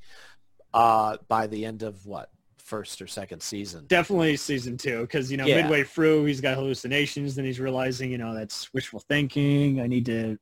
uh, 0.73 1.17
by 1.29 1.47
the 1.47 1.63
end 1.65 1.83
of 1.83 2.05
what 2.05 2.29
first 2.65 3.01
or 3.01 3.07
second 3.07 3.41
season. 3.41 3.85
definitely 3.87 4.35
season 4.35 4.75
two 4.75 5.01
because 5.01 5.31
you 5.31 5.37
know 5.37 5.45
Yeah. 5.45 5.61
midway 5.61 5.83
through 5.83 6.25
he's 6.25 6.41
got 6.41 6.55
hallucinations, 6.55 7.35
then 7.35 7.45
he's 7.45 7.59
realizing 7.59 8.11
you 8.11 8.17
know 8.17 8.33
that's 8.33 8.73
wishful 8.73 8.99
thinking. 9.07 9.79
I 9.79 9.87
need 9.87 10.05
to 10.07 10.37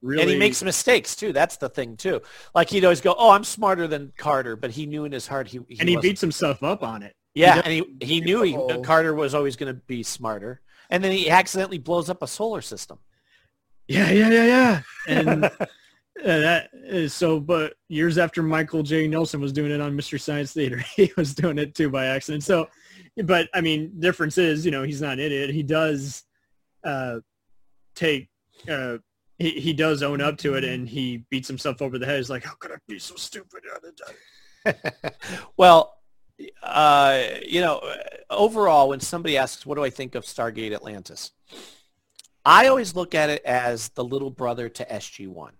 really 0.00 0.22
And 0.22 0.30
he 0.30 0.38
makes 0.38 0.62
mistakes 0.62 1.14
too. 1.16 1.32
That's 1.32 1.56
the 1.58 1.68
thing 1.68 1.96
too. 1.96 2.22
Like 2.54 2.70
he'd 2.70 2.84
always 2.84 3.00
go, 3.00 3.14
"Oh, 3.18 3.30
I'm 3.30 3.44
smarter 3.44 3.86
than 3.88 4.12
Carter," 4.16 4.54
but 4.56 4.70
he 4.70 4.86
knew 4.86 5.04
in 5.04 5.12
his 5.12 5.26
heart 5.26 5.48
he, 5.48 5.58
he 5.68 5.80
and 5.80 5.88
he 5.88 5.96
wasn't. 5.96 6.02
beats 6.10 6.20
himself 6.20 6.62
up 6.62 6.82
on 6.82 7.02
it. 7.02 7.14
Yeah, 7.34 7.56
does- 7.56 7.64
and 7.64 7.72
he 7.74 8.06
he 8.06 8.20
knew 8.20 8.42
he. 8.42 8.56
Carter 8.82 9.14
was 9.14 9.34
always 9.34 9.56
going 9.56 9.74
to 9.74 9.80
be 9.86 10.02
smarter, 10.02 10.60
and 10.88 11.02
then 11.04 11.12
he 11.12 11.28
accidentally 11.28 11.78
blows 11.78 12.08
up 12.08 12.22
a 12.22 12.26
solar 12.26 12.60
system. 12.62 12.98
Yeah, 13.88 14.10
yeah, 14.10 14.30
yeah, 14.30 14.44
yeah. 14.44 14.82
And 15.08 15.50
that 16.24 16.70
is 16.72 17.14
so, 17.14 17.40
but 17.40 17.74
years 17.88 18.18
after 18.18 18.42
Michael 18.42 18.82
J. 18.82 19.06
Nelson 19.08 19.40
was 19.40 19.52
doing 19.52 19.70
it 19.70 19.80
on 19.80 19.96
Mystery 19.96 20.18
Science 20.18 20.52
Theater, 20.52 20.78
he 20.96 21.12
was 21.16 21.34
doing 21.34 21.58
it 21.58 21.74
too 21.74 21.90
by 21.90 22.06
accident. 22.06 22.42
So, 22.42 22.68
but 23.24 23.48
I 23.54 23.60
mean, 23.60 23.92
difference 23.98 24.38
is, 24.38 24.64
you 24.64 24.70
know, 24.70 24.82
he's 24.82 25.00
not 25.00 25.14
an 25.14 25.20
idiot. 25.20 25.50
He 25.50 25.62
does 25.62 26.24
uh, 26.84 27.20
take, 27.94 28.28
uh, 28.68 28.98
he, 29.38 29.50
he 29.50 29.72
does 29.72 30.02
own 30.02 30.20
up 30.20 30.36
to 30.38 30.54
it 30.54 30.64
and 30.64 30.88
he 30.88 31.24
beats 31.30 31.48
himself 31.48 31.80
over 31.80 31.98
the 31.98 32.06
head. 32.06 32.16
He's 32.16 32.30
like, 32.30 32.44
how 32.44 32.54
could 32.58 32.72
I 32.72 32.76
be 32.86 32.98
so 32.98 33.16
stupid? 33.16 33.62
Well, 35.56 35.96
uh, 36.62 37.22
you 37.46 37.60
know, 37.60 37.80
overall, 38.28 38.88
when 38.88 39.00
somebody 39.00 39.36
asks, 39.36 39.66
"What 39.66 39.76
do 39.76 39.84
I 39.84 39.90
think 39.90 40.14
of 40.14 40.24
Stargate 40.24 40.72
Atlantis?" 40.72 41.32
I 42.44 42.68
always 42.68 42.94
look 42.94 43.14
at 43.14 43.30
it 43.30 43.42
as 43.44 43.90
the 43.90 44.04
little 44.04 44.30
brother 44.30 44.68
to 44.68 44.84
SG 44.84 45.28
One. 45.28 45.54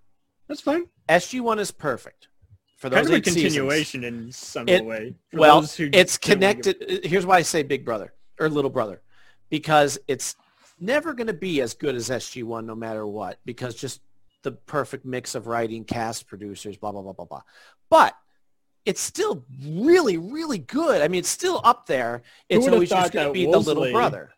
That's 0.51 0.60
fine. 0.60 0.86
SG 1.09 1.40
One 1.40 1.59
is 1.60 1.70
perfect 1.70 2.27
for 2.77 2.89
those 2.90 2.97
Kind 2.97 3.06
of 3.06 3.12
a 3.12 3.16
eight 3.18 3.24
seasons. 3.27 3.43
continuation 3.55 4.05
in 4.05 4.32
some 4.32 4.68
It- 4.68 4.85
way. 4.85 5.14
Well, 5.32 5.60
it's 5.60 5.77
don't 5.77 5.90
give- 5.93 6.20
connected. 6.20 7.01
Here's 7.05 7.24
why 7.24 7.36
I 7.36 7.43
say 7.43 7.62
Big 7.62 7.85
Brother 7.85 8.12
or 8.40 8.48
Little 8.48 8.70
Brother, 8.70 9.01
because 9.48 9.98
it's 10.09 10.35
never 10.81 11.14
going 11.14 11.28
to 11.28 11.32
be 11.32 11.60
as 11.60 11.72
good 11.74 11.94
as 11.94 12.10
SG 12.10 12.43
One, 12.43 12.66
no 12.66 12.74
matter 12.74 13.06
what, 13.06 13.39
because 13.44 13.74
just 13.77 14.01
the 14.43 14.52
perfect 14.52 15.05
mix 15.05 15.35
of 15.36 15.47
writing, 15.47 15.85
cast, 15.85 16.27
producers, 16.27 16.77
blah 16.77 16.90
blah 16.90 17.02
blah 17.02 17.12
blah 17.12 17.27
blah. 17.27 17.43
But 17.89 18.16
it's 18.85 19.01
still 19.01 19.44
really, 19.64 20.16
really 20.16 20.59
good. 20.59 21.01
I 21.02 21.06
mean, 21.09 21.20
it's 21.20 21.28
still 21.28 21.60
up 21.62 21.86
there. 21.86 22.22
It's 22.48 22.66
always 22.66 22.89
just 22.89 23.12
going 23.12 23.28
to 23.28 23.32
be 23.32 23.44
the 23.44 23.59
little 23.59 23.90
brother. 23.93 24.32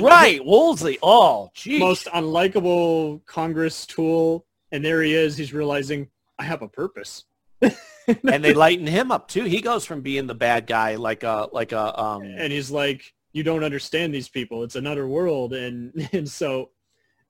right, 0.00 0.42
Woolsey. 0.42 0.98
Oh, 1.02 1.50
geez. 1.54 1.80
most 1.80 2.06
unlikable 2.06 3.24
Congress 3.26 3.84
tool, 3.84 4.46
and 4.72 4.84
there 4.84 5.02
he 5.02 5.14
is. 5.14 5.36
He's 5.36 5.52
realizing 5.52 6.08
I 6.38 6.44
have 6.44 6.62
a 6.62 6.68
purpose. 6.68 7.24
and 7.62 8.42
they 8.42 8.54
lighten 8.54 8.86
him 8.86 9.12
up 9.12 9.28
too. 9.28 9.44
He 9.44 9.60
goes 9.60 9.84
from 9.84 10.00
being 10.00 10.26
the 10.26 10.34
bad 10.34 10.66
guy, 10.66 10.96
like 10.96 11.22
a 11.22 11.48
like 11.52 11.72
a 11.72 12.00
um. 12.00 12.22
and 12.22 12.52
he's 12.52 12.70
like, 12.70 13.14
"You 13.32 13.44
don't 13.44 13.62
understand 13.62 14.12
these 14.12 14.28
people. 14.28 14.64
It's 14.64 14.74
another 14.74 15.06
world." 15.06 15.52
And 15.52 16.08
and 16.12 16.28
so, 16.28 16.70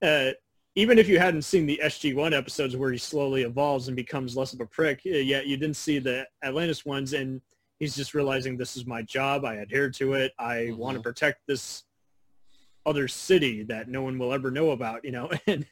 uh, 0.00 0.30
even 0.74 0.98
if 0.98 1.08
you 1.08 1.18
hadn't 1.18 1.42
seen 1.42 1.66
the 1.66 1.80
SG 1.84 2.14
One 2.14 2.32
episodes 2.32 2.76
where 2.76 2.90
he 2.90 2.98
slowly 2.98 3.42
evolves 3.42 3.88
and 3.88 3.96
becomes 3.96 4.36
less 4.36 4.54
of 4.54 4.60
a 4.60 4.66
prick, 4.66 5.02
uh, 5.04 5.10
yet 5.10 5.46
you 5.46 5.56
didn't 5.58 5.76
see 5.76 5.98
the 5.98 6.26
Atlantis 6.42 6.86
ones, 6.86 7.12
and 7.12 7.42
he's 7.78 7.94
just 7.94 8.14
realizing 8.14 8.56
this 8.56 8.76
is 8.76 8.86
my 8.86 9.02
job. 9.02 9.44
I 9.44 9.56
adhere 9.56 9.90
to 9.90 10.14
it. 10.14 10.32
I 10.38 10.72
want 10.76 10.96
to 10.96 11.02
protect 11.02 11.40
this 11.46 11.82
other 12.86 13.06
city 13.06 13.62
that 13.64 13.88
no 13.88 14.02
one 14.02 14.18
will 14.18 14.32
ever 14.32 14.50
know 14.50 14.70
about. 14.70 15.04
You 15.04 15.12
know, 15.12 15.30
and 15.46 15.66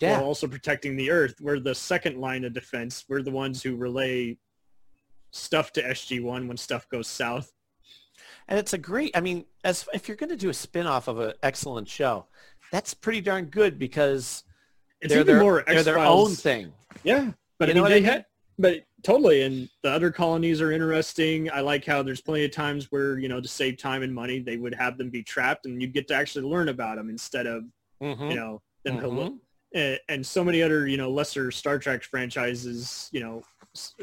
Yeah. 0.00 0.16
while 0.18 0.26
also 0.26 0.46
protecting 0.48 0.96
the 0.96 1.10
Earth. 1.10 1.34
We're 1.40 1.60
the 1.60 1.74
second 1.74 2.18
line 2.20 2.44
of 2.44 2.52
defense. 2.54 3.04
We're 3.08 3.22
the 3.22 3.30
ones 3.30 3.62
who 3.62 3.76
relay 3.76 4.38
stuff 5.32 5.72
to 5.74 5.82
SG-1 5.82 6.48
when 6.48 6.56
stuff 6.56 6.88
goes 6.88 7.06
south. 7.06 7.52
And 8.48 8.58
it's 8.58 8.72
a 8.72 8.78
great. 8.78 9.16
I 9.16 9.20
mean, 9.20 9.44
as 9.64 9.86
if 9.94 10.08
you're 10.08 10.16
going 10.16 10.30
to 10.30 10.36
do 10.36 10.48
a 10.48 10.54
spin-off 10.54 11.06
of 11.08 11.18
an 11.20 11.34
excellent 11.42 11.88
show, 11.88 12.26
that's 12.72 12.94
pretty 12.94 13.20
darn 13.20 13.46
good 13.46 13.78
because 13.78 14.42
It's 15.00 15.12
they're 15.12 15.20
even 15.22 15.34
their, 15.36 15.42
more 15.42 15.64
they're 15.66 15.82
their 15.82 15.98
own 15.98 16.30
thing. 16.34 16.72
Yeah, 17.04 17.32
but 17.58 17.68
You 17.68 17.72
I 17.72 17.74
mean, 17.74 17.84
they 17.84 17.90
I 17.92 17.94
mean? 18.00 18.04
had, 18.04 18.26
but 18.58 18.84
totally. 19.02 19.42
And 19.42 19.68
the 19.82 19.90
other 19.90 20.10
colonies 20.10 20.60
are 20.60 20.72
interesting. 20.72 21.50
I 21.50 21.60
like 21.60 21.84
how 21.84 22.02
there's 22.02 22.20
plenty 22.20 22.44
of 22.44 22.50
times 22.50 22.86
where 22.90 23.18
you 23.18 23.28
know 23.28 23.40
to 23.40 23.48
save 23.48 23.76
time 23.78 24.02
and 24.02 24.12
money, 24.14 24.40
they 24.40 24.56
would 24.56 24.74
have 24.74 24.98
them 24.98 25.10
be 25.10 25.22
trapped, 25.22 25.66
and 25.66 25.80
you 25.80 25.86
get 25.88 26.08
to 26.08 26.14
actually 26.14 26.46
learn 26.46 26.68
about 26.70 26.96
them 26.96 27.08
instead 27.10 27.46
of 27.46 27.64
Mhm. 28.02 28.30
you 28.30 28.36
know 28.36 28.62
them. 28.84 28.96
Mhm. 28.98 29.38
Uh, 29.74 29.94
and 30.08 30.24
so 30.24 30.42
many 30.42 30.62
other 30.62 30.86
you 30.86 30.96
know 30.96 31.10
lesser 31.10 31.50
Star 31.50 31.78
Trek 31.78 32.02
franchises, 32.02 33.08
you 33.12 33.20
know, 33.20 33.42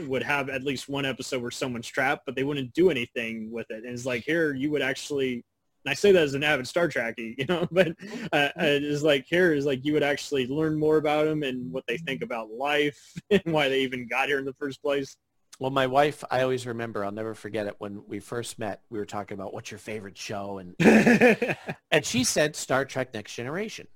would 0.08 0.24
have 0.24 0.50
at 0.50 0.64
least 0.64 0.88
one 0.88 1.06
episode 1.06 1.42
where 1.42 1.52
someone's 1.52 1.88
trapped, 1.88 2.26
but 2.26 2.36
they 2.36 2.44
wouldn't 2.44 2.74
do 2.74 2.90
anything 2.90 3.52
with 3.52 3.68
it. 3.70 3.84
And 3.84 3.94
it's 3.94 4.06
like 4.06 4.24
here, 4.24 4.54
you 4.54 4.72
would 4.72 4.82
actually. 4.82 5.44
And 5.86 5.92
I 5.92 5.94
say 5.94 6.12
that 6.12 6.24
as 6.24 6.34
an 6.34 6.44
avid 6.44 6.68
Star 6.68 6.90
Trekkie, 6.90 7.36
you 7.38 7.46
know, 7.46 7.68
but 7.72 7.90
uh, 8.34 8.50
it 8.58 8.84
is 8.84 9.04
like 9.04 9.26
here 9.28 9.54
is 9.54 9.66
like 9.66 9.86
you 9.86 9.94
would 9.94 10.04
actually 10.04 10.48
learn 10.48 10.78
more 10.78 10.98
about 10.98 11.26
them 11.26 11.44
and 11.44 11.72
what 11.72 11.86
they 11.88 11.98
think 11.98 12.22
about 12.22 12.50
life 12.50 13.00
and 13.30 13.42
why 13.46 13.70
they 13.70 13.82
even 13.82 14.08
got 14.08 14.28
here 14.28 14.40
in 14.40 14.46
the 14.46 14.54
first 14.54 14.82
place. 14.82 15.18
Well, 15.60 15.72
my 15.72 15.88
wife, 15.88 16.24
I 16.30 16.42
always 16.42 16.68
remember. 16.68 17.04
I'll 17.04 17.12
never 17.12 17.34
forget 17.34 17.66
it. 17.66 17.76
When 17.80 18.04
we 18.08 18.20
first 18.20 18.60
met, 18.60 18.82
we 18.92 19.00
were 19.00 19.08
talking 19.08 19.36
about 19.36 19.54
what's 19.54 19.72
your 19.72 19.80
favorite 19.80 20.18
show, 20.18 20.60
and 20.60 20.76
and 21.92 22.06
she 22.06 22.24
said 22.24 22.56
Star 22.56 22.86
Trek: 22.86 23.12
Next 23.14 23.34
Generation. 23.34 23.88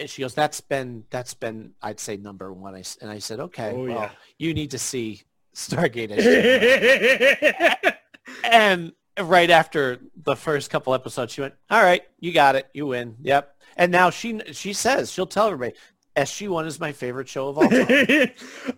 And 0.00 0.08
she 0.10 0.22
goes, 0.22 0.34
"That's 0.34 0.60
been 0.60 1.04
that's 1.10 1.34
been 1.34 1.72
I'd 1.82 2.00
say 2.00 2.16
number 2.16 2.52
one." 2.52 2.74
I 2.74 2.82
and 3.02 3.10
I 3.10 3.18
said, 3.20 3.38
"Okay, 3.40 3.72
Oh, 3.74 3.84
well, 3.84 3.88
yeah. 3.88 4.10
you 4.38 4.54
need 4.54 4.70
to 4.72 4.78
see 4.78 5.22
Stargate." 5.54 6.10
And 8.44 8.92
right 9.20 9.50
after 9.50 9.98
the 10.16 10.36
first 10.36 10.70
couple 10.70 10.94
episodes, 10.94 11.32
she 11.32 11.40
went, 11.40 11.54
"All 11.70 11.82
right, 11.82 12.02
you 12.20 12.32
got 12.32 12.56
it, 12.56 12.68
you 12.72 12.86
win, 12.86 13.16
yep." 13.20 13.56
And 13.76 13.90
now 13.92 14.10
she 14.10 14.40
she 14.52 14.72
says 14.72 15.10
she'll 15.12 15.26
tell 15.26 15.46
everybody, 15.48 15.74
"SG 16.16 16.48
One 16.48 16.66
is 16.66 16.78
my 16.80 16.92
favorite 16.92 17.28
show 17.28 17.48
of 17.48 17.58
all 17.58 17.68
time." 17.68 17.86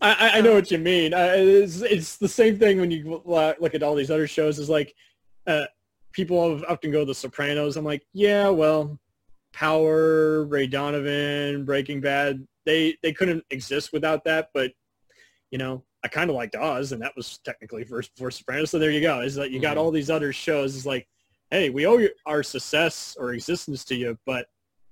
I, 0.03 0.31
I 0.39 0.41
know 0.41 0.55
what 0.55 0.71
you 0.71 0.79
mean. 0.79 1.15
Uh, 1.15 1.33
it's, 1.37 1.81
it's 1.83 2.17
the 2.17 2.29
same 2.29 2.59
thing 2.59 2.81
when 2.81 2.91
you 2.91 3.23
uh, 3.33 3.55
look 3.61 3.75
at 3.75 3.83
all 3.83 3.95
these 3.95 4.11
other 4.11 4.27
shows. 4.27 4.59
Is 4.59 4.69
like 4.71 4.95
uh, 5.47 5.65
people 6.13 6.63
often 6.69 6.91
go 6.91 7.01
to 7.01 7.05
The 7.07 7.15
Sopranos. 7.15 7.77
I'm 7.77 7.85
like, 7.85 8.03
yeah, 8.13 8.49
well, 8.49 8.99
Power, 9.53 10.45
Ray 10.45 10.67
Donovan, 10.67 11.65
Breaking 11.65 12.01
Bad. 12.01 12.47
They 12.65 12.97
they 13.03 13.13
couldn't 13.13 13.45
exist 13.51 13.93
without 13.93 14.25
that. 14.25 14.51
But 14.55 14.73
you 15.51 15.59
know, 15.59 15.85
I 16.05 16.09
kind 16.09 16.31
of 16.31 16.37
liked 16.37 16.57
Oz, 16.57 16.93
and 16.93 17.03
that 17.03 17.15
was 17.17 17.39
technically 17.45 17.85
first 17.85 18.15
before 18.15 18.31
Sopranos. 18.31 18.71
So 18.71 18.79
there 18.79 18.91
you 18.91 19.01
go. 19.01 19.21
Is 19.21 19.35
that 19.35 19.51
you 19.51 19.61
got 19.61 19.77
Mhm. 19.77 19.81
all 19.81 19.91
these 19.91 20.11
other 20.11 20.33
shows? 20.33 20.75
Is 20.75 20.87
like, 20.87 21.07
hey, 21.51 21.71
we 21.71 21.87
owe 21.87 22.09
our 22.27 22.43
success 22.43 23.17
or 23.19 23.35
existence 23.35 23.85
to 23.87 23.95
you, 23.95 24.19
but 24.25 24.47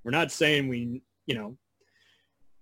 we're 0.05 0.11
not 0.11 0.31
saying 0.31 0.69
we, 0.69 1.03
you 1.27 1.35
know, 1.35 1.57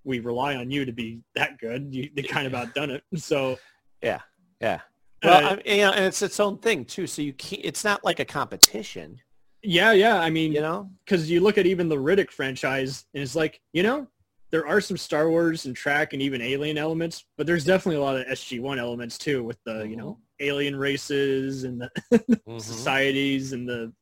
we 0.05 0.21
rely 0.21 0.55
on 0.57 0.71
you 0.71 0.85
to 0.85 0.93
be 0.93 1.21
that 1.35 1.59
good. 1.59 1.95
You, 1.95 2.09
you 2.15 2.23
kind 2.25 2.47
of 2.47 2.55
outdone 2.55 2.91
it. 2.91 3.03
So 3.17 3.59
Yeah, 4.03 4.21
yeah. 4.61 4.81
Well, 5.25 5.45
Uh, 5.45 5.57
I, 5.57 5.69
you 5.69 5.79
know, 5.83 5.93
and 5.93 6.05
it's 6.05 6.23
its 6.23 6.39
own 6.39 6.59
thing 6.59 6.85
too. 6.85 7.07
So 7.09 7.21
you 7.23 7.33
can't. 7.33 7.63
It's 7.65 7.83
not 7.83 8.05
like 8.05 8.21
a 8.21 8.25
competition. 8.25 9.21
Yeah, 9.63 9.93
yeah. 9.93 10.19
I 10.21 10.31
mean, 10.31 10.53
You 10.53 10.61
know. 10.61 10.91
because 11.05 11.31
you 11.31 11.41
look 11.41 11.59
at 11.59 11.67
even 11.67 11.89
the 11.89 11.97
Riddick 11.97 12.31
franchise, 12.31 13.05
and 13.15 13.23
it's 13.23 13.35
like, 13.35 13.61
you 13.73 13.83
know, 13.83 14.07
there 14.51 14.67
are 14.67 14.81
some 14.81 14.97
Star 14.97 15.29
Wars 15.29 15.67
and 15.67 15.75
Trek 15.77 16.13
and 16.13 16.23
even 16.23 16.41
alien 16.41 16.79
elements, 16.79 17.25
but 17.37 17.47
there's 17.47 17.65
definitely 17.65 17.97
a 17.97 18.01
lot 18.05 18.17
of 18.17 18.27
SG-1 18.29 18.79
elements 18.79 19.19
too, 19.19 19.43
with 19.45 19.59
the 19.65 19.83
you 19.87 19.97
know 19.97 20.19
alien 20.41 20.77
races 20.77 21.65
and 21.65 21.81
the 21.81 21.91
Mm-hmm. 22.13 22.59
societies 22.59 23.53
and 23.53 23.69
the 23.69 23.93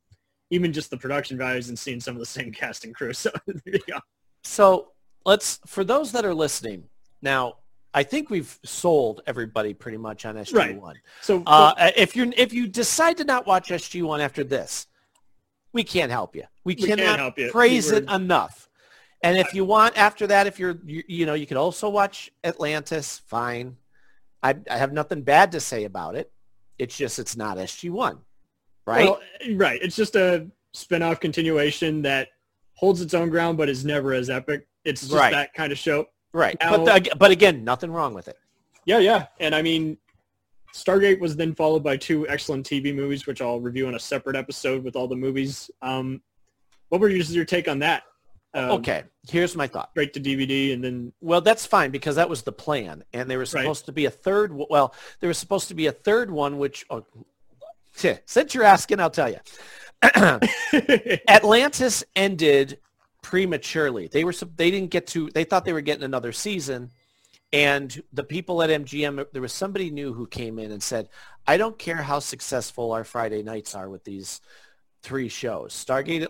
even 0.51 0.73
just 0.73 0.91
the 0.91 0.97
production 0.97 1.37
values 1.37 1.69
and 1.69 1.77
seeing 1.79 1.99
some 2.01 2.15
of 2.15 2.21
the 2.21 2.27
same 2.27 2.53
cast 2.53 2.85
and 2.85 2.95
crew. 2.95 3.13
So 3.15 3.31
go. 3.89 3.99
So 4.45 4.93
let's 5.25 5.59
for 5.67 5.83
those 5.85 6.13
that 6.13 6.25
are 6.25 6.35
listening 6.35 6.85
now. 7.23 7.57
I 7.95 8.03
think 8.03 8.29
we've 8.29 8.59
sold 8.63 9.23
everybody 9.27 9.73
pretty 9.73 9.97
much 9.97 10.27
on 10.27 10.35
SG 10.37 10.53
Right. 10.55 10.79
One. 10.79 10.97
So 11.23 11.43
Uh, 11.47 11.91
if 11.97 12.15
you 12.15 12.31
if 12.37 12.53
you 12.53 12.67
decide 12.69 13.17
to 13.17 13.25
not 13.25 13.47
watch 13.47 13.71
SG 13.71 14.03
One 14.03 14.21
after 14.21 14.45
this, 14.45 14.87
we 15.77 15.85
can't 15.85 16.11
help 16.11 16.35
you. 16.35 16.45
We 16.65 16.75
We 16.75 16.87
can't 16.89 16.99
cannot 16.99 17.19
help 17.19 17.39
you. 17.39 17.51
praise 17.51 17.91
We 17.93 17.99
it 17.99 18.11
enough. 18.11 18.69
And 19.23 19.37
if 19.39 19.53
you 19.55 19.65
want 19.65 19.97
after 19.97 20.27
that, 20.29 20.47
if 20.47 20.59
you're 20.59 20.77
you, 20.85 21.03
you 21.07 21.27
know 21.27 21.35
you 21.35 21.47
could 21.47 21.57
also 21.59 21.89
watch 21.89 22.31
Atlantis. 22.43 23.21
Fine, 23.27 23.77
I, 24.43 24.57
I 24.71 24.77
have 24.79 24.93
nothing 24.93 25.21
bad 25.23 25.53
to 25.53 25.61
say 25.61 25.85
about 25.85 26.15
it. 26.17 26.33
It's 26.79 26.97
just 26.97 27.19
it's 27.19 27.37
not 27.37 27.59
SG 27.59 27.91
One, 27.91 28.19
right? 28.87 29.05
Well, 29.05 29.21
right. 29.55 29.79
It's 29.83 29.97
just 29.97 30.17
a 30.17 30.47
spin-off 30.73 31.21
continuation 31.21 32.03
that 32.03 32.29
holds 32.75 33.01
its 33.01 33.15
own 33.15 33.29
ground, 33.31 33.57
but 33.59 33.69
is 33.69 33.85
never 33.85 34.13
as 34.15 34.29
epic. 34.31 34.67
It's 34.85 35.01
just 35.03 35.13
Right. 35.13 35.33
that 35.33 35.53
kind 35.55 35.73
of 35.73 35.79
show. 35.79 36.07
right. 36.33 36.57
now- 36.61 36.77
but 36.85 37.05
the, 37.05 37.17
but 37.17 37.31
again, 37.31 37.65
nothing 37.65 37.91
wrong 37.91 38.13
with 38.15 38.29
it. 38.29 38.39
Yeah, 38.85 38.99
yeah. 38.99 39.27
And 39.41 39.55
I 39.55 39.63
mean, 39.63 39.97
Stargate 40.77 41.21
was 41.21 41.37
then 41.37 41.55
followed 41.55 41.83
by 41.83 41.97
two 41.97 42.29
excellent 42.29 42.67
TV 42.67 42.95
movies, 42.95 43.27
which 43.27 43.41
I'll 43.41 43.61
review 43.61 43.89
in 43.89 43.95
a 43.95 44.01
separate 44.01 44.37
episode 44.37 44.85
with 44.85 44.95
all 44.95 45.09
the 45.09 45.17
movies. 45.17 45.71
Um, 45.81 46.21
what 46.91 47.01
were 47.01 47.09
your, 47.09 47.25
your 47.25 47.45
take 47.45 47.67
on 47.69 47.79
that? 47.81 48.03
Um, 48.55 48.71
okay, 48.73 49.05
here's 49.29 49.57
my 49.57 49.67
thought. 49.67 49.91
Straight 49.91 50.13
to 50.15 50.21
DVD 50.21 50.73
and 50.73 50.83
then 50.83 51.13
Well, 51.21 51.41
that's 51.41 51.67
fine 51.67 51.91
because 51.91 52.17
that 52.17 52.29
was 52.29 52.43
the 52.43 52.53
plan, 52.53 53.05
and 53.13 53.31
there 53.31 53.39
was 53.39 53.53
Right. 53.53 53.63
supposed 53.63 53.87
to 53.87 53.93
be 53.93 54.05
a 54.07 54.11
third. 54.11 54.53
Well, 54.53 54.95
there 55.21 55.29
was 55.29 55.39
supposed 55.39 55.69
to 55.69 55.75
be 55.75 55.87
a 55.87 55.93
third 55.93 56.31
one, 56.31 56.59
which 56.59 56.85
oh, 56.91 57.05
tch, 57.97 58.07
since 58.27 58.55
you're 58.55 58.65
asking, 58.65 59.01
I'll 59.01 59.11
tell 59.11 59.31
you. 59.31 59.41
Atlantis 61.29 62.05
ended 62.15 62.79
prematurely. 63.23 64.09
They 64.09 64.25
were 64.25 64.35
they 64.57 64.71
didn't 64.71 64.91
get 64.91 65.07
to. 65.09 65.31
They 65.31 65.45
thought 65.45 65.65
they 65.65 65.73
were 65.73 65.81
getting 65.81 66.05
another 66.05 66.33
season, 66.33 66.91
and 67.53 68.03
the 68.13 68.25
people 68.25 68.63
at 68.63 68.71
MGM, 68.71 69.27
there 69.33 69.43
was 69.43 69.53
somebody 69.53 69.91
new 69.91 70.13
who 70.13 70.27
came 70.27 70.59
in 70.59 70.73
and 70.73 70.83
said, 70.83 71.09
"I 71.47 71.57
don't 71.57 71.79
care 71.79 71.97
how 71.97 72.19
successful 72.19 72.93
our 72.93 73.05
Friday 73.05 73.43
nights 73.43 73.75
are 73.75 73.89
with 73.89 74.05
these 74.05 74.41
three 75.03 75.29
shows: 75.29 75.73
Stargate 75.73 76.27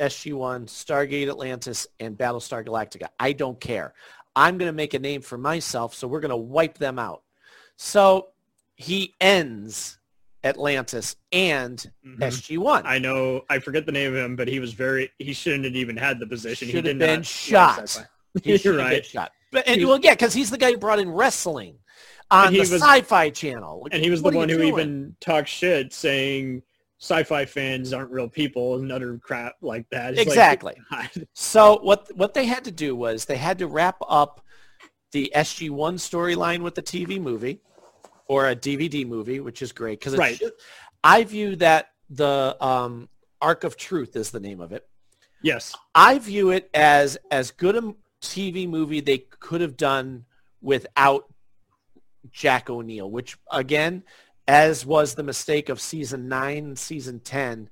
SG-1, 0.00 0.66
Stargate 0.66 1.28
Atlantis, 1.28 1.86
and 2.00 2.16
Battlestar 2.16 2.66
Galactica. 2.66 3.08
I 3.20 3.32
don't 3.32 3.60
care. 3.60 3.94
I'm 4.34 4.58
going 4.58 4.68
to 4.68 4.76
make 4.76 4.94
a 4.94 4.98
name 4.98 5.20
for 5.20 5.38
myself, 5.38 5.94
so 5.94 6.08
we're 6.08 6.20
going 6.20 6.30
to 6.30 6.36
wipe 6.36 6.78
them 6.78 6.98
out." 6.98 7.22
So 7.76 8.28
he 8.76 9.14
ends 9.20 9.98
Atlantis 10.44 11.16
and 11.32 11.90
mm-hmm. 12.06 12.22
SG-1. 12.22 12.82
I 12.84 12.98
know 12.98 13.42
I 13.48 13.58
forget 13.58 13.86
the 13.86 13.92
name 13.92 14.12
of 14.12 14.18
him, 14.18 14.36
but 14.36 14.46
he 14.46 14.60
was 14.60 14.72
very 14.72 15.10
he 15.18 15.32
shouldn't 15.32 15.64
have 15.64 15.74
even 15.74 15.96
had 15.96 16.20
the 16.20 16.26
position. 16.26 16.68
Should 16.68 16.72
he 16.72 16.76
have 16.76 16.84
did 16.84 16.98
been 16.98 17.22
shot. 17.22 18.06
He 18.42 18.58
should 18.58 18.74
have 18.74 18.88
been 18.88 18.94
right. 18.96 19.06
shot. 19.06 19.30
But 19.54 19.68
and 19.68 19.86
well, 19.86 20.00
yeah, 20.02 20.12
because 20.14 20.34
he's 20.34 20.50
the 20.50 20.58
guy 20.58 20.72
who 20.72 20.78
brought 20.78 20.98
in 20.98 21.10
wrestling 21.10 21.78
on 22.30 22.52
he 22.52 22.56
the 22.56 22.72
was- 22.72 22.82
Sci-Fi 22.82 23.30
Channel. 23.30 23.86
And 23.92 24.02
he 24.02 24.10
was 24.10 24.20
the 24.20 24.30
one 24.30 24.48
who 24.48 24.56
doing? 24.58 24.68
even 24.68 25.16
talked 25.20 25.48
shit 25.48 25.92
saying 25.92 26.62
sci-fi 27.00 27.44
fans 27.44 27.92
aren't 27.92 28.10
real 28.10 28.28
people 28.28 28.76
and 28.76 28.90
other 28.90 29.16
crap 29.22 29.54
like 29.62 29.88
that. 29.90 30.14
It's 30.14 30.22
exactly. 30.22 30.74
God. 30.90 31.08
So 31.34 31.78
what 31.82 32.10
what 32.16 32.34
they 32.34 32.46
had 32.46 32.64
to 32.64 32.72
do 32.72 32.96
was 32.96 33.26
they 33.26 33.36
had 33.36 33.58
to 33.58 33.68
wrap 33.68 33.96
up 34.08 34.44
the 35.12 35.30
SG-1 35.36 35.94
storyline 35.94 36.62
with 36.62 36.74
the 36.74 36.82
TV 36.82 37.20
movie 37.20 37.60
or 38.26 38.48
a 38.48 38.56
DVD 38.56 39.06
movie, 39.06 39.38
which 39.38 39.62
is 39.62 39.70
great 39.70 40.00
because 40.00 40.16
Right. 40.16 40.40
I 41.04 41.22
view 41.22 41.54
that 41.56 41.90
the 42.10 42.56
um, 42.60 43.08
Ark 43.40 43.62
of 43.62 43.76
Truth 43.76 44.16
is 44.16 44.32
the 44.32 44.40
name 44.40 44.60
of 44.60 44.72
it. 44.72 44.84
Yes. 45.42 45.76
I 45.94 46.18
view 46.18 46.50
it 46.50 46.70
as 46.74 47.18
as 47.30 47.52
good 47.52 47.76
a 47.76 47.94
TV 48.28 48.68
movie 48.68 49.00
they 49.00 49.18
could 49.18 49.60
have 49.60 49.76
done 49.76 50.24
without 50.60 51.24
Jack 52.30 52.70
O'Neill, 52.70 53.10
which 53.10 53.36
again, 53.50 54.02
as 54.48 54.84
was 54.84 55.14
the 55.14 55.22
mistake 55.22 55.68
of 55.68 55.80
season 55.80 56.28
nine, 56.28 56.58
and 56.64 56.78
season 56.78 57.20
ten, 57.20 57.68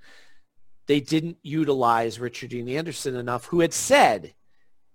they 0.86 1.00
didn't 1.00 1.38
utilize 1.42 2.18
Richard 2.20 2.50
Dean 2.50 2.68
Anderson 2.68 3.16
enough, 3.16 3.46
who 3.46 3.60
had 3.60 3.72
said, 3.72 4.34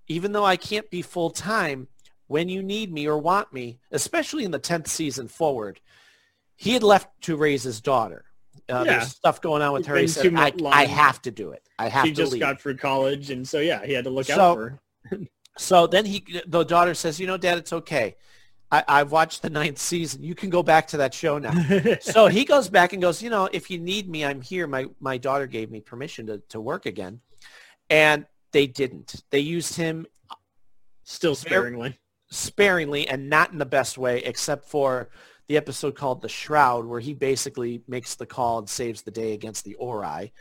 even 0.07 0.31
though 0.31 0.45
I 0.45 0.57
can't 0.57 0.89
be 0.89 1.01
full 1.01 1.29
time, 1.31 1.87
when 2.27 2.49
you 2.49 2.61
need 2.61 2.91
me 2.91 3.07
or 3.07 3.17
want 3.17 3.51
me, 3.53 3.79
especially 3.91 4.43
in 4.43 4.51
the 4.51 4.59
tenth 4.59 4.87
season 4.87 5.27
forward, 5.27 5.79
he 6.55 6.73
had 6.73 6.83
left 6.83 7.09
to 7.21 7.35
raise 7.35 7.63
his 7.63 7.79
daughter. 7.81 8.25
Uh, 8.69 8.83
Yeah. 8.85 8.97
There's 8.97 9.09
stuff 9.15 9.39
going 9.41 9.61
on 9.61 9.71
with 9.73 9.85
her. 9.85 9.95
He 9.95 10.07
said, 10.07 10.33
I, 10.35 10.51
I 10.65 10.85
have 10.85 11.21
to 11.23 11.31
do 11.31 11.51
it. 11.51 11.63
I 11.79 11.87
have 11.89 12.03
He 12.05 12.11
to 12.11 12.15
just 12.15 12.31
leave. 12.33 12.41
got 12.41 12.59
through 12.61 12.77
college 12.77 13.29
and 13.29 13.47
so 13.47 13.59
yeah, 13.59 13.85
he 13.85 13.93
had 13.93 14.03
to 14.05 14.09
look 14.09 14.25
So- 14.25 14.39
out 14.41 14.55
for 14.55 14.69
her. 14.71 14.79
So 15.57 15.87
then 15.87 16.05
he, 16.05 16.23
the 16.45 16.63
daughter 16.63 16.93
says, 16.93 17.19
you 17.19 17.27
know, 17.27 17.37
Dad, 17.37 17.57
it's 17.57 17.73
okay. 17.73 18.15
I, 18.71 18.83
I've 18.87 19.11
watched 19.11 19.41
the 19.41 19.49
ninth 19.49 19.77
season. 19.77 20.23
You 20.23 20.35
can 20.35 20.49
go 20.49 20.61
back 20.61 20.87
to 20.87 20.97
that 20.97 21.13
show 21.13 21.37
now. 21.37 21.53
so 22.01 22.27
he 22.27 22.43
goes 22.43 22.69
back 22.69 22.93
and 22.93 23.01
goes, 23.01 23.21
you 23.21 23.29
know, 23.29 23.49
if 23.51 23.69
you 23.69 23.79
need 23.79 24.09
me, 24.09 24.25
I'm 24.25 24.41
here. 24.41 24.67
My 24.67 24.85
my 24.99 25.17
daughter 25.17 25.47
gave 25.47 25.71
me 25.71 25.79
permission 25.79 26.27
to, 26.27 26.39
to 26.49 26.59
work 26.59 26.85
again. 26.85 27.21
And 27.89 28.25
they 28.51 28.67
didn't. 28.67 29.23
They 29.29 29.39
used 29.39 29.75
him 29.75 30.05
Still 31.03 31.35
sparingly. 31.35 31.97
sparingly 32.29 33.07
and 33.07 33.29
not 33.29 33.51
in 33.51 33.57
the 33.57 33.65
best 33.65 33.97
way, 33.97 34.19
except 34.23 34.65
for 34.65 35.09
the 35.47 35.55
episode 35.55 35.95
called 35.95 36.21
The 36.21 36.27
Shroud, 36.27 36.85
where 36.85 36.99
he 36.99 37.13
basically 37.13 37.81
makes 37.87 38.15
the 38.15 38.25
call 38.25 38.59
and 38.59 38.69
saves 38.69 39.01
the 39.01 39.11
day 39.11 39.31
against 39.31 39.63
the 39.63 39.75
Ori. 39.75 40.33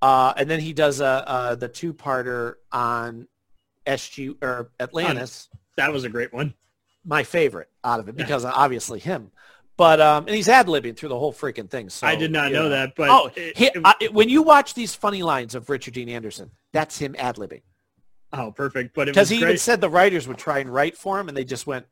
Uh, 0.00 0.32
and 0.36 0.48
then 0.48 0.60
he 0.60 0.72
does 0.72 1.00
a, 1.00 1.04
uh 1.04 1.54
the 1.56 1.68
two-parter 1.68 2.54
on 2.72 3.28
SG 3.86 4.36
or 4.42 4.70
Atlantis. 4.80 5.48
That 5.76 5.92
was 5.92 6.04
a 6.04 6.08
great 6.08 6.32
one. 6.32 6.54
my 7.04 7.22
favorite 7.22 7.68
out 7.84 8.00
of 8.00 8.08
it 8.08 8.16
because 8.16 8.44
obviously 8.44 8.98
him. 8.98 9.30
But 9.76 10.00
um, 10.00 10.26
and 10.26 10.34
he's 10.34 10.48
ad 10.48 10.68
libbing 10.68 10.96
through 10.96 11.10
the 11.10 11.18
whole 11.18 11.32
freaking 11.34 11.68
thing. 11.68 11.90
So 11.90 12.06
I 12.06 12.16
did 12.16 12.32
not 12.32 12.48
you 12.48 12.54
know 12.54 12.68
that, 12.70 12.94
but 12.96 13.10
oh, 13.10 13.30
it- 13.36 13.56
he, 13.56 13.66
it- 13.66 13.76
uh, 13.84 13.92
when 14.12 14.28
you 14.30 14.40
watch 14.42 14.72
these 14.74 14.94
funny 14.94 15.22
lines 15.22 15.54
of 15.54 15.68
Richard 15.68 15.92
Dean 15.94 16.08
Anderson, 16.08 16.50
that's 16.72 16.98
him 16.98 17.14
ad 17.18 17.36
libbing 17.36 17.60
Oh, 18.32 18.50
perfect. 18.52 18.94
But 18.94 19.06
because 19.06 19.28
he 19.28 19.36
even 19.36 19.56
said 19.58 19.80
the 19.80 19.88
writers 19.90 20.26
would 20.26 20.38
try 20.38 20.58
and 20.60 20.72
write 20.72 20.96
for 20.96 21.20
him, 21.20 21.28
and 21.28 21.36
they 21.36 21.44
just 21.44 21.66
went, 21.66 21.86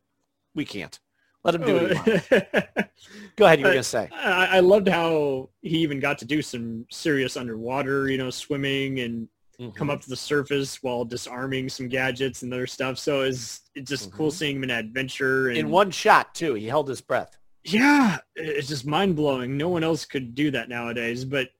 "We 0.55 0.65
can't. 0.65 0.99
Let 1.45 1.55
him 1.55 1.63
do 1.65 1.75
what 1.75 1.91
he 2.07 2.13
wants." 2.13 2.29
Go 3.37 3.45
ahead. 3.47 3.59
You 3.61 3.67
were 3.67 3.71
I- 3.71 3.75
gonna 3.75 3.83
say. 3.83 4.09
I, 4.13 4.47
I 4.57 4.61
loved 4.61 4.89
how 4.89 5.51
he 5.61 5.79
even 5.79 6.01
got 6.01 6.19
to 6.21 6.25
do 6.25 6.41
some 6.43 6.87
serious 6.91 7.37
underwater, 7.37 8.09
you 8.11 8.17
know, 8.19 8.31
swimming 8.31 9.01
and 9.01 9.29
Mm-hmm. 9.61 9.77
come 9.77 9.89
up 9.91 10.01
to 10.03 10.09
the 10.09 10.17
surface 10.17 10.83
while 10.83 11.05
disarming 11.05 11.69
some 11.69 11.89
gadgets 11.89 12.43
and 12.43 12.53
other 12.53 12.67
stuff. 12.67 12.99
So 12.99 13.23
it's 13.23 13.61
it's 13.75 13.89
just 13.89 14.11
cool 14.13 14.31
seeing 14.31 14.57
him 14.57 14.65
in 14.65 14.71
adventure 14.71 15.49
and 15.49 15.57
Mm-hmm. 15.59 15.67
in 15.67 15.73
one 15.73 15.91
shot 15.91 16.35
too. 16.35 16.55
He 16.55 16.67
held 16.67 16.89
his 16.89 17.01
breath. 17.01 17.37
yeah, 17.65 18.19
it's 18.37 18.69
just 18.69 18.85
mind 18.87 19.17
blowing. 19.17 19.57
No 19.57 19.69
one 19.69 19.85
else 19.85 20.05
could 20.05 20.35
do 20.35 20.51
that 20.51 20.69
nowadays. 20.69 21.25
But 21.25 21.51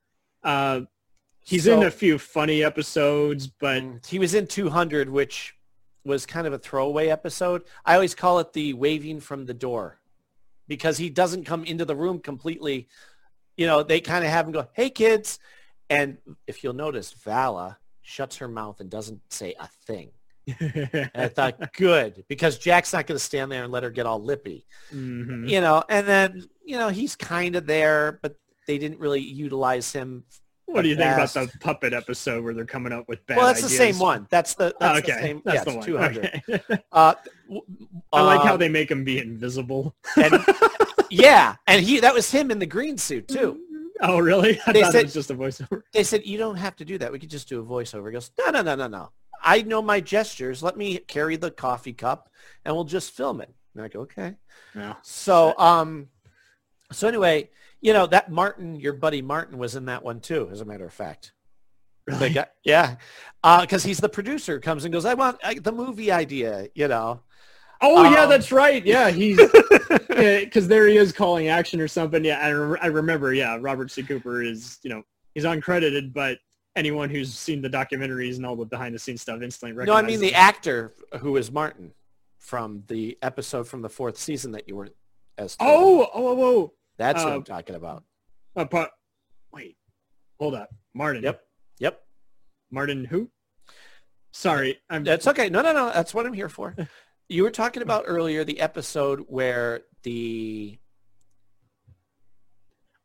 uh, 0.43 0.83
he's 1.41 1.67
in 1.67 1.83
a 1.85 1.91
few 1.91 2.19
funny 2.19 2.63
episodes, 2.65 3.47
but 3.47 3.83
He 4.07 4.19
was 4.19 4.35
in 4.35 4.47
200, 4.47 5.09
which 5.09 5.55
was 6.05 6.27
kind 6.27 6.47
of 6.47 6.53
a 6.53 6.59
throwaway 6.59 7.09
episode. 7.09 7.63
I 7.87 7.95
always 7.95 8.15
call 8.15 8.39
it 8.41 8.53
the 8.53 8.75
waving 8.75 9.21
from 9.21 9.47
the 9.47 9.55
door 9.55 9.99
because 10.69 10.99
he 10.99 11.09
doesn't 11.11 11.45
come 11.45 11.65
into 11.65 11.85
the 11.85 11.97
room 11.97 12.19
completely. 12.19 12.89
You 13.57 13.67
know, 13.67 13.83
they 13.83 14.01
kind 14.01 14.25
of 14.25 14.31
have 14.31 14.47
him 14.47 14.53
go, 14.53 14.67
hey, 14.75 14.91
kids. 14.91 15.39
And 15.89 16.19
if 16.47 16.63
you'll 16.65 16.73
notice, 16.75 17.13
Vala 17.13 17.79
shuts 18.05 18.37
her 18.37 18.47
mouth 18.49 18.81
and 18.81 18.89
doesn't 18.91 19.21
say 19.33 19.55
a 19.59 19.67
thing. 19.87 20.11
And 20.61 21.11
I 21.15 21.29
thought, 21.29 21.73
good, 21.77 22.23
because 22.29 22.59
Jack's 22.59 22.93
not 22.93 23.07
going 23.07 23.17
to 23.19 23.25
stand 23.25 23.51
there 23.51 23.65
and 23.65 23.73
let 23.73 23.83
her 23.83 23.91
get 23.91 24.05
all 24.07 24.23
lippy. 24.23 24.67
Mhm. 24.93 25.49
You 25.49 25.61
know, 25.63 25.83
and 25.89 26.07
then, 26.07 26.45
you 26.65 26.77
know, 26.77 26.89
he's 26.91 27.17
kind 27.17 27.57
of 27.57 27.67
there, 27.67 28.19
but 28.23 28.37
they 28.67 28.77
didn't 28.79 29.01
really 29.01 29.21
utilize 29.23 29.91
him. 29.91 30.25
what 30.67 30.83
do 30.83 30.89
you 30.89 30.97
think 30.97 31.15
about 31.15 31.33
the 31.33 31.51
puppet 31.61 31.93
episode 31.95 32.45
where 32.45 32.53
they're 32.53 32.65
coming 32.67 32.93
up 32.93 33.09
with 33.09 33.25
bad 33.27 33.39
Well, 33.39 33.47
that's 33.47 33.63
the 33.63 33.69
same 33.71 33.99
one. 33.99 34.27
That's 34.31 34.55
the, 34.55 34.75
that's 34.79 34.95
Oh, 34.95 34.99
okay, 34.99 35.13
the 35.13 35.27
same. 35.27 35.43
that's 35.47 35.57
yeah, 35.59 35.65
the 35.65 35.77
one. 35.79 35.87
200. 35.87 36.43
Okay. 36.51 36.79
Uh, 36.93 37.15
I 38.13 38.23
like 38.23 38.43
how 38.43 38.55
um, 38.55 38.59
they 38.61 38.69
make 38.69 38.91
him 38.91 39.03
be 39.03 39.19
invisible. 39.19 39.95
and, 40.17 40.45
yeah, 41.11 41.57
and 41.67 41.83
he 41.85 42.01
that 42.01 42.13
was 42.15 42.31
him 42.31 42.51
in 42.51 42.59
the 42.59 42.67
green 42.67 42.99
suit 42.99 43.29
too. 43.29 43.61
Oh, 44.01 44.19
really? 44.19 44.59
I 44.67 44.73
They 44.73 44.83
thought 44.83 44.93
said- 44.93 45.01
it 45.03 45.05
was 45.05 45.15
just 45.15 45.31
a 45.31 45.35
voiceover. 45.37 45.83
They 45.93 46.03
said 46.03 46.27
you 46.27 46.37
don't 46.37 46.57
have 46.57 46.75
to 46.77 46.85
do 46.85 46.99
that. 46.99 47.13
We 47.13 47.19
could 47.21 47.31
just 47.31 47.49
do 47.49 47.61
a 47.61 47.65
voiceover. 47.65 48.09
He 48.09 48.13
goes, 48.13 48.31
no, 48.39 48.51
no, 48.51 48.63
no, 48.63 48.75
no, 48.75 48.89
no. 48.89 49.11
I 49.43 49.63
know 49.63 49.81
my 49.83 50.01
gestures. 50.01 50.63
Let 50.63 50.77
me 50.77 50.99
carry 50.99 51.37
the 51.37 51.51
coffee 51.51 51.93
cup, 51.93 52.29
and 52.65 52.75
we'll 52.75 52.85
just 52.85 53.13
film 53.13 53.41
it. 53.41 53.55
And 53.75 53.85
I 53.85 53.89
go, 53.89 54.01
okay. 54.01 54.37
Yeah. 54.75 54.95
So, 55.03 55.55
um, 55.59 56.09
so 56.91 57.07
anyway, 57.09 57.51
you 57.81 57.93
know 57.93 58.07
that 58.07 58.31
Martin, 58.33 58.75
your 58.77 58.95
buddy 58.95 59.21
Martin, 59.23 59.59
was 59.59 59.77
in 59.77 59.85
that 59.87 60.03
one 60.03 60.21
too. 60.21 60.49
As 60.51 60.61
a 60.61 60.65
matter 60.65 60.87
of 60.87 60.93
fact. 60.93 61.33
The 62.07 62.31
guy- 62.31 62.47
yeah, 62.65 62.97
because 63.43 63.83
he's 63.85 63.99
the 63.99 64.09
producer. 64.09 64.59
Comes 64.61 64.85
and 64.85 64.93
goes. 64.93 65.05
I 65.05 65.15
want 65.15 65.39
I, 65.45 65.55
the 65.55 65.73
movie 65.73 66.11
idea. 66.11 66.69
You 66.75 66.89
know. 66.89 67.21
Oh 67.87 68.05
yeah, 68.11 68.23
Um, 68.25 68.31
that's 68.31 68.51
right. 68.51 68.85
Yeah, 68.85 69.11
he's 69.11 69.37
because 70.09 70.67
there 70.69 70.87
he 70.87 70.97
is 70.97 71.13
calling 71.13 71.49
action 71.49 71.81
or 71.81 71.89
something. 71.89 72.25
Yeah, 72.25 72.39
I, 72.41 72.49
re- 72.49 72.79
I 72.81 72.87
remember. 72.87 73.35
Yeah, 73.35 73.59
Robert 73.61 73.91
C. 73.91 74.03
Cooper 74.03 74.43
is 74.43 74.79
you 74.83 74.91
know 74.91 75.03
he's 75.35 75.45
uncredited, 75.45 76.13
but 76.15 76.39
anyone 76.77 77.11
who's 77.11 77.37
seen 77.37 77.61
the 77.61 77.69
documentaries 77.69 78.37
and 78.37 78.47
all 78.47 78.57
the 78.57 78.65
behind 78.65 78.95
the 78.95 78.99
scenes 78.99 79.21
stuff 79.21 79.43
instantly 79.43 79.77
recognizes. 79.77 80.03
No, 80.03 80.07
I 80.07 80.11
mean 80.11 80.21
the 80.21 80.29
him. 80.29 80.49
actor 80.49 80.95
who 81.21 81.37
is 81.37 81.53
Martin 81.53 81.93
from 82.39 82.83
the 82.89 83.19
episode 83.21 83.69
from 83.69 83.83
the 83.83 83.91
fourth 83.91 84.17
season 84.17 84.53
that 84.53 84.67
you 84.67 84.77
weren't 84.77 84.95
as. 85.37 85.57
Oh, 85.61 86.09
oh, 86.15 86.29
oh, 86.29 86.43
oh. 86.43 86.73
that's 86.97 87.23
what 87.23 87.33
uh, 87.33 87.37
I'm 87.37 87.45
talking 87.45 87.77
about. 87.77 88.03
Uh, 88.57 88.65
pa- 88.65 88.91
wait, 89.53 89.77
hold 90.41 90.55
up, 90.55 90.71
Martin. 90.95 91.23
Yep, 91.23 91.43
yep. 91.81 92.01
Martin 92.71 93.05
who? 93.05 93.31
Sorry, 94.33 94.81
I'm. 94.89 95.05
That's 95.05 95.27
okay. 95.29 95.49
No, 95.51 95.61
no, 95.61 95.73
no. 95.73 95.93
That's 95.93 96.15
what 96.15 96.27
I'm 96.27 96.33
here 96.33 96.49
for. 96.49 96.75
You 97.29 97.43
were 97.43 97.51
talking 97.51 97.83
about 97.83 98.05
earlier 98.07 98.45
the 98.45 98.61
episode 98.61 99.25
where 99.29 99.83
the 100.03 100.79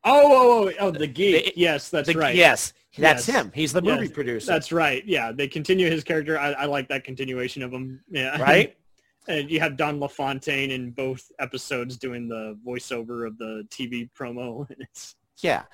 Oh, 0.02 0.20
oh, 0.22 0.68
oh, 0.68 0.72
oh, 0.80 0.90
the 0.90 1.06
geek. 1.06 1.52
yes, 1.56 1.90
that's 1.90 2.08
the- 2.12 2.18
right. 2.18 2.34
yes, 2.34 2.72
that's 2.96 3.28
Yes. 3.28 3.36
him. 3.36 3.52
He's 3.54 3.72
the 3.72 3.82
movie 3.82 4.04
Yes, 4.06 4.12
producer. 4.12 4.46
That's 4.46 4.72
right. 4.72 5.04
Yeah, 5.06 5.30
they 5.32 5.46
continue 5.46 5.90
his 5.90 6.04
character. 6.04 6.38
I, 6.38 6.52
I 6.52 6.64
like 6.64 6.88
that 6.88 7.04
continuation 7.04 7.62
of 7.62 7.72
him. 7.72 8.02
Yeah. 8.10 8.40
right. 8.40 8.76
And 9.28 9.50
you 9.50 9.60
have 9.60 9.76
Don 9.76 10.00
LaFontaine 10.00 10.70
in 10.70 10.92
both 10.92 11.30
episodes 11.38 11.98
doing 11.98 12.26
the 12.26 12.58
voiceover 12.66 13.26
of 13.26 13.36
the 13.36 13.64
TV 13.70 14.08
promo, 14.18 14.68
and 14.70 14.78
it's 14.80 15.14
Yeah. 15.42 15.64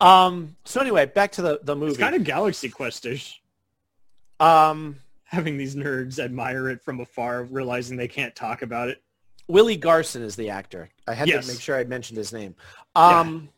Um, 0.00 0.56
so 0.64 0.80
anyway, 0.80 1.04
back 1.06 1.30
to 1.32 1.42
the, 1.42 1.60
the 1.62 1.76
movie. 1.76 1.90
it's 1.92 1.98
kind 1.98 2.16
of 2.16 2.24
Galaxy 2.24 2.70
Quest-ish. 2.70 3.40
Um, 4.40 4.96
having 5.34 5.56
these 5.58 5.74
nerds 5.74 6.18
admire 6.18 6.68
it 6.68 6.82
from 6.82 7.00
afar, 7.00 7.44
realizing 7.44 7.96
they 7.96 8.08
can't 8.08 8.34
talk 8.34 8.62
about 8.62 8.88
it. 8.88 9.02
Willie 9.48 9.76
Garson 9.76 10.22
is 10.22 10.36
the 10.36 10.48
actor. 10.50 10.88
I 11.06 11.14
had 11.14 11.28
Yes. 11.28 11.46
to 11.46 11.52
make 11.52 11.60
sure 11.60 11.76
I 11.76 11.84
mentioned 11.84 12.16
his 12.16 12.32
name. 12.32 12.54
Um, 12.94 13.50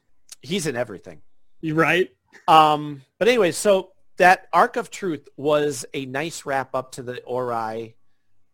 He's 0.42 0.66
in 0.66 0.76
everything. 0.76 1.22
You're 1.60 1.76
right? 1.76 2.10
Um, 2.48 3.02
but 3.18 3.28
anyway, 3.28 3.52
so 3.52 3.92
that 4.16 4.48
Ark 4.52 4.76
of 4.76 4.90
Truth 4.90 5.28
was 5.36 5.84
a 5.94 6.06
nice 6.06 6.44
wrap 6.46 6.74
up 6.74 6.92
to 6.92 7.02
the 7.02 7.22
Ori 7.24 7.96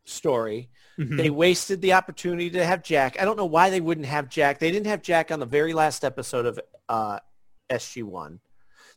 story. 0.05 0.71
Mhm. 0.99 1.17
They 1.17 1.31
wasted 1.31 1.81
the 1.81 1.93
opportunity 1.95 2.51
to 2.51 2.65
have 2.65 2.83
Jack. 2.83 3.21
I 3.21 3.25
don't 3.25 3.37
know 3.37 3.47
why 3.47 3.71
they 3.71 3.81
wouldn't 3.81 4.07
have 4.07 4.29
Jack. 4.29 4.59
They 4.59 4.71
didn't 4.71 4.87
have 4.87 5.03
Jack 5.03 5.31
on 5.31 5.41
the 5.41 5.47
very 5.47 5.73
last 5.75 6.05
episode 6.05 6.47
of 6.47 6.61
uh, 6.89 7.19
SG1. 7.71 8.41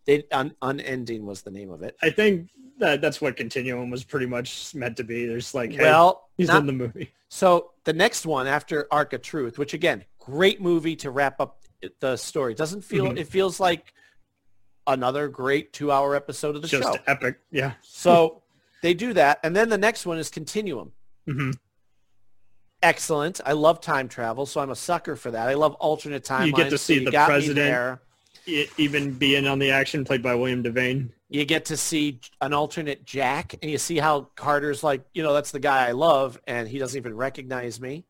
They 0.05 0.23
un- 0.31 0.55
Unending 0.61 1.25
was 1.25 1.41
the 1.41 1.51
name 1.51 1.71
of 1.71 1.81
it. 1.83 1.95
I 2.01 2.09
think 2.11 2.49
that 2.79 3.01
that's 3.01 3.21
what 3.21 3.37
Continuum 3.37 3.89
was 3.89 4.03
pretty 4.03 4.25
much 4.25 4.73
meant 4.75 4.97
to 4.97 5.03
be. 5.03 5.25
There's 5.25 5.53
like, 5.53 5.71
hey, 5.71 5.81
well, 5.83 6.29
he's 6.37 6.47
not- 6.47 6.59
in 6.61 6.67
the 6.67 6.73
movie. 6.73 7.11
So 7.29 7.71
the 7.83 7.93
next 7.93 8.25
one 8.25 8.47
after 8.47 8.87
Ark 8.91 9.13
of 9.13 9.21
Truth, 9.21 9.57
which 9.57 9.73
again, 9.73 10.05
great 10.19 10.61
movie 10.61 10.95
to 10.97 11.09
wrap 11.11 11.39
up 11.41 11.63
the 11.99 12.15
story. 12.17 12.53
Doesn't 12.53 12.81
feel 12.83 13.05
Mhm. 13.07 13.17
it 13.17 13.27
feels 13.27 13.59
like 13.59 13.93
another 14.87 15.27
great 15.27 15.73
two-hour 15.73 16.15
episode 16.15 16.55
of 16.55 16.61
the 16.61 16.67
Just 16.67 16.83
show. 16.83 16.97
epic. 17.07 17.39
Yeah. 17.51 17.73
So 17.81 18.43
they 18.81 18.93
do 18.93 19.13
that, 19.13 19.39
and 19.43 19.55
then 19.55 19.69
the 19.69 19.77
next 19.77 20.05
one 20.05 20.17
is 20.17 20.29
Continuum. 20.29 20.91
hmm 21.27 21.51
Excellent. 22.83 23.41
I 23.45 23.53
love 23.53 23.81
time 23.81 24.07
travel, 24.07 24.45
so 24.45 24.61
I'm 24.61 24.69
a 24.69 24.75
sucker 24.75 25.15
for 25.15 25.31
that. 25.31 25.47
I 25.49 25.55
love 25.55 25.73
alternate 25.75 26.23
timelines. 26.23 26.47
You 26.47 26.53
get 26.53 26.69
to 26.69 26.77
see 26.77 26.99
you 26.99 27.05
the 27.05 27.11
president 27.11 27.99
even 28.47 29.11
being 29.13 29.47
on 29.47 29.59
the 29.59 29.71
action, 29.71 30.03
played 30.05 30.21
by 30.23 30.35
William 30.35 30.63
Devane. 30.63 31.09
You 31.29 31.45
get 31.45 31.65
to 31.65 31.77
see 31.77 32.19
an 32.41 32.53
alternate 32.53 33.05
Jack, 33.05 33.55
and 33.61 33.71
you 33.71 33.77
see 33.77 33.97
how 33.97 34.29
Carter's 34.35 34.83
like, 34.83 35.01
you 35.13 35.23
know, 35.23 35.33
that's 35.33 35.51
the 35.51 35.59
guy 35.59 35.87
I 35.87 35.91
love, 35.91 36.39
and 36.47 36.67
he 36.67 36.77
doesn't 36.77 36.97
even 36.97 37.15
recognize 37.15 37.81
me. 37.81 38.05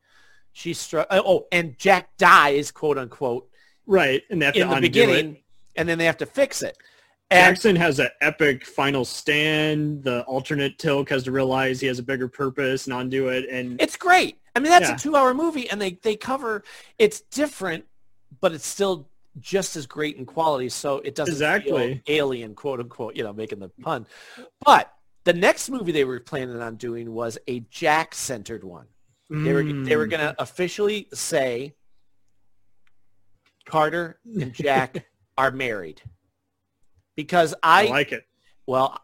She's 0.54 0.80
str- 0.80 1.00
uh, 1.00 1.22
oh, 1.26 1.48
and 1.52 1.78
Jack 1.78 2.16
dies, 2.18 2.72
quote 2.72 2.98
unquote, 2.98 3.50
Right, 3.88 4.24
and 4.30 4.42
they 4.42 4.46
have 4.48 4.56
in 4.56 4.62
to 4.62 4.68
the 4.68 4.76
undo 4.76 4.88
beginning, 4.88 5.36
it. 5.36 5.44
and 5.76 5.88
then 5.88 5.98
they 5.98 6.06
have 6.06 6.18
to 6.18 6.26
fix 6.26 6.62
it. 6.62 6.78
And 7.32 7.56
Jackson 7.56 7.76
has 7.76 8.00
an 8.00 8.10
epic 8.22 8.66
final 8.66 9.04
stand. 9.04 10.04
The 10.04 10.22
alternate 10.24 10.78
Teal'c 10.78 11.10
has 11.10 11.24
to 11.24 11.32
realize 11.32 11.82
he 11.82 11.88
has 11.88 11.98
a 12.00 12.04
bigger 12.04 12.28
purpose 12.28 12.86
and 12.86 12.96
undo 12.96 13.30
it. 13.30 13.50
And 13.50 13.82
it's 13.82 13.98
great. 13.98 14.38
I 14.56 14.60
mean, 14.60 14.70
that's 14.70 14.90
Yeah. 14.90 14.96
a 14.96 15.00
two-hour 15.00 15.34
movie, 15.34 15.70
and 15.70 15.82
they 15.82 15.98
they 16.04 16.16
cover. 16.16 16.64
It's 17.00 17.22
different, 17.22 17.86
but 18.42 18.54
it's 18.54 18.66
still 18.68 19.10
just 19.40 19.76
as 19.76 19.86
great 19.86 20.18
in 20.18 20.26
quality. 20.26 20.70
So 20.70 20.98
it 21.00 21.16
doesn't 21.16 21.34
Exactly. 21.34 22.02
feel 22.06 22.16
alien, 22.16 22.56
quote 22.56 22.80
unquote. 22.80 23.16
You 23.16 23.24
know, 23.24 23.34
making 23.34 23.60
the 23.60 23.70
pun. 23.82 24.06
But 24.66 24.92
the 25.24 25.34
next 25.34 25.70
movie 25.70 25.92
they 25.92 26.06
were 26.06 26.20
planning 26.20 26.62
on 26.62 26.76
doing 26.76 27.12
was 27.12 27.38
a 27.48 27.62
Jack-centered 27.62 28.64
one. 28.64 28.88
They 29.30 29.54
were 29.54 29.64
they 29.64 29.96
were 29.96 30.06
Mm. 30.08 30.12
going 30.12 30.20
to 30.22 30.36
officially 30.40 31.08
say 31.14 31.74
Carter 33.66 34.20
and 34.40 34.54
Jack 34.54 35.06
are 35.38 35.52
married 35.52 36.02
because 37.16 37.54
I, 37.64 37.88
I 37.88 37.90
like 37.90 38.12
it. 38.12 38.24
well, 38.68 39.00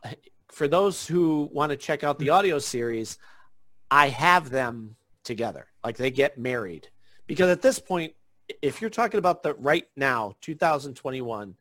for 0.51 0.67
those 0.67 1.07
who 1.07 1.49
want 1.51 1.71
to 1.71 1.75
check 1.77 2.03
out 2.03 2.19
the 2.19 2.29
audio 2.29 2.59
series, 2.59 3.17
I 3.89 4.09
have 4.09 4.49
them 4.49 4.95
together. 5.23 5.67
Like 5.83 5.97
they 5.97 6.11
get 6.11 6.37
married. 6.37 6.87
Because 7.27 7.49
at 7.49 7.61
this 7.61 7.79
point, 7.79 8.13
if 8.61 8.81
you're 8.81 8.89
talking 8.89 9.17
about 9.17 9.43
the 9.43 9.53
right 9.55 9.87
now, 9.95 10.35
2021, 10.41 11.55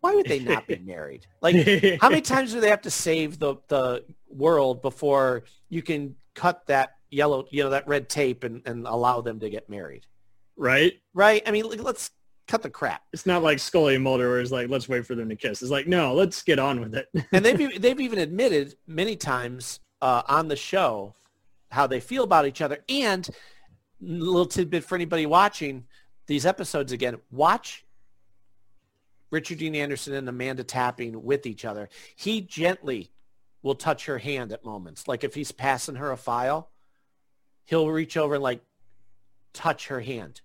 why 0.00 0.14
would 0.14 0.26
they 0.26 0.38
not 0.40 0.66
be 0.66 0.76
married? 0.84 1.26
Like 1.40 1.56
how 2.00 2.10
many 2.10 2.20
times 2.20 2.52
do 2.52 2.60
they 2.60 2.68
have 2.68 2.82
to 2.82 2.90
save 2.90 3.38
the, 3.38 3.56
the 3.68 4.04
world 4.28 4.82
before 4.82 5.44
you 5.68 5.82
can 5.82 6.14
cut 6.34 6.66
that 6.66 6.96
yellow, 7.10 7.46
you 7.50 7.62
know, 7.62 7.70
that 7.70 7.88
red 7.88 8.08
tape 8.08 8.44
and, 8.44 8.62
and 8.66 8.86
allow 8.86 9.20
them 9.20 9.40
to 9.40 9.48
get 9.48 9.68
married? 9.68 10.06
Right? 10.56 11.00
Right? 11.14 11.42
I 11.46 11.50
mean, 11.50 11.66
let's 11.66 12.10
cut 12.46 12.62
the 12.62 12.70
crap. 12.70 13.02
It's 13.12 13.26
not 13.26 13.42
like 13.42 13.58
Scully 13.58 13.94
and 13.94 14.04
Mulder 14.04 14.28
where 14.28 14.40
it's 14.40 14.52
like, 14.52 14.68
let's 14.68 14.88
wait 14.88 15.06
for 15.06 15.14
them 15.14 15.28
to 15.28 15.36
kiss. 15.36 15.62
It's 15.62 15.70
like, 15.70 15.86
no, 15.86 16.14
let's 16.14 16.42
get 16.42 16.58
on 16.58 16.80
with 16.80 16.94
it. 16.94 17.08
and 17.32 17.44
they've 17.44 17.80
they've 17.80 18.00
even 18.00 18.18
admitted 18.18 18.76
many 18.86 19.16
times 19.16 19.80
uh, 20.02 20.22
on 20.28 20.48
the 20.48 20.56
show 20.56 21.14
how 21.70 21.86
they 21.86 22.00
feel 22.00 22.24
about 22.24 22.46
each 22.46 22.60
other. 22.60 22.78
And 22.88 23.28
a 24.02 24.06
little 24.06 24.46
tidbit 24.46 24.84
for 24.84 24.94
anybody 24.94 25.26
watching 25.26 25.84
these 26.26 26.46
episodes 26.46 26.92
again: 26.92 27.16
watch 27.30 27.84
Richard 29.30 29.58
Dean 29.58 29.74
Anderson 29.74 30.14
and 30.14 30.28
Amanda 30.28 30.64
Tapping 30.64 31.22
with 31.24 31.46
each 31.46 31.64
other. 31.64 31.88
He 32.16 32.40
gently 32.40 33.10
will 33.62 33.74
touch 33.74 34.06
her 34.06 34.18
hand 34.18 34.52
at 34.52 34.64
moments, 34.64 35.08
like 35.08 35.24
if 35.24 35.34
he's 35.34 35.50
passing 35.50 35.94
her 35.96 36.12
a 36.12 36.16
file, 36.16 36.70
he'll 37.64 37.88
reach 37.88 38.16
over 38.16 38.34
and 38.34 38.42
like 38.42 38.60
touch 39.54 39.88
her 39.88 40.00
hand. 40.00 40.42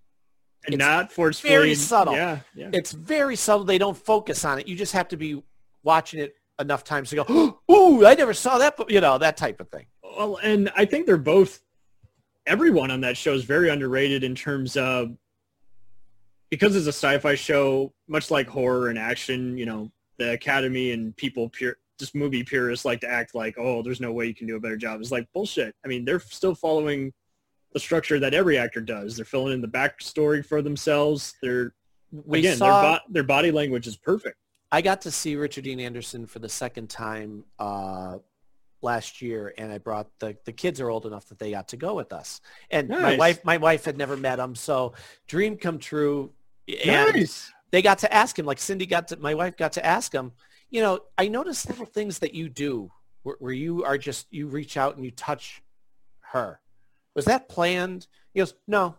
and 0.65 0.73
It's 0.73 0.79
not 0.79 1.11
forcefully. 1.11 1.53
very 1.53 1.75
subtle. 1.75 2.13
Yeah, 2.13 2.39
yeah. 2.55 2.69
It's 2.71 2.93
very 2.93 3.35
subtle. 3.35 3.65
They 3.65 3.77
don't 3.77 3.97
focus 3.97 4.45
on 4.45 4.59
it. 4.59 4.67
You 4.67 4.75
just 4.75 4.93
have 4.93 5.09
to 5.09 5.17
be 5.17 5.43
watching 5.83 6.19
it 6.21 6.35
enough 6.59 6.83
times 6.83 7.09
to 7.09 7.17
go, 7.23 7.59
ooh, 7.71 8.05
I 8.05 8.15
never 8.15 8.33
saw 8.33 8.57
that, 8.59 8.77
but 8.77 8.89
you 8.89 9.01
know, 9.01 9.17
that 9.17 9.35
type 9.37 9.59
of 9.59 9.69
thing. 9.69 9.85
Well, 10.03 10.37
and 10.37 10.71
I 10.75 10.85
think 10.85 11.05
they're 11.05 11.17
both. 11.17 11.61
Everyone 12.45 12.89
on 12.89 13.01
that 13.01 13.15
show 13.17 13.33
is 13.33 13.43
very 13.43 13.69
underrated 13.69 14.23
in 14.23 14.33
terms 14.33 14.75
of 14.75 15.15
because 16.49 16.75
it's 16.75 16.87
a 16.87 16.89
sci-fi 16.89 17.35
show, 17.35 17.93
much 18.07 18.31
like 18.31 18.47
horror 18.47 18.89
and 18.89 18.97
action. 18.97 19.57
You 19.57 19.65
know, 19.65 19.91
the 20.17 20.33
Academy 20.33 20.91
and 20.91 21.15
people 21.15 21.49
pure 21.49 21.77
just 21.97 22.15
movie 22.15 22.43
purists 22.43 22.85
like 22.85 23.01
to 23.01 23.11
act 23.11 23.35
like, 23.35 23.55
oh, 23.57 23.81
there's 23.81 23.99
no 23.99 24.13
way 24.13 24.25
you 24.25 24.33
can 24.33 24.47
do 24.47 24.55
a 24.55 24.59
better 24.59 24.77
job. 24.77 25.01
It's 25.01 25.11
like 25.11 25.27
bullshit. 25.33 25.75
I 25.83 25.87
mean, 25.89 26.05
they're 26.05 26.21
still 26.21 26.55
following 26.55 27.11
the 27.73 27.79
structure 27.79 28.19
that 28.19 28.33
every 28.33 28.57
actor 28.57 28.79
does. 28.79 29.17
They're 29.17 29.25
filling 29.25 29.53
in 29.53 29.61
the 29.61 29.67
backstory 29.67 30.45
for 30.45 30.61
themselves. 30.61 31.35
They're 31.41 31.73
We 32.11 32.39
again, 32.39 32.57
saw- 32.57 32.81
their, 32.81 32.91
bo- 32.91 33.03
their 33.09 33.23
body 33.23 33.51
language 33.51 33.85
is 33.85 33.97
perfect. 33.97 34.37
I 34.71 34.81
got 34.81 35.01
to 35.01 35.11
see 35.11 35.35
Richard 35.35 35.65
Dean 35.65 35.79
Anderson 35.79 36.25
for 36.25 36.39
the 36.39 36.47
second 36.47 36.89
time 36.89 37.43
uh, 37.59 38.19
last 38.81 39.21
year, 39.21 39.53
and 39.57 39.71
I 39.71 39.77
brought 39.77 40.07
the 40.19 40.37
the 40.45 40.51
kids 40.51 40.79
are 40.79 40.89
old 40.89 41.05
enough 41.05 41.25
that 41.29 41.39
they 41.39 41.51
got 41.51 41.67
to 41.69 41.77
go 41.77 41.95
with 41.95 42.13
us. 42.13 42.39
And 42.71 42.87
my 42.87 43.17
wife 43.17 43.43
my 43.43 43.57
wife 43.57 43.83
had 43.85 43.97
never 43.97 44.15
met 44.15 44.39
him, 44.39 44.55
so 44.55 44.93
dream 45.27 45.57
come 45.57 45.79
true. 45.79 46.31
And 46.85 47.15
Nice. 47.15 47.51
they 47.71 47.81
got 47.81 47.99
to 47.99 48.13
ask 48.13 48.37
him, 48.37 48.45
like 48.45 48.59
Cindy 48.59 48.85
got 48.85 49.07
to 49.09 49.17
my 49.17 49.33
wife 49.33 49.57
got 49.57 49.73
to 49.73 49.85
ask 49.85 50.13
him. 50.13 50.31
You 50.69 50.81
know, 50.81 50.99
I 51.17 51.27
noticed 51.27 51.67
little 51.69 51.85
things 51.85 52.19
that 52.19 52.33
you 52.33 52.49
do 52.49 52.91
where, 53.23 53.35
where 53.39 53.53
you 53.53 53.83
are 53.83 53.97
just 53.97 54.27
you 54.31 54.47
reach 54.47 54.77
out 54.77 54.95
and 54.95 55.03
you 55.05 55.11
touch 55.11 55.61
her. 56.31 56.59
Was 57.15 57.25
that 57.25 57.49
planned? 57.49 58.07
He 58.33 58.39
goes, 58.39 58.53
no, 58.67 58.95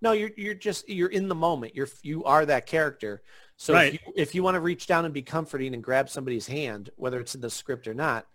no. 0.00 0.12
You're 0.12 0.30
you're 0.36 0.54
just 0.54 0.88
you're 0.88 1.08
in 1.10 1.28
the 1.28 1.34
moment. 1.34 1.74
You're 1.76 1.88
you 2.02 2.24
are 2.24 2.44
that 2.46 2.66
character. 2.66 3.22
So 3.56 3.74
Right. 3.74 3.94
if, 3.94 4.00
you, 4.06 4.12
if 4.16 4.34
you 4.34 4.42
want 4.42 4.56
to 4.56 4.60
reach 4.60 4.86
down 4.88 5.04
and 5.04 5.14
be 5.14 5.22
comforting 5.22 5.74
and 5.74 5.82
grab 5.82 6.08
somebody's 6.10 6.46
hand, 6.48 6.90
whether 6.96 7.20
it's 7.20 7.34
in 7.36 7.40
the 7.40 7.50
script 7.50 7.86
or 7.86 7.94
not, 7.94 8.26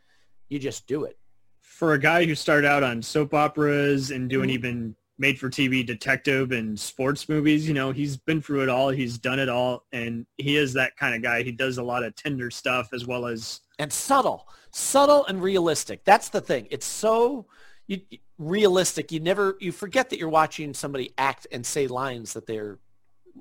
you 0.50 0.60
just 0.60 0.88
do 0.88 1.04
it. 1.04 1.18
for 1.62 1.94
a 1.94 2.00
guy 2.00 2.26
who 2.26 2.34
started 2.34 2.66
out 2.68 2.82
on 2.82 3.02
soap 3.04 3.34
operas 3.36 4.10
and 4.12 4.30
doing 4.30 4.50
Mhm. 4.50 4.54
even 4.54 4.96
made 5.19 5.39
for 5.39 5.49
TV 5.49 5.85
detective 5.85 6.52
and 6.52 6.80
sports 6.80 7.27
movies, 7.27 7.68
you 7.68 7.73
know, 7.73 7.91
he's 7.91 8.18
been 8.18 8.41
through 8.41 8.64
it 8.64 8.69
all. 8.69 8.89
He's 8.89 9.18
done 9.18 9.39
it 9.39 9.49
all. 9.49 9.85
And 9.91 10.26
he 10.38 10.57
is 10.57 10.73
that 10.73 10.95
kind 10.95 11.15
of 11.15 11.22
guy. 11.22 11.44
He 11.44 11.52
does 11.52 11.77
a 11.77 11.84
lot 11.84 12.03
of 12.03 12.15
tender 12.15 12.52
stuff 12.52 12.89
as 12.94 13.07
well 13.07 13.26
as 13.26 13.61
And 13.80 13.91
subtle, 13.91 14.48
subtle 14.72 15.26
and 15.26 15.41
realistic. 15.41 16.03
That's 16.06 16.30
the 16.30 16.41
thing. 16.41 16.68
It's 16.69 16.85
so 16.85 17.48
you, 17.88 18.02
realistic. 18.38 19.11
You 19.11 19.19
never 19.19 19.57
you 19.60 19.72
forget 19.72 20.10
that 20.10 20.19
you're 20.19 20.30
watching 20.30 20.73
somebody 20.73 21.14
act 21.18 21.48
and 21.52 21.65
say 21.65 21.88
lines 21.88 22.34
that 22.34 22.45
they're 22.45 22.80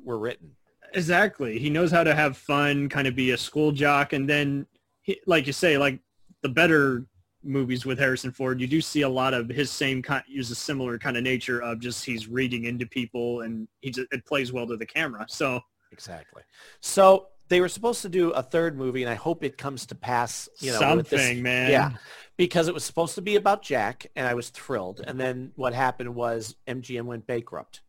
were 0.04 0.18
written. 0.18 0.56
exactly. 0.94 1.58
He 1.58 1.70
knows 1.70 1.90
how 1.90 2.04
to 2.04 2.14
have 2.14 2.36
fun, 2.36 2.88
kind 2.88 3.06
of 3.06 3.16
be 3.16 3.32
a 3.32 3.38
school 3.38 3.72
jock. 3.72 4.12
And 4.12 4.28
then, 4.28 4.66
he, 5.02 5.20
like 5.26 5.46
you 5.46 5.52
say, 5.52 5.78
like 5.78 6.00
the 6.42 6.48
better 6.48 7.04
movies 7.47 7.86
with 7.86 7.98
Harrison 7.98 8.32
Ford, 8.32 8.60
you 8.60 8.66
do 8.66 8.81
see 8.81 9.02
a 9.02 9.09
lot 9.09 9.32
of 9.35 9.48
his 9.48 9.70
same 9.70 10.02
kind, 10.02 10.23
use 10.27 10.51
a 10.51 10.55
similar 10.55 10.98
kind 10.98 11.16
of 11.16 11.23
nature 11.23 11.60
of 11.62 11.81
just 11.81 12.05
he's 12.05 12.27
reading 12.28 12.64
into 12.64 12.86
people 12.86 13.43
and 13.43 13.68
he 13.81 13.90
just, 13.90 14.09
it 14.12 14.24
plays 14.27 14.52
well 14.52 14.66
to 14.66 14.77
the 14.77 14.86
camera. 14.86 15.24
So 15.28 15.60
Exactly. 15.93 16.43
So 16.81 17.28
they 17.48 17.60
were 17.60 17.68
supposed 17.68 18.02
to 18.02 18.09
do 18.09 18.31
a 18.31 18.43
third 18.43 18.77
movie, 18.77 19.02
and 19.05 19.10
I 19.10 19.14
hope 19.14 19.44
it 19.44 19.56
comes 19.56 19.86
to 19.86 19.94
pass. 19.94 20.48
You 20.59 20.73
know, 20.73 20.97
with 20.97 21.09
this- 21.09 21.20
Something, 21.23 21.43
man. 21.44 21.70
Yeah, 21.70 21.90
because 22.36 22.66
it 22.66 22.74
was 22.74 22.82
supposed 22.85 23.14
to 23.14 23.23
be 23.23 23.36
about 23.36 23.62
Jack, 23.62 24.09
and 24.16 24.27
I 24.27 24.35
was 24.35 24.51
thrilled. 24.51 25.01
And 25.06 25.18
then 25.18 25.52
what 25.55 25.73
happened 25.73 26.12
was 26.14 26.56
MGM 26.66 27.05
went 27.05 27.24
bankrupt, 27.27 27.82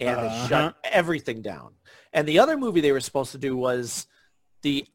and 0.00 0.16
Uh-huh. 0.18 0.48
shut 0.48 0.76
everything 0.84 1.42
down. 1.42 1.74
And 2.14 2.26
the 2.26 2.38
other 2.38 2.56
movie 2.56 2.80
they 2.80 2.92
were 2.92 3.00
supposed 3.00 3.32
to 3.32 3.38
do 3.38 3.54
was 3.56 4.06
the 4.62 4.86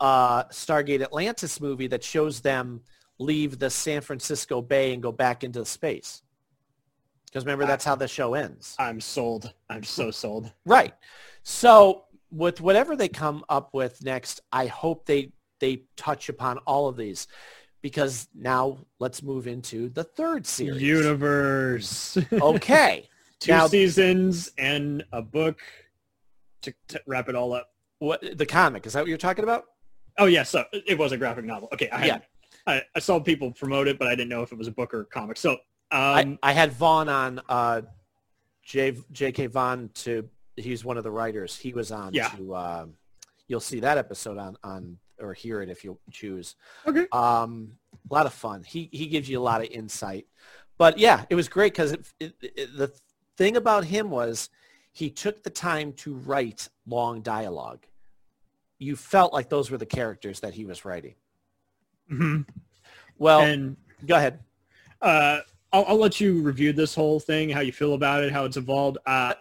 uh, 0.00 0.44
Stargate 0.44 1.00
Atlantis 1.00 1.58
movie 1.58 1.86
that 1.86 2.04
shows 2.04 2.40
them 2.42 2.82
leave 3.18 3.58
the 3.58 3.70
San 3.70 4.00
Francisco 4.00 4.60
Bay 4.60 4.92
and 4.92 5.02
go 5.02 5.12
back 5.12 5.44
into 5.44 5.64
space. 5.64 6.22
Because 7.26 7.44
remember, 7.44 7.66
that's 7.66 7.84
how 7.84 7.94
the 7.96 8.08
show 8.08 8.34
ends. 8.34 8.74
I'm 8.78 9.00
sold. 9.00 9.52
I'm 9.68 9.82
so 9.82 10.10
sold. 10.10 10.52
Right. 10.64 10.94
So 11.42 12.04
with 12.30 12.60
whatever 12.60 12.96
they 12.96 13.08
come 13.08 13.44
up 13.48 13.74
with 13.74 14.02
next, 14.04 14.40
I 14.52 14.66
hope 14.66 15.06
they 15.06 15.32
they 15.58 15.82
touch 15.96 16.28
upon 16.28 16.58
all 16.58 16.88
of 16.88 16.96
these. 16.96 17.26
Because 17.82 18.28
now 18.34 18.78
let's 18.98 19.22
move 19.22 19.46
into 19.46 19.88
the 19.90 20.02
third 20.04 20.46
series. 20.46 20.82
Universe. 20.82 22.18
Okay. 22.32 23.08
Two 23.38 23.52
Now- 23.52 23.66
seasons 23.66 24.50
and 24.58 25.04
a 25.12 25.20
book 25.22 25.60
to, 26.62 26.74
to 26.88 27.00
wrap 27.06 27.28
it 27.28 27.34
all 27.34 27.52
up. 27.52 27.68
What 27.98 28.22
the 28.38 28.46
comic? 28.46 28.86
Is 28.86 28.92
that 28.94 29.00
what 29.00 29.08
you're 29.08 29.18
talking 29.18 29.44
about? 29.44 29.64
Oh 30.18 30.24
yeah, 30.26 30.42
so 30.42 30.64
it 30.72 30.96
was 30.98 31.12
a 31.12 31.16
graphic 31.18 31.44
novel. 31.44 31.68
Okay, 31.72 31.88
I 31.90 32.06
Yeah. 32.06 32.18
I, 32.66 32.82
I 32.94 32.98
saw 32.98 33.20
people 33.20 33.52
promote 33.52 33.88
it, 33.88 33.98
but 33.98 34.08
I 34.08 34.12
didn't 34.16 34.28
know 34.28 34.42
if 34.42 34.52
it 34.52 34.58
was 34.58 34.66
a 34.68 34.72
book 34.72 34.92
or 34.92 35.02
a 35.02 35.04
comic. 35.06 35.36
So 35.36 35.52
um, 35.52 35.58
I, 35.92 36.38
I 36.42 36.52
had 36.52 36.72
Vaughn 36.72 37.08
on 37.08 37.40
uh, 37.48 37.82
J 38.64 38.96
J.K. 39.12 39.46
Vaughn 39.46 39.90
to 39.94 40.28
he's 40.56 40.84
one 40.84 40.96
of 40.96 41.04
the 41.04 41.10
writers. 41.10 41.56
He 41.56 41.72
was 41.72 41.92
on 41.92 42.12
Yeah. 42.14 42.28
to 42.30 42.56
um, 42.56 42.94
you'll 43.48 43.60
see 43.60 43.80
that 43.80 43.98
episode 43.98 44.38
on 44.38 44.56
on 44.64 44.98
or 45.18 45.32
hear 45.32 45.62
it 45.62 45.68
if 45.70 45.84
you 45.84 45.98
choose. 46.10 46.56
Okay. 46.86 47.06
Um, 47.12 47.72
a 48.10 48.14
lot 48.14 48.26
of 48.26 48.32
fun. 48.34 48.64
He 48.64 48.88
he 48.92 49.06
gives 49.06 49.28
you 49.28 49.38
a 49.38 49.42
lot 49.44 49.60
of 49.62 49.68
insight. 49.70 50.26
But 50.78 50.98
yeah, 50.98 51.24
it 51.30 51.34
was 51.34 51.48
great 51.48 51.72
because 51.72 51.96
the 52.18 52.92
thing 53.36 53.56
about 53.56 53.84
him 53.84 54.10
was 54.10 54.50
he 54.92 55.08
took 55.10 55.42
the 55.42 55.50
time 55.50 55.92
to 55.94 56.14
write 56.14 56.68
long 56.86 57.20
dialogue. 57.22 57.86
You 58.78 58.96
felt 58.96 59.32
like 59.32 59.48
those 59.48 59.70
were 59.70 59.78
the 59.78 59.86
characters 59.86 60.40
that 60.40 60.52
he 60.54 60.64
was 60.66 60.84
writing. 60.84 61.14
Mhm. 62.10 62.46
Well, 63.18 63.40
and 63.40 63.76
go 64.06 64.16
ahead. 64.16 64.40
Uh, 65.00 65.40
I'll, 65.72 65.84
I'll 65.88 65.98
let 65.98 66.20
you 66.20 66.40
review 66.42 66.72
this 66.72 66.94
whole 66.94 67.20
thing, 67.20 67.50
how 67.50 67.60
you 67.60 67.72
feel 67.72 67.94
about 67.94 68.22
it, 68.24 68.32
how 68.32 68.44
it's 68.44 68.56
evolved. 68.56 68.98
Uh, 69.06 69.34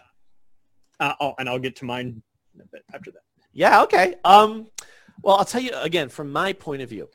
uh, 0.99 1.13
oh, 1.19 1.33
and 1.39 1.47
I'll 1.49 1.59
get 1.59 1.75
to 1.77 1.85
mine 1.85 2.21
in 2.53 2.61
a 2.61 2.65
bit 2.65 2.83
after 2.93 3.11
that. 3.11 3.21
Yeah, 3.53 3.81
okay. 3.83 4.15
Um, 4.25 4.67
well, 5.21 5.37
I'll 5.37 5.45
tell 5.45 5.61
you 5.61 5.71
again 5.75 6.09
from 6.09 6.31
my 6.31 6.53
point 6.53 6.81
of 6.81 6.89
view. 6.89 7.09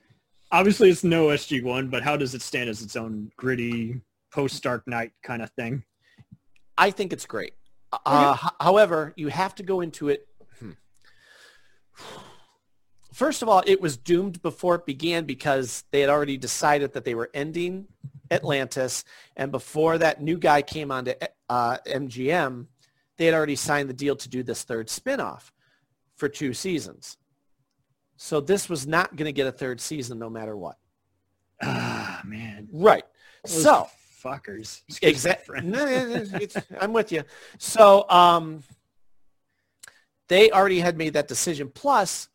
Obviously, 0.52 0.90
it's 0.90 1.04
no 1.04 1.26
SG 1.28 1.62
One, 1.62 1.88
but 1.88 2.02
how 2.02 2.16
does 2.16 2.34
it 2.34 2.42
stand 2.42 2.68
as 2.68 2.82
its 2.82 2.96
own 2.96 3.30
gritty 3.36 4.00
post 4.32 4.62
Dark 4.62 4.86
Knight 4.88 5.12
kind 5.22 5.42
of 5.42 5.50
thing? 5.50 5.84
I 6.76 6.90
think 6.90 7.12
it's 7.12 7.26
great. 7.26 7.52
Uh, 8.06 8.36
h- 8.42 8.52
however, 8.60 9.12
you 9.16 9.28
have 9.28 9.54
to 9.56 9.62
go 9.62 9.80
into 9.80 10.08
it. 10.08 10.26
hmm. 10.58 10.70
First 13.12 13.42
of 13.42 13.48
all, 13.48 13.62
it 13.66 13.80
was 13.80 13.96
doomed 13.96 14.40
before 14.42 14.76
it 14.76 14.86
began 14.86 15.24
because 15.24 15.84
they 15.90 16.00
had 16.00 16.10
already 16.10 16.36
decided 16.36 16.92
that 16.92 17.04
they 17.04 17.14
were 17.14 17.30
ending 17.34 17.86
Atlantis, 18.30 19.04
and 19.36 19.50
before 19.50 19.98
that 19.98 20.22
new 20.22 20.38
guy 20.38 20.62
came 20.62 20.92
onto 20.92 21.12
uh, 21.48 21.78
MGM, 21.86 22.66
they 23.16 23.26
had 23.26 23.34
already 23.34 23.56
signed 23.56 23.88
the 23.88 23.94
deal 23.94 24.14
to 24.16 24.28
do 24.28 24.42
this 24.42 24.62
third 24.62 24.88
spinoff 24.88 25.50
for 26.14 26.28
two 26.28 26.54
seasons. 26.54 27.16
So 28.16 28.40
this 28.40 28.68
was 28.68 28.86
not 28.86 29.16
going 29.16 29.26
to 29.26 29.32
get 29.32 29.46
a 29.46 29.52
third 29.52 29.80
season 29.80 30.18
no 30.18 30.30
matter 30.30 30.56
what. 30.56 30.76
Ah, 31.62 32.20
man. 32.24 32.68
Right. 32.72 33.04
Those 33.44 33.62
so 33.62 33.88
fuckers. 34.22 34.82
Exactly. 35.02 35.58
I'm 36.80 36.92
with 36.92 37.12
you. 37.12 37.24
So 37.58 38.08
um, 38.08 38.62
they 40.28 40.50
already 40.50 40.80
had 40.80 40.96
made 40.96 41.14
that 41.14 41.28
decision. 41.28 41.70
Plus, 41.74 42.28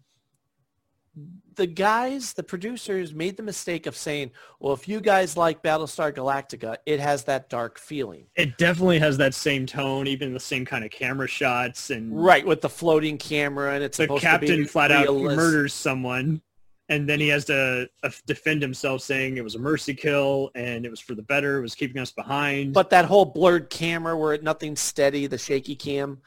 the 1.56 1.68
guys, 1.68 2.34
the 2.34 2.44
producers, 2.44 3.14
made 3.14 3.38
the 3.38 3.44
mistake 3.44 3.86
of 3.86 3.96
saying, 3.96 4.32
"Well, 4.60 4.74
if 4.74 4.88
you 4.88 5.02
guys 5.02 5.38
like 5.38 5.64
Battlestar 5.64 6.14
Galactica, 6.14 6.78
it 6.86 7.00
has 7.00 7.24
that 7.26 7.50
dark 7.50 7.80
feeling." 7.80 8.26
It 8.36 8.58
definitely 8.58 9.00
has 9.00 9.18
that 9.18 9.34
same 9.34 9.66
tone, 9.66 10.08
even 10.08 10.34
the 10.34 10.40
same 10.40 10.66
kind 10.66 10.84
of 10.84 10.92
camera 10.92 11.28
shots, 11.28 11.90
and 11.90 12.24
Right, 12.24 12.46
with 12.46 12.62
the 12.62 12.70
floating 12.70 13.18
camera, 13.18 13.74
and 13.74 13.84
it's 13.84 13.98
the 13.98 14.08
captain 14.18 14.50
to 14.50 14.58
be 14.58 14.64
flat 14.66 14.92
out 14.92 15.14
murders 15.16 15.74
someone, 15.74 16.42
and 16.90 17.10
then 17.10 17.20
he 17.20 17.28
has 17.30 17.46
to 17.46 17.90
uh, 18.04 18.10
defend 18.26 18.62
himself, 18.62 19.02
saying 19.02 19.38
it 19.38 19.44
was 19.44 19.56
a 19.56 19.60
mercy 19.60 19.94
kill 19.94 20.52
and 20.56 20.86
it 20.86 20.90
was 20.90 21.00
for 21.00 21.16
the 21.16 21.24
better. 21.24 21.58
It 21.58 21.62
was 21.62 21.76
keeping 21.76 22.02
us 22.02 22.12
behind. 22.12 22.74
But 22.74 22.90
that 22.92 23.06
whole 23.06 23.26
blurred 23.26 23.70
camera 23.70 24.18
where 24.18 24.34
it, 24.34 24.44
nothing's 24.44 24.82
steady, 24.82 25.28
the 25.28 25.38
shaky 25.38 25.76
cam, 25.76 26.22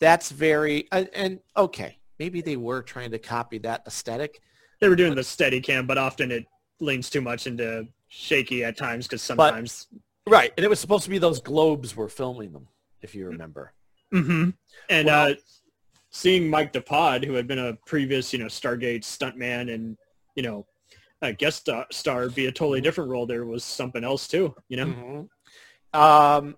that's 0.00 0.30
very 0.30 0.88
and, 0.92 1.08
and 1.14 1.40
okay. 1.56 1.98
Maybe 2.18 2.40
they 2.40 2.56
were 2.56 2.82
trying 2.82 3.10
to 3.12 3.18
copy 3.18 3.58
that 3.58 3.82
aesthetic. 3.86 4.42
They 4.82 4.88
were 4.88 4.96
doing 4.96 5.14
the 5.14 5.22
steady 5.22 5.60
cam, 5.60 5.86
but 5.86 5.96
often 5.96 6.32
it 6.32 6.44
leans 6.80 7.08
too 7.08 7.20
much 7.20 7.46
into 7.46 7.86
shaky 8.08 8.64
at 8.64 8.76
times 8.76 9.06
because 9.06 9.22
sometimes. 9.22 9.86
Right, 10.28 10.52
and 10.56 10.64
it 10.64 10.68
was 10.68 10.80
supposed 10.80 11.04
to 11.04 11.10
be 11.10 11.18
those 11.18 11.40
globes 11.40 11.94
were 11.94 12.08
filming 12.08 12.52
them, 12.52 12.66
if 13.00 13.14
you 13.14 13.26
remember. 13.26 13.72
hmm 14.10 14.50
And 14.90 15.06
Well- 15.06 15.30
uh, 15.30 15.34
seeing 16.10 16.50
Mike 16.50 16.72
Dopud, 16.72 17.24
who 17.24 17.34
had 17.34 17.46
been 17.46 17.60
a 17.60 17.74
previous, 17.86 18.32
you 18.32 18.40
know, 18.40 18.46
Stargate 18.46 19.02
stuntman 19.04 19.72
and, 19.72 19.96
you 20.34 20.42
know, 20.42 20.66
a 21.22 21.32
guest 21.32 21.60
star, 21.60 21.86
star 21.92 22.28
be 22.28 22.46
a 22.46 22.52
totally 22.52 22.80
different 22.80 23.08
role 23.08 23.24
there 23.24 23.46
was 23.46 23.62
something 23.62 24.02
else 24.02 24.26
too, 24.26 24.52
you 24.68 24.76
know? 24.78 25.28
Um, 25.94 26.56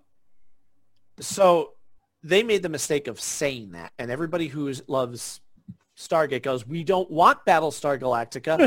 so 1.19 1.73
they 2.23 2.41
made 2.41 2.63
the 2.63 2.69
mistake 2.69 3.07
of 3.07 3.19
saying 3.19 3.73
that, 3.73 3.93
and 3.99 4.09
everybody 4.09 4.47
who 4.47 4.73
loves 4.87 5.41
Stargate 5.97 6.43
goes, 6.43 6.67
"We 6.67 6.83
don't 6.83 7.09
want 7.09 7.45
Battlestar 7.45 7.99
Galactica. 7.99 8.57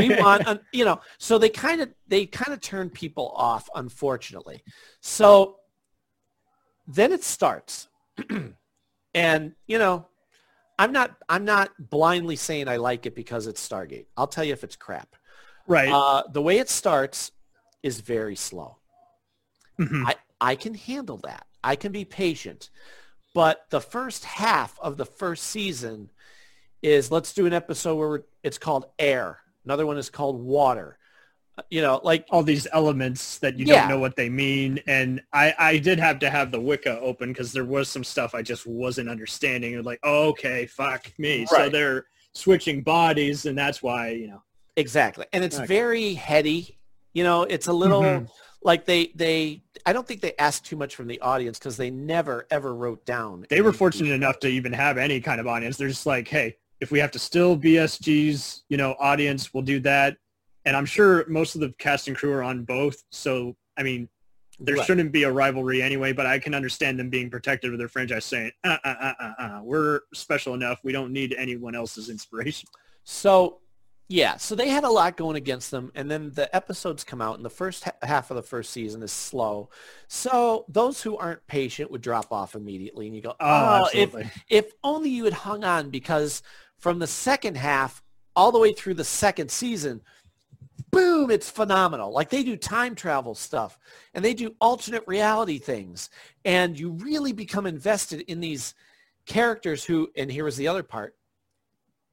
we 0.00 0.14
want, 0.22 0.46
an, 0.46 0.60
you 0.72 0.84
know." 0.84 1.00
So 1.18 1.38
they 1.38 1.48
kind 1.48 1.80
of 1.80 1.90
they 2.06 2.26
kind 2.26 2.52
of 2.52 2.60
turn 2.60 2.90
people 2.90 3.32
off, 3.34 3.68
unfortunately. 3.74 4.62
So 5.00 5.56
then 6.86 7.12
it 7.12 7.24
starts, 7.24 7.88
and 9.14 9.54
you 9.66 9.78
know, 9.78 10.06
I'm 10.78 10.92
not 10.92 11.16
I'm 11.28 11.44
not 11.44 11.70
blindly 11.78 12.36
saying 12.36 12.68
I 12.68 12.76
like 12.76 13.06
it 13.06 13.14
because 13.14 13.46
it's 13.46 13.66
Stargate. 13.66 14.06
I'll 14.16 14.26
tell 14.26 14.44
you 14.44 14.52
if 14.52 14.62
it's 14.62 14.76
crap. 14.76 15.16
Right. 15.66 15.88
Uh, 15.90 16.24
the 16.30 16.42
way 16.42 16.58
it 16.58 16.68
starts 16.68 17.32
is 17.82 18.00
very 18.00 18.36
slow. 18.36 18.76
Mhm. 19.78 20.04
I, 20.06 20.14
I 20.40 20.56
can 20.56 20.74
handle 20.74 21.18
that. 21.24 21.46
I 21.64 21.76
can 21.76 21.92
be 21.92 22.04
patient. 22.04 22.70
But 23.34 23.66
the 23.70 23.80
first 23.80 24.24
half 24.24 24.78
of 24.80 24.96
the 24.96 25.04
first 25.04 25.44
season 25.44 26.10
is 26.82 27.10
let's 27.10 27.32
do 27.32 27.46
an 27.46 27.52
episode 27.52 27.96
where 27.96 28.24
it's 28.42 28.58
called 28.58 28.86
air. 28.98 29.38
Another 29.64 29.86
one 29.86 29.98
is 29.98 30.10
called 30.10 30.40
water. 30.40 30.98
You 31.70 31.80
know, 31.80 32.00
like 32.04 32.26
all 32.30 32.42
these 32.42 32.66
elements 32.70 33.38
that 33.38 33.58
you 33.58 33.64
Yeah. 33.66 33.80
don't 33.80 33.88
know 33.88 33.98
what 33.98 34.14
they 34.14 34.28
mean. 34.28 34.78
And 34.86 35.22
I, 35.32 35.54
I 35.58 35.78
did 35.78 35.98
have 35.98 36.18
to 36.18 36.28
have 36.28 36.50
the 36.50 36.60
wiki 36.60 36.90
open 36.90 37.30
because 37.32 37.52
there 37.52 37.64
was 37.64 37.88
some 37.88 38.04
stuff 38.04 38.34
I 38.34 38.42
just 38.42 38.66
wasn't 38.66 39.08
understanding. 39.08 39.74
Was 39.76 39.86
like, 39.86 40.00
oh, 40.02 40.28
okay, 40.28 40.66
fuck 40.66 41.10
me. 41.18 41.46
So 41.46 41.70
they're 41.70 42.04
switching 42.34 42.82
bodies, 42.82 43.46
and 43.46 43.56
that's 43.56 43.82
why 43.82 44.10
you 44.10 44.28
know. 44.28 44.42
Exactly. 44.76 45.24
And 45.32 45.42
it's 45.42 45.56
Okay. 45.56 45.66
very 45.66 46.12
heady. 46.12 46.78
You 47.14 47.24
know, 47.24 47.44
it's 47.44 47.66
a 47.68 47.72
little 47.72 48.02
Mhm. 48.02 48.28
like 48.62 48.84
they 48.84 49.06
they 49.14 49.62
I 49.86 49.94
don't 49.94 50.06
think 50.06 50.20
they 50.20 50.34
asked 50.38 50.66
too 50.66 50.76
much 50.76 50.94
from 50.94 51.06
the 51.06 51.18
audience 51.22 51.58
because 51.58 51.78
they 51.78 51.90
never 51.90 52.46
ever 52.50 52.74
wrote 52.74 53.06
down. 53.06 53.46
They 53.48 53.62
were 53.62 53.72
fortunate 53.72 54.12
enough 54.12 54.38
to 54.40 54.48
even 54.48 54.74
have 54.74 54.98
any 54.98 55.20
kind 55.22 55.40
of 55.40 55.46
audience. 55.46 55.78
They're 55.78 55.88
just 55.88 56.04
like, 56.04 56.28
hey, 56.28 56.58
if 56.80 56.90
we 56.90 56.98
have 56.98 57.10
to 57.12 57.18
still 57.18 57.56
BSG's, 57.56 58.64
you 58.68 58.76
know, 58.76 58.94
audience, 58.98 59.52
we'll 59.54 59.62
do 59.62 59.80
that. 59.80 60.16
And 60.64 60.76
I'm 60.76 60.86
sure 60.86 61.26
most 61.28 61.54
of 61.54 61.60
the 61.60 61.72
cast 61.78 62.08
and 62.08 62.16
crew 62.16 62.32
are 62.32 62.42
on 62.42 62.64
both. 62.64 63.02
So 63.10 63.56
I 63.78 63.82
mean, 63.82 64.08
there 64.58 64.76
Right. 64.76 64.86
shouldn't 64.86 65.12
be 65.12 65.24
a 65.24 65.30
rivalry 65.30 65.82
anyway. 65.82 66.12
But 66.12 66.26
I 66.26 66.38
can 66.38 66.54
understand 66.54 66.98
them 66.98 67.10
being 67.10 67.30
protective 67.30 67.72
of 67.72 67.78
their 67.78 67.88
franchise, 67.88 68.24
saying, 68.24 68.52
uh, 68.64 68.78
uh, 68.84 68.88
uh, 68.88 69.12
uh, 69.20 69.32
uh, 69.38 69.60
we're 69.62 70.00
special 70.14 70.54
enough. 70.54 70.80
We 70.82 70.92
don't 70.92 71.12
need 71.12 71.34
anyone 71.36 71.74
else's 71.74 72.08
inspiration. 72.08 72.66
So, 73.04 73.60
yeah, 74.08 74.36
so 74.36 74.54
they 74.54 74.68
had 74.68 74.84
a 74.84 74.88
lot 74.88 75.16
going 75.16 75.36
against 75.36 75.70
them, 75.70 75.90
and 75.94 76.10
then 76.10 76.30
the 76.32 76.54
episodes 76.56 77.04
come 77.04 77.20
out, 77.20 77.36
and 77.36 77.44
the 77.44 77.50
first 77.50 77.84
ha- 77.84 77.92
half 78.02 78.30
of 78.30 78.36
the 78.36 78.42
first 78.42 78.70
season 78.70 79.02
is 79.02 79.12
slow. 79.12 79.68
So 80.08 80.64
those 80.68 81.02
who 81.02 81.16
aren't 81.16 81.46
patient 81.48 81.90
would 81.90 82.02
drop 82.02 82.32
off 82.32 82.54
immediately, 82.54 83.06
and 83.06 83.14
you 83.16 83.20
go, 83.22 83.34
Oh, 83.40 83.84
"Oh, 83.84 83.90
if 83.92 84.14
if 84.48 84.72
only 84.84 85.10
you 85.10 85.24
had 85.24 85.34
hung 85.34 85.64
on," 85.64 85.90
because 85.90 86.42
from 86.78 86.98
the 86.98 87.06
second 87.06 87.56
half 87.56 88.02
all 88.34 88.52
the 88.52 88.58
way 88.58 88.72
through 88.72 88.94
the 88.94 89.04
second 89.04 89.50
season, 89.50 90.02
boom, 90.90 91.30
it's 91.30 91.50
phenomenal. 91.50 92.12
Like 92.12 92.30
they 92.30 92.42
do 92.42 92.56
time 92.56 92.94
travel 92.94 93.34
stuff, 93.34 93.78
and 94.14 94.24
they 94.24 94.34
do 94.34 94.54
alternate 94.60 95.04
reality 95.06 95.58
things, 95.58 96.10
and 96.44 96.78
you 96.78 96.90
really 96.90 97.32
become 97.32 97.66
invested 97.66 98.20
in 98.22 98.40
these 98.40 98.74
characters 99.26 99.84
who. 99.84 100.10
And 100.16 100.30
here 100.30 100.44
was 100.44 100.56
the 100.56 100.68
other 100.68 100.82
part 100.82 101.16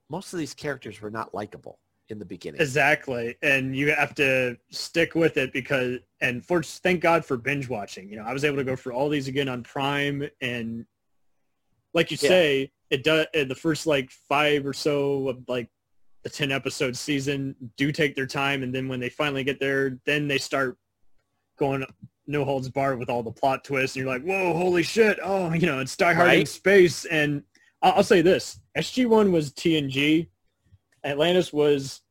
most 0.09 0.33
of 0.33 0.39
these 0.39 0.53
characters 0.53 1.01
were 1.01 1.09
not 1.09 1.33
likable 1.33 1.79
in 2.09 2.19
the 2.19 2.25
beginning. 2.25 2.61
Exactly, 2.61 3.35
and 3.41 3.75
you 3.75 3.91
have 3.91 4.13
to 4.15 4.57
stick 4.69 5.15
with 5.15 5.37
it 5.37 5.51
because, 5.53 5.99
and 6.21 6.45
for 6.45 6.61
thank 6.61 7.01
God 7.01 7.25
for 7.25 7.37
binge 7.37 7.67
watching. 7.67 8.09
You 8.09 8.17
know, 8.17 8.23
I 8.23 8.33
was 8.33 8.45
able 8.45 8.57
to 8.57 8.63
go 8.63 8.75
for 8.75 8.93
all 8.93 9.09
these 9.09 9.27
again 9.27 9.49
on 9.49 9.63
Prime, 9.63 10.29
and 10.41 10.85
like 11.93 12.11
you 12.11 12.17
Yeah. 12.21 12.29
say, 12.29 12.71
it 12.93 13.03
does. 13.03 13.25
The 13.33 13.55
first 13.55 13.87
like 13.87 14.11
five 14.11 14.67
or 14.67 14.73
so 14.73 15.29
of 15.29 15.43
like 15.47 15.67
the 16.21 16.29
ten 16.29 16.51
episode 16.51 16.95
season 16.95 17.55
do 17.75 17.91
take 17.91 18.15
their 18.15 18.27
time, 18.27 18.61
and 18.61 18.73
then 18.73 18.87
when 18.87 18.99
they 18.99 19.09
finally 19.09 19.43
get 19.43 19.59
there, 19.59 19.99
then 20.05 20.27
they 20.27 20.37
start 20.37 20.77
going 21.57 21.83
no 22.27 22.45
holds 22.45 22.69
barred 22.69 22.99
with 22.99 23.09
all 23.09 23.23
the 23.23 23.31
plot 23.31 23.63
twists, 23.63 23.95
and 23.95 24.05
you're 24.05 24.13
like, 24.13 24.23
whoa, 24.23 24.53
holy 24.53 24.83
shit! 24.83 25.17
Oh, 25.23 25.51
you 25.53 25.65
know, 25.65 25.79
it's 25.79 25.97
Die 25.97 26.13
Hard 26.13 26.33
in 26.35 26.45
space. 26.45 27.05
And 27.05 27.41
I'll, 27.81 27.93
I'll 27.93 28.03
say 28.03 28.21
this: 28.21 28.59
SG 28.77 29.07
One 29.07 29.31
was 29.31 29.51
TNG. 29.51 30.27
Atlantis 31.03 31.51
was, 31.51 32.01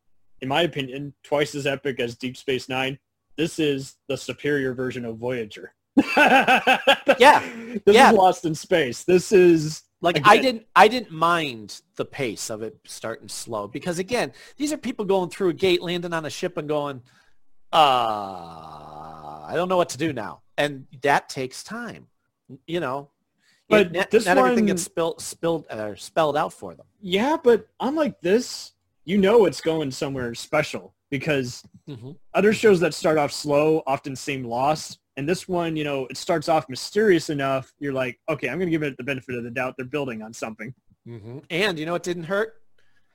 in 0.41 0.49
my 0.49 0.63
opinion, 0.63 1.15
twice 1.23 1.55
as 1.55 1.67
epic 1.67 2.01
as 2.01 2.17
Deep 2.17 2.37
Space 2.37 2.69
Nine. 2.69 2.99
This 3.37 3.61
is 3.61 3.95
the 4.09 4.17
superior 4.17 4.75
version 4.75 5.05
of 5.05 5.17
Voyager. 5.17 5.75
yeah, 6.17 7.43
This 7.87 7.95
yeah. 7.95 8.11
is 8.11 8.17
Lost 8.17 8.45
in 8.45 8.55
Space. 8.55 9.05
This 9.05 9.31
is 9.31 9.85
Like 10.03 10.21
I 10.25 10.37
didn't 10.39 10.67
I 10.77 10.89
didn't 10.89 11.13
mind 11.13 11.81
the 11.97 12.05
pace 12.05 12.51
of 12.51 12.61
it 12.63 12.77
starting 12.85 13.29
slow 13.29 13.69
because 13.69 13.99
again, 13.99 14.33
these 14.57 14.73
are 14.73 14.77
people 14.77 15.05
going 15.05 15.31
through 15.31 15.51
a 15.51 15.55
gate, 15.55 15.81
landing 15.81 16.13
on 16.13 16.27
a 16.27 16.31
ship 16.31 16.57
and 16.59 16.69
going, 16.69 17.01
uh 17.73 19.45
I 19.47 19.53
don't 19.55 19.69
know 19.69 19.77
what 19.77 19.89
to 19.91 19.99
do 19.99 20.13
now. 20.13 20.43
And 20.59 20.87
that 21.03 21.29
takes 21.29 21.63
time. 21.63 22.07
You 22.67 22.81
know. 22.81 23.09
But 23.69 23.93
not, 23.93 24.11
this 24.11 24.27
not 24.27 24.37
everything 24.37 24.65
one- 24.65 24.75
gets 24.75 24.83
spilled 24.83 25.21
spilled 25.23 25.67
or 25.71 25.97
spelled 25.97 26.37
out 26.37 26.53
for 26.53 26.75
them. 26.75 26.87
Yeah, 27.01 27.37
but 27.43 27.69
unlike 27.81 28.21
this, 28.21 28.73
you 29.05 29.19
know 29.19 29.47
it's 29.47 29.61
going 29.61 29.91
somewhere 29.91 30.35
special 30.35 30.95
because 31.11 31.63
Mhm. 31.89 32.17
other 32.35 32.53
shows 32.53 32.81
that 32.81 32.93
start 32.95 33.19
off 33.19 33.33
slow 33.33 33.83
often 33.87 34.15
seem 34.17 34.45
lost. 34.45 34.99
And 35.17 35.29
this 35.29 35.47
one, 35.47 35.77
you 35.77 35.85
know, 35.85 36.07
it 36.07 36.17
starts 36.17 36.49
off 36.49 36.69
mysterious 36.69 37.29
enough. 37.31 37.73
You're 37.79 37.93
like, 37.93 38.19
okay, 38.29 38.49
I'm 38.49 38.59
going 38.59 38.67
to 38.69 38.71
give 38.71 38.83
it 38.83 38.97
the 38.97 39.05
benefit 39.05 39.35
of 39.37 39.45
the 39.45 39.51
doubt. 39.51 39.75
They're 39.77 39.85
building 39.87 40.23
on 40.23 40.33
something. 40.33 40.73
And 41.51 41.79
you 41.79 41.85
know 41.87 41.95
it 41.97 42.03
didn't 42.03 42.25
hurt? 42.25 42.55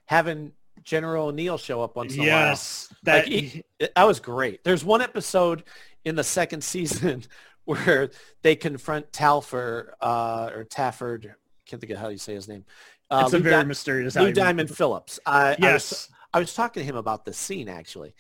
Having 0.06 0.52
General 0.84 1.28
O'Neill 1.28 1.58
show 1.58 1.82
up 1.82 1.96
once 1.96 2.14
in 2.14 2.20
a 2.20 2.24
while. 2.24 2.30
Yes, 2.30 2.90
Like, 3.06 3.26
that- 3.26 3.28
he- 3.28 3.64
that 3.80 4.04
was 4.04 4.20
great. 4.20 4.64
There's 4.64 4.84
one 4.86 5.02
episode 5.02 5.64
in 6.06 6.16
the 6.16 6.24
second 6.24 6.64
season 6.64 7.24
where 7.66 8.12
they 8.44 8.56
confront 8.56 9.12
Talfer 9.12 9.92
uh, 10.02 10.52
or 10.54 10.66
Tafford. 10.66 11.34
Can't 11.66 11.82
think 11.82 11.92
of 11.92 11.98
how 11.98 12.10
you 12.10 12.18
say 12.18 12.34
his 12.34 12.48
name. 12.48 12.64
Uh, 13.10 13.24
It's 13.26 13.34
a 13.34 13.40
very 13.40 13.56
Di- 13.64 13.68
mysterious 13.68 14.16
Lou 14.16 14.32
Diamond 14.34 14.70
Phillips. 14.70 15.20
I, 15.26 15.48
I 15.48 15.50
was, 15.50 15.58
Yes. 15.60 16.10
I 16.34 16.40
was 16.40 16.54
talking 16.54 16.82
to 16.82 16.86
him 16.86 16.96
about 16.98 17.26
this 17.26 17.38
scene 17.38 17.70
actually, 17.70 18.14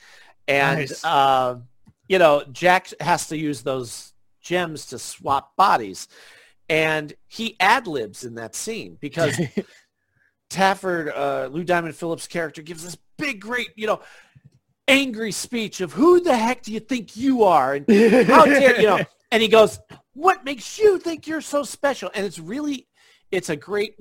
and 0.48 0.80
Nice. 0.80 1.04
uh, 1.04 1.58
you 2.08 2.20
know 2.20 2.44
Jack 2.52 2.90
has 3.00 3.28
to 3.28 3.38
use 3.38 3.62
those 3.64 4.14
gems 4.42 4.86
to 4.88 5.00
swap 5.00 5.56
bodies, 5.56 6.08
and 6.70 7.14
he 7.28 7.56
ad 7.60 7.88
libs 7.88 8.24
in 8.24 8.36
that 8.36 8.56
scene 8.56 8.98
because 9.00 9.40
Telford, 10.50 11.10
uh, 11.10 11.50
Lou 11.52 11.64
Diamond 11.64 11.96
Phillips' 11.96 12.28
character 12.28 12.62
gives 12.62 12.84
this 12.84 12.98
big, 13.18 13.42
great, 13.42 13.70
you 13.76 13.88
know, 13.88 14.00
angry 14.88 15.32
speech 15.32 15.82
of 15.82 15.92
who 15.92 16.22
the 16.22 16.36
heck 16.36 16.64
do 16.64 16.72
you 16.72 16.80
think 16.80 17.18
you 17.18 17.44
are, 17.44 17.74
and 17.74 17.90
how 18.28 18.46
dare 18.46 18.80
you 18.80 18.88
know, 18.88 19.04
and 19.32 19.42
he 19.42 19.48
goes, 19.50 19.80
"What 20.14 20.46
makes 20.46 20.80
you 20.80 21.00
think 21.00 21.28
you're 21.28 21.42
so 21.42 21.64
special?" 21.64 22.10
And 22.14 22.26
it's 22.26 22.40
really, 22.40 22.88
it's 23.32 23.50
a 23.50 23.56
great 23.56 23.98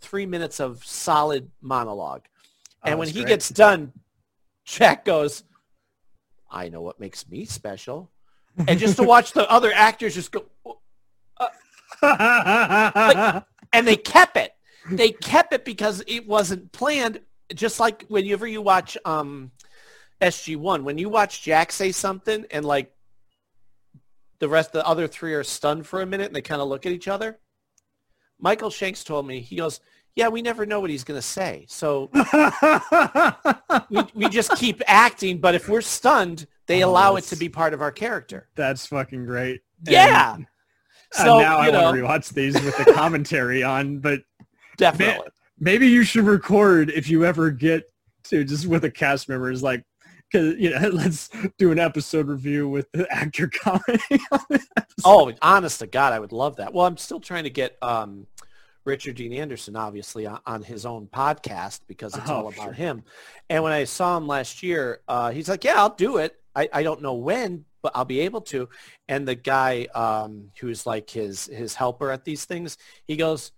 three 0.00 0.26
minutes 0.26 0.60
of 0.60 0.84
solid 0.84 1.50
monologue, 1.60 2.22
and 2.82 2.94
Oh, 2.94 2.98
when 2.98 3.08
he 3.08 3.20
great. 3.20 3.28
gets 3.28 3.50
done, 3.50 3.92
Jack 4.64 5.04
goes, 5.04 5.44
"I 6.54 6.68
know 6.68 6.80
what 6.80 7.00
makes 7.00 7.28
me 7.28 7.44
special," 7.44 8.10
and 8.66 8.78
just 8.78 8.96
to 8.96 9.02
watch 9.14 9.32
the 9.32 9.50
other 9.50 9.72
actors 9.72 10.14
just 10.14 10.32
go. 10.32 10.44
Like, 12.02 13.44
and 13.72 13.86
they 13.86 13.96
kept 13.96 14.36
it. 14.36 14.52
They 14.90 15.10
kept 15.10 15.52
it 15.52 15.64
because 15.64 16.02
it 16.06 16.26
wasn't 16.26 16.72
planned. 16.72 17.20
Just 17.54 17.80
like 17.80 18.04
whenever 18.08 18.46
you 18.46 18.62
watch 18.62 18.96
um, 19.04 19.50
SG1, 20.20 20.82
when 20.82 20.98
you 20.98 21.08
watch 21.08 21.42
Jack 21.42 21.72
say 21.72 21.92
something 21.92 22.46
and 22.50 22.64
like 22.64 22.92
the 24.38 24.48
rest, 24.48 24.72
the 24.72 24.86
other 24.86 25.06
three 25.06 25.34
are 25.34 25.44
stunned 25.44 25.86
for 25.86 26.02
a 26.02 26.06
minute 26.06 26.26
and 26.26 26.36
they 26.36 26.42
kind 26.42 26.60
of 26.60 26.68
look 26.68 26.86
at 26.86 26.92
each 26.92 27.08
other. 27.08 27.38
Michael 28.38 28.70
Shanks 28.70 29.04
told 29.04 29.26
me, 29.26 29.40
he 29.40 29.56
goes, 29.56 29.80
yeah, 30.16 30.28
we 30.28 30.42
never 30.42 30.64
know 30.66 30.80
what 30.80 30.90
he's 30.90 31.04
going 31.04 31.18
to 31.18 31.26
say. 31.26 31.66
So 31.68 32.08
we, 33.90 34.02
we 34.14 34.28
just 34.28 34.52
keep 34.56 34.82
acting, 34.86 35.38
but 35.38 35.54
if 35.54 35.68
we're 35.68 35.80
stunned, 35.80 36.46
they 36.66 36.82
Oh, 36.84 36.90
allow 36.90 37.16
it 37.16 37.24
to 37.24 37.36
be 37.36 37.48
part 37.48 37.74
of 37.74 37.82
our 37.82 37.92
character. 37.92 38.48
That's 38.54 38.86
fucking 38.86 39.26
great. 39.26 39.60
Yeah. 39.86 40.36
And, 40.36 40.46
So, 41.12 41.36
uh, 41.38 41.42
now 41.42 41.58
I 41.58 41.70
want 41.70 41.96
to 41.96 42.02
rewatch 42.02 42.28
these 42.32 42.54
with 42.54 42.76
the 42.76 42.92
commentary 42.94 43.62
on, 43.62 43.98
but 43.98 44.22
Definitely. 44.76 45.28
maybe 45.58 45.88
you 45.88 46.04
should 46.04 46.24
record 46.24 46.90
if 46.90 47.08
you 47.08 47.24
ever 47.24 47.50
get 47.50 47.84
to 48.24 48.44
just 48.44 48.66
with 48.66 48.84
a 48.84 48.90
cast 48.90 49.28
members 49.28 49.62
like 49.62 49.84
because 50.32 50.56
you 50.58 50.70
know 50.70 50.88
let's 50.92 51.28
do 51.58 51.70
an 51.72 51.78
episode 51.78 52.26
review 52.28 52.68
with 52.68 52.90
the 52.92 53.06
actor 53.14 53.48
commenting 53.48 54.20
on 54.32 54.40
it. 54.50 54.62
Oh, 55.04 55.30
honest 55.42 55.80
to 55.80 55.86
God, 55.86 56.12
I 56.12 56.18
would 56.18 56.32
love 56.32 56.56
that. 56.56 56.72
Well, 56.72 56.86
I'm 56.86 56.96
still 56.96 57.20
trying 57.20 57.44
to 57.44 57.50
get 57.50 57.76
um, 57.82 58.26
Richard 58.84 59.16
Dean 59.16 59.32
Anderson, 59.32 59.76
obviously, 59.76 60.26
on, 60.26 60.40
on 60.46 60.62
his 60.62 60.84
own 60.84 61.06
podcast 61.06 61.80
because 61.86 62.14
it's 62.16 62.28
Oh, 62.28 62.34
all 62.34 62.48
about 62.48 62.64
sure. 62.64 62.72
him. 62.72 63.02
And 63.48 63.62
when 63.62 63.72
I 63.72 63.84
saw 63.84 64.16
him 64.16 64.26
last 64.26 64.62
year, 64.62 65.00
uh, 65.08 65.30
he's 65.30 65.48
like, 65.48 65.64
yeah, 65.64 65.76
I'll 65.78 65.94
do 65.94 66.18
it. 66.18 66.36
I, 66.54 66.68
I 66.72 66.82
don't 66.82 67.02
know 67.02 67.14
when, 67.14 67.64
but 67.82 67.92
I'll 67.94 68.04
be 68.04 68.20
able 68.20 68.42
to. 68.42 68.68
And 69.08 69.26
the 69.26 69.34
guy 69.34 69.86
um, 69.94 70.50
who's 70.60 70.86
like 70.86 71.08
his, 71.10 71.46
his 71.46 71.74
helper 71.74 72.10
at 72.10 72.24
these 72.24 72.44
things, 72.44 72.76
he 73.06 73.16
goes, 73.16 73.52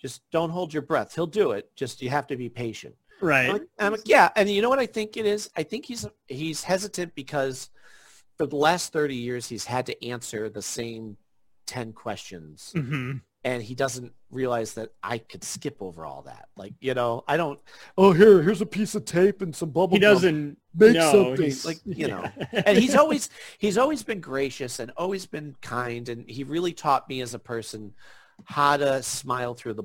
just 0.00 0.22
don't 0.32 0.50
hold 0.50 0.72
your 0.72 0.82
breath. 0.82 1.14
He'll 1.14 1.26
do 1.26 1.52
it. 1.52 1.70
Just 1.76 2.02
you 2.02 2.10
have 2.10 2.26
to 2.26 2.36
be 2.36 2.48
patient. 2.48 2.94
Right. 3.20 3.46
I'm 3.46 3.52
like, 3.52 3.62
I'm 3.78 3.92
like, 3.92 4.00
yeah, 4.06 4.28
and 4.36 4.50
you 4.50 4.60
know 4.60 4.68
what 4.68 4.80
I 4.80 4.86
think 4.86 5.16
it 5.16 5.24
is? 5.24 5.48
I 5.56 5.62
think 5.62 5.86
he's 5.86 6.04
he's 6.26 6.62
hesitant 6.64 7.14
because 7.14 7.70
for 8.36 8.44
the 8.46 8.56
last 8.56 8.92
30 8.92 9.14
years 9.14 9.48
he's 9.48 9.64
had 9.64 9.86
to 9.86 10.04
answer 10.06 10.50
the 10.50 10.60
same 10.60 11.16
10 11.66 11.92
questions. 11.94 12.72
Mhm. 12.76 13.22
And 13.44 13.62
he 13.62 13.74
doesn't 13.74 14.12
realize 14.30 14.72
that 14.74 14.90
I 15.02 15.18
could 15.18 15.44
skip 15.44 15.76
over 15.80 16.06
all 16.06 16.22
that. 16.22 16.48
Like, 16.56 16.72
you 16.80 16.94
know, 16.94 17.24
I 17.28 17.36
don't, 17.36 17.60
oh, 17.98 18.12
here, 18.12 18.42
here's 18.42 18.62
a 18.62 18.66
piece 18.66 18.94
of 18.94 19.04
tape 19.04 19.42
and 19.42 19.54
some 19.54 19.68
bubble 19.68 19.96
He 19.96 19.98
doesn't 19.98 20.58
make 20.74 20.94
know, 20.94 21.36
something. 21.36 21.52
Like, 21.64 21.78
you 21.84 22.08
know, 22.08 22.24
and 22.52 22.78
he's 22.78 22.94
always, 22.94 23.28
he's 23.58 23.76
always 23.76 24.02
been 24.02 24.20
gracious 24.20 24.78
and 24.78 24.90
always 24.96 25.26
been 25.26 25.54
kind. 25.60 26.08
And 26.08 26.28
he 26.28 26.42
really 26.42 26.72
taught 26.72 27.08
me 27.08 27.20
as 27.20 27.34
a 27.34 27.38
person 27.38 27.92
how 28.44 28.76
to 28.78 29.02
smile 29.02 29.54
through 29.54 29.74
the 29.74 29.84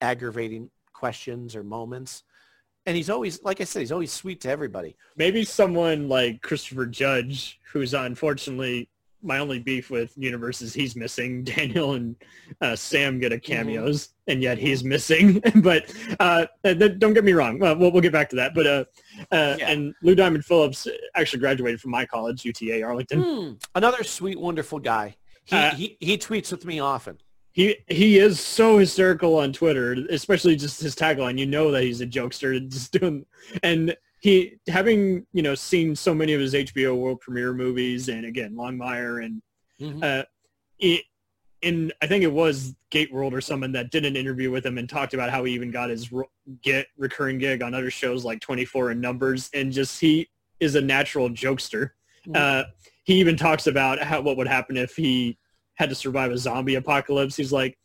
aggravating 0.00 0.70
questions 0.92 1.56
or 1.56 1.62
moments. 1.62 2.24
And 2.86 2.96
he's 2.96 3.10
always, 3.10 3.42
like 3.42 3.60
I 3.60 3.64
said, 3.64 3.80
he's 3.80 3.92
always 3.92 4.12
sweet 4.12 4.40
to 4.42 4.50
everybody. 4.50 4.96
maybe 5.16 5.44
someone 5.44 6.08
like 6.08 6.42
Christopher 6.42 6.86
Judge, 6.86 7.60
who's 7.72 7.94
unfortunately 7.94 8.89
my 9.22 9.38
only 9.38 9.58
beef 9.58 9.90
with 9.90 10.12
universe 10.16 10.62
is 10.62 10.72
he's 10.72 10.96
missing. 10.96 11.44
Daniel 11.44 11.92
and 11.94 12.16
uh, 12.60 12.76
Sam 12.76 13.18
get 13.18 13.32
a 13.32 13.38
cameos, 13.40 14.10
and 14.26 14.42
yet 14.42 14.58
he's 14.58 14.82
missing. 14.84 15.42
but 15.56 15.92
uh, 16.18 16.46
then- 16.62 16.98
don't 16.98 17.14
get 17.14 17.24
me 17.24 17.32
wrong. 17.32 17.58
Well, 17.58 17.76
we'll, 17.76 17.92
we'll 17.92 18.02
get 18.02 18.12
back 18.12 18.28
to 18.30 18.36
that. 18.36 18.54
But 18.54 18.66
uh, 18.66 18.84
uh, 19.32 19.56
and 19.62 19.94
Lou 20.02 20.14
Diamond 20.14 20.44
Phillips 20.44 20.86
actually 21.14 21.40
graduated 21.40 21.80
from 21.80 21.90
my 21.90 22.06
college, 22.06 22.44
UTA 22.44 22.82
Arlington. 22.82 23.22
Hmm, 23.22 23.52
another 23.74 24.04
sweet, 24.04 24.38
wonderful 24.40 24.78
guy. 24.78 25.16
He, 25.44 25.56
Uh, 25.56 25.74
he, 25.74 25.96
he 26.00 26.18
tweets 26.18 26.50
with 26.52 26.64
me 26.64 26.80
often. 26.80 27.18
He 27.52 27.76
he 27.88 28.18
is 28.18 28.38
so 28.38 28.78
hysterical 28.78 29.36
on 29.38 29.52
Twitter, 29.52 29.96
especially 30.10 30.54
just 30.54 30.80
his 30.80 30.94
tagline. 30.94 31.36
You 31.36 31.46
know 31.46 31.72
that 31.72 31.82
he's 31.82 32.00
a 32.00 32.06
jokester, 32.06 32.68
just 32.70 32.92
doing 32.92 33.26
and 33.64 33.96
he 34.20 34.58
having 34.68 35.26
you 35.32 35.42
know 35.42 35.54
seen 35.54 35.96
so 35.96 36.14
many 36.14 36.32
of 36.34 36.40
his 36.40 36.54
HBO 36.54 36.94
world 36.96 37.20
premiere 37.20 37.52
movies, 37.52 38.08
and 38.08 38.24
again 38.24 38.54
Longmire 38.54 39.24
and 39.24 39.42
Mhm. 39.80 40.04
uh, 40.04 40.24
it, 40.78 41.04
in 41.62 41.90
I 42.02 42.06
think 42.06 42.22
it 42.22 42.32
was 42.32 42.74
Gate 42.90 43.12
World 43.12 43.32
or 43.34 43.40
someone 43.40 43.72
that 43.72 43.90
did 43.90 44.04
an 44.04 44.14
interview 44.16 44.50
with 44.50 44.64
him 44.64 44.76
and 44.78 44.88
talked 44.88 45.14
about 45.14 45.30
how 45.30 45.44
he 45.44 45.54
even 45.54 45.70
got 45.70 45.90
his 45.90 46.10
get 46.62 46.86
recurring 46.98 47.38
gig 47.38 47.62
on 47.62 47.74
other 47.74 47.90
shows 47.90 48.24
like 48.24 48.40
24 48.40 48.90
and 48.90 49.00
Numbers, 49.00 49.50
and 49.54 49.72
just 49.72 50.00
he 50.00 50.28
is 50.60 50.74
a 50.74 50.80
natural 50.80 51.30
jokester. 51.30 51.90
Uh, 52.34 52.64
he 53.04 53.14
even 53.14 53.36
talks 53.36 53.66
about 53.66 53.98
how 54.02 54.20
what 54.20 54.36
would 54.36 54.46
happen 54.48 54.76
if 54.76 54.94
he 54.94 55.38
had 55.74 55.88
to 55.88 55.94
survive 55.94 56.30
a 56.30 56.36
zombie 56.38 56.74
apocalypse. 56.74 57.34
He's 57.36 57.52
like, 57.52 57.78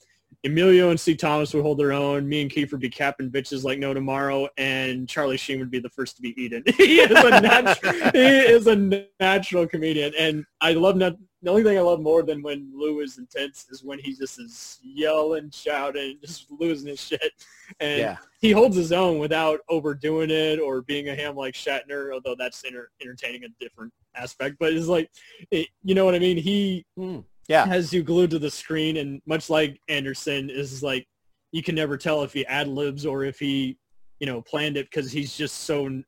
Emilio 0.45 0.91
and 0.91 0.99
C. 0.99 1.15
Thomas 1.15 1.53
would 1.53 1.63
hold 1.63 1.79
their 1.79 1.91
own. 1.91 2.29
Me 2.29 2.43
and 2.43 2.51
Keith 2.51 2.71
would 2.71 2.79
be 2.79 2.89
capping 2.89 3.31
bitches 3.31 3.63
like 3.63 3.79
no 3.79 3.95
tomorrow, 3.95 4.47
and 4.57 5.09
Charlie 5.09 5.37
Sheen 5.37 5.57
would 5.59 5.71
be 5.71 5.79
the 5.79 5.89
first 5.89 6.15
to 6.17 6.21
be 6.21 6.39
eaten. 6.41 6.63
he 6.77 6.99
is 6.99 7.11
a 7.11 7.41
natural, 7.41 7.93
he 8.11 8.19
is 8.19 8.67
a 8.67 9.07
natural 9.19 9.67
comedian, 9.67 10.13
and 10.17 10.45
I 10.61 10.73
love 10.73 10.97
not. 10.97 11.15
The 11.41 11.51
only 11.51 11.63
thing 11.63 11.77
I 11.77 11.81
love 11.81 11.99
more 11.99 12.23
than 12.23 12.41
when 12.41 12.71
Lou 12.73 13.01
is 13.01 13.19
intense 13.19 13.67
is 13.69 13.83
when 13.83 13.99
he 13.99 14.15
just 14.15 14.39
is 14.39 14.79
yelling, 14.83 15.51
shouting, 15.51 16.17
just 16.21 16.47
losing 16.49 16.89
his 16.89 16.99
shit, 16.99 17.33
and 17.79 17.99
Yeah. 17.99 18.17
he 18.39 18.51
holds 18.51 18.75
his 18.75 18.91
own 18.91 19.19
without 19.19 19.59
overdoing 19.69 20.31
it 20.31 20.59
or 20.59 20.81
being 20.81 21.09
a 21.09 21.15
ham 21.15 21.35
like 21.35 21.53
Shatner. 21.55 22.13
Although 22.13 22.35
that's 22.37 22.63
enter- 22.65 22.91
entertaining 23.01 23.43
a 23.43 23.49
different 23.59 23.93
aspect, 24.15 24.57
but 24.59 24.73
it's 24.73 24.87
like, 24.87 25.09
it, 25.51 25.67
you 25.83 25.93
know 25.93 26.05
what 26.05 26.15
I 26.15 26.19
mean? 26.19 26.37
He 26.37 26.85
hmm. 26.97 27.19
Yeah. 27.47 27.65
has 27.65 27.93
you 27.93 28.03
glued 28.03 28.31
to 28.31 28.39
the 28.39 28.49
screen, 28.51 28.97
and 28.97 29.21
much 29.25 29.49
like 29.49 29.79
Anderson 29.87 30.49
is 30.49 30.81
like, 30.83 31.07
you 31.51 31.61
can 31.63 31.75
never 31.75 31.97
tell 31.97 32.23
if 32.23 32.33
he 32.33 32.45
ad 32.47 32.67
libs 32.67 33.05
or 33.05 33.23
if 33.23 33.39
he, 33.39 33.77
you 34.19 34.27
know, 34.27 34.41
planned 34.41 34.77
it 34.77 34.89
because 34.89 35.11
he's 35.11 35.35
just 35.35 35.61
so 35.61 36.01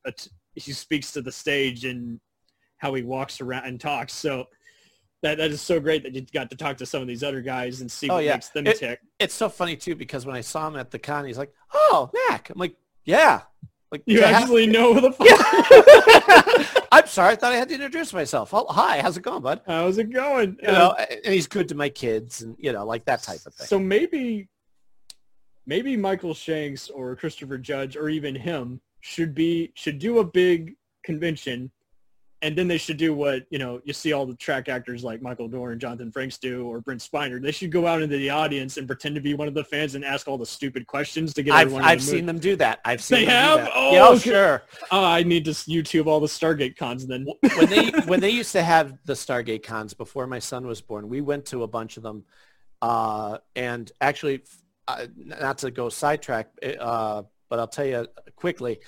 he 0.56 0.72
speaks 0.72 1.12
to 1.12 1.22
the 1.22 1.32
stage 1.32 1.86
and 1.86 2.20
how 2.78 2.94
he 2.94 3.04
walks 3.04 3.40
around 3.42 3.66
and 3.66 3.80
talks. 3.80 4.14
So 4.14 4.46
that 5.24 5.38
that 5.38 5.52
is 5.52 5.62
so 5.62 5.80
great 5.80 6.04
that 6.04 6.14
you 6.14 6.26
got 6.34 6.50
to 6.50 6.56
talk 6.56 6.78
to 6.78 6.86
some 6.86 7.02
of 7.02 7.08
these 7.08 7.24
other 7.24 7.42
guys 7.42 7.82
and 7.82 7.92
see 7.92 8.10
Oh 8.10 8.16
what 8.16 8.24
yeah, 8.26 8.34
makes 8.34 8.50
them 8.50 8.68
It- 8.68 8.78
tick. 8.78 9.00
It's 9.20 9.34
so 9.34 9.50
funny 9.50 9.76
too 9.76 9.96
because 9.96 10.26
when 10.26 10.36
I 10.36 10.42
saw 10.42 10.68
him 10.68 10.76
at 10.76 10.92
the 10.92 11.00
con, 11.00 11.26
he's 11.26 11.38
like, 11.38 11.54
"Oh, 11.74 12.12
Mac." 12.30 12.50
I'm 12.50 12.58
like, 12.60 12.76
"Yeah." 13.06 13.42
Like 13.92 14.04
You 14.06 14.22
have- 14.22 14.44
actually 14.44 14.68
know 14.68 14.94
who 14.94 15.02
the 15.02 15.12
fuck. 16.78 16.88
I'm 16.92 17.08
sorry, 17.08 17.34
I 17.34 17.36
thought 17.36 17.54
I 17.54 17.58
had 17.58 17.70
to 17.70 17.76
introduce 17.76 18.12
myself. 18.14 18.54
Oh, 18.54 18.66
hi, 18.70 19.02
how's 19.02 19.18
it 19.18 19.22
going, 19.24 19.42
bud? 19.42 19.62
How's 19.66 19.98
it 19.98 20.12
going? 20.12 20.58
You 20.62 20.68
know, 20.68 20.92
and 21.24 21.34
he's 21.34 21.48
good 21.48 21.68
to 21.70 21.76
my 21.76 21.90
kids, 21.90 22.42
and 22.42 22.56
you 22.60 22.72
know, 22.74 22.86
like 22.86 23.06
that 23.06 23.24
type 23.24 23.46
of 23.46 23.54
thing. 23.54 23.68
So 23.68 23.80
maybe, 23.80 24.48
maybe 25.66 25.96
Michael 25.96 26.34
Shanks 26.34 26.90
or 26.90 27.16
Christopher 27.16 27.58
Judge 27.58 27.96
or 27.96 28.10
even 28.10 28.36
him 28.36 28.82
should 29.02 29.34
be 29.34 29.72
should 29.76 30.00
do 30.00 30.20
a 30.20 30.24
big 30.26 30.76
convention, 31.04 31.72
and 32.42 32.56
then 32.56 32.68
they 32.68 32.78
should 32.78 32.98
do 32.98 33.14
what 33.14 33.46
you 33.50 33.58
know 33.58 33.82
you 33.84 33.94
see 33.94 34.14
all 34.14 34.26
the 34.26 34.36
Trek 34.36 34.70
actors 34.70 35.04
like 35.04 35.22
Michael 35.22 35.48
Dorn 35.48 35.72
and 35.72 35.82
Jonathan 35.82 36.12
Frakes 36.12 36.40
do 36.40 36.68
or 36.68 36.82
Brent 36.82 37.02
Spiner. 37.02 37.42
They 37.42 37.52
should 37.52 37.72
go 37.72 37.88
out 37.88 38.02
into 38.02 38.18
the 38.18 38.30
audience 38.30 38.78
and 38.78 38.86
pretend 38.88 39.16
to 39.16 39.22
be 39.22 39.34
one 39.34 39.48
of 39.48 39.54
the 39.54 39.64
fans 39.64 39.96
and 39.96 40.06
ask 40.06 40.28
all 40.28 40.38
the 40.38 40.46
stupid 40.46 40.86
questions 40.86 41.34
to 41.34 41.44
get 41.44 41.54
I've 41.54 41.68
everyone. 41.68 41.84
I've 41.84 42.00
the 42.00 42.06
seen 42.06 42.26
them 42.26 42.40
do 42.40 42.56
that. 42.58 42.80
I've 42.86 43.02
seen 43.02 43.20
They 43.20 43.26
them 43.26 43.34
have. 43.34 43.58
do 43.60 43.64
that. 43.66 43.72
Oh, 43.76 43.92
yeah, 43.94 44.08
oh, 44.08 44.12
okay. 44.14 44.30
sure. 44.30 44.64
Oh, 44.92 45.04
I 45.04 45.24
need 45.24 45.46
to 45.46 45.52
YouTube 45.52 46.06
all 46.06 46.20
the 46.20 46.28
Stargate 46.28 46.78
cons 46.78 47.08
then. 47.08 47.26
when 47.58 47.70
they 47.70 47.90
when 48.06 48.20
they 48.20 48.30
used 48.30 48.52
to 48.52 48.62
have 48.64 48.94
the 49.06 49.14
Stargate 49.14 49.64
cons 49.64 49.94
before 49.94 50.28
my 50.28 50.40
son 50.40 50.68
was 50.68 50.82
born, 50.82 51.10
we 51.10 51.22
went 51.22 51.46
to 51.48 51.64
a 51.64 51.68
bunch 51.68 51.98
of 51.98 52.04
them, 52.04 52.24
uh, 52.82 53.40
and 53.56 53.92
actually, 54.00 54.44
uh, 54.88 55.08
not 55.16 55.58
to 55.60 55.72
go 55.72 55.90
sidetrack, 55.90 56.50
uh, 56.80 57.24
but 57.50 57.60
I'll 57.60 57.68
tell 57.68 57.86
you 57.86 58.08
quickly, 58.36 58.80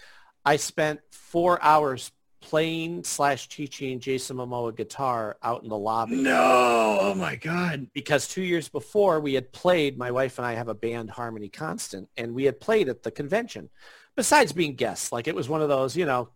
I 0.45 0.57
spent 0.57 0.99
four 1.11 1.61
hours 1.63 2.11
playing 2.41 3.03
slash 3.03 3.47
teaching 3.49 3.99
Jason 3.99 4.37
Momoa 4.37 4.75
guitar 4.75 5.37
out 5.43 5.63
in 5.63 5.69
the 5.69 5.77
lobby. 5.77 6.15
No, 6.15 6.97
oh 7.01 7.13
my 7.15 7.35
god! 7.35 7.87
Because 7.93 8.27
two 8.27 8.43
years 8.43 8.69
before 8.69 9.19
we 9.19 9.33
had 9.33 9.51
played, 9.51 9.97
my 9.97 10.11
wife 10.11 10.37
and 10.37 10.45
I 10.45 10.53
have 10.53 10.67
a 10.67 10.73
band, 10.73 11.09
Harmony 11.09 11.49
Constant, 11.49 12.09
and 12.17 12.33
we 12.33 12.45
had 12.45 12.59
played 12.59 12.89
at 12.89 13.03
the 13.03 13.11
convention. 13.11 13.69
Besides 14.15 14.51
being 14.51 14.75
guests, 14.75 15.11
like 15.11 15.27
it 15.27 15.35
was 15.35 15.47
one 15.47 15.61
of 15.61 15.69
those, 15.69 15.95
you 15.95 16.05
know, 16.05 16.29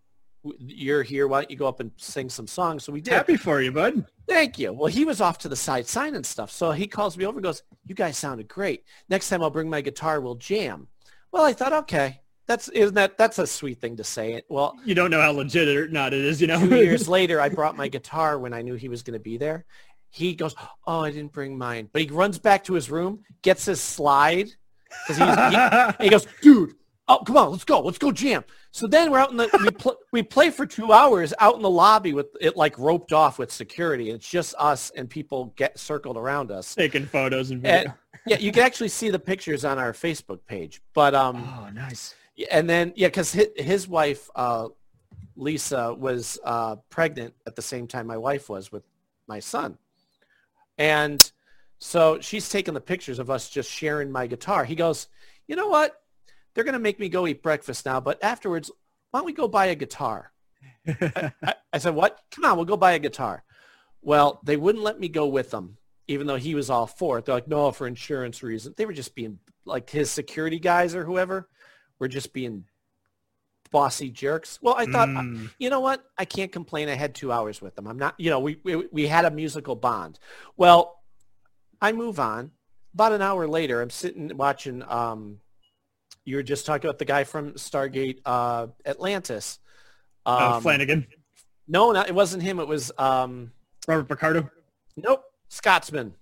you're 0.59 1.03
here, 1.03 1.27
why 1.27 1.41
don't 1.41 1.51
you 1.51 1.57
go 1.57 1.67
up 1.67 1.79
and 1.79 1.91
sing 1.97 2.29
some 2.29 2.47
songs? 2.47 2.83
So 2.83 2.91
we 2.91 3.01
did. 3.01 3.13
Happy 3.13 3.37
for 3.37 3.61
you, 3.61 3.71
bud. 3.71 4.05
Thank 4.27 4.59
you. 4.59 4.73
Well, 4.73 4.87
he 4.87 5.05
was 5.05 5.21
off 5.21 5.37
to 5.39 5.49
the 5.49 5.55
side 5.55 5.87
signing 5.87 6.23
stuff. 6.23 6.51
So 6.51 6.71
he 6.71 6.87
calls 6.87 7.17
me 7.17 7.25
over 7.25 7.37
and 7.37 7.43
goes, 7.43 7.63
you 7.85 7.95
guys 7.95 8.17
sounded 8.17 8.47
great. 8.47 8.83
Next 9.09 9.29
time 9.29 9.41
I'll 9.41 9.49
bring 9.49 9.69
my 9.69 9.81
guitar, 9.81 10.21
we'll 10.21 10.35
jam. 10.35 10.87
Well, 11.31 11.43
I 11.43 11.53
thought, 11.53 11.73
okay, 11.73 12.21
that's, 12.47 12.67
isn't 12.69 12.95
that, 12.95 13.17
that's 13.17 13.39
a 13.39 13.47
sweet 13.47 13.79
thing 13.79 13.97
to 13.97 14.03
say. 14.03 14.41
Well, 14.49 14.77
You 14.85 14.95
don't 14.95 15.11
know 15.11 15.21
how 15.21 15.31
legit 15.31 15.67
or 15.67 15.87
not 15.87 16.13
it 16.13 16.25
is, 16.25 16.41
you 16.41 16.47
know. 16.47 16.59
two 16.59 16.75
years 16.83 17.07
later, 17.07 17.39
I 17.39 17.49
brought 17.49 17.77
my 17.77 17.87
guitar 17.87 18.37
when 18.39 18.53
I 18.53 18.61
knew 18.61 18.75
he 18.75 18.89
was 18.89 19.03
going 19.03 19.13
to 19.13 19.23
be 19.23 19.37
there. 19.37 19.65
He 20.09 20.35
goes, 20.35 20.53
oh, 20.85 21.01
I 21.01 21.11
didn't 21.11 21.31
bring 21.31 21.57
mine. 21.57 21.89
But 21.91 22.03
he 22.03 22.07
runs 22.09 22.37
back 22.37 22.65
to 22.65 22.73
his 22.73 22.91
room, 22.91 23.19
gets 23.41 23.65
his 23.65 23.81
slide. 23.81 24.49
Cause 25.07 25.17
he, 25.17 25.23
he 26.03 26.09
goes, 26.09 26.27
dude, 26.41 26.75
oh, 27.07 27.19
come 27.25 27.37
on, 27.37 27.51
let's 27.51 27.63
go. 27.63 27.79
Let's 27.79 27.97
go 27.97 28.11
jam. 28.11 28.43
So 28.71 28.87
then 28.87 29.11
we're 29.11 29.19
out 29.19 29.31
in 29.31 29.37
the, 29.37 29.49
we, 29.61 29.69
pl- 29.71 29.97
we 30.11 30.23
play 30.23 30.49
for 30.49 30.65
two 30.65 30.91
hours 30.91 31.33
out 31.39 31.55
in 31.55 31.61
the 31.61 31.69
lobby 31.69 32.13
with 32.13 32.27
it 32.41 32.57
like 32.57 32.77
roped 32.77 33.13
off 33.13 33.39
with 33.39 33.51
security. 33.51 34.09
It's 34.09 34.27
just 34.27 34.55
us 34.57 34.91
and 34.95 35.09
people 35.09 35.53
get 35.55 35.79
circled 35.79 36.17
around 36.17 36.51
us. 36.51 36.75
Taking 36.75 37.05
photos 37.05 37.51
and 37.51 37.61
video. 37.61 37.79
And, 37.79 37.93
yeah, 38.25 38.37
you 38.37 38.51
can 38.51 38.63
actually 38.63 38.89
see 38.89 39.09
the 39.09 39.19
pictures 39.19 39.65
on 39.65 39.77
our 39.79 39.93
Facebook 39.93 40.39
page. 40.47 40.81
But 40.93 41.13
um, 41.13 41.47
oh, 41.59 41.69
nice. 41.69 42.15
And 42.51 42.69
then 42.69 42.93
yeah, 42.95 43.07
because 43.07 43.31
his, 43.31 43.47
his 43.55 43.87
wife 43.87 44.29
uh, 44.35 44.69
Lisa 45.35 45.93
was 45.93 46.39
uh, 46.43 46.75
pregnant 46.89 47.33
at 47.47 47.55
the 47.55 47.61
same 47.61 47.87
time 47.87 48.07
my 48.07 48.17
wife 48.17 48.49
was 48.49 48.71
with 48.71 48.83
my 49.27 49.39
son, 49.39 49.77
and 50.77 51.31
so 51.79 52.19
she's 52.21 52.49
taking 52.49 52.73
the 52.73 52.81
pictures 52.81 53.19
of 53.19 53.29
us 53.29 53.49
just 53.49 53.69
sharing 53.69 54.11
my 54.11 54.27
guitar. 54.27 54.63
He 54.65 54.75
goes, 54.75 55.07
you 55.47 55.55
know 55.55 55.67
what? 55.67 56.01
They're 56.53 56.63
gonna 56.63 56.79
make 56.79 56.99
me 56.99 57.09
go 57.09 57.27
eat 57.27 57.43
breakfast 57.43 57.85
now, 57.85 57.99
but 57.99 58.23
afterwards, 58.23 58.71
why 59.11 59.19
don't 59.19 59.25
we 59.25 59.33
go 59.33 59.47
buy 59.47 59.67
a 59.67 59.75
guitar? 59.75 60.31
I, 60.87 61.31
I- 61.43 61.55
I 61.73 61.79
said, 61.79 61.95
what? 61.95 62.19
Come 62.29 62.45
on, 62.45 62.55
we'll 62.55 62.65
go 62.67 62.77
buy 62.77 62.91
a 62.91 62.99
guitar. 62.99 63.43
Well, 64.03 64.39
they 64.43 64.57
wouldn't 64.57 64.83
let 64.83 64.99
me 64.99 65.07
go 65.09 65.25
with 65.25 65.49
them, 65.49 65.77
even 66.07 66.27
though 66.27 66.35
he 66.35 66.53
was 66.53 66.69
all 66.69 66.85
for 66.85 67.17
it. 67.17 67.25
They're 67.25 67.33
like, 67.33 67.47
no, 67.47 67.71
for 67.71 67.87
insurance 67.87 68.43
reasons. 68.43 68.75
They 68.75 68.85
were 68.85 68.93
just 68.93 69.15
being 69.15 69.39
like 69.65 69.89
his 69.89 70.11
security 70.11 70.59
guys 70.59 70.93
or 70.93 71.03
whoever 71.03 71.47
were 71.99 72.07
just 72.07 72.33
being 72.33 72.65
bossy 73.71 74.09
jerks. 74.09 74.59
Well, 74.61 74.75
I 74.77 74.85
thought, 74.85 75.09
Mm. 75.09 75.49
you 75.57 75.69
know 75.69 75.79
what? 75.79 76.03
I 76.17 76.25
can't 76.25 76.51
complain. 76.51 76.89
I 76.89 76.93
had 76.95 77.15
two 77.15 77.31
hours 77.31 77.61
with 77.61 77.75
them. 77.75 77.87
I'm 77.87 77.97
not, 77.97 78.13
you 78.19 78.29
know, 78.29 78.39
we, 78.39 78.59
we, 78.63 78.87
we 78.91 79.07
had 79.07 79.25
a 79.25 79.31
musical 79.31 79.75
bond. 79.75 80.19
Well, 80.57 81.01
I 81.81 81.91
move 81.91 82.19
on. 82.19 82.51
About 82.93 83.11
an 83.13 83.23
hour 83.23 83.47
later, 83.47 83.81
I'm 83.81 83.89
sitting 83.89 84.35
watching, 84.37 84.83
um, 84.87 85.39
you 86.25 86.35
were 86.35 86.43
just 86.43 86.65
talking 86.67 86.87
about 86.87 86.99
the 86.99 87.05
guy 87.05 87.23
from 87.23 87.53
Stargate 87.53 88.19
uh, 88.25 88.67
Atlantis. 88.85 89.57
Uh, 90.25 90.53
Um, 90.57 90.63
Flanigan. 90.63 91.07
No, 91.67 91.91
no, 91.91 92.01
it 92.01 92.13
wasn't 92.13 92.43
him. 92.43 92.59
It 92.59 92.67
was 92.67 92.91
um, 92.99 93.51
Robert 93.87 94.07
Picardo. 94.07 94.49
Nope, 94.95 95.23
Scotsman, 95.49 96.13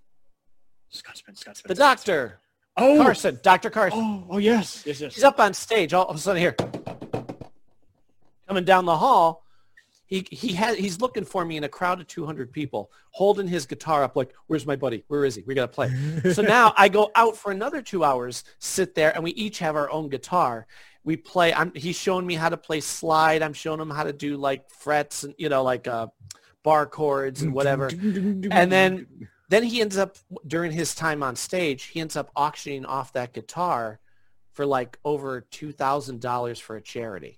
Scotsman, 0.90 1.36
Scotsman. 1.36 1.68
the 1.68 1.76
doctor. 1.76 2.40
Oh, 2.78 3.02
Carson, 3.02 3.40
Doctor 3.44 3.70
Carson. 3.70 4.00
Oh, 4.00 4.36
oh 4.36 4.38
yes, 4.38 4.84
yes, 4.86 5.02
yes. 5.02 5.16
He's 5.16 5.24
up 5.24 5.40
on 5.40 5.54
stage. 5.54 5.94
All 5.94 6.06
of 6.06 6.16
a 6.16 6.20
sudden, 6.20 6.42
here, 6.42 6.56
coming 8.48 8.64
down 8.64 8.86
the 8.86 8.98
hall, 8.98 9.46
he 10.06 10.26
he 10.30 10.54
has 10.54 10.78
he's 10.78 11.02
looking 11.02 11.26
for 11.26 11.44
me 11.44 11.58
in 11.58 11.64
a 11.64 11.70
crowd 11.70 12.00
of 12.00 12.08
200 12.08 12.52
people, 12.52 12.92
holding 13.12 13.48
his 13.48 13.66
guitar 13.66 14.04
up, 14.04 14.16
like, 14.16 14.34
"Where's 14.48 14.66
my 14.66 14.76
buddy? 14.76 15.04
Where 15.08 15.26
is 15.26 15.36
he? 15.36 15.44
We 15.46 15.54
gotta 15.54 15.68
play." 15.68 15.92
so 16.34 16.42
now 16.42 16.74
I 16.78 16.88
go 16.88 17.12
out 17.16 17.36
for 17.36 17.52
another 17.52 17.82
two 17.82 18.04
hours, 18.04 18.44
sit 18.60 18.96
there, 18.96 19.14
and 19.14 19.24
we 19.24 19.32
each 19.32 19.60
have 19.60 19.76
our 19.76 19.90
own 19.90 20.10
guitar. 20.10 20.66
We 21.04 21.18
play. 21.18 21.54
I'm, 21.54 21.74
he's 21.76 21.98
showing 21.98 22.26
me 22.26 22.36
how 22.36 22.50
to 22.50 22.58
play 22.58 22.80
slide. 22.80 23.42
I'm 23.42 23.54
showing 23.54 23.80
him 23.80 23.90
how 23.90 24.04
to 24.04 24.14
do 24.14 24.38
like 24.38 24.70
frets 24.70 25.24
and 25.24 25.34
you 25.38 25.50
know 25.50 25.64
like 25.64 25.88
uh, 25.88 26.08
bar 26.64 26.86
chords 26.86 27.42
and 27.42 27.54
whatever. 27.54 27.88
and 27.92 28.72
then 28.72 29.08
then 29.52 29.64
he 29.64 29.82
ends 29.82 29.98
up 29.98 30.16
during 30.48 30.72
his 30.72 30.96
time 30.96 31.22
on 31.22 31.36
stage, 31.36 31.84
he 31.84 32.00
ends 32.00 32.16
up 32.16 32.32
auctioning 32.38 32.86
off 32.86 33.12
that 33.14 33.34
guitar 33.34 34.00
for 34.54 34.66
like 34.66 34.98
over 35.04 35.42
two 35.42 35.74
thousand 35.74 36.22
dollars 36.22 36.58
for 36.58 36.78
a 36.78 36.82
charity. 36.82 37.38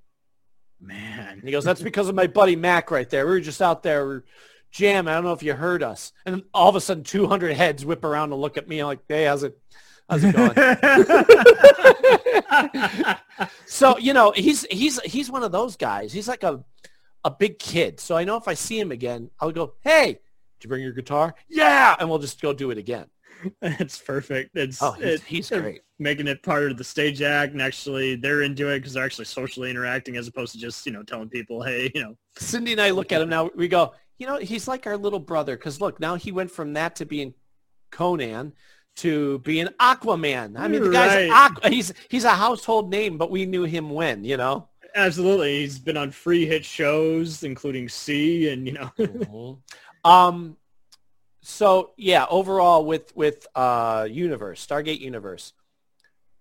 Man. 0.79 1.29
And 1.39 1.43
he 1.43 1.51
goes, 1.51 1.63
"That's 1.63 1.81
because 1.81 2.09
of 2.09 2.15
my 2.15 2.27
buddy 2.27 2.55
Mac 2.55 2.91
right 2.91 3.09
there. 3.09 3.25
We 3.25 3.31
were 3.33 3.39
just 3.39 3.63
out 3.63 3.81
there 3.81 4.07
we 4.07 4.19
jamming. 4.69 5.11
I 5.11 5.15
don't 5.15 5.23
know 5.23 5.33
if 5.33 5.41
you 5.41 5.53
heard 5.53 5.81
us." 5.81 6.13
And 6.25 6.43
all 6.53 6.69
of 6.69 6.75
a 6.75 6.81
sudden, 6.81 7.03
two 7.03 7.25
hundred 7.25 7.55
heads 7.55 7.83
whip 7.83 8.03
around 8.03 8.31
and 8.31 8.39
look 8.39 8.57
at 8.57 8.67
me 8.67 8.83
like, 8.83 8.99
"Hey, 9.07 9.25
how's 9.25 9.41
it? 9.41 9.57
How's 10.07 10.23
it 10.23 10.35
going?" 10.35 10.53
so 13.65 13.97
you 13.97 14.13
know, 14.13 14.31
he's 14.35 14.65
he's 14.69 15.01
he's 15.01 15.31
one 15.31 15.41
of 15.41 15.51
those 15.51 15.77
guys. 15.77 16.13
He's 16.13 16.27
like 16.27 16.43
a 16.43 16.63
a 17.23 17.31
big 17.31 17.57
kid. 17.57 17.99
So 17.99 18.15
I 18.15 18.23
know 18.23 18.37
if 18.37 18.47
I 18.47 18.53
see 18.53 18.79
him 18.79 18.91
again, 18.91 19.31
I'll 19.39 19.51
go, 19.51 19.73
"Hey, 19.81 20.19
you 20.63 20.69
bring 20.69 20.81
your 20.83 20.93
guitar?" 20.93 21.33
Yeah, 21.49 21.95
and 21.99 22.09
we'll 22.09 22.19
just 22.19 22.41
go 22.41 22.53
do 22.53 22.71
it 22.71 22.77
again. 22.77 23.05
That's 23.61 23.97
perfect. 23.99 24.55
It's 24.55 24.81
Oh, 24.81 24.91
he's- 24.91 25.15
it- 25.15 25.21
he's 25.23 25.49
great. 25.49 25.81
Making 25.99 26.27
it 26.27 26.43
part 26.43 26.69
of 26.71 26.77
the 26.77 26.83
stage 26.83 27.21
act, 27.21 27.53
and 27.53 27.61
actually 27.61 28.15
they're 28.15 28.41
into 28.41 28.69
it 28.69 28.79
because 28.79 28.93
they're 28.93 29.05
actually 29.05 29.25
socially 29.25 29.69
interacting 29.69 30.17
as 30.17 30.27
opposed 30.27 30.51
to 30.53 30.57
just 30.59 30.85
you 30.85 30.91
know 30.91 31.03
telling 31.03 31.29
people, 31.29 31.61
hey, 31.63 31.91
you 31.95 32.01
know, 32.03 32.17
Cindy 32.37 32.71
and 32.73 32.81
I 32.81 32.89
look 32.91 33.11
at 33.11 33.21
him 33.21 33.29
now. 33.29 33.49
We 33.55 33.67
go, 33.67 33.93
you 34.17 34.27
know, 34.27 34.37
he's 34.37 34.67
like 34.67 34.85
our 34.87 34.97
little 34.97 35.19
brother. 35.19 35.55
Because 35.55 35.79
look, 35.81 35.99
now 35.99 36.15
he 36.15 36.31
went 36.31 36.51
from 36.51 36.73
that 36.73 36.95
to 36.97 37.05
being 37.05 37.33
Conan 37.91 38.53
to 38.97 39.39
being 39.39 39.67
Aquaman. 39.79 40.57
I 40.59 40.67
mean, 40.67 40.83
the 40.83 40.89
guy's 40.91 41.29
Right. 41.29 41.51
Aqu- 41.51 41.69
he's 41.71 41.93
he's 42.09 42.23
a 42.25 42.29
household 42.31 42.89
name, 42.91 43.17
but 43.17 43.31
we 43.31 43.45
knew 43.45 43.63
him 43.63 43.89
when, 43.89 44.23
you 44.23 44.37
know. 44.37 44.69
absolutely. 44.95 45.59
He's 45.61 45.79
been 45.79 45.97
on 45.97 46.11
free 46.11 46.45
hit 46.45 46.63
shows, 46.65 47.43
including 47.43 47.87
C, 47.89 48.49
and 48.49 48.67
you 48.67 48.73
know, 48.73 48.91
mm-hmm. 48.97 49.53
Um, 50.03 50.57
so 51.41 51.91
yeah, 51.97 52.25
overall 52.29 52.85
with 52.85 53.15
with 53.15 53.45
uh 53.55 54.07
Universe, 54.09 54.65
Stargate 54.65 54.99
Universe, 54.99 55.53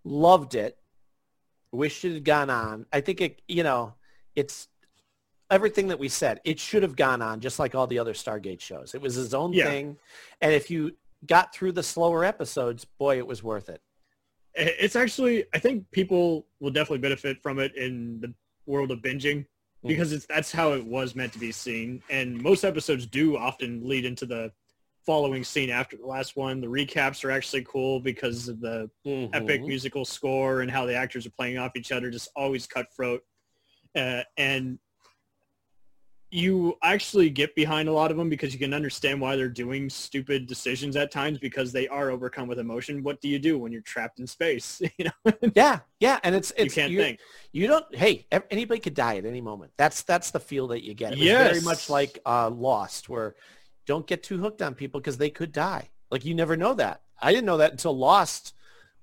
loved 0.04 0.54
it. 0.54 0.78
Wish 1.72 2.04
it 2.04 2.12
had 2.14 2.24
gone 2.24 2.50
on. 2.50 2.86
I 2.92 3.00
think 3.00 3.20
it, 3.20 3.42
you 3.48 3.62
know, 3.62 3.94
it's 4.36 4.68
everything 5.50 5.88
that 5.88 5.98
we 5.98 6.08
said. 6.08 6.40
It 6.44 6.58
should 6.58 6.82
have 6.82 6.96
gone 6.96 7.22
on, 7.22 7.40
just 7.40 7.58
like 7.58 7.74
all 7.74 7.86
the 7.86 7.98
other 7.98 8.12
Stargate 8.12 8.60
shows. 8.60 8.94
It 8.94 9.00
was 9.00 9.14
his 9.14 9.32
own 9.34 9.52
Yeah. 9.52 9.64
thing, 9.66 9.96
and 10.40 10.52
if 10.52 10.70
you 10.70 10.96
got 11.26 11.54
through 11.54 11.72
the 11.72 11.82
slower 11.82 12.24
episodes, 12.24 12.84
boy, 12.98 13.16
it 13.18 13.26
was 13.26 13.42
worth 13.42 13.68
it. 13.68 13.80
It- 14.54 14.76
it's 14.80 14.96
actually 14.96 15.46
I 15.54 15.58
think 15.58 15.90
people 15.92 16.46
will 16.60 16.70
definitely 16.70 16.98
benefit 16.98 17.42
from 17.42 17.58
it 17.58 17.74
in 17.76 18.20
the 18.20 18.34
world 18.66 18.90
of 18.90 18.98
binging 19.00 19.46
because 19.88 20.12
it's 20.12 20.26
that's 20.26 20.52
how 20.52 20.72
it 20.72 20.84
was 20.84 21.14
meant 21.14 21.32
to 21.32 21.38
be 21.38 21.52
seen. 21.52 22.02
And 22.10 22.40
most 22.40 22.64
episodes 22.64 23.06
do 23.06 23.36
often 23.36 23.86
lead 23.86 24.04
into 24.04 24.26
the 24.26 24.52
following 25.04 25.42
scene 25.42 25.70
after 25.70 25.96
the 25.96 26.06
last 26.06 26.36
one. 26.36 26.60
The 26.60 26.68
recaps 26.68 27.24
are 27.24 27.30
actually 27.30 27.64
cool 27.64 28.00
because 28.00 28.48
of 28.48 28.60
the 28.60 28.88
epic 29.32 29.62
Mhm. 29.62 29.66
musical 29.66 30.04
score 30.04 30.60
and 30.60 30.70
how 30.70 30.86
the 30.86 30.94
actors 30.94 31.26
are 31.26 31.30
playing 31.30 31.58
off 31.58 31.72
each 31.74 31.90
other, 31.90 32.10
just 32.10 32.28
always 32.36 32.66
cutthroat. 32.66 33.22
Uh, 33.94 34.22
and 34.36 34.78
you 36.34 36.78
actually 36.82 37.28
get 37.28 37.54
behind 37.54 37.90
a 37.90 37.92
lot 37.92 38.10
of 38.10 38.16
them 38.16 38.30
because 38.30 38.54
you 38.54 38.58
can 38.58 38.72
understand 38.72 39.20
why 39.20 39.36
they're 39.36 39.50
doing 39.50 39.90
stupid 39.90 40.46
decisions 40.46 40.96
at 40.96 41.10
times 41.10 41.38
because 41.38 41.72
they 41.72 41.86
are 41.88 42.10
overcome 42.10 42.48
with 42.48 42.58
emotion. 42.58 43.02
What 43.02 43.20
do 43.20 43.28
you 43.28 43.38
do 43.38 43.58
when 43.58 43.70
you're 43.70 43.82
trapped 43.82 44.18
in 44.18 44.26
space? 44.26 44.80
you 44.96 45.04
know, 45.04 45.32
Yeah, 45.54 45.80
yeah, 46.00 46.20
and 46.24 46.34
it's, 46.34 46.50
it's 46.56 46.74
you 46.74 46.82
can't 46.82 46.96
think. 46.96 47.20
You 47.52 47.66
don't. 47.66 47.94
Hey, 47.94 48.26
anybody 48.50 48.80
could 48.80 48.94
die 48.94 49.18
at 49.18 49.26
any 49.26 49.42
moment. 49.42 49.72
That's 49.76 50.02
that's 50.04 50.30
the 50.30 50.40
feel 50.40 50.68
that 50.68 50.82
you 50.82 50.94
get. 50.94 51.12
It 51.12 51.18
was 51.18 51.28
very 51.28 51.60
much 51.60 51.90
like 51.90 52.18
uh, 52.24 52.48
Lost, 52.48 53.10
where 53.10 53.34
don't 53.84 54.06
get 54.06 54.22
too 54.22 54.38
hooked 54.38 54.62
on 54.62 54.74
people 54.74 55.00
because 55.00 55.18
they 55.18 55.28
could 55.28 55.52
die. 55.52 55.90
Like 56.10 56.24
you 56.24 56.34
never 56.34 56.56
know 56.56 56.72
that. 56.74 57.02
I 57.20 57.30
didn't 57.30 57.44
know 57.44 57.58
that 57.58 57.72
until 57.72 57.94
Lost. 57.94 58.54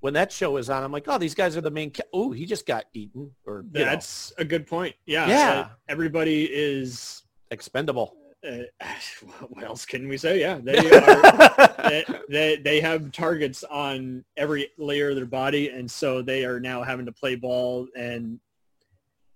When 0.01 0.13
that 0.13 0.31
show 0.31 0.51
was 0.51 0.69
on, 0.69 0.83
I'm 0.83 0.91
like, 0.91 1.05
oh, 1.07 1.17
these 1.17 1.35
guys 1.35 1.57
are 1.57 1.61
the 1.61 1.71
main. 1.71 1.91
Ca- 1.91 2.03
oh, 2.13 2.31
he 2.31 2.45
just 2.45 2.65
got 2.65 2.85
eaten, 2.93 3.31
or 3.45 3.65
you 3.73 3.79
know, 3.79 3.85
That's 3.85 4.31
a 4.37 4.45
good 4.45 4.65
point. 4.65 4.95
Yeah. 5.05 5.27
Yeah. 5.27 5.49
uh, 5.51 5.67
everybody 5.89 6.45
is 6.45 7.23
expendable. 7.51 8.15
Uh, 8.47 8.59
what 9.49 9.65
else 9.65 9.85
can 9.85 10.07
we 10.07 10.15
say? 10.15 10.39
Yeah, 10.39 10.59
they 10.63 10.77
are. 10.91 11.89
they, 11.89 12.05
they 12.29 12.55
they 12.57 12.79
have 12.79 13.11
targets 13.11 13.65
on 13.65 14.23
every 14.37 14.69
layer 14.77 15.09
of 15.09 15.17
their 15.17 15.25
body, 15.25 15.69
and 15.69 15.89
so 15.89 16.21
they 16.21 16.45
are 16.45 16.59
now 16.59 16.81
having 16.81 17.05
to 17.05 17.11
play 17.11 17.35
ball. 17.35 17.85
And 17.97 18.39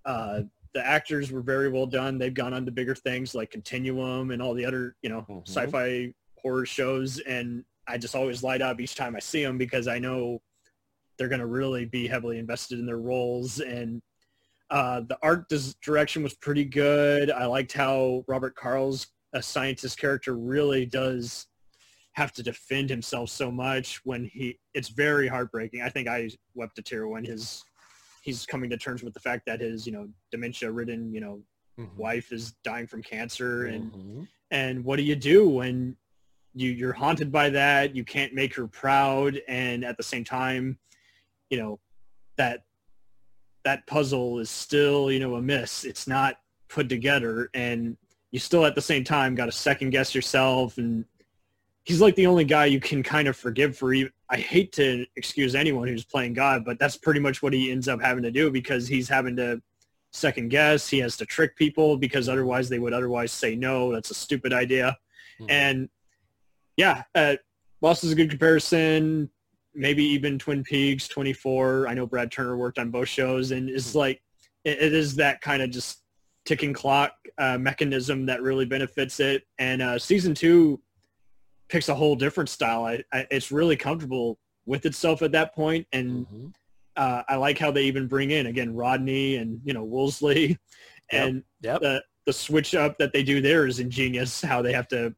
uh, 0.05 0.41
the 0.73 0.85
actors 0.85 1.31
were 1.31 1.41
very 1.41 1.69
well 1.69 1.85
done. 1.85 2.17
They've 2.17 2.33
gone 2.33 2.53
on 2.53 2.65
to 2.65 2.71
bigger 2.71 2.95
things 2.95 3.35
like 3.35 3.51
Continuum 3.51 4.31
and 4.31 4.41
all 4.41 4.53
the 4.53 4.65
other 4.65 4.95
you 5.01 5.09
know 5.09 5.43
sci-fi 5.45 6.13
horror 6.41 6.65
shows. 6.65 7.19
And 7.19 7.65
I 7.87 7.97
just 7.97 8.15
always 8.15 8.43
light 8.43 8.61
up 8.61 8.79
each 8.79 8.95
time 8.95 9.15
I 9.15 9.19
see 9.19 9.43
them 9.43 9.57
because 9.57 9.89
I 9.89 9.99
know 9.99 10.41
they're 11.23 11.29
going 11.29 11.39
to 11.39 11.45
really 11.45 11.85
be 11.85 12.05
heavily 12.05 12.37
invested 12.37 12.79
in 12.79 12.85
their 12.85 12.97
roles. 12.97 13.61
And 13.61 14.01
uh, 14.69 15.03
the 15.07 15.17
art 15.23 15.47
dis- 15.47 15.73
direction 15.75 16.21
was 16.21 16.33
pretty 16.33 16.65
good. 16.65 17.31
I 17.31 17.45
liked 17.45 17.71
how 17.71 18.25
Robert 18.27 18.57
Carl's 18.57 19.07
a 19.31 19.41
scientist 19.41 19.97
character 19.97 20.35
really 20.35 20.85
does 20.85 21.47
have 22.11 22.33
to 22.33 22.43
defend 22.43 22.89
himself 22.89 23.29
so 23.29 23.49
much 23.49 24.01
when 24.03 24.25
he 24.25 24.59
it's 24.73 24.89
very 24.89 25.29
heartbreaking. 25.29 25.81
I 25.81 25.87
think 25.87 26.09
I 26.09 26.29
wept 26.55 26.77
a 26.79 26.81
tear 26.81 27.07
when 27.07 27.23
his 27.23 27.63
he's 28.21 28.45
coming 28.45 28.69
to 28.71 28.77
terms 28.77 29.01
with 29.01 29.13
the 29.13 29.21
fact 29.21 29.43
that 29.45 29.61
his, 29.61 29.87
you 29.87 29.93
know, 29.93 30.09
dementia 30.29 30.69
ridden, 30.69 31.13
you 31.13 31.21
know, 31.21 31.41
wife 31.95 32.33
is 32.33 32.53
dying 32.65 32.85
from 32.85 33.01
cancer. 33.01 33.67
And 33.67 34.27
and 34.51 34.83
what 34.83 34.97
do 34.97 35.03
you 35.03 35.15
do 35.15 35.47
when 35.47 35.95
you 36.53 36.69
you're 36.69 36.91
haunted 36.91 37.31
by 37.31 37.49
that, 37.51 37.95
you 37.95 38.03
can't 38.03 38.33
make 38.33 38.53
her 38.55 38.67
proud. 38.67 39.41
And 39.47 39.85
at 39.85 39.95
the 39.95 40.03
same 40.03 40.25
time, 40.25 40.77
you 41.53 41.61
know, 41.61 41.79
that 42.35 42.63
that 43.63 43.85
puzzle 43.85 44.39
is 44.39 44.49
still, 44.49 45.11
you 45.11 45.19
know, 45.19 45.35
a 45.35 45.41
miss. 45.41 45.85
It's 45.85 46.07
not 46.07 46.37
put 46.67 46.89
together 46.89 47.51
and 47.53 47.95
you 48.31 48.39
still 48.39 48.65
at 48.65 48.73
the 48.73 48.81
same 48.81 49.03
time 49.03 49.35
got 49.35 49.45
to 49.45 49.51
second 49.51 49.91
guess 49.91 50.15
yourself 50.15 50.79
and 50.79 51.05
he's 51.83 52.01
like 52.01 52.15
the 52.15 52.25
only 52.25 52.43
guy 52.43 52.65
you 52.65 52.79
can 52.79 53.03
kind 53.03 53.27
of 53.27 53.37
forgive 53.37 53.77
for 53.77 53.93
even, 53.93 54.11
I 54.31 54.37
hate 54.37 54.71
to 54.73 55.05
excuse 55.15 55.53
anyone 55.53 55.87
who's 55.87 56.03
playing 56.03 56.33
God, 56.33 56.65
but 56.65 56.79
that's 56.79 56.97
pretty 56.97 57.19
much 57.19 57.43
what 57.43 57.53
he 57.53 57.71
ends 57.71 57.87
up 57.87 58.01
having 58.01 58.23
to 58.23 58.31
do 58.31 58.49
because 58.49 58.87
he's 58.87 59.07
having 59.07 59.35
to 59.35 59.61
second 60.11 60.49
guess. 60.49 60.89
He 60.89 60.97
has 60.99 61.15
to 61.17 61.25
trick 61.27 61.55
people 61.55 61.97
because 61.97 62.27
otherwise 62.27 62.67
they 62.67 62.79
would 62.79 62.93
otherwise 62.93 63.31
say 63.31 63.55
no. 63.55 63.91
That's 63.91 64.09
a 64.09 64.15
stupid 64.15 64.53
idea. 64.53 64.97
And 65.49 65.89
yeah, 66.77 67.03
uh, 67.13 67.35
Lost 67.81 68.03
is 68.03 68.13
a 68.13 68.15
good 68.15 68.31
comparison. 68.31 69.29
Maybe 69.75 70.03
even 70.03 70.37
Twin 70.37 70.63
Peaks, 70.63 71.07
24. 71.07 71.87
I 71.87 71.93
know 71.93 72.05
Brad 72.05 72.31
Turner 72.31 72.57
worked 72.57 72.79
on 72.79 72.89
both 72.89 73.09
shows, 73.09 73.51
and 73.51 73.69
it's 73.69 73.95
like 73.95 74.21
it, 74.63 74.81
it 74.81 74.93
is 74.93 75.15
that 75.15 75.41
kind 75.41 75.61
of 75.61 75.69
just 75.71 76.03
ticking 76.45 76.73
clock 76.73 77.13
uh, 77.37 77.57
mechanism 77.57 78.25
that 78.25 78.41
really 78.41 78.65
benefits 78.65 79.19
it. 79.19 79.43
And 79.59 79.81
uh, 79.81 79.97
season 79.97 80.33
two 80.33 80.81
picks 81.69 81.89
a 81.89 81.95
whole 81.95 82.15
different 82.15 82.49
style. 82.49 82.85
I, 82.85 83.03
I, 83.11 83.25
it's 83.31 83.51
really 83.51 83.75
comfortable 83.75 84.37
with 84.65 84.85
itself 84.85 85.21
at 85.21 85.31
that 85.31 85.55
point, 85.55 85.87
and 85.91 86.53
uh, 86.95 87.23
I 87.27 87.35
like 87.35 87.57
how 87.57 87.71
they 87.71 87.83
even 87.83 88.07
bring 88.07 88.31
in 88.31 88.47
again 88.47 88.75
Rodney 88.75 89.37
and 89.37 89.59
you 89.63 89.73
know 89.73 89.83
Woolsey, 89.83 90.57
and 91.11 91.43
the 91.77 92.03
the 92.25 92.33
switch 92.33 92.75
up 92.75 92.97
that 92.99 93.11
they 93.11 93.23
do 93.23 93.41
there 93.41 93.67
is 93.67 93.79
ingenious. 93.79 94.41
How 94.41 94.61
they 94.61 94.73
have 94.73 94.87
to 94.89 95.13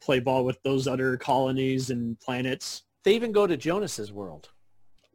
play 0.00 0.20
ball 0.20 0.44
with 0.44 0.60
those 0.62 0.86
other 0.86 1.16
colonies 1.16 1.90
and 1.90 2.18
planets. 2.20 2.84
They 3.04 3.14
even 3.14 3.32
go 3.32 3.46
to 3.46 3.56
Jonas's 3.56 4.12
world. 4.12 4.50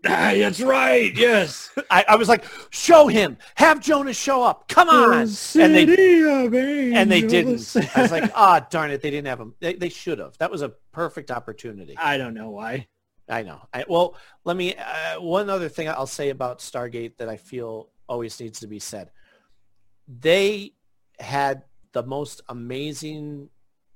Ah, 0.06 0.34
that's 0.36 0.62
right. 0.62 1.16
Yes. 1.16 1.72
I, 1.90 2.06
I 2.10 2.16
was 2.16 2.30
like, 2.30 2.44
show 2.70 3.08
him. 3.08 3.38
Have 3.56 3.80
Jonas 3.82 4.18
show 4.18 4.44
up. 4.44 4.68
Come 4.68 4.90
on. 4.90 5.14
And 5.14 5.28
they 5.30 6.92
and 6.94 7.12
they 7.12 7.22
didn't. 7.22 7.76
I 7.96 8.02
was 8.02 8.12
like, 8.12 8.32
ah, 8.36 8.66
darn 8.70 8.92
it, 8.92 9.02
they 9.02 9.12
didn't 9.12 9.28
have 9.28 9.40
him. 9.40 9.56
They, 9.60 9.76
they 9.76 9.90
should 9.90 10.20
have. 10.20 10.38
That 10.38 10.52
was 10.52 10.62
a 10.62 10.70
perfect 10.92 11.32
opportunity. 11.32 11.98
I 11.98 12.18
don't 12.18 12.34
know 12.34 12.50
why. 12.50 12.88
I 13.30 13.44
know. 13.44 13.62
I, 13.74 13.86
well, 13.88 14.18
let 14.44 14.58
me. 14.58 14.76
Uh, 14.76 15.22
one 15.22 15.50
other 15.50 15.70
thing 15.70 15.88
I'll 15.88 16.08
say 16.08 16.30
about 16.30 16.60
Stargate 16.60 17.18
that 17.18 17.30
I 17.30 17.38
feel 17.38 17.90
always 18.08 18.40
needs 18.40 18.60
to 18.60 18.68
be 18.68 18.80
said. 18.80 19.12
They 20.08 20.74
had 21.20 21.64
the 21.94 22.04
most 22.04 22.42
amazing 22.50 23.50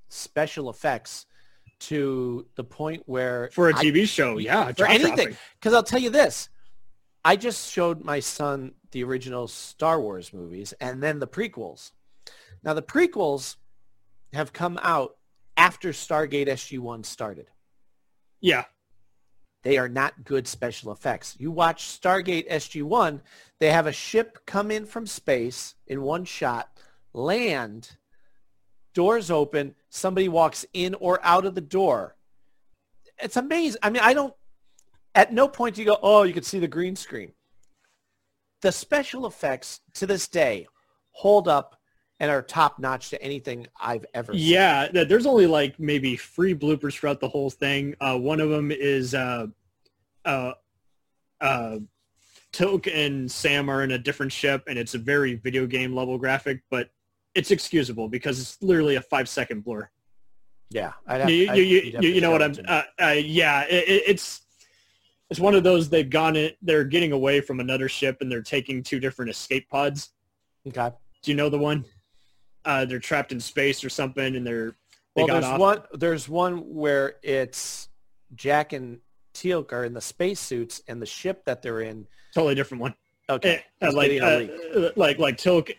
special 0.08 0.70
effects 0.70 1.26
to 1.80 2.46
the 2.56 2.64
point 2.64 3.02
where 3.06 3.50
For 3.52 3.68
a 3.68 3.74
TV 3.74 4.06
show, 4.08 4.38
yeah, 4.38 4.72
for 4.72 4.86
anything. 4.86 5.36
Because 5.54 5.74
I'll 5.74 5.82
tell 5.82 6.00
you 6.00 6.10
this, 6.10 6.48
I 7.24 7.36
just 7.36 7.72
showed 7.72 8.04
my 8.04 8.20
son 8.20 8.72
the 8.90 9.04
original 9.04 9.48
Star 9.48 10.00
Wars 10.00 10.32
movies 10.32 10.72
and 10.80 11.02
then 11.02 11.18
the 11.18 11.26
prequels. 11.26 11.92
Now 12.62 12.74
the 12.74 12.82
prequels 12.82 13.56
have 14.32 14.52
come 14.52 14.78
out 14.82 15.16
after 15.56 15.90
Stargate 15.90 16.48
SG-1 16.48 17.04
started. 17.04 17.50
Yeah. 18.40 18.64
They 19.62 19.76
are 19.76 19.88
not 19.88 20.24
good 20.24 20.46
special 20.46 20.92
effects. 20.92 21.34
You 21.38 21.50
watch 21.50 21.84
Stargate 21.84 22.48
SG-1, 22.48 23.20
they 23.58 23.70
have 23.70 23.86
a 23.86 23.92
ship 23.92 24.38
come 24.46 24.70
in 24.70 24.86
from 24.86 25.06
space 25.06 25.74
in 25.86 26.02
one 26.02 26.24
shot, 26.24 26.70
land, 27.12 27.96
doors 28.94 29.30
open, 29.30 29.74
somebody 29.88 30.28
walks 30.28 30.66
in 30.72 30.94
or 30.94 31.20
out 31.22 31.44
of 31.44 31.54
the 31.54 31.60
door. 31.60 32.16
It's 33.20 33.36
amazing. 33.36 33.80
I 33.82 33.90
mean, 33.90 34.02
I 34.02 34.14
don't, 34.14 34.34
at 35.14 35.32
no 35.32 35.48
point 35.48 35.74
do 35.74 35.82
you 35.82 35.86
go, 35.86 35.98
oh, 36.02 36.22
you 36.22 36.32
can 36.32 36.42
see 36.42 36.58
the 36.58 36.68
green 36.68 36.94
screen. 36.96 37.32
The 38.60 38.72
special 38.72 39.26
effects 39.26 39.80
to 39.94 40.06
this 40.06 40.28
day 40.28 40.66
hold 41.12 41.48
up 41.48 41.76
and 42.20 42.30
are 42.30 42.42
top 42.42 42.78
notch 42.78 43.10
to 43.10 43.22
anything 43.22 43.66
I've 43.80 44.04
ever 44.14 44.32
seen. 44.32 44.42
Yeah, 44.42 44.88
there's 44.88 45.26
only 45.26 45.46
like 45.46 45.78
maybe 45.78 46.16
three 46.16 46.54
bloopers 46.54 46.94
throughout 46.94 47.20
the 47.20 47.28
whole 47.28 47.50
thing. 47.50 47.94
Uh, 48.00 48.18
one 48.18 48.40
of 48.40 48.50
them 48.50 48.72
is 48.72 49.14
uh, 49.14 49.46
uh, 50.24 50.52
uh, 51.40 51.78
Teal'c 52.52 52.88
and 52.92 53.30
Sam 53.30 53.68
are 53.68 53.84
in 53.84 53.92
a 53.92 53.98
different 53.98 54.32
ship, 54.32 54.64
and 54.66 54.78
it's 54.78 54.94
a 54.94 54.98
very 54.98 55.34
video 55.34 55.66
game 55.66 55.94
level 55.94 56.18
graphic, 56.18 56.62
but 56.70 56.90
it's 57.34 57.50
excusable 57.50 58.08
because 58.08 58.40
it's 58.40 58.60
literally 58.62 58.96
a 58.96 59.00
five 59.02 59.28
second 59.28 59.64
blur. 59.64 59.88
Yeah, 60.70 60.92
have- 61.06 61.30
you, 61.30 61.50
I'd- 61.50 61.60
you, 61.60 61.80
you, 62.00 62.08
you, 62.14 62.20
know 62.20 62.30
what 62.30 62.42
I'm. 62.42 62.54
Uh, 62.66 62.82
uh, 63.00 63.06
yeah, 63.16 63.62
it, 63.64 63.88
it- 63.88 64.02
it's 64.06 64.42
it's 65.30 65.40
one 65.40 65.54
of 65.54 65.62
those 65.62 65.88
they've 65.88 66.08
gone 66.08 66.36
it. 66.36 66.56
They're 66.62 66.84
getting 66.84 67.12
away 67.12 67.40
from 67.40 67.60
another 67.60 67.88
ship, 67.88 68.18
and 68.20 68.30
they're 68.32 68.42
taking 68.42 68.82
two 68.82 68.98
different 69.00 69.30
escape 69.30 69.68
pods. 69.68 70.10
Okay. 70.66 70.90
Do 71.22 71.30
you 71.30 71.36
know 71.36 71.48
the 71.48 71.58
one? 71.58 71.84
Uh, 72.64 72.84
they're 72.84 72.98
trapped 72.98 73.32
in 73.32 73.40
space 73.40 73.82
or 73.84 73.88
something, 73.88 74.36
and 74.36 74.46
they're 74.46 74.76
they 75.16 75.22
Well, 75.24 75.26
got 75.26 75.32
there's 75.34 75.44
off. 75.46 75.60
one. 75.60 75.82
There's 75.94 76.28
one 76.28 76.56
where 76.74 77.16
it's 77.22 77.88
Jack 78.34 78.72
and 78.72 78.98
Teal'c 79.34 79.72
are 79.72 79.84
in 79.84 79.94
the 79.94 80.00
spacesuits, 80.00 80.82
and 80.88 81.00
the 81.00 81.06
ship 81.06 81.44
that 81.46 81.62
they're 81.62 81.80
in. 81.80 82.06
Totally 82.34 82.54
different 82.54 82.82
one. 82.82 82.94
Okay, 83.30 83.62
Uh, 83.82 83.92
like 83.92 84.20
uh, 84.20 84.90
like 84.96 85.18
like 85.18 85.36
Teal'c. 85.38 85.70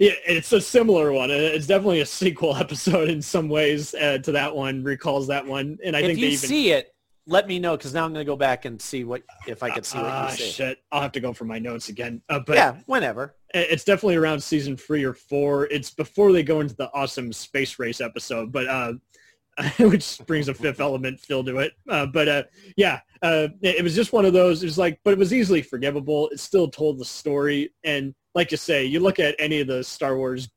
Yeah, 0.00 0.12
it's 0.26 0.52
a 0.52 0.60
similar 0.60 1.12
one. 1.12 1.30
Uh, 1.30 1.34
It's 1.34 1.66
definitely 1.66 2.00
a 2.00 2.06
sequel 2.06 2.56
episode 2.64 3.08
in 3.08 3.22
some 3.22 3.48
ways 3.48 3.94
uh, 3.94 4.18
to 4.18 4.32
that 4.32 4.54
one. 4.54 4.82
Recalls 4.82 5.26
that 5.28 5.46
one, 5.46 5.78
and 5.84 5.96
I 5.96 6.00
if 6.00 6.06
think 6.06 6.18
you 6.18 6.26
they 6.26 6.32
even. 6.32 6.48
see 6.48 6.70
it, 6.72 6.94
let 7.26 7.46
me 7.46 7.58
know 7.58 7.76
because 7.76 7.94
now 7.94 8.04
I'm 8.04 8.12
going 8.12 8.24
to 8.24 8.30
go 8.30 8.36
back 8.36 8.64
and 8.64 8.80
see 8.80 9.04
what 9.04 9.22
if 9.46 9.62
I 9.62 9.70
can 9.70 9.84
see 9.84 9.98
what 9.98 10.06
Ah, 10.06 10.28
see. 10.28 10.44
shit! 10.50 10.78
I'll 10.90 11.02
have 11.02 11.12
to 11.12 11.20
go 11.20 11.32
for 11.32 11.44
my 11.44 11.58
notes 11.58 11.88
again. 11.90 12.22
Uh, 12.28 12.40
but 12.40 12.56
yeah, 12.56 12.76
whenever. 12.86 13.34
it's 13.54 13.84
definitely 13.84 14.16
around 14.16 14.42
season 14.42 14.76
three 14.76 15.04
or 15.04 15.14
four. 15.14 15.66
It's 15.66 15.90
before 15.90 16.32
they 16.32 16.42
go 16.42 16.60
into 16.60 16.74
the 16.74 16.90
awesome 16.92 17.32
space 17.32 17.78
race 17.78 18.00
episode, 18.00 18.50
but 18.50 18.66
uh, 18.66 18.92
which 19.78 20.20
brings 20.26 20.48
a 20.48 20.54
fifth 20.54 20.80
element 20.80 21.20
feel 21.20 21.44
to 21.44 21.58
it. 21.58 21.72
Uh, 21.88 22.06
but 22.06 22.28
uh, 22.28 22.42
yeah, 22.76 23.00
uh, 23.22 23.48
it, 23.62 23.76
it 23.76 23.82
was 23.84 23.94
just 23.94 24.12
one 24.12 24.24
of 24.24 24.32
those. 24.32 24.62
It 24.62 24.66
was 24.66 24.78
like, 24.78 24.98
but 25.04 25.12
it 25.12 25.18
was 25.18 25.32
easily 25.32 25.62
forgivable. 25.62 26.28
It 26.30 26.40
still 26.40 26.68
told 26.68 26.98
the 26.98 27.04
story, 27.04 27.72
and 27.84 28.14
like 28.34 28.50
you 28.50 28.56
say, 28.56 28.84
you 28.84 29.00
look 29.00 29.18
at 29.18 29.34
any 29.38 29.60
of 29.60 29.66
the 29.66 29.82
Star 29.82 30.16
Wars, 30.16 30.48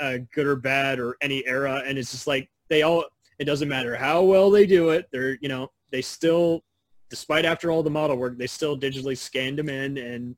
uh, 0.00 0.18
good 0.34 0.46
or 0.46 0.56
bad, 0.56 0.98
or 0.98 1.16
any 1.20 1.46
era, 1.46 1.82
and 1.84 1.98
it's 1.98 2.10
just 2.12 2.26
like 2.26 2.50
they 2.68 2.82
all. 2.82 3.04
It 3.38 3.44
doesn't 3.44 3.68
matter 3.68 3.94
how 3.94 4.22
well 4.22 4.50
they 4.50 4.66
do 4.66 4.90
it. 4.90 5.08
They're 5.12 5.38
you 5.40 5.48
know 5.48 5.68
they 5.90 6.02
still, 6.02 6.64
despite 7.10 7.44
after 7.44 7.70
all 7.70 7.82
the 7.82 7.90
model 7.90 8.16
work, 8.16 8.36
they 8.36 8.46
still 8.46 8.78
digitally 8.78 9.16
scanned 9.16 9.58
them 9.58 9.68
in 9.68 9.98
and 9.98 10.36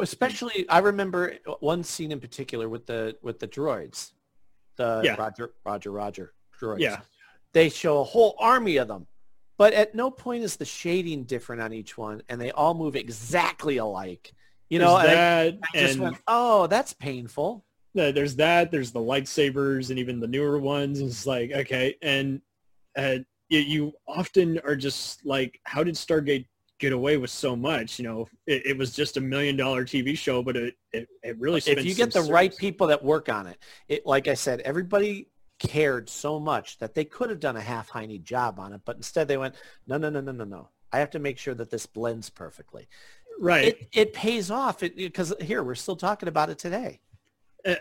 Especially, 0.00 0.68
I 0.68 0.78
remember 0.78 1.34
one 1.60 1.84
scene 1.84 2.10
in 2.10 2.20
particular 2.20 2.68
with 2.68 2.86
the 2.86 3.16
with 3.22 3.38
the 3.38 3.46
droids, 3.48 4.12
the 4.76 5.02
Yeah. 5.04 5.14
Roger, 5.16 5.52
Roger, 5.64 5.92
Roger 5.92 6.32
droids. 6.60 6.80
Yeah. 6.80 7.00
They 7.52 7.68
show 7.68 8.00
a 8.00 8.04
whole 8.04 8.34
army 8.38 8.78
of 8.78 8.88
them, 8.88 9.06
but 9.56 9.72
at 9.72 9.94
no 9.94 10.10
point 10.10 10.42
is 10.42 10.56
the 10.56 10.64
shading 10.64 11.24
different 11.24 11.62
on 11.62 11.72
each 11.72 11.96
one, 11.96 12.22
and 12.28 12.40
they 12.40 12.50
all 12.50 12.74
move 12.74 12.96
exactly 12.96 13.76
alike. 13.76 14.32
You 14.68 14.78
know, 14.78 14.96
and 14.96 15.08
I- 15.08 15.14
that, 15.14 15.58
I, 15.74 15.78
just 15.78 15.94
and- 15.94 16.02
went, 16.02 16.16
oh, 16.26 16.66
that's 16.66 16.92
painful. 16.92 17.64
There's 17.94 18.34
that. 18.36 18.72
There's 18.72 18.90
the 18.90 18.98
lightsabers 18.98 19.90
and 19.90 20.00
even 20.00 20.18
the 20.18 20.26
newer 20.26 20.58
ones. 20.58 21.00
It's 21.00 21.26
like 21.26 21.52
okay, 21.52 21.94
and 22.02 22.40
uh, 22.98 23.18
you, 23.48 23.60
you 23.60 23.92
often 24.08 24.58
are 24.64 24.74
just 24.74 25.24
like, 25.24 25.60
how 25.62 25.84
did 25.84 25.94
Stargate 25.94 26.46
get 26.80 26.92
away 26.92 27.18
with 27.18 27.30
so 27.30 27.54
much? 27.54 28.00
You 28.00 28.04
know, 28.04 28.28
it, 28.48 28.66
it 28.66 28.78
was 28.78 28.92
just 28.92 29.16
a 29.16 29.20
million 29.20 29.56
dollar 29.56 29.84
TV 29.84 30.18
show, 30.18 30.42
but 30.42 30.56
it 30.56 30.74
it, 30.92 31.08
it 31.22 31.38
really. 31.38 31.62
if 31.64 31.84
you 31.84 31.94
get 31.94 32.12
the 32.12 32.22
right 32.22 32.56
people 32.56 32.88
that 32.88 33.04
work 33.04 33.28
on 33.28 33.46
it, 33.46 33.58
it 33.86 34.04
like 34.06 34.26
I 34.26 34.34
said, 34.34 34.60
everybody 34.60 35.28
cared 35.60 36.08
so 36.08 36.40
much 36.40 36.78
that 36.78 36.94
they 36.94 37.04
could 37.04 37.30
have 37.30 37.40
done 37.40 37.56
a 37.56 37.60
half 37.60 37.90
hiney 37.90 38.22
job 38.22 38.58
on 38.58 38.72
it, 38.72 38.80
but 38.84 38.96
instead 38.96 39.28
they 39.28 39.36
went, 39.36 39.54
no, 39.86 39.96
no, 39.98 40.10
no, 40.10 40.20
no, 40.20 40.32
no, 40.32 40.44
no. 40.44 40.68
I 40.92 40.98
have 40.98 41.10
to 41.10 41.18
make 41.18 41.38
sure 41.38 41.54
that 41.54 41.70
this 41.70 41.86
blends 41.86 42.30
perfectly. 42.30 42.86
Right? 43.40 43.66
It, 43.68 43.88
it 43.92 44.12
pays 44.12 44.50
off 44.50 44.80
because 44.80 45.34
here 45.40 45.62
we're 45.62 45.74
still 45.74 45.96
talking 45.96 46.28
about 46.28 46.50
it 46.50 46.58
today. 46.58 47.00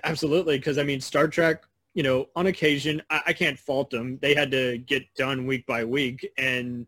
Absolutely, 0.03 0.57
because 0.57 0.77
I 0.77 0.83
mean, 0.83 1.01
Star 1.01 1.27
Trek. 1.27 1.63
You 1.95 2.01
know, 2.01 2.25
on 2.35 2.47
occasion, 2.47 3.03
I, 3.11 3.21
I 3.27 3.33
can't 3.33 3.59
fault 3.59 3.91
them. 3.91 4.17
They 4.19 4.33
had 4.33 4.49
to 4.49 4.79
get 4.79 5.03
done 5.15 5.45
week 5.45 5.67
by 5.67 5.85
week, 5.85 6.27
and 6.39 6.87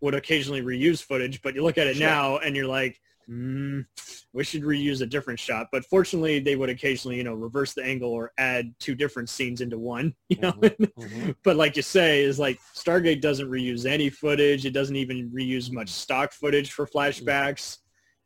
would 0.00 0.14
occasionally 0.14 0.62
reuse 0.62 1.02
footage. 1.02 1.42
But 1.42 1.56
you 1.56 1.64
look 1.64 1.76
at 1.76 1.88
it 1.88 1.96
Sure. 1.96 2.06
now, 2.06 2.36
and 2.38 2.54
you're 2.54 2.68
like, 2.68 3.00
mm, 3.28 3.84
we 4.32 4.44
should 4.44 4.62
reuse 4.62 5.00
a 5.02 5.06
different 5.06 5.40
shot. 5.40 5.70
But 5.72 5.84
fortunately, 5.86 6.38
they 6.38 6.54
would 6.54 6.68
occasionally, 6.70 7.16
you 7.16 7.24
know, 7.24 7.34
reverse 7.34 7.74
the 7.74 7.82
angle 7.82 8.12
or 8.12 8.30
add 8.38 8.72
two 8.78 8.94
different 8.94 9.28
scenes 9.28 9.60
into 9.60 9.76
one. 9.76 10.14
You 10.28 10.36
know, 10.40 10.52
Mm-hmm. 10.52 11.30
but 11.42 11.56
like 11.56 11.74
you 11.74 11.82
say, 11.82 12.22
is 12.22 12.38
like 12.38 12.60
Stargate 12.76 13.20
doesn't 13.20 13.50
reuse 13.50 13.86
any 13.86 14.08
footage. 14.08 14.66
It 14.66 14.70
doesn't 14.72 14.94
even 14.94 15.30
reuse 15.30 15.72
much 15.72 15.88
stock 15.88 16.32
footage 16.32 16.70
for 16.70 16.86
flashbacks. 16.86 17.78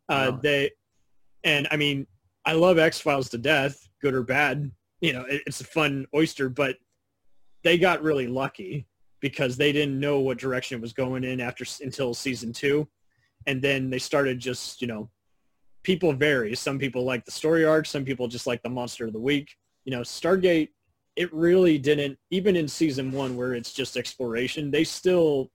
Uh, 0.09 0.30
No. 0.32 0.40
They, 0.43 0.70
and 1.44 1.68
I 1.70 1.76
mean, 1.76 2.06
I 2.44 2.52
love 2.52 2.78
X 2.78 3.01
Files 3.01 3.28
to 3.30 3.39
death, 3.39 3.89
good 4.01 4.14
or 4.14 4.22
bad. 4.22 4.70
You 5.01 5.12
know, 5.12 5.22
it, 5.22 5.43
it's 5.47 5.60
a 5.60 5.64
fun 5.64 6.06
oyster, 6.14 6.48
but 6.48 6.76
they 7.62 7.78
got 7.78 8.02
really 8.02 8.26
lucky 8.26 8.86
because 9.20 9.56
they 9.56 9.72
didn't 9.72 9.98
know 9.98 10.20
what 10.20 10.39
direction 10.39 10.78
it 10.78 10.80
was 10.80 10.93
going 10.93 11.24
in 11.24 11.40
after 11.40 11.64
until 11.82 12.14
season 12.14 12.52
two, 12.52 12.89
and 13.47 13.60
then 13.60 13.90
they 13.90 13.98
started 13.98 14.39
just 14.39 14.80
you 14.80 14.86
know, 14.89 15.10
people 15.82 16.12
vary. 16.12 16.55
Some 16.55 16.78
people 16.78 17.05
like 17.05 17.24
the 17.24 17.30
story 17.30 17.64
arc, 17.64 17.86
some 17.86 18.05
people 18.05 18.28
just 18.28 18.47
like 18.47 18.62
the 18.62 18.68
monster 18.70 19.06
of 19.06 19.12
the 19.12 19.20
week. 19.20 19.48
You 19.85 19.93
know, 19.93 20.01
Stargate, 20.02 20.68
it 21.16 21.32
really 21.32 21.78
didn't 21.78 22.18
even 22.30 22.56
in 22.56 22.68
season 22.68 23.10
one 23.10 23.36
where 23.36 23.55
it's 23.55 23.72
just 23.72 23.97
exploration. 23.97 24.70
They 24.70 24.85
still 24.85 25.51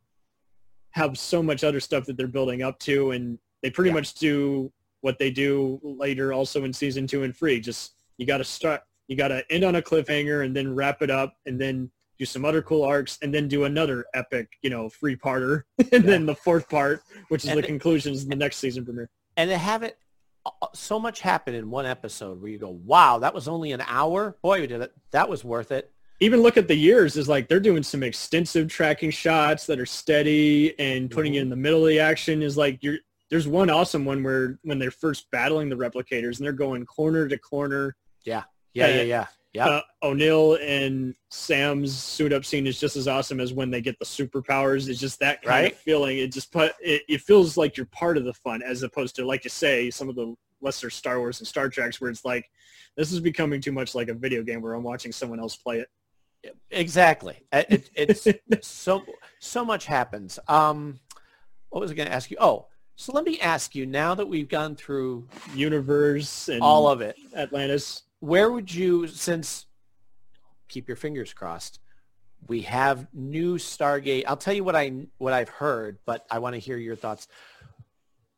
have 0.92 1.18
so 1.18 1.42
much 1.42 1.64
other 1.64 1.80
stuff 1.80 2.06
that 2.06 2.18
they're 2.18 2.28
building 2.28 2.62
up 2.62 2.78
to, 2.80 3.12
and 3.12 3.40
they 3.64 3.70
pretty 3.72 3.92
much 3.92 4.14
do 4.16 4.72
what 5.02 5.18
they 5.18 5.32
do 5.32 5.80
later 5.84 6.32
also 6.34 6.64
in 6.66 6.72
season 6.72 7.08
two 7.08 7.24
and 7.24 7.36
three. 7.36 7.60
Just 7.60 7.94
you 8.18 8.26
got 8.28 8.38
to 8.38 8.44
start, 8.44 8.82
you 9.08 9.16
got 9.16 9.30
to 9.30 9.44
end 9.50 9.64
on 9.64 9.76
a 9.78 9.82
cliffhanger 9.82 10.46
and 10.46 10.56
then 10.56 10.76
wrap 10.76 11.02
it 11.02 11.10
up, 11.10 11.34
and 11.48 11.60
then 11.60 11.90
do 12.20 12.26
some 12.26 12.46
other 12.46 12.62
cool 12.62 12.84
arcs, 12.84 13.18
and 13.24 13.34
then 13.34 13.48
do 13.48 13.64
another 13.64 14.06
epic, 14.14 14.48
you 14.62 14.70
know, 14.70 14.88
three 14.90 15.16
parter, 15.16 15.64
and 15.92 16.04
then 16.04 16.26
the 16.28 16.36
fourth 16.36 16.70
part, 16.70 17.02
which 17.30 17.44
is 17.44 17.50
And 17.50 17.58
the 17.58 17.64
it- 17.64 17.68
conclusion, 17.68 18.14
is 18.14 18.28
the 18.28 18.36
next 18.36 18.58
season 18.58 18.86
premiere. 18.86 19.10
And 19.36 19.50
to 19.50 19.58
have 19.58 19.82
it 19.82 19.98
uh, 20.46 20.68
so 20.76 21.00
much 21.00 21.22
happen 21.22 21.56
in 21.56 21.72
one 21.72 21.86
episode 21.88 22.40
where 22.42 22.52
you 22.52 22.60
go, 22.60 22.70
wow, 22.86 23.18
that 23.20 23.34
was 23.34 23.48
only 23.48 23.72
an 23.72 23.82
hour. 23.88 24.38
Boy, 24.44 24.60
we 24.62 24.68
did 24.68 24.82
it. 24.82 24.94
That 25.12 25.28
was 25.28 25.44
worth 25.44 25.72
it. 25.72 25.90
even 26.20 26.42
look 26.42 26.56
at 26.58 26.68
the 26.68 26.76
years 26.76 27.18
is 27.18 27.28
like 27.28 27.48
they're 27.48 27.60
doing 27.60 27.82
some 27.82 28.04
extensive 28.04 28.70
tracking 28.70 29.10
shots 29.10 29.66
that 29.66 29.80
are 29.80 29.86
steady 29.86 30.78
and 30.80 31.10
putting 31.10 31.34
it 31.36 31.42
in 31.42 31.50
the 31.50 31.56
middle 31.56 31.82
of 31.82 31.88
the 31.90 32.00
action 32.00 32.44
is 32.44 32.58
like 32.58 32.78
you're 32.84 32.98
there's 33.34 33.48
one 33.48 33.72
awesome 33.72 34.06
one 34.06 34.22
where 34.22 34.60
when 34.62 34.78
they're 34.78 34.92
first 34.92 35.32
battling 35.32 35.68
the 35.68 35.76
replicators 35.76 36.38
and 36.38 36.46
they're 36.46 36.54
going 36.54 36.86
corner 36.86 37.28
to 37.28 37.36
corner 37.40 37.96
Yeah. 38.26 38.44
Yeah, 38.76 38.88
yeah, 38.90 39.02
yeah. 39.02 39.28
Yeah. 39.54 39.66
uh, 39.68 39.82
O'Neill 40.04 40.56
and 40.62 41.16
Sam's 41.32 41.96
suit 41.98 42.32
up 42.32 42.46
scene 42.46 42.68
is 42.68 42.80
just 42.80 42.96
as 42.96 43.08
awesome 43.08 43.40
as 43.40 43.52
when 43.52 43.72
they 43.72 43.82
get 43.82 43.98
the 43.98 44.06
superpowers. 44.06 44.88
It's 44.88 45.00
just 45.00 45.20
that 45.22 45.42
kind 45.42 45.64
Right. 45.64 45.72
of 45.74 45.80
feeling. 45.80 46.20
It 46.20 46.32
just 46.32 46.52
put 46.52 46.74
it, 46.80 47.02
it 47.10 47.22
feels 47.22 47.58
like 47.58 47.76
you're 47.76 47.88
part 47.88 48.18
of 48.18 48.24
the 48.24 48.34
fun 48.36 48.62
as 48.62 48.84
opposed 48.84 49.16
to 49.16 49.26
like 49.26 49.44
you 49.46 49.50
say 49.50 49.90
some 49.90 50.10
of 50.10 50.16
the 50.16 50.36
lesser 50.62 50.92
Star 50.92 51.18
Wars 51.18 51.40
and 51.40 51.48
Star 51.48 51.70
Treks 51.70 52.00
where 52.00 52.12
it's 52.12 52.24
like 52.26 52.46
this 52.96 53.12
is 53.12 53.20
becoming 53.20 53.62
too 53.62 53.72
much 53.72 53.96
like 53.96 54.10
a 54.10 54.14
video 54.14 54.44
game 54.44 54.62
where 54.62 54.76
I'm 54.76 54.84
watching 54.84 55.12
someone 55.12 55.40
else 55.40 55.56
play 55.56 55.80
it. 55.80 56.56
Exactly. 56.70 57.40
Uh, 57.52 57.64
It, 57.70 57.90
it's 57.96 58.28
so 58.68 59.04
so 59.40 59.66
much 59.66 59.88
happens. 59.88 60.38
Um, 60.48 61.00
what 61.70 61.80
was 61.80 61.90
I 61.90 61.96
going 61.96 62.08
to 62.10 62.14
ask 62.14 62.30
you? 62.30 62.38
Oh, 62.40 62.68
so 62.96 63.12
let 63.14 63.26
me 63.26 63.40
ask 63.40 63.76
you. 63.76 63.86
Now 63.86 64.16
that 64.16 64.28
we've 64.28 64.50
gone 64.50 64.76
through 64.76 65.28
Universe 65.56 66.50
and 66.50 66.62
all 66.62 66.88
of 66.88 67.02
it, 67.02 67.18
Atlantis. 67.36 68.04
where 68.20 68.52
would 68.52 68.74
you, 68.74 69.08
since 69.08 69.66
keep 70.68 70.88
your 70.88 70.98
fingers 70.98 71.34
crossed, 71.34 71.80
we 72.48 72.62
have 72.62 73.08
new 73.14 73.58
Stargate. 73.58 74.24
I'll 74.28 74.38
tell 74.38 74.54
you 74.54 74.64
what 74.64 74.76
I 74.76 74.92
what 75.18 75.34
I've 75.34 75.50
heard, 75.50 75.98
but 76.06 76.26
I 76.30 76.40
want 76.40 76.54
to 76.56 76.60
hear 76.60 76.78
your 76.78 76.96
thoughts. 76.96 77.28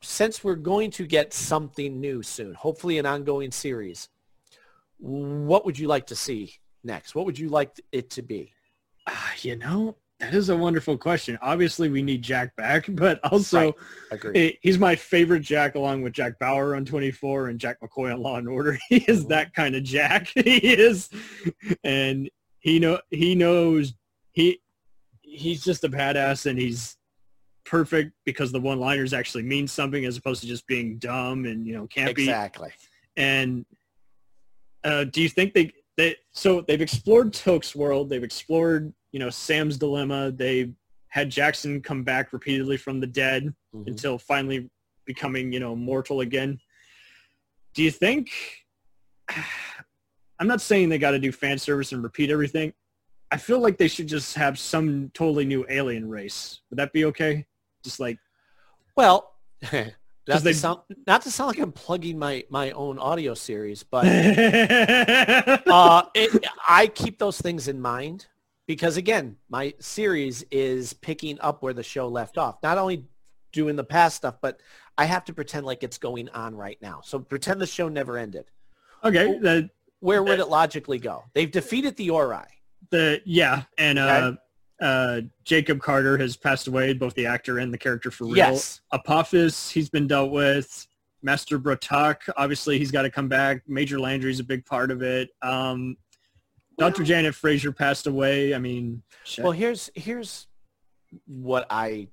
Since 0.02 0.44
we're 0.44 0.56
going 0.56 0.92
to 0.92 1.08
get 1.08 1.34
something 1.34 2.00
new 2.00 2.22
soon, 2.22 2.54
hopefully 2.54 3.00
an 3.00 3.06
ongoing 3.08 3.52
series, 3.52 4.10
what 5.00 5.66
would 5.66 5.80
you 5.80 5.88
like 5.88 6.08
to 6.08 6.16
see 6.16 6.54
next? 6.84 7.16
What 7.16 7.26
would 7.26 7.40
you 7.40 7.50
like 7.50 7.80
it 7.92 8.12
to 8.12 8.22
be? 8.22 8.54
Ah, 9.08 9.34
you 9.42 9.56
know, 9.56 9.96
that 10.20 10.34
is 10.34 10.50
a 10.50 10.56
wonderful 10.56 10.98
question. 10.98 11.38
Obviously, 11.42 11.90
we 11.90 12.02
need 12.02 12.22
Jack 12.22 12.56
back, 12.56 12.86
but 12.90 13.20
also 13.24 13.76
Right. 14.12 14.36
He- 14.36 14.60
he's 14.62 14.78
my 14.80 14.96
favorite 14.96 15.42
Jack, 15.42 15.76
along 15.76 16.02
with 16.04 16.14
Jack 16.14 16.40
Bauer 16.40 16.76
on 16.76 16.86
24 16.86 17.50
and 17.50 17.60
Jack 17.60 17.78
McCoy 17.82 18.14
on 18.14 18.22
Law 18.22 18.38
and 18.38 18.48
Order. 18.48 18.78
He 18.90 18.98
is 19.08 19.26
that 19.28 19.54
kind 19.54 19.76
of 19.76 19.84
Jack. 19.84 20.28
he 20.36 20.58
is, 20.74 21.10
and 21.84 22.30
he 22.60 22.80
know 22.80 23.00
he 23.10 23.36
knows 23.36 23.94
he 24.32 24.62
he's 25.22 25.64
just 25.64 25.84
a 25.84 25.90
badass, 25.90 26.46
and 26.46 26.58
he's 26.58 26.98
perfect 27.66 28.14
because 28.26 28.52
the 28.52 28.60
one-liners 28.60 29.12
actually 29.12 29.42
mean 29.44 29.68
something 29.68 30.06
as 30.06 30.18
opposed 30.18 30.40
to 30.42 30.48
just 30.48 30.68
being 30.68 30.98
dumb 30.98 31.46
and 31.46 31.66
you 31.68 31.74
know 31.74 31.88
campy. 31.88 32.10
Exactly. 32.20 32.70
And 33.18 33.66
uh, 34.84 35.06
do 35.06 35.22
you 35.22 35.30
think 35.30 35.54
they 35.54 35.74
they 35.98 36.16
so 36.32 36.62
they've 36.62 36.82
explored 36.82 37.34
Toke's 37.34 37.76
world, 37.76 38.10
they've 38.10 38.24
explored 38.24 38.94
you 39.16 39.20
know 39.20 39.30
Sam's 39.30 39.78
dilemma, 39.78 40.30
they 40.30 40.72
had 41.08 41.30
Jackson 41.30 41.80
come 41.82 42.04
back 42.04 42.34
repeatedly 42.34 42.76
from 42.76 43.00
the 43.00 43.08
dead 43.08 43.54
Mhm. 43.74 43.88
until 43.88 44.18
finally 44.18 44.70
becoming 45.06 45.54
you 45.54 45.62
know 45.62 45.74
mortal 45.74 46.20
again. 46.20 46.60
Do 47.74 47.82
you 47.82 47.92
think? 47.92 48.30
I'm 50.38 50.48
not 50.48 50.60
saying 50.60 50.90
they 50.90 50.98
got 50.98 51.12
to 51.12 51.20
do 51.20 51.32
fan 51.32 51.58
service 51.58 51.94
and 51.94 52.04
repeat 52.04 52.30
everything. 52.30 52.74
I 53.32 53.38
feel 53.38 53.60
like 53.60 53.78
they 53.78 53.88
should 53.88 54.08
just 54.08 54.36
have 54.36 54.60
some 54.60 55.12
totally 55.14 55.46
new 55.46 55.66
alien 55.70 56.10
race. 56.10 56.60
Would 56.70 56.78
that 56.80 56.92
be 56.92 57.06
okay? 57.06 57.46
Just 57.86 58.02
like 58.02 58.18
Well, 58.98 59.32
not 59.72 59.94
to, 60.28 60.40
they- 60.42 60.52
sound, 60.52 60.82
not 61.08 61.22
to 61.22 61.32
sound 61.32 61.48
like 61.52 61.60
I'm 61.60 61.72
plugging 61.72 62.20
my, 62.20 62.44
my 62.50 62.72
own 62.72 63.00
audio 63.00 63.34
series, 63.34 63.82
but 63.84 64.06
uh, 65.68 66.04
it, 66.14 66.46
I 66.68 66.88
keep 66.94 67.18
those 67.18 67.40
things 67.40 67.70
in 67.70 67.80
mind 67.80 68.28
because, 68.68 68.98
again, 68.98 69.38
my 69.50 69.74
series 69.80 70.44
is 70.52 70.94
picking 70.94 71.40
up 71.42 71.62
where 71.62 71.74
the 71.74 71.84
show 71.84 72.08
left 72.08 72.38
off. 72.38 72.58
Not 72.64 72.78
only 72.78 73.06
doing 73.52 73.76
the 73.76 73.84
past 73.84 74.18
stuff, 74.18 74.36
but 74.42 74.60
I 74.98 75.06
have 75.06 75.26
to 75.26 75.34
pretend 75.34 75.66
like 75.66 75.84
it's 75.84 75.98
going 75.98 76.30
on 76.30 76.56
right 76.56 76.78
now. 76.82 77.02
So 77.04 77.20
pretend 77.20 77.62
the 77.62 77.68
show 77.68 77.88
never 77.88 78.18
ended. 78.18 78.46
okay, 79.04 79.38
the 79.40 79.70
Where 80.00 80.24
would 80.24 80.40
it 80.40 80.50
logically 80.50 81.00
go? 81.00 81.24
They've 81.34 81.52
defeated 81.52 81.96
the 81.96 82.10
Ori. 82.10 82.38
the 82.92 83.22
yeah, 83.26 83.64
and 83.78 84.00
uh, 84.00 84.34
uh, 84.82 85.22
Jacob 85.44 85.82
Carter 85.82 86.18
has 86.18 86.36
passed 86.36 86.68
away, 86.68 86.94
both 86.94 87.14
the 87.14 87.26
actor 87.26 87.60
and 87.60 87.74
the 87.74 87.78
character 87.78 88.12
for 88.12 88.26
real. 88.26 88.38
Yes. 88.38 88.82
Apophis, 88.92 89.70
he's 89.70 89.90
been 89.90 90.08
dealt 90.08 90.32
with. 90.32 90.88
Master 91.22 91.58
Bra'tac, 91.58 92.18
obviously 92.38 92.78
he's 92.78 92.92
got 92.92 93.02
to 93.02 93.10
come 93.10 93.28
back. 93.28 93.64
Major 93.68 94.00
Landry's 94.00 94.40
a 94.40 94.44
big 94.44 94.64
part 94.64 94.92
of 94.92 95.02
it. 95.02 95.30
Um, 95.42 95.98
Dr. 96.78 97.04
Janet 97.04 97.34
Fraiser 97.36 97.72
passed 97.72 98.08
away. 98.08 98.54
I 98.54 98.58
mean, 98.60 99.02
shit. 99.24 99.44
Well, 99.44 99.54
here's 99.54 99.90
here's 99.96 100.48
what 101.26 101.66
I 101.70 102.08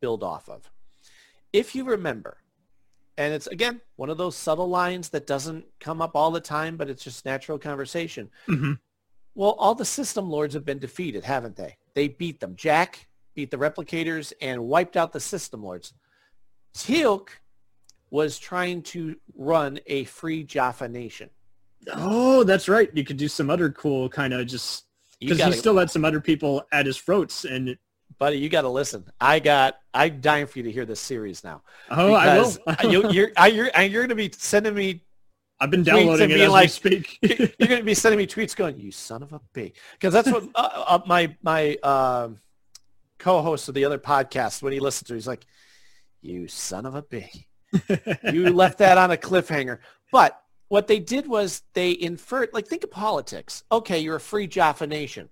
build 0.00 0.22
off 0.22 0.48
of. 0.48 0.70
If 1.52 1.74
you 1.74 1.84
remember, 1.84 2.38
and 3.18 3.34
it's 3.34 3.46
again 3.48 3.80
one 3.96 4.08
of 4.10 4.16
those 4.18 4.34
subtle 4.36 4.68
lines 4.68 5.10
that 5.10 5.26
doesn't 5.26 5.64
come 5.80 6.00
up 6.00 6.16
all 6.16 6.30
the 6.30 6.40
time, 6.40 6.76
but 6.76 6.88
it's 6.88 7.04
just 7.04 7.24
natural 7.24 7.58
conversation. 7.58 8.30
Mhm. 8.48 8.78
Well, 9.34 9.52
all 9.52 9.74
the 9.74 9.84
system 9.84 10.28
lords 10.30 10.54
have 10.54 10.64
been 10.64 10.78
defeated, 10.78 11.24
haven't 11.24 11.56
they? 11.56 11.76
They 11.94 12.08
beat 12.08 12.40
them. 12.40 12.56
Jack 12.56 13.08
beat 13.34 13.50
the 13.50 13.56
replicators 13.56 14.32
and 14.40 14.64
wiped 14.66 14.96
out 14.96 15.12
the 15.12 15.20
system 15.20 15.62
lords. 15.62 15.94
Teal'c 16.74 17.28
was 18.10 18.38
trying 18.38 18.82
to 18.82 19.16
run 19.34 19.78
a 19.86 20.04
free 20.04 20.44
Jaffa 20.44 20.88
nation. 20.88 21.30
Oh, 21.92 22.44
that's 22.44 22.68
right. 22.68 22.90
You 22.94 23.04
could 23.04 23.16
do 23.16 23.28
some 23.28 23.50
other 23.50 23.70
cool 23.70 24.08
kind 24.08 24.32
of 24.32 24.46
just 24.46 24.84
because 25.20 25.42
he 25.42 25.52
still 25.52 25.76
had 25.76 25.90
some 25.90 26.04
other 26.04 26.20
people 26.20 26.64
at 26.72 26.86
his 26.86 26.98
throats, 26.98 27.44
and 27.44 27.76
buddy, 28.18 28.38
you 28.38 28.48
got 28.48 28.62
to 28.62 28.68
listen. 28.68 29.04
I 29.20 29.40
got. 29.40 29.78
I'm 29.94 30.20
dying 30.20 30.46
for 30.46 30.58
you 30.58 30.64
to 30.64 30.72
hear 30.72 30.84
this 30.84 31.00
series 31.00 31.44
now. 31.44 31.62
Oh, 31.90 32.14
I 32.14 32.38
will. 32.38 32.56
You, 32.90 33.10
you're, 33.10 33.30
I, 33.36 33.48
you're, 33.48 33.70
you're 33.76 34.02
going 34.02 34.08
to 34.08 34.14
be 34.14 34.30
sending 34.32 34.74
me. 34.74 35.04
I've 35.60 35.70
been 35.70 35.82
downloading 35.84 36.30
it 36.30 36.40
as 36.40 36.50
like, 36.50 36.64
we 36.64 36.68
speak. 36.68 37.18
you're 37.22 37.68
going 37.68 37.80
to 37.80 37.84
be 37.84 37.94
sending 37.94 38.18
me 38.18 38.26
tweets 38.26 38.56
going, 38.56 38.78
"You 38.78 38.90
son 38.90 39.22
of 39.22 39.32
a 39.32 39.40
bitch," 39.54 39.74
because 39.92 40.12
that's 40.12 40.30
what 40.30 40.44
uh, 40.54 40.84
uh, 40.86 41.00
my 41.06 41.36
my 41.42 41.76
um, 41.82 42.38
co-host 43.18 43.68
of 43.68 43.74
the 43.74 43.84
other 43.84 43.98
podcast 43.98 44.62
when 44.62 44.72
he 44.72 44.80
listens 44.80 45.08
to, 45.08 45.14
it, 45.14 45.18
he's 45.18 45.26
like, 45.26 45.46
"You 46.20 46.48
son 46.48 46.86
of 46.86 46.94
a 46.94 47.02
bitch." 47.02 47.44
you 48.32 48.52
left 48.52 48.78
that 48.78 48.98
on 48.98 49.10
a 49.10 49.16
cliffhanger. 49.16 49.78
But 50.10 50.41
what 50.72 50.86
they 50.86 50.98
did 50.98 51.26
was 51.26 51.60
they 51.74 51.94
inferred, 52.00 52.48
like, 52.54 52.66
think 52.66 52.82
of 52.82 52.90
politics. 52.90 53.62
Okay, 53.70 53.98
you're 53.98 54.16
a 54.16 54.20
free 54.20 54.46
Jaffa 54.46 54.86
nation. 54.86 55.28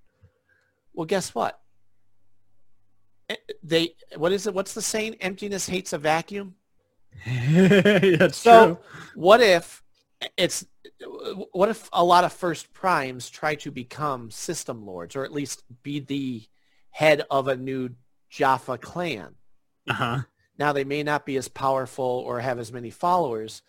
Well, 0.93 1.07
guess 1.07 1.35
what? 1.35 1.59
Eh, 3.31 3.37
They, 3.63 3.95
what 4.19 4.33
is 4.33 4.47
it? 4.47 4.53
What's 4.53 4.75
the 4.75 4.83
saying? 4.83 5.15
Emptiness 5.23 5.67
hates 5.67 5.95
a 5.95 5.99
vacuum. 5.99 6.57
that's 7.27 8.37
So 8.37 8.67
true. 8.67 8.79
what 9.15 9.41
if 9.41 9.83
it's, 10.37 10.67
what 11.53 11.71
if 11.71 11.89
a 11.95 12.05
lot 12.05 12.25
of 12.25 12.35
first 12.35 12.71
primes 12.75 13.31
try 13.31 13.55
to 13.55 13.71
become 13.71 14.31
system 14.31 14.85
lords 14.85 15.17
or 15.17 15.25
at 15.25 15.33
least 15.33 15.63
be 15.83 16.01
the 16.01 16.43
head 16.91 17.25
of 17.31 17.49
a 17.49 17.57
new 17.57 17.89
Jaffa 18.29 18.77
clan? 18.77 19.37
Uh 19.89 19.95
huh. 19.95 20.19
Now 20.59 20.75
they 20.75 20.85
may 20.85 21.03
not 21.03 21.25
be 21.25 21.39
as 21.39 21.49
powerful 21.49 22.05
or 22.27 22.41
have 22.41 22.59
as 22.59 22.71
many 22.71 22.91
followers 22.91 23.63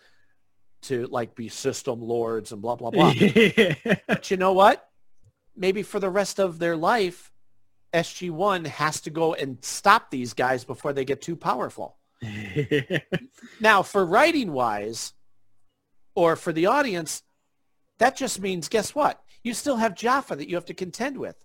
to 0.83 1.07
like 1.07 1.35
be 1.35 1.49
system 1.49 2.01
lords 2.01 2.51
and 2.51 2.61
blah 2.61 2.75
blah 2.75 2.91
blah. 2.91 3.13
but 4.07 4.31
you 4.31 4.37
know 4.37 4.53
what? 4.53 4.87
Maybe 5.55 5.83
for 5.83 5.99
the 5.99 6.09
rest 6.09 6.39
of 6.39 6.59
their 6.59 6.75
life, 6.75 7.31
SG1 7.93 8.67
has 8.67 9.01
to 9.01 9.09
go 9.09 9.33
and 9.33 9.57
stop 9.63 10.09
these 10.09 10.33
guys 10.33 10.63
before 10.63 10.93
they 10.93 11.05
get 11.05 11.21
too 11.21 11.35
powerful. 11.35 11.97
now, 13.59 13.81
for 13.81 14.05
writing 14.05 14.51
wise, 14.51 15.13
or 16.15 16.35
for 16.35 16.53
the 16.53 16.67
audience, 16.67 17.23
that 17.99 18.15
just 18.15 18.41
means 18.41 18.69
guess 18.69 18.95
what? 18.95 19.21
You 19.43 19.53
still 19.53 19.77
have 19.77 19.95
Jaffa 19.95 20.35
that 20.35 20.49
you 20.49 20.55
have 20.55 20.65
to 20.65 20.73
contend 20.73 21.17
with. 21.17 21.35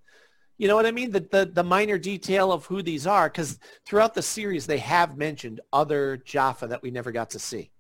You 0.59 0.69
know 0.69 0.77
what 0.77 0.87
I 0.87 0.91
mean? 0.91 1.11
The 1.11 1.21
the, 1.21 1.51
the 1.53 1.65
minor 1.65 1.99
detail 1.99 2.53
of 2.53 2.67
who 2.67 2.83
these 2.83 3.07
are, 3.07 3.29
because 3.29 3.59
throughout 3.85 4.15
the 4.15 4.23
series 4.23 4.67
they 4.67 4.79
have 4.79 5.17
mentioned 5.17 5.61
other 5.73 6.17
Jaffa 6.19 6.69
that 6.69 6.83
we 6.83 6.91
never 6.91 7.13
got 7.13 7.31
to 7.31 7.39
see. 7.39 7.71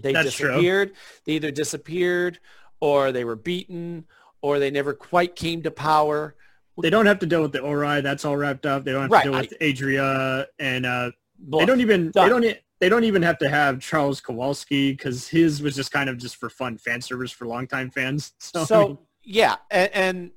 They 0.00 0.12
That's 0.12 0.32
true. 0.34 0.48
disappeared. 0.48 0.92
They 1.24 1.32
either 1.32 1.50
disappeared, 1.50 2.38
or 2.80 3.12
they 3.12 3.24
were 3.24 3.36
beaten, 3.36 4.04
or 4.42 4.58
they 4.58 4.70
never 4.70 4.94
quite 4.94 5.34
came 5.36 5.62
to 5.62 5.70
power. 5.70 6.36
They 6.80 6.90
don't 6.90 7.06
have 7.06 7.18
to 7.20 7.26
deal 7.26 7.42
with 7.42 7.52
the 7.52 7.60
Ori. 7.60 8.00
That's 8.00 8.24
all 8.24 8.36
wrapped 8.36 8.64
up. 8.64 8.84
They 8.84 8.92
don't 8.92 9.02
have 9.02 9.10
Right, 9.10 9.24
to 9.24 9.30
deal 9.30 9.38
I- 9.38 9.40
with 9.40 9.54
Adria, 9.60 10.46
and 10.60 10.86
uh, 10.86 11.10
they 11.50 11.64
don't 11.66 11.80
even 11.80 12.10
Done. 12.12 12.24
they 12.24 12.28
don't 12.48 12.56
they 12.80 12.88
don't 12.88 13.02
even 13.02 13.22
have 13.22 13.38
to 13.38 13.48
have 13.48 13.80
Charles 13.80 14.20
Kawalsky 14.20 14.92
because 14.96 15.26
his 15.26 15.60
was 15.60 15.74
just 15.74 15.90
kind 15.90 16.08
of 16.08 16.16
just 16.18 16.36
for 16.36 16.48
fun 16.48 16.78
fan 16.78 17.00
service 17.00 17.32
for 17.32 17.46
longtime 17.48 17.90
fans. 17.90 18.32
So, 18.38 18.64
So, 18.66 18.76
I 18.76 18.86
mean, 18.86 18.98
yeah, 19.24 19.56
and, 19.72 19.90
and 19.92 20.30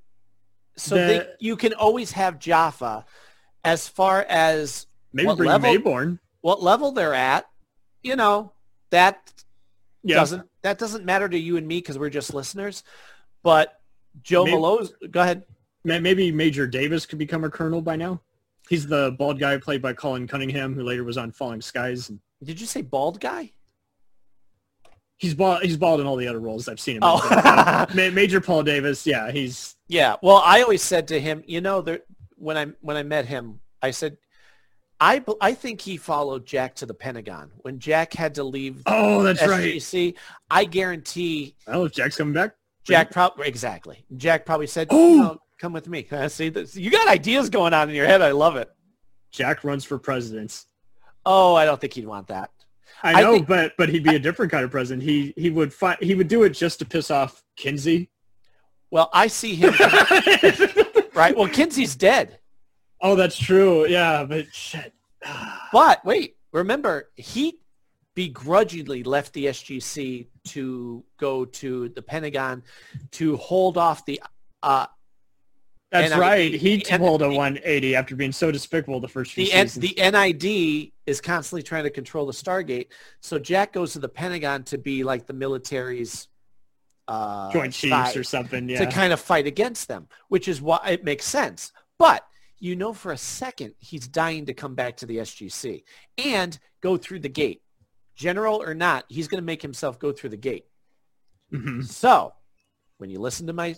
so 0.76 0.96
they, 0.96 1.28
you 1.40 1.56
can 1.56 1.74
always 1.76 2.12
have 2.14 2.40
Jaffa 2.40 3.06
as 3.64 3.88
far 3.88 4.26
as 4.28 4.88
maybe 5.14 5.28
what 5.28 5.38
bring 5.38 5.50
level, 5.50 5.70
Maybourne. 5.72 6.18
what 6.42 6.64
level 6.64 6.92
they're 6.92 7.14
at. 7.14 7.46
You 8.02 8.16
know 8.16 8.54
that 8.90 9.32
Yeah. 10.03 10.15
doesn't 10.15 10.44
that 10.64 10.78
doesn't 10.80 11.06
matter 11.06 11.28
to 11.30 11.38
you 11.38 11.57
and 11.57 11.68
me 11.68 11.78
because 11.78 11.98
we're 11.99 12.10
just 12.10 12.34
listeners. 12.34 12.84
But 13.44 13.80
Joe 14.23 14.44
Maybe- 14.45 14.56
Malone, 14.57 14.88
go 15.10 15.22
ahead. 15.22 15.44
Maybe 15.84 16.32
Major 16.32 16.68
Davis 16.68 17.06
could 17.06 17.18
become 17.19 17.44
a 17.44 17.49
colonel 17.49 17.82
by 17.82 17.95
now. 17.95 18.22
He's 18.69 18.86
the 18.88 19.15
bald 19.18 19.40
guy 19.40 19.57
played 19.57 19.82
by 19.82 19.94
Colin 19.94 20.28
Cunningham, 20.28 20.73
who 20.76 20.84
later 20.84 21.03
was 21.03 21.18
on 21.18 21.32
Falling 21.32 21.61
Skies. 21.61 22.11
Did 22.44 22.60
you 22.61 22.68
say 22.68 22.82
bald 22.82 23.19
guy? 23.19 23.52
he's 25.18 25.34
bald. 25.36 25.61
He's 25.61 25.78
bald 25.78 25.99
in 26.02 26.07
all 26.07 26.15
the 26.15 26.28
other 26.28 26.40
roles 26.40 26.68
I've 26.68 26.80
seen 26.80 26.95
him. 26.98 27.03
Oh. 27.03 27.26
in. 27.32 27.38
Uh, 27.38 27.86
Ma- 27.95 28.10
Major 28.10 28.41
Paul 28.41 28.64
Davis. 28.64 29.06
Yeah, 29.06 29.32
he's 29.32 29.76
Yeah. 29.88 30.15
Well, 30.22 30.41
I 30.44 30.61
always 30.61 30.82
said 30.82 31.07
to 31.10 31.19
him, 31.19 31.44
you 31.45 31.61
know, 31.61 31.82
there, 31.82 31.99
when 32.36 32.57
I 32.57 32.68
when 32.82 32.98
I 32.98 33.03
met 33.03 33.26
him, 33.26 33.60
I 33.82 33.91
said, 33.91 34.18
I 35.03 35.23
I 35.41 35.53
think 35.56 35.82
he 35.82 35.98
followed 35.98 36.45
Jack 36.45 36.76
to 36.76 36.86
the 36.86 36.94
Pentagon 36.94 37.52
when 37.57 37.80
Jack 37.80 38.14
had 38.14 38.36
to 38.36 38.44
leave. 38.44 38.84
Oh, 38.86 39.23
that's 39.23 39.45
right. 39.45 39.82
See, 39.82 40.14
I 40.49 40.64
guarantee 40.65 41.56
well. 41.68 41.86
If 41.86 41.94
Jack's 41.94 42.15
coming 42.15 42.36
back, 42.36 42.52
Jack 42.84 43.10
probably 43.11 43.48
exactly. 43.48 44.06
Jack 44.15 44.45
probably 44.45 44.68
said, 44.68 44.88
Oh! 44.91 45.15
"No, 45.18 45.38
come 45.60 45.73
with 45.73 45.88
me." 45.88 46.07
See, 46.28 46.49
this, 46.49 46.76
you 46.78 46.91
got 46.91 47.07
ideas 47.07 47.49
going 47.49 47.73
on 47.73 47.90
in 47.90 47.95
your 47.95 48.06
head. 48.06 48.22
I 48.22 48.32
love 48.32 48.56
it. 48.57 48.69
Jack 49.32 49.64
runs 49.64 49.84
for 49.84 49.98
president. 49.98 50.65
Oh, 51.26 51.56
I 51.56 51.65
don't 51.65 51.82
think 51.82 51.94
he'd 51.94 52.06
want 52.07 52.28
that. 52.28 52.52
I 53.02 53.14
I 53.14 53.22
know, 53.22 53.34
think- 53.34 53.48
but 53.48 53.73
but 53.80 53.90
he'd 53.90 54.03
be 54.03 54.15
a 54.15 54.19
different 54.19 54.52
kind 54.52 54.64
of 54.64 54.69
president. 54.69 55.02
He 55.03 55.34
he 55.36 55.49
would 55.49 55.73
find 55.73 55.98
he 55.99 56.14
would 56.14 56.28
do 56.28 56.44
it 56.44 56.52
just 56.52 56.78
to 56.80 56.86
piss 56.86 57.10
off 57.10 57.41
Kinsey. 57.57 58.11
Well, 58.91 59.10
I 59.14 59.26
see 59.28 59.56
him. 59.56 59.73
right. 61.15 61.36
Well, 61.36 61.48
Kinsey's 61.48 61.95
dead. 61.95 62.38
Oh, 63.02 63.15
that's 63.15 63.38
true. 63.38 63.88
Yeah, 63.88 64.23
but 64.26 64.53
shit. 64.53 64.94
But 65.73 66.03
wait, 66.06 66.36
remember 66.52 67.10
he 67.15 67.60
begrudgingly 68.15 69.03
left 69.03 69.32
the 69.34 69.45
SGC 69.45 70.28
to 70.49 71.03
go 71.18 71.45
to 71.45 71.90
the 71.90 72.02
Pentagon 72.02 72.64
to 73.11 73.38
hold 73.38 73.78
off 73.78 74.03
the. 74.06 74.22
Uh, 74.61 74.88
That's 75.91 76.11
NID 76.11 76.19
right. 76.19 76.53
He 76.53 76.78
the 76.78 76.91
N- 76.91 76.99
pulled 76.99 77.22
a 77.22 77.28
180 77.28 77.95
after 77.95 78.15
being 78.15 78.32
so 78.32 78.52
despicable 78.52 78.99
the 78.99 79.07
first 79.07 79.32
few 79.34 79.45
the 79.45 79.53
N- 79.53 79.68
seasons. 79.68 79.95
the 79.95 80.11
NID 80.11 80.91
is 81.06 81.22
constantly 81.22 81.64
trying 81.64 81.84
to 81.84 81.90
control 81.90 82.26
the 82.26 82.34
Stargate, 82.34 82.88
so 83.22 83.40
Jack 83.40 83.72
goes 83.73 83.94
to 83.94 83.99
the 83.99 84.10
Pentagon 84.10 84.64
to 84.65 84.78
be 84.78 85.03
like 85.03 85.26
the 85.26 85.34
military's 85.34 86.28
uh, 87.07 87.52
Joint 87.52 87.73
Chiefs 87.73 88.15
or 88.18 88.23
something. 88.23 88.68
to 88.68 88.86
kind 88.88 89.14
of 89.14 89.19
fight 89.19 89.48
against 89.48 89.88
them, 89.88 90.07
which 90.30 90.48
is 90.48 90.61
why 90.61 90.80
it 90.90 91.03
makes 91.03 91.26
sense. 91.26 91.72
But 91.98 92.26
you 92.62 92.76
know, 92.76 92.94
for 92.94 93.12
a 93.12 93.18
second, 93.18 93.74
he's 93.80 94.08
dying 94.08 94.46
to 94.46 94.54
come 94.54 94.76
back 94.76 94.96
to 94.98 95.08
the 95.08 95.18
SGC 95.18 95.84
and 96.24 96.58
go 96.80 96.96
through 96.96 97.20
the 97.20 97.28
gate, 97.28 97.64
general 98.16 98.62
or 98.62 98.76
not. 98.76 99.04
He's 99.10 99.28
going 99.28 99.42
to 99.42 99.46
make 99.46 99.64
himself 99.64 99.98
go 99.98 100.12
through 100.12 100.30
the 100.30 100.38
gate. 100.38 100.68
Mhm. 101.52 101.84
So 101.84 102.34
when 103.00 103.10
you 103.10 103.20
listen 103.20 103.48
to 103.48 103.54
my 103.54 103.76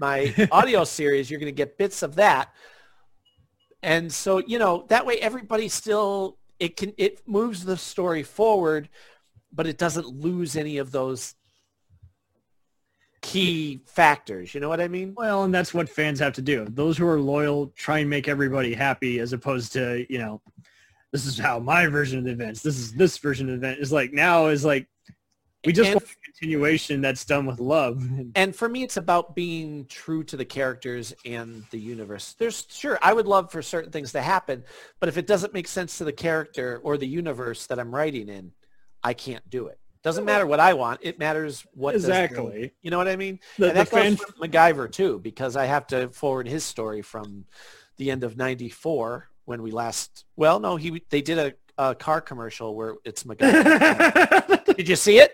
my 0.00 0.34
audio 0.50 0.82
series, 0.82 1.30
you're 1.30 1.38
going 1.38 1.46
to 1.46 1.56
get 1.56 1.78
bits 1.78 2.02
of 2.02 2.16
that. 2.16 2.52
And 3.84 4.12
so, 4.12 4.38
you 4.38 4.58
know, 4.58 4.84
that 4.88 5.06
way 5.06 5.18
everybody 5.18 5.68
still 5.68 6.38
it 6.58 6.76
can 6.76 6.92
it 6.98 7.20
moves 7.28 7.64
the 7.64 7.76
story 7.76 8.24
forward, 8.24 8.88
but 9.52 9.68
it 9.68 9.78
doesn't 9.78 10.06
lose 10.06 10.56
any 10.56 10.78
of 10.78 10.90
those 10.90 11.34
key 13.24 13.80
factors. 13.86 14.54
You 14.54 14.60
know 14.60 14.68
what 14.68 14.80
I 14.80 14.88
mean? 14.88 15.14
Well, 15.16 15.44
and 15.44 15.54
that's 15.54 15.72
what 15.72 15.88
fans 15.88 16.20
have 16.20 16.34
to 16.34 16.42
do. 16.42 16.66
Those 16.68 16.98
who 16.98 17.06
are 17.06 17.18
loyal 17.18 17.68
try 17.74 18.00
and 18.00 18.10
make 18.10 18.28
everybody 18.28 18.74
happy 18.74 19.18
as 19.18 19.32
opposed 19.32 19.72
to, 19.72 20.04
you 20.12 20.18
know, 20.18 20.42
this 21.10 21.24
is 21.24 21.38
how 21.38 21.58
my 21.58 21.86
version 21.86 22.18
of 22.18 22.24
the 22.26 22.32
events, 22.32 22.60
this 22.60 22.76
is 22.78 22.92
this 22.92 23.16
version 23.18 23.48
of 23.48 23.60
the 23.60 23.66
event 23.66 23.80
is 23.80 23.90
like 23.92 24.12
now 24.12 24.48
is 24.48 24.64
like 24.64 24.86
we 25.64 25.72
just 25.72 25.88
And- 25.88 25.94
want 25.94 26.04
a 26.04 26.30
continuation 26.30 27.00
that's 27.00 27.24
done 27.24 27.46
with 27.46 27.60
love. 27.60 28.06
And 28.36 28.54
for 28.54 28.68
me, 28.68 28.82
it's 28.82 28.98
about 28.98 29.34
being 29.34 29.86
true 29.86 30.22
to 30.24 30.36
the 30.36 30.44
characters 30.44 31.14
and 31.24 31.64
the 31.70 31.78
universe. 31.78 32.34
There's 32.38 32.66
sure 32.68 32.98
I 33.00 33.14
would 33.14 33.26
love 33.26 33.50
for 33.50 33.62
certain 33.62 33.90
things 33.90 34.12
to 34.12 34.20
happen, 34.20 34.64
but 35.00 35.08
if 35.08 35.16
it 35.16 35.26
doesn't 35.26 35.54
make 35.54 35.68
sense 35.68 35.96
to 35.98 36.04
the 36.04 36.12
character 36.12 36.78
or 36.82 36.98
the 36.98 37.06
universe 37.08 37.66
that 37.68 37.78
I'm 37.78 37.94
writing 37.94 38.28
in, 38.28 38.52
I 39.02 39.14
can't 39.14 39.48
do 39.48 39.68
it. 39.68 39.78
Doesn't 40.04 40.24
matter 40.26 40.46
what 40.46 40.60
I 40.60 40.74
want. 40.74 41.00
It 41.02 41.18
matters 41.18 41.66
what 41.72 41.92
does 41.92 42.02
the- 42.02 42.08
Exactly. 42.10 42.72
you 42.82 42.90
know 42.90 42.98
what 42.98 43.08
I 43.08 43.16
mean? 43.16 43.40
The- 43.58 43.68
and 43.68 43.76
that 43.78 43.90
goes 43.90 44.18
for 44.18 44.32
MacGyver 44.46 44.92
too, 44.92 45.18
because 45.18 45.56
I 45.56 45.64
have 45.64 45.86
to 45.88 46.10
forward 46.10 46.46
his 46.46 46.62
story 46.62 47.00
from 47.02 47.46
the 47.96 48.10
end 48.10 48.22
of 48.22 48.36
'94 48.36 49.28
when 49.46 49.62
we 49.62 49.70
last. 49.70 50.24
Well, 50.36 50.60
no, 50.60 50.76
he 50.76 51.02
they 51.08 51.22
did 51.22 51.38
a, 51.38 51.54
a 51.78 51.94
car 51.94 52.20
commercial 52.20 52.74
where 52.76 52.94
it's 53.04 53.24
MacGyver. 53.24 54.64
did 54.76 54.88
you 54.88 54.96
see 54.96 55.18
it? 55.18 55.32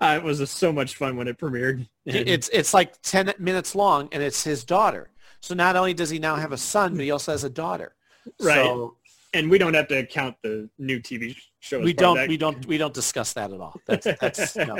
Uh, 0.00 0.14
it 0.16 0.22
was 0.22 0.48
so 0.48 0.72
much 0.72 0.94
fun 0.96 1.16
when 1.16 1.26
it 1.26 1.36
premiered. 1.36 1.88
It's 2.06 2.48
it's 2.52 2.72
like 2.72 3.00
ten 3.02 3.32
minutes 3.40 3.74
long, 3.74 4.08
and 4.12 4.22
it's 4.22 4.44
his 4.44 4.62
daughter. 4.64 5.10
So 5.40 5.54
not 5.54 5.74
only 5.74 5.94
does 5.94 6.10
he 6.10 6.18
now 6.20 6.36
have 6.36 6.52
a 6.52 6.56
son, 6.58 6.94
but 6.94 7.02
he 7.02 7.10
also 7.10 7.32
has 7.32 7.42
a 7.44 7.50
daughter. 7.50 7.94
right. 8.40 8.54
So 8.54 8.96
and 9.32 9.50
we 9.50 9.58
don't 9.58 9.74
have 9.74 9.88
to 9.88 10.04
count 10.06 10.36
the 10.42 10.68
new 10.78 11.00
TV 11.00 11.36
show. 11.60 11.78
as 11.78 11.84
we 11.84 11.92
don't 11.92 12.28
we 12.28 12.36
don't 12.36 12.66
we 12.66 12.78
don't 12.78 12.94
discuss 12.94 13.32
that 13.34 13.52
at 13.52 13.60
all. 13.60 13.80
That's 13.86 14.06
that's 14.20 14.56
no. 14.56 14.78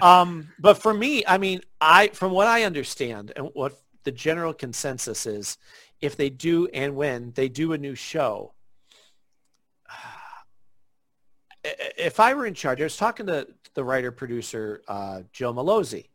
Um, 0.00 0.48
but 0.58 0.74
for 0.74 0.92
me, 0.92 1.24
I 1.26 1.38
mean, 1.38 1.60
I 1.80 2.08
from 2.08 2.32
what 2.32 2.46
I 2.46 2.64
understand 2.64 3.32
and 3.36 3.50
what 3.54 3.80
the 4.04 4.12
general 4.12 4.52
consensus 4.52 5.26
is, 5.26 5.58
if 6.00 6.16
they 6.16 6.30
do 6.30 6.68
and 6.68 6.96
when 6.96 7.32
they 7.32 7.48
do 7.48 7.72
a 7.72 7.78
new 7.78 7.94
show, 7.94 8.52
if 11.64 12.20
I 12.20 12.34
were 12.34 12.46
in 12.46 12.54
charge, 12.54 12.80
I 12.80 12.84
was 12.84 12.96
talking 12.96 13.26
to 13.26 13.46
the 13.74 13.84
writer 13.84 14.12
producer 14.12 14.82
uh, 14.88 15.22
Joe 15.32 15.52
Mallozzi 15.54 16.08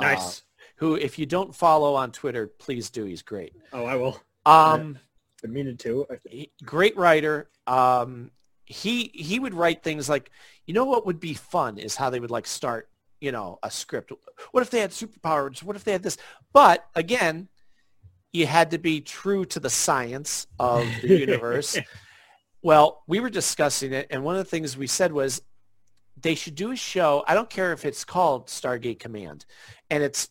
Nice. 0.00 0.38
uh, 0.38 0.42
who, 0.76 0.94
if 0.94 1.18
you 1.18 1.26
don't 1.26 1.54
follow 1.54 1.94
on 1.94 2.12
Twitter, 2.12 2.46
please 2.46 2.90
do. 2.90 3.04
He's 3.04 3.22
great. 3.22 3.52
Oh, 3.72 3.84
I 3.84 3.96
will. 3.96 4.20
Um, 4.46 4.98
Been 5.42 5.52
meaning 5.52 5.76
to. 5.78 6.06
he- 6.28 6.50
great 6.64 6.96
writer. 6.96 7.48
Um, 7.66 8.30
he 8.64 9.10
he 9.14 9.38
would 9.38 9.54
write 9.54 9.82
things 9.82 10.08
like, 10.08 10.30
you 10.66 10.74
know, 10.74 10.84
what 10.84 11.06
would 11.06 11.20
be 11.20 11.34
fun 11.34 11.78
is 11.78 11.96
how 11.96 12.10
they 12.10 12.20
would 12.20 12.30
like 12.30 12.46
start, 12.46 12.88
you 13.20 13.32
know, 13.32 13.58
a 13.62 13.70
script. 13.70 14.12
What 14.52 14.62
if 14.62 14.70
they 14.70 14.80
had 14.80 14.90
superpowers? 14.90 15.62
What 15.62 15.76
if 15.76 15.84
they 15.84 15.92
had 15.92 16.02
this? 16.02 16.18
But 16.52 16.86
again, 16.94 17.48
you 18.32 18.46
had 18.46 18.72
to 18.72 18.78
be 18.78 19.00
true 19.00 19.44
to 19.46 19.60
the 19.60 19.70
science 19.70 20.46
of 20.58 20.86
the 21.02 21.08
universe. 21.18 21.78
well, 22.62 23.02
we 23.06 23.20
were 23.20 23.30
discussing 23.30 23.92
it, 23.92 24.08
and 24.10 24.22
one 24.24 24.34
of 24.36 24.44
the 24.44 24.50
things 24.50 24.76
we 24.76 24.86
said 24.86 25.12
was 25.12 25.40
they 26.20 26.34
should 26.34 26.54
do 26.54 26.72
a 26.72 26.76
show. 26.76 27.24
I 27.26 27.34
don't 27.34 27.48
care 27.48 27.72
if 27.72 27.84
it's 27.84 28.04
called 28.04 28.48
Stargate 28.48 28.98
Command, 28.98 29.46
and 29.88 30.02
it's 30.02 30.28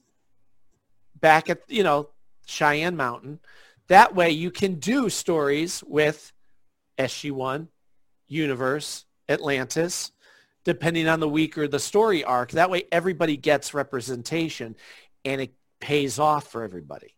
back 1.20 1.50
at 1.50 1.62
you 1.68 1.84
know 1.84 2.10
Cheyenne 2.46 2.96
Mountain. 2.98 3.40
That 3.88 4.16
way, 4.16 4.32
you 4.32 4.52
can 4.52 4.76
do 4.76 5.10
stories 5.10 5.84
with 5.86 6.34
SG-1, 6.98 7.68
Universe, 8.28 9.06
Atlantis, 9.30 10.12
depending 10.64 11.08
on 11.08 11.20
the 11.20 11.30
week 11.30 11.58
or 11.58 11.68
the 11.68 11.80
story 11.80 12.24
arc. 12.24 12.52
That 12.52 12.70
way, 12.70 12.84
everybody 12.92 13.38
gets 13.38 13.74
representation, 13.74 14.76
and 15.24 15.40
it 15.42 15.54
pays 15.80 16.20
off 16.20 16.48
for 16.52 16.64
everybody. 16.64 17.16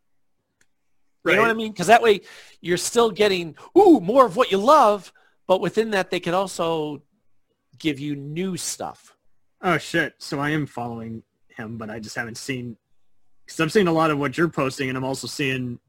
You 1.26 1.36
know 1.36 1.42
what 1.42 1.52
I 1.52 1.54
mean? 1.54 1.72
Because 1.72 1.88
that 1.88 2.02
way, 2.02 2.22
you're 2.62 2.78
still 2.78 3.12
getting 3.12 3.56
ooh 3.78 4.00
more 4.00 4.26
of 4.26 4.36
what 4.36 4.52
you 4.52 4.58
love, 4.58 5.12
but 5.48 5.62
within 5.62 5.92
that, 5.92 6.10
they 6.10 6.20
can 6.20 6.34
also 6.34 7.02
give 7.78 8.00
you 8.00 8.16
new 8.16 8.58
stuff. 8.58 9.16
Oh 9.62 9.78
shit! 9.78 10.14
So 10.18 10.40
I 10.40 10.52
am 10.52 10.66
following 10.66 11.24
him, 11.50 11.78
but 11.78 11.90
I 11.90 12.00
just 12.00 12.16
haven't 12.16 12.38
seen 12.38 12.78
because 13.46 13.60
I'm 13.60 13.70
seeing 13.70 13.88
a 13.88 13.92
lot 13.92 14.12
of 14.12 14.18
what 14.18 14.38
you're 14.38 14.50
posting, 14.50 14.90
and 14.90 14.98
I'm 14.98 15.04
also 15.04 15.28
seeing 15.28 15.80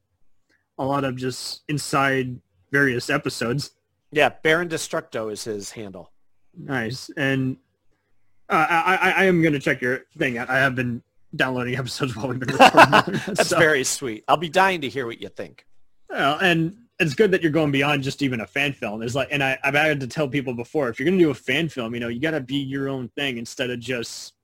a 0.81 0.85
lot 0.85 1.05
of 1.05 1.15
just 1.17 1.63
inside 1.69 2.41
various 2.73 3.11
episodes. 3.11 3.73
Yeah, 4.11 4.31
Baron 4.43 4.69
Destructo 4.69 5.31
is 5.31 5.45
his 5.45 5.71
handle. 5.71 6.11
Nice, 6.57 7.11
and 7.17 7.57
uh, 8.49 8.67
I, 8.69 8.97
I 8.97 9.11
I 9.11 9.25
am 9.27 9.41
gonna 9.43 9.61
check 9.61 9.81
your 9.81 10.01
thing. 10.19 10.39
I 10.39 10.47
I 10.53 10.59
have 10.59 10.75
been 10.75 11.03
downloading 11.37 11.77
episodes 11.83 12.17
while 12.17 12.29
we've 12.29 12.41
been 12.41 12.49
recording. 12.57 13.21
That's 13.35 13.49
So- 13.51 13.59
very 13.59 13.85
sweet. 13.85 14.25
I'll 14.27 14.37
be 14.37 14.49
dying 14.49 14.81
to 14.81 14.89
hear 14.89 15.07
what 15.07 15.21
you 15.23 15.29
think. 15.29 15.65
Well, 16.09 16.39
and 16.41 16.77
it's 16.99 17.15
good 17.15 17.31
that 17.31 17.41
you're 17.43 17.53
going 17.53 17.71
beyond 17.71 18.03
just 18.03 18.21
even 18.21 18.41
a 18.41 18.47
fan 18.47 18.73
film. 18.73 18.99
There's 18.99 19.15
like, 19.15 19.29
and 19.31 19.43
I, 19.45 19.57
I've 19.63 19.75
had 19.75 20.01
to 20.01 20.07
tell 20.09 20.27
people 20.29 20.55
before, 20.55 20.89
if 20.89 20.99
you're 20.99 21.07
going 21.07 21.17
to 21.19 21.25
do 21.25 21.31
a 21.31 21.35
fan 21.35 21.69
film, 21.69 21.95
you 21.95 22.01
know, 22.01 22.09
you 22.09 22.21
got 22.21 22.33
to 22.33 22.41
be 22.41 22.57
your 22.57 22.89
own 22.89 23.09
thing 23.17 23.39
instead 23.39 23.71
of 23.71 23.79
just 23.79 24.35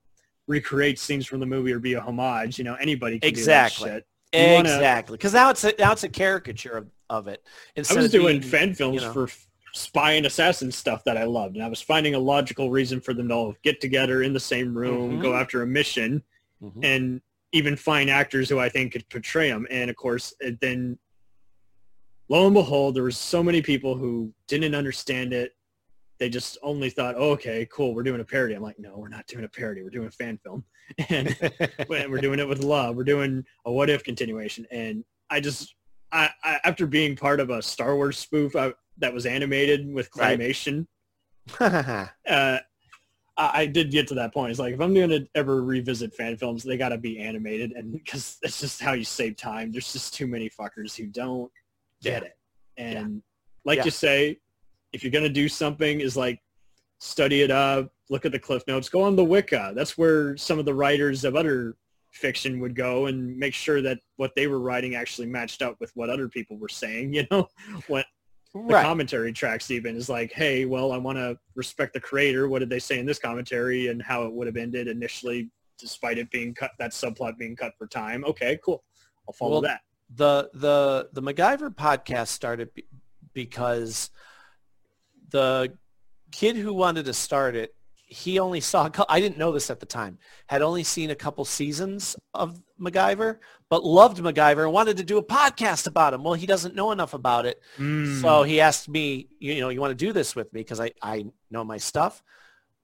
recreate 0.46 0.98
scenes 0.98 1.26
from 1.26 1.40
the 1.40 1.44
movie 1.46 1.72
or 1.72 1.80
be 1.80 1.94
a 1.94 2.00
homage. 2.00 2.56
You 2.56 2.64
know, 2.64 2.74
anybody 2.76 3.18
can 3.18 3.28
Exactly. 3.28 3.88
do 3.88 3.90
that 3.90 3.96
shit. 3.98 4.06
Exactly. 4.36 5.16
Because 5.16 5.34
now 5.34 5.50
it's 5.50 5.64
a, 5.64 5.72
now 5.78 5.92
it's 5.92 6.04
a 6.04 6.08
caricature 6.08 6.76
of, 6.76 6.88
of 7.10 7.28
it. 7.28 7.42
I 7.76 7.94
was 7.94 8.10
doing 8.10 8.40
being, 8.40 8.42
fan 8.42 8.74
films 8.74 9.00
you 9.02 9.06
know- 9.08 9.12
for 9.12 9.28
spy 9.74 10.12
and 10.12 10.24
assassin 10.26 10.72
stuff 10.72 11.04
that 11.04 11.16
I 11.18 11.24
loved, 11.24 11.56
and 11.56 11.64
I 11.64 11.68
was 11.68 11.82
finding 11.82 12.14
a 12.14 12.18
logical 12.18 12.70
reason 12.70 13.00
for 13.00 13.12
them 13.12 13.28
to 13.28 13.34
all 13.34 13.54
get 13.62 13.80
together 13.80 14.22
in 14.22 14.32
the 14.32 14.40
same 14.40 14.76
room, 14.76 15.18
Mhm. 15.18 15.22
go 15.22 15.34
after 15.34 15.62
a 15.62 15.66
mission, 15.66 16.22
Mhm. 16.62 16.84
and 16.84 17.20
even 17.52 17.76
find 17.76 18.08
actors 18.08 18.48
who 18.48 18.58
I 18.58 18.68
think 18.68 18.92
could 18.92 19.08
portray 19.08 19.50
them. 19.50 19.66
And 19.70 19.90
of 19.90 19.96
course, 19.96 20.34
then 20.60 20.98
lo 22.28 22.46
and 22.46 22.54
behold, 22.54 22.94
there 22.94 23.02
were 23.02 23.10
so 23.10 23.42
many 23.42 23.62
people 23.62 23.96
who 23.96 24.32
didn't 24.46 24.74
understand 24.74 25.32
it. 25.32 25.55
They 26.18 26.28
just 26.30 26.56
only 26.62 26.88
thought, 26.90 27.14
oh, 27.18 27.30
okay, 27.32 27.68
cool, 27.70 27.94
we're 27.94 28.02
doing 28.02 28.20
a 28.20 28.24
parody. 28.24 28.54
I'm 28.54 28.62
like, 28.62 28.78
no, 28.78 28.96
we're 28.96 29.08
not 29.08 29.26
doing 29.26 29.44
a 29.44 29.48
parody. 29.48 29.82
We're 29.82 29.90
doing 29.90 30.08
a 30.08 30.10
fan 30.10 30.38
film. 30.38 30.64
And 31.10 31.36
we're 31.88 32.20
doing 32.20 32.38
it 32.38 32.48
with 32.48 32.62
love. 32.62 32.96
We're 32.96 33.04
doing 33.04 33.44
a 33.64 33.72
what 33.72 33.90
if 33.90 34.02
continuation. 34.04 34.66
And 34.70 35.04
I 35.30 35.40
just, 35.40 35.74
I, 36.12 36.30
I 36.44 36.60
after 36.64 36.86
being 36.86 37.16
part 37.16 37.40
of 37.40 37.50
a 37.50 37.60
Star 37.60 37.96
Wars 37.96 38.16
spoof 38.18 38.54
I, 38.56 38.72
that 38.98 39.12
was 39.12 39.26
animated 39.26 39.92
with 39.92 40.08
Right. 40.16 40.38
claymation, 40.38 40.86
uh, 41.60 42.06
I, 42.26 42.58
I 43.36 43.66
did 43.66 43.90
get 43.90 44.08
to 44.08 44.14
that 44.14 44.32
point. 44.32 44.50
It's 44.52 44.60
like 44.60 44.74
if 44.74 44.80
I'm 44.80 44.94
going 44.94 45.10
to 45.10 45.26
ever 45.34 45.62
revisit 45.62 46.14
fan 46.14 46.36
films, 46.36 46.62
they 46.62 46.76
got 46.76 46.90
to 46.90 46.98
be 46.98 47.18
animated, 47.18 47.72
and 47.72 47.92
because 47.92 48.38
it's 48.42 48.60
just 48.60 48.80
how 48.80 48.92
you 48.92 49.04
save 49.04 49.36
time. 49.36 49.72
There's 49.72 49.92
just 49.92 50.14
too 50.14 50.26
many 50.26 50.48
fuckers 50.48 50.96
who 50.96 51.06
don't 51.06 51.50
get 52.02 52.22
it. 52.22 52.36
And 52.76 53.22
like 53.64 53.78
Yeah. 53.78 53.84
you 53.86 53.90
say, 53.90 54.38
if 54.96 55.04
you're 55.04 55.12
going 55.12 55.22
to 55.24 55.28
do 55.42 55.46
something, 55.48 56.00
is 56.00 56.16
like 56.16 56.40
study 56.98 57.42
it 57.42 57.50
up, 57.50 57.92
look 58.08 58.24
at 58.24 58.32
the 58.32 58.38
cliff 58.38 58.62
notes, 58.66 58.88
go 58.88 59.02
on 59.02 59.14
the 59.14 59.24
wiki. 59.24 59.56
That's 59.74 59.98
where 59.98 60.36
some 60.38 60.58
of 60.58 60.64
the 60.64 60.72
writers 60.74 61.22
of 61.24 61.36
other 61.36 61.76
fiction 62.12 62.60
would 62.60 62.74
go 62.74 63.06
and 63.06 63.36
make 63.36 63.52
sure 63.52 63.82
that 63.82 63.98
what 64.16 64.32
they 64.34 64.46
were 64.46 64.58
writing 64.60 64.94
actually 64.96 65.26
matched 65.26 65.60
up 65.60 65.76
with 65.80 65.90
what 65.94 66.08
other 66.08 66.28
people 66.28 66.56
were 66.56 66.68
saying. 66.70 67.12
You 67.14 67.26
know, 67.30 67.46
what 67.88 68.06
the 68.54 68.60
Right. 68.74 68.82
commentary 68.82 69.34
tracks 69.34 69.70
even 69.70 69.96
is 69.96 70.08
like, 70.08 70.32
hey, 70.32 70.64
well, 70.64 70.90
I 70.92 70.96
want 70.96 71.18
to 71.18 71.36
respect 71.54 71.92
the 71.92 72.00
creator. 72.00 72.48
What 72.48 72.60
did 72.60 72.70
they 72.70 72.78
say 72.78 72.98
in 72.98 73.04
this 73.04 73.18
commentary 73.18 73.88
and 73.88 74.00
how 74.02 74.24
it 74.24 74.32
would 74.32 74.46
have 74.46 74.56
ended 74.56 74.88
initially, 74.88 75.50
despite 75.78 76.16
it 76.16 76.30
being 76.30 76.54
cut, 76.54 76.70
that 76.78 76.92
subplot 76.92 77.36
being 77.36 77.54
cut 77.54 77.74
for 77.76 77.86
time. 77.86 78.24
Okay, 78.24 78.58
cool. 78.64 78.82
I'll 79.28 79.34
follow 79.34 79.50
Well, 79.52 79.60
that. 79.62 79.80
the 80.14 80.48
the 80.54 81.10
the 81.12 81.20
MacGyver 81.20 81.74
podcast 81.74 82.28
started 82.28 82.72
be- 82.72 82.86
because 83.34 84.08
the 85.30 85.72
kid 86.32 86.56
who 86.56 86.72
wanted 86.72 87.06
to 87.06 87.12
start 87.12 87.56
it, 87.56 87.74
he 88.08 88.38
only 88.38 88.60
saw. 88.60 88.88
I 89.08 89.20
didn't 89.20 89.38
know 89.38 89.50
this 89.52 89.68
at 89.70 89.80
the 89.80 89.86
time. 89.86 90.18
Had 90.46 90.62
only 90.62 90.84
seen 90.84 91.10
a 91.10 91.14
couple 91.16 91.44
seasons 91.44 92.16
of 92.34 92.60
MacGyver, 92.80 93.38
but 93.68 93.84
loved 93.84 94.18
MacGyver 94.18 94.62
and 94.62 94.72
wanted 94.72 94.96
to 94.98 95.02
do 95.04 95.18
a 95.18 95.24
podcast 95.24 95.88
about 95.88 96.14
him. 96.14 96.22
Well, 96.22 96.34
he 96.34 96.46
doesn't 96.46 96.76
know 96.76 96.92
enough 96.92 97.14
about 97.14 97.46
it, 97.46 97.60
Mm. 97.78 98.20
so 98.20 98.44
he 98.44 98.60
asked 98.60 98.88
me, 98.88 99.28
you 99.40 99.60
know, 99.60 99.70
you 99.70 99.80
want 99.80 99.90
to 99.98 100.06
do 100.06 100.12
this 100.12 100.36
with 100.36 100.52
me 100.52 100.60
because 100.60 100.80
I 100.80 100.92
I 101.02 101.26
know 101.50 101.64
my 101.64 101.78
stuff. 101.78 102.22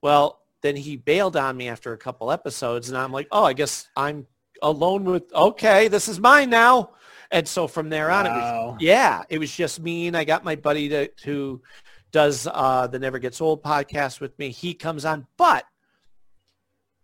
Well, 0.03 0.41
then 0.63 0.75
he 0.75 0.97
bailed 0.97 1.37
on 1.37 1.57
me 1.57 1.69
after 1.69 1.93
a 1.93 1.99
couple 1.99 2.33
episodes, 2.33 2.89
and 2.89 2.99
I'm 2.99 3.13
like, 3.13 3.29
oh, 3.31 3.45
I 3.45 3.53
guess 3.53 3.89
I'm 3.97 4.27
alone 4.61 5.05
with. 5.05 5.33
Okay, 5.33 5.87
this 5.89 6.09
is 6.09 6.19
mine 6.19 6.51
now. 6.51 6.91
And 7.31 7.47
so 7.49 7.67
from 7.67 7.89
there 7.89 8.11
on, 8.11 8.27
it 8.27 8.31
was 8.31 8.77
yeah, 8.81 9.23
it 9.29 9.39
was 9.39 9.55
just 9.55 9.81
me, 9.81 10.09
and 10.09 10.17
I 10.17 10.25
got 10.25 10.43
my 10.45 10.57
buddy 10.57 10.89
to 10.89 11.09
who 11.25 11.63
does 12.13 12.47
uh, 12.53 12.87
the 12.87 12.99
Never 12.99 13.19
Gets 13.19 13.41
Old 13.41 13.63
podcast 13.63 14.21
with 14.21 14.39
me. 14.39 14.51
He 14.51 14.75
comes 14.75 15.05
on, 15.05 15.27
but 15.37 15.65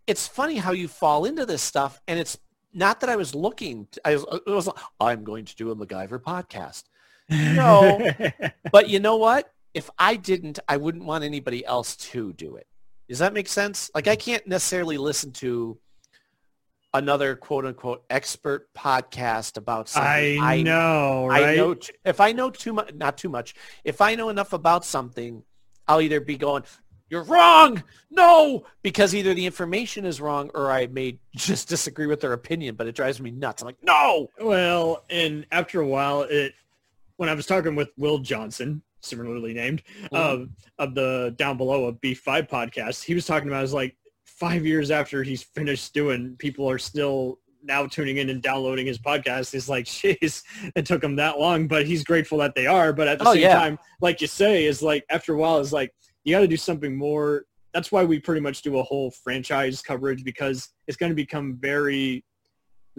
it's 0.07 0.27
funny 0.27 0.57
how 0.57 0.71
you 0.71 0.87
fall 0.87 1.25
into 1.25 1.45
this 1.45 1.61
stuff, 1.61 2.01
and 2.07 2.19
it's 2.19 2.37
not 2.73 2.99
that 3.01 3.09
I 3.09 3.15
was 3.15 3.35
looking. 3.35 3.87
I 4.05 4.15
was, 4.15 4.25
it 4.45 4.49
was 4.49 4.67
like, 4.67 4.77
I'm 4.99 5.23
going 5.23 5.45
to 5.45 5.55
do 5.55 5.71
a 5.71 5.75
MacGyver 5.75 6.19
podcast. 6.19 6.83
No, 7.29 8.09
but 8.71 8.89
you 8.89 8.99
know 8.99 9.17
what? 9.17 9.51
If 9.73 9.89
I 9.99 10.15
didn't, 10.15 10.59
I 10.67 10.77
wouldn't 10.77 11.05
want 11.05 11.23
anybody 11.23 11.65
else 11.65 11.95
to 11.97 12.33
do 12.33 12.55
it. 12.55 12.67
Does 13.07 13.19
that 13.19 13.33
make 13.33 13.47
sense? 13.47 13.89
Like 13.93 14.07
I 14.07 14.15
can't 14.15 14.45
necessarily 14.47 14.97
listen 14.97 15.31
to 15.33 15.77
another 16.93 17.35
quote 17.35 17.65
unquote 17.65 18.03
expert 18.09 18.73
podcast 18.73 19.57
about 19.57 19.89
something. 19.89 20.41
I 20.41 20.61
know, 20.61 21.29
I 21.29 21.55
know. 21.55 21.75
If 22.05 22.19
I 22.19 22.31
know 22.31 22.49
too 22.49 22.73
much, 22.73 22.93
not 22.93 23.17
too 23.17 23.29
much. 23.29 23.55
If 23.83 24.01
I 24.01 24.15
know 24.15 24.29
enough 24.29 24.53
about 24.53 24.85
something, 24.85 25.43
I'll 25.87 26.01
either 26.01 26.19
be 26.19 26.37
going, 26.37 26.63
"You're 27.09 27.23
wrong," 27.23 27.83
no, 28.09 28.65
because 28.81 29.13
either 29.13 29.33
the 29.33 29.45
information 29.45 30.05
is 30.05 30.19
wrong 30.21 30.51
or 30.53 30.71
I 30.71 30.87
may 30.87 31.19
just 31.35 31.67
disagree 31.69 32.07
with 32.07 32.21
their 32.21 32.33
opinion. 32.33 32.75
But 32.75 32.87
it 32.87 32.95
drives 32.95 33.21
me 33.21 33.31
nuts. 33.31 33.61
I'm 33.61 33.67
like, 33.67 33.83
no. 33.83 34.29
Well, 34.39 35.05
and 35.09 35.45
after 35.51 35.81
a 35.81 35.87
while, 35.87 36.23
it 36.23 36.53
when 37.17 37.29
I 37.29 37.33
was 37.33 37.45
talking 37.45 37.75
with 37.75 37.89
Will 37.97 38.19
Johnson, 38.19 38.81
similarly 39.01 39.53
named, 39.53 39.83
mm-hmm. 40.03 40.15
of 40.15 40.49
of 40.77 40.95
the 40.95 41.35
Down 41.37 41.57
Below 41.57 41.85
a 41.85 41.91
B 41.91 42.13
five 42.13 42.47
podcast, 42.47 43.03
he 43.03 43.13
was 43.13 43.25
talking 43.25 43.47
about 43.47 43.63
is 43.63 43.73
like 43.73 43.95
five 44.39 44.65
years 44.65 44.89
after 44.91 45.21
he's 45.23 45.43
finished 45.43 45.93
doing, 45.93 46.35
people 46.39 46.69
are 46.69 46.77
still 46.79 47.39
now 47.61 47.85
tuning 47.85 48.17
in 48.17 48.29
and 48.29 48.41
downloading 48.41 48.85
his 48.87 48.97
podcast. 48.97 49.51
He's 49.51 49.67
like, 49.69 49.85
jeez, 49.99 50.43
it 50.75 50.85
took 50.85 51.03
him 51.03 51.15
that 51.17 51.39
long, 51.39 51.67
but 51.67 51.85
he's 51.85 52.03
grateful 52.03 52.37
that 52.39 52.55
they 52.55 52.65
are. 52.67 52.93
But 52.93 53.07
at 53.07 53.19
the 53.19 53.27
Oh, 53.27 53.33
same 53.33 53.41
yeah. 53.41 53.55
time, 53.59 53.77
like 54.01 54.21
you 54.21 54.27
say, 54.27 54.65
is 54.65 54.81
like 54.81 55.03
after 55.09 55.33
a 55.33 55.37
while, 55.37 55.59
is 55.59 55.73
like 55.73 55.91
you 56.23 56.33
got 56.35 56.39
to 56.41 56.47
do 56.47 56.57
something 56.57 56.97
more. 56.97 57.43
That's 57.73 57.91
why 57.91 58.03
we 58.03 58.19
pretty 58.19 58.41
much 58.41 58.61
do 58.61 58.79
a 58.79 58.83
whole 58.83 59.11
franchise 59.11 59.81
coverage 59.81 60.23
because 60.23 60.69
it's 60.87 60.97
going 60.97 61.11
to 61.11 61.15
become 61.15 61.57
very 61.59 62.23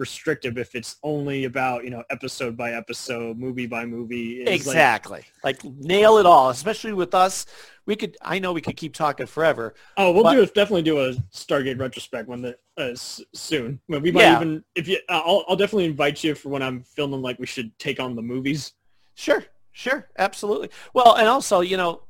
restrictive 0.01 0.57
if 0.57 0.75
it's 0.75 0.97
only 1.03 1.45
about 1.45 1.85
you 1.85 1.91
know 1.91 2.03
episode 2.09 2.57
by 2.57 2.71
episode, 2.73 3.37
movie 3.37 3.67
by 3.67 3.85
movie. 3.85 4.41
It's 4.41 4.51
Exactly. 4.51 5.23
Like, 5.43 5.63
nail 5.63 6.17
it 6.17 6.25
all, 6.25 6.49
especially 6.49 6.91
with 6.91 7.13
us. 7.15 7.45
We 7.85 7.95
could. 7.95 8.17
I 8.21 8.39
know 8.39 8.51
we 8.51 8.61
could 8.61 8.75
keep 8.75 8.93
talking 8.93 9.27
forever. 9.27 9.75
oh, 9.97 10.11
we'll 10.11 10.23
but- 10.23 10.33
do 10.33 10.45
definitely 10.47 10.81
do 10.81 10.99
a 10.99 11.13
Stargate 11.33 11.79
retrospect 11.79 12.27
one 12.27 12.41
that 12.41 12.59
uh, 12.77 12.95
soon. 12.95 13.79
We 13.87 14.11
might 14.11 14.21
Yeah. 14.21 14.35
even 14.37 14.63
if 14.75 14.87
you, 14.87 14.97
uh, 15.07 15.21
I'll 15.23 15.45
I'll 15.47 15.55
definitely 15.55 15.85
invite 15.85 16.23
you 16.23 16.35
for 16.35 16.49
when 16.49 16.61
I'm 16.61 16.83
filming. 16.83 17.21
Like 17.21 17.39
we 17.39 17.45
should 17.45 17.77
take 17.79 17.99
on 17.99 18.15
the 18.15 18.21
movies. 18.21 18.73
Sure, 19.15 19.43
sure, 19.71 20.09
absolutely. 20.17 20.69
Well, 20.93 21.15
and 21.15 21.27
also, 21.27 21.61
you 21.61 21.77
know, 21.77 22.03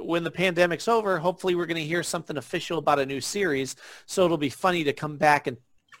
when 0.00 0.24
the 0.24 0.30
pandemic's 0.30 0.88
over, 0.88 1.18
hopefully 1.18 1.54
we're 1.54 1.66
going 1.66 1.80
to 1.80 1.86
hear 1.86 2.02
something 2.02 2.36
official 2.36 2.78
about 2.78 2.98
a 2.98 3.06
new 3.06 3.20
series. 3.20 3.76
So 4.06 4.24
it'll 4.24 4.36
be 4.36 4.50
funny 4.50 4.84
to 4.84 4.92
come 4.92 5.16
back 5.16 5.46
and 5.46 5.56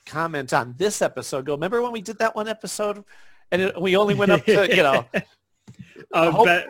comment 0.08 0.52
on 0.52 0.74
this 0.78 1.00
episode, 1.02 1.44
go, 1.46 1.52
remember 1.54 1.82
when 1.82 1.92
we 1.92 2.00
did 2.00 2.18
that 2.18 2.34
one 2.34 2.48
episode 2.48 3.04
and 3.52 3.62
it, 3.62 3.80
we 3.80 3.96
only 3.96 4.14
went 4.14 4.32
up 4.32 4.44
to, 4.46 4.68
you 4.74 4.82
know, 4.82 5.04
Uh, 6.12 6.30
hope- 6.30 6.46
bet- 6.46 6.68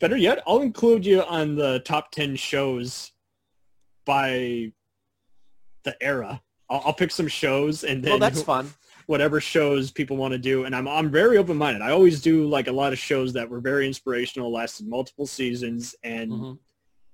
better 0.00 0.16
yet, 0.16 0.42
I'll 0.46 0.60
include 0.60 1.06
you 1.06 1.22
on 1.22 1.54
the 1.54 1.78
top 1.80 2.10
10 2.10 2.34
shows 2.36 3.12
by 4.04 4.72
the 5.84 5.96
era. 6.02 6.40
I'll, 6.68 6.82
I'll 6.86 6.92
pick 6.92 7.10
some 7.10 7.28
shows 7.28 7.84
and 7.84 8.02
then 8.02 8.10
well, 8.12 8.18
that's 8.18 8.42
fun. 8.42 8.72
whatever 9.06 9.40
shows 9.40 9.90
people 9.90 10.16
want 10.16 10.32
to 10.32 10.38
do. 10.38 10.64
And 10.64 10.74
I'm, 10.74 10.88
I'm 10.88 11.10
very 11.10 11.36
open-minded. 11.38 11.82
I 11.82 11.90
always 11.92 12.20
do 12.22 12.46
like 12.48 12.66
a 12.68 12.72
lot 12.72 12.92
of 12.92 12.98
shows 12.98 13.32
that 13.34 13.48
were 13.48 13.60
very 13.60 13.86
inspirational, 13.86 14.50
lasted 14.52 14.88
multiple 14.88 15.26
seasons. 15.26 15.94
And, 16.02 16.32
Mm-hmm. 16.32 16.52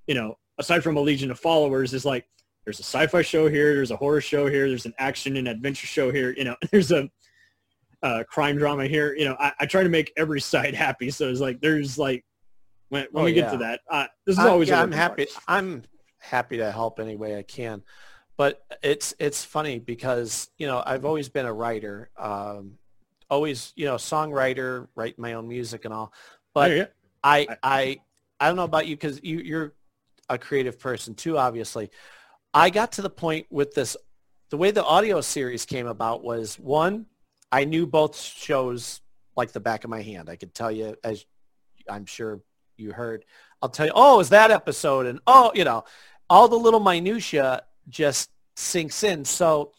you 0.07 0.15
know, 0.15 0.39
aside 0.59 0.83
from 0.83 0.97
a 0.97 1.01
legion 1.01 1.31
of 1.31 1.39
followers, 1.41 1.93
is 1.95 2.05
like, 2.05 2.27
there's 2.71 2.79
a 2.79 2.85
sci-fi 2.85 3.21
show 3.21 3.49
here, 3.49 3.75
there's 3.75 3.91
a 3.91 3.97
horror 3.97 4.21
show 4.21 4.47
here, 4.47 4.69
there's 4.69 4.87
an 4.87 4.95
action 4.99 5.37
and 5.37 5.49
adventure 5.49 5.89
show 5.89 6.13
here, 6.13 6.33
you 6.37 6.45
know, 6.45 6.55
there's 6.71 6.93
a 6.93 7.11
uh, 8.05 8.23
crime 8.29 8.57
drama 8.57 8.87
here. 8.87 9.13
You 9.17 9.25
know, 9.25 9.37
I, 9.41 9.53
I 9.59 9.67
try 9.67 9.83
to 9.83 9.89
make 9.89 10.13
every 10.17 10.41
side 10.41 10.73
happy. 10.75 11.11
So 11.11 11.29
it's 11.29 11.41
like, 11.41 11.61
there's 11.61 11.99
like, 11.99 12.25
when, 12.91 13.07
when 13.11 13.23
Oh, 13.23 13.25
we 13.25 13.33
get 13.33 13.47
yeah. 13.47 13.51
to 13.51 13.57
that, 13.59 13.81
uh, 13.91 14.07
this 14.25 14.39
is 14.39 14.45
I- 14.45 14.49
always 14.51 14.69
yeah, 14.69 14.81
I'm 14.83 14.93
happy. 14.93 15.25
progress. 15.27 15.45
I'm 15.49 15.83
happy 16.19 16.59
to 16.59 16.71
help 16.71 17.01
any 17.01 17.17
way 17.17 17.37
I 17.37 17.43
can. 17.43 17.83
But 18.37 18.63
it's 18.83 19.13
it's 19.19 19.45
funny 19.45 19.79
because 19.81 20.49
you 20.57 20.67
know 20.67 20.83
I've 20.87 21.05
always 21.05 21.29
been 21.29 21.45
a 21.45 21.53
writer, 21.53 22.09
um, 22.17 22.79
always 23.29 23.75
you 23.77 23.85
know 23.85 23.97
songwriter, 23.97 24.89
write 24.95 25.19
my 25.19 25.35
own 25.35 25.47
music 25.47 25.85
and 25.85 25.93
all. 25.93 26.11
But 26.55 26.71
Oh, 26.71 26.75
yeah. 26.75 26.87
I 27.23 27.47
I 27.63 28.01
I 28.41 28.47
don't 28.47 28.57
know 28.57 28.65
about 28.65 28.87
you 28.87 28.97
because 28.97 29.21
you 29.23 29.41
you're 29.41 29.75
a 30.31 30.39
creative 30.39 30.79
person 30.79 31.15
too, 31.15 31.37
obviously. 31.37 31.91
I 32.53 32.71
got 32.71 32.93
to 32.93 33.03
the 33.03 33.11
point 33.11 33.47
with 33.51 33.75
this, 33.75 33.97
the 34.51 34.57
way 34.57 34.71
the 34.71 34.85
audio 34.85 35.21
series 35.21 35.65
came 35.65 35.87
about 35.87 36.25
was 36.25 36.59
one, 36.59 37.07
I 37.53 37.65
knew 37.65 37.87
both 37.87 38.17
shows 38.17 39.01
like 39.37 39.53
the 39.53 39.61
back 39.61 39.85
of 39.85 39.91
my 39.91 40.03
hand. 40.03 40.29
I 40.29 40.37
could 40.37 40.55
tell 40.55 40.71
you, 40.71 40.97
as 41.05 41.25
I'm 41.89 42.07
sure 42.07 42.41
you 42.77 42.93
heard, 42.93 43.25
I'll 43.63 43.69
tell 43.69 43.87
you, 43.87 43.93
oh, 43.95 44.21
is 44.21 44.31
that 44.31 44.51
episode? 44.51 45.07
And 45.07 45.21
oh, 45.27 45.53
you 45.55 45.65
know, 45.65 45.85
all 46.29 46.49
the 46.49 46.57
little 46.57 46.81
minutia 46.81 47.63
just 47.89 48.31
sinks 48.57 49.03
in. 49.05 49.25
So 49.25 49.73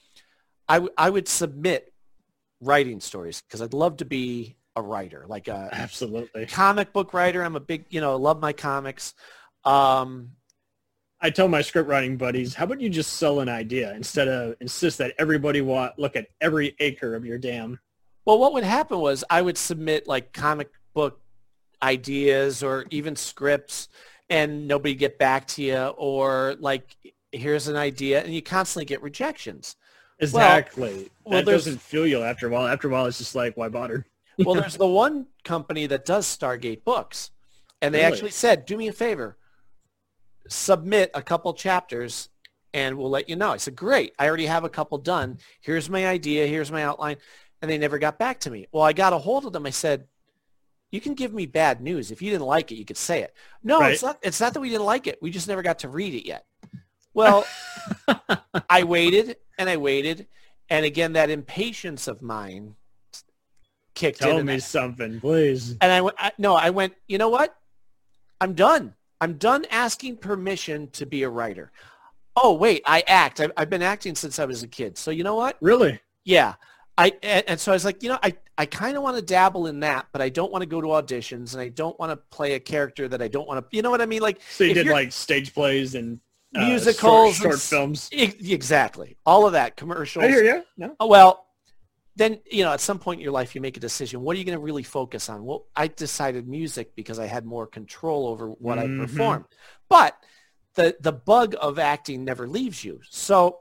I, 0.68 0.76
w- 0.76 0.94
I 0.98 1.10
would 1.10 1.28
submit 1.28 1.94
writing 2.62 3.00
stories 3.00 3.42
because 3.42 3.62
I'd 3.62 3.74
love 3.74 3.98
to 3.98 4.06
be 4.06 4.56
a 4.76 4.82
writer, 4.82 5.26
like 5.28 5.48
a 5.48 5.70
Absolutely. 5.72 6.46
comic 6.46 6.94
book 6.94 7.14
writer. 7.14 7.44
I'm 7.44 7.56
a 7.56 7.62
big, 7.62 7.86
you 7.90 8.00
know, 8.02 8.16
love 8.16 8.40
my 8.40 8.54
comics. 8.54 9.14
Um, 9.66 10.32
I 11.22 11.30
tell 11.30 11.48
my 11.48 11.62
script 11.62 11.88
writing 11.88 12.18
buddies, 12.18 12.56
how 12.56 12.64
about 12.66 12.82
you 12.82 12.90
just 12.90 13.14
sell 13.14 13.42
an 13.42 13.50
idea 13.50 13.94
instead 13.94 14.28
of 14.28 14.56
insist 14.60 14.98
that 14.98 15.14
everybody 15.20 15.62
wa 15.62 15.92
look 15.98 16.16
at 16.16 16.28
every 16.42 16.76
acre 16.80 17.14
of 17.16 17.26
your 17.26 17.38
dam. 17.38 17.80
Well, 18.26 18.40
what 18.40 18.54
would 18.54 18.64
happen 18.64 19.00
was 19.00 19.24
I 19.30 19.42
would 19.42 19.58
submit 19.58 20.08
like 20.08 20.34
comic 20.34 20.70
book 20.94 21.22
ideas 21.84 22.64
or 22.64 22.86
even 22.90 23.16
scripts 23.16 23.88
and 24.30 24.68
nobody 24.68 24.96
get 24.96 25.18
back 25.20 25.46
to 25.48 25.62
you 25.64 25.78
or 25.98 26.56
like 26.60 26.96
here's 27.32 27.68
an 27.68 27.76
idea 27.76 28.24
and 28.24 28.34
you 28.34 28.42
constantly 28.42 28.86
get 28.86 29.02
rejections. 29.02 29.76
Exactly. 30.20 31.10
well, 31.24 31.40
that 31.40 31.46
there's- 31.46 31.66
doesn't 31.66 31.82
fuel 31.82 32.08
you 32.08 32.22
after 32.24 32.48
a 32.48 32.50
while. 32.50 32.68
After 32.68 32.88
a 32.88 32.92
while, 32.92 33.06
it's 33.06 33.18
just 33.18 33.36
like, 33.36 33.58
why 33.58 33.70
bother? 33.70 34.06
Well, 34.38 34.56
there's 34.60 34.78
the 34.78 34.88
one 34.88 35.28
company 35.44 35.86
that 35.88 36.06
does 36.06 36.26
Stargate 36.26 36.84
books 36.84 37.32
and 37.82 37.94
they 37.94 38.00
Really? 38.00 38.12
actually 38.12 38.32
said, 38.32 38.66
do 38.66 38.78
me 38.78 38.88
a 38.88 38.94
favor, 38.94 39.38
submit 40.48 41.12
a 41.14 41.22
couple 41.22 41.54
chapters 41.54 42.30
and 42.74 42.98
we'll 42.98 43.10
let 43.10 43.28
you 43.30 43.36
know. 43.36 43.52
I 43.52 43.58
said, 43.58 43.76
great. 43.76 44.14
I 44.18 44.28
already 44.28 44.46
have 44.46 44.64
a 44.64 44.70
couple 44.70 44.98
done. 44.98 45.38
Here's 45.62 45.90
my 45.90 46.08
idea. 46.08 46.48
Here's 46.48 46.72
my 46.72 46.84
outline. 46.84 47.18
And 47.62 47.70
they 47.70 47.78
never 47.78 48.00
got 48.00 48.18
back 48.18 48.40
to 48.42 48.52
me. 48.52 48.68
Well, 48.72 48.84
I 48.84 48.94
got 48.94 49.14
a 49.14 49.18
hold 49.18 49.46
of 49.46 49.54
them. 49.54 49.66
I 49.66 49.70
said, 49.72 50.08
you 50.92 51.00
can 51.02 51.14
give 51.14 51.34
me 51.34 51.46
bad 51.46 51.82
news. 51.82 52.12
If 52.12 52.22
you 52.22 52.32
didn't 52.32 52.48
like 52.48 52.72
it, 52.72 52.76
you 52.76 52.86
could 52.86 52.98
say 52.98 53.22
it. 53.22 53.34
No, 53.64 53.80
Right. 53.80 53.94
it's 53.94 54.02
not. 54.04 54.18
It's 54.22 54.42
not 54.42 54.54
that 54.54 54.60
we 54.60 54.70
didn't 54.70 54.86
like 54.86 55.08
it. 55.08 55.20
We 55.22 55.32
just 55.32 55.48
never 55.48 55.62
got 55.62 55.80
to 55.80 55.90
read 55.90 56.14
it 56.14 56.26
yet. 56.28 56.46
Well, 57.14 57.46
I 58.70 58.84
waited 58.84 59.38
and 59.58 59.70
I 59.70 59.78
waited, 59.78 60.28
and 60.70 60.86
again 60.86 61.14
that 61.14 61.30
impatience 61.30 62.08
of 62.08 62.22
mine 62.22 62.76
kicked 63.96 64.22
in. 64.22 64.28
Tell 64.28 64.38
and 64.38 64.48
me 64.48 64.56
I- 64.56 64.58
something, 64.58 65.20
please. 65.22 65.78
and 65.82 65.92
I 65.92 66.02
went, 66.02 66.16
I, 66.20 66.32
no, 66.38 66.56
I 66.56 66.70
went, 66.72 66.94
you 67.08 67.18
know 67.18 67.30
what? 67.30 67.56
I'm 68.40 68.54
done. 68.54 68.94
I'm 69.22 69.34
done 69.38 69.66
asking 69.70 70.18
permission 70.18 70.90
to 70.92 71.06
be 71.06 71.24
a 71.24 71.30
writer. 71.30 71.72
Oh, 72.36 72.54
wait, 72.54 72.82
I 72.86 73.04
act. 73.08 73.40
I've, 73.40 73.52
I've 73.56 73.70
been 73.70 73.82
acting 73.84 74.16
since 74.16 74.40
I 74.40 74.46
was 74.46 74.64
a 74.64 74.68
kid. 74.68 74.98
So 74.98 75.12
you 75.12 75.24
know 75.24 75.36
what? 75.36 75.58
Really? 75.62 76.00
Yeah. 76.26 76.56
I 76.98 77.14
and, 77.24 77.44
and 77.48 77.60
so 77.60 77.72
I 77.72 77.76
was 77.76 77.86
like, 77.86 78.04
you 78.04 78.10
know, 78.10 78.20
I, 78.22 78.36
I 78.58 78.66
kind 78.66 78.98
of 78.98 79.04
want 79.04 79.16
to 79.16 79.22
dabble 79.22 79.68
in 79.68 79.80
that, 79.82 80.08
but 80.12 80.22
I 80.22 80.30
don't 80.30 80.52
want 80.52 80.62
to 80.62 80.66
go 80.66 80.82
to 80.82 80.88
auditions 80.88 81.54
and 81.54 81.62
I 81.62 81.70
don't 81.70 81.98
want 82.00 82.12
to 82.12 82.18
play 82.18 82.54
a 82.54 82.60
character 82.60 83.08
that 83.08 83.22
I 83.22 83.28
don't 83.28 83.48
want 83.48 83.60
to, 83.70 83.76
you 83.76 83.82
know 83.82 83.90
what 83.92 84.02
I 84.02 84.06
mean? 84.06 84.22
Like, 84.22 84.42
So 84.50 84.64
you 84.66 84.74
did 84.74 84.88
like 84.88 85.12
stage 85.12 85.54
plays 85.54 85.96
and 85.96 86.20
uh, 86.56 86.66
musicals, 86.66 87.36
short, 87.38 87.54
and 87.54 87.54
short 87.54 87.60
films. 87.60 88.10
exactly. 88.12 89.16
All 89.26 89.46
of 89.46 89.54
that, 89.54 89.78
commercials. 89.78 90.26
I 90.26 90.28
hear 90.30 90.44
you. 90.44 90.64
No. 90.78 90.96
Oh, 91.00 91.08
well, 91.08 91.48
then 92.22 92.40
you 92.50 92.64
know, 92.64 92.72
at 92.72 92.80
some 92.82 93.00
point 93.00 93.20
in 93.20 93.24
your 93.24 93.32
life, 93.34 93.56
you 93.56 93.62
make 93.62 93.78
a 93.78 93.80
decision. 93.80 94.22
What 94.22 94.36
are 94.36 94.40
you 94.40 94.46
going 94.46 94.58
to 94.58 94.64
really 94.64 94.84
focus 94.84 95.30
on? 95.30 95.44
Well, 95.44 95.66
I 95.76 95.88
decided 95.88 96.48
music 96.48 96.96
because 96.96 97.20
I 97.20 97.26
had 97.26 97.46
more 97.46 97.68
control 97.68 98.28
over 98.28 98.48
what 98.50 98.78
Mhm. 98.78 99.02
I 99.02 99.06
performed. 99.06 99.46
But 99.90 100.16
the 100.76 100.96
the 101.00 101.12
bug 101.12 101.56
of 101.60 101.80
acting 101.80 102.24
never 102.24 102.48
leaves 102.48 102.84
you. 102.84 103.02
So 103.10 103.60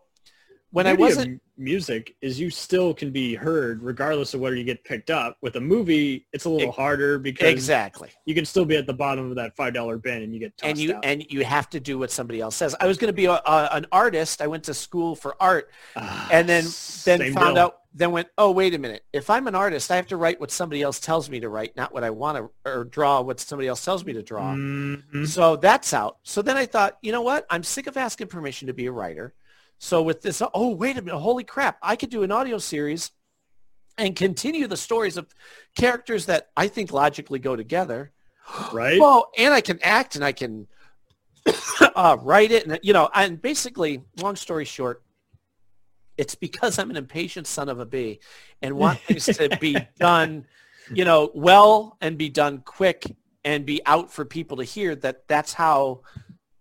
when 0.71 0.87
I 0.87 0.91
Beauty 0.95 1.03
wasn't 1.03 1.43
music 1.57 2.17
is 2.23 2.41
you 2.41 2.49
still 2.49 2.95
can 2.95 3.11
be 3.11 3.35
heard 3.35 3.83
regardless 3.83 4.33
of 4.35 4.41
whether 4.41 4.57
you 4.57 4.65
get 4.65 4.83
picked 4.85 5.11
up. 5.11 5.37
With 5.43 5.57
a 5.57 5.61
movie, 5.61 6.27
it's 6.33 6.45
a 6.45 6.49
little 6.49 6.73
harder 6.73 7.19
because 7.19 7.51
exactly 7.51 8.11
you 8.25 8.35
can 8.35 8.45
still 8.45 8.65
be 8.65 8.77
at 8.77 8.87
the 8.87 8.95
bottom 8.95 9.29
of 9.29 9.37
that 9.37 9.57
five 9.57 9.75
dollar 9.75 9.99
bin 9.99 10.23
and 10.23 10.33
you 10.33 10.41
get 10.41 10.53
and 10.63 10.79
you 10.79 10.95
out. 10.95 11.05
and 11.05 11.27
you 11.29 11.45
have 11.45 11.69
to 11.71 11.81
do 11.81 11.99
what 11.99 12.11
somebody 12.11 12.41
else 12.41 12.57
says. 12.57 12.75
I 12.81 12.87
was 12.87 12.97
going 12.99 13.09
to 13.09 13.13
be 13.13 13.27
a, 13.27 13.33
a, 13.33 13.69
an 13.73 13.87
artist. 13.93 14.41
I 14.41 14.47
went 14.47 14.65
to 14.65 14.75
school 14.75 15.15
for 15.17 15.37
art, 15.41 15.71
and 15.97 16.49
then 16.49 16.65
then 17.05 17.33
found 17.35 17.57
deal. 17.57 17.65
out. 17.65 17.80
Then 17.93 18.13
went, 18.13 18.29
oh 18.39 18.53
wait 18.53 18.75
a 18.75 18.79
minute. 18.79 19.05
If 19.13 19.31
I'm 19.31 19.49
an 19.49 19.57
artist, 19.57 19.91
I 19.91 19.97
have 19.97 20.07
to 20.09 20.17
write 20.17 20.39
what 20.39 20.53
somebody 20.53 20.81
else 20.81 21.01
tells 21.01 21.29
me 21.29 21.41
to 21.41 21.49
write, 21.49 21.77
not 21.77 21.93
what 21.93 22.05
I 22.05 22.11
want 22.11 22.39
to, 22.39 22.71
or 22.71 22.85
draw 22.85 23.21
what 23.21 23.41
somebody 23.41 23.67
else 23.67 23.85
tells 23.85 24.05
me 24.05 24.13
to 24.13 24.23
draw. 24.23 24.55
Mhm. 24.55 25.27
So 25.27 25.57
that's 25.57 25.93
out. 25.93 26.19
So 26.23 26.41
then 26.41 26.57
I 26.57 26.67
thought, 26.67 26.99
you 27.03 27.11
know 27.11 27.23
what? 27.23 27.47
I'm 27.51 27.65
sick 27.65 27.89
of 27.89 27.97
asking 27.97 28.29
permission 28.29 28.69
to 28.69 28.73
be 28.75 28.87
a 28.87 28.93
writer. 28.93 29.35
So 29.79 30.03
with 30.03 30.23
this, 30.23 30.41
oh 30.55 30.69
wait 30.75 30.99
a 30.99 31.03
minute, 31.03 31.19
holy 31.19 31.43
crap! 31.43 31.79
I 31.83 31.97
could 31.97 32.11
do 32.11 32.23
an 32.23 32.31
audio 32.31 32.59
series 32.59 33.11
and 33.99 34.15
continue 34.15 34.67
the 34.69 34.77
stories 34.77 35.17
of 35.17 35.27
characters 35.77 36.27
that 36.27 36.51
I 36.57 36.69
think 36.69 36.93
logically 36.93 37.39
go 37.39 37.57
together. 37.57 38.13
Right? 38.73 39.01
Well, 39.01 39.31
and 39.39 39.55
I 39.55 39.61
can 39.61 39.79
act 39.83 40.17
and 40.17 40.25
I 40.25 40.33
can 40.33 40.67
uh, 41.97 42.17
write 42.21 42.51
it, 42.53 42.67
and 42.67 42.79
you 42.83 42.93
know, 42.93 43.09
and 43.15 43.41
basically, 43.41 44.03
long 44.21 44.37
story 44.37 44.65
short, 44.65 45.03
it's 46.21 46.35
because 46.35 46.79
I'm 46.79 46.91
an 46.91 46.97
impatient 46.97 47.47
son 47.47 47.69
of 47.69 47.79
a 47.81 47.87
bee 47.87 48.21
and 48.63 48.77
want 48.77 48.99
things 49.07 49.25
to 49.27 49.57
be 49.61 49.77
done, 49.99 50.47
you 50.93 51.05
know, 51.05 51.31
well 51.35 51.97
and 52.01 52.17
be 52.19 52.29
done 52.29 52.59
quick 52.59 53.05
and 53.45 53.65
be 53.65 53.81
out 53.87 54.13
for 54.13 54.25
people 54.25 54.59
to 54.59 54.65
hear. 54.65 54.95
That 54.95 55.27
that's 55.29 55.53
how 55.55 56.03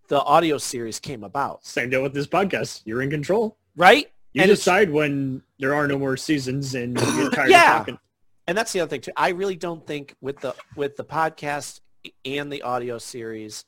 the 0.08 0.20
audio 0.22 0.56
series 0.58 0.98
came 0.98 1.22
about, 1.22 1.64
Same 1.64 1.90
deal 1.90 2.02
with 2.02 2.14
this 2.14 2.26
podcast. 2.26 2.82
You're 2.84 3.02
in 3.02 3.10
control. 3.10 3.56
right? 3.76 4.06
You 4.32 4.42
And 4.42 4.48
decide 4.48 4.90
when 4.90 5.42
there 5.58 5.74
are 5.74 5.86
no 5.86 5.98
more 5.98 6.16
seasons 6.16 6.74
and 6.74 6.98
you 7.00 7.06
get 7.24 7.32
tired 7.32 7.50
Yeah. 7.56 7.72
of 7.72 7.78
talking. 7.80 7.98
and 8.46 8.56
that's 8.58 8.72
the 8.72 8.80
other 8.80 8.88
thing 8.90 9.02
too. 9.02 9.12
I 9.16 9.28
really 9.30 9.56
don't 9.56 9.84
think 9.86 10.14
with 10.20 10.38
the 10.40 10.54
with 10.76 10.96
the 10.96 11.04
podcast 11.04 11.80
and 12.24 12.50
the 12.52 12.62
audio 12.62 12.98
series, 12.98 13.64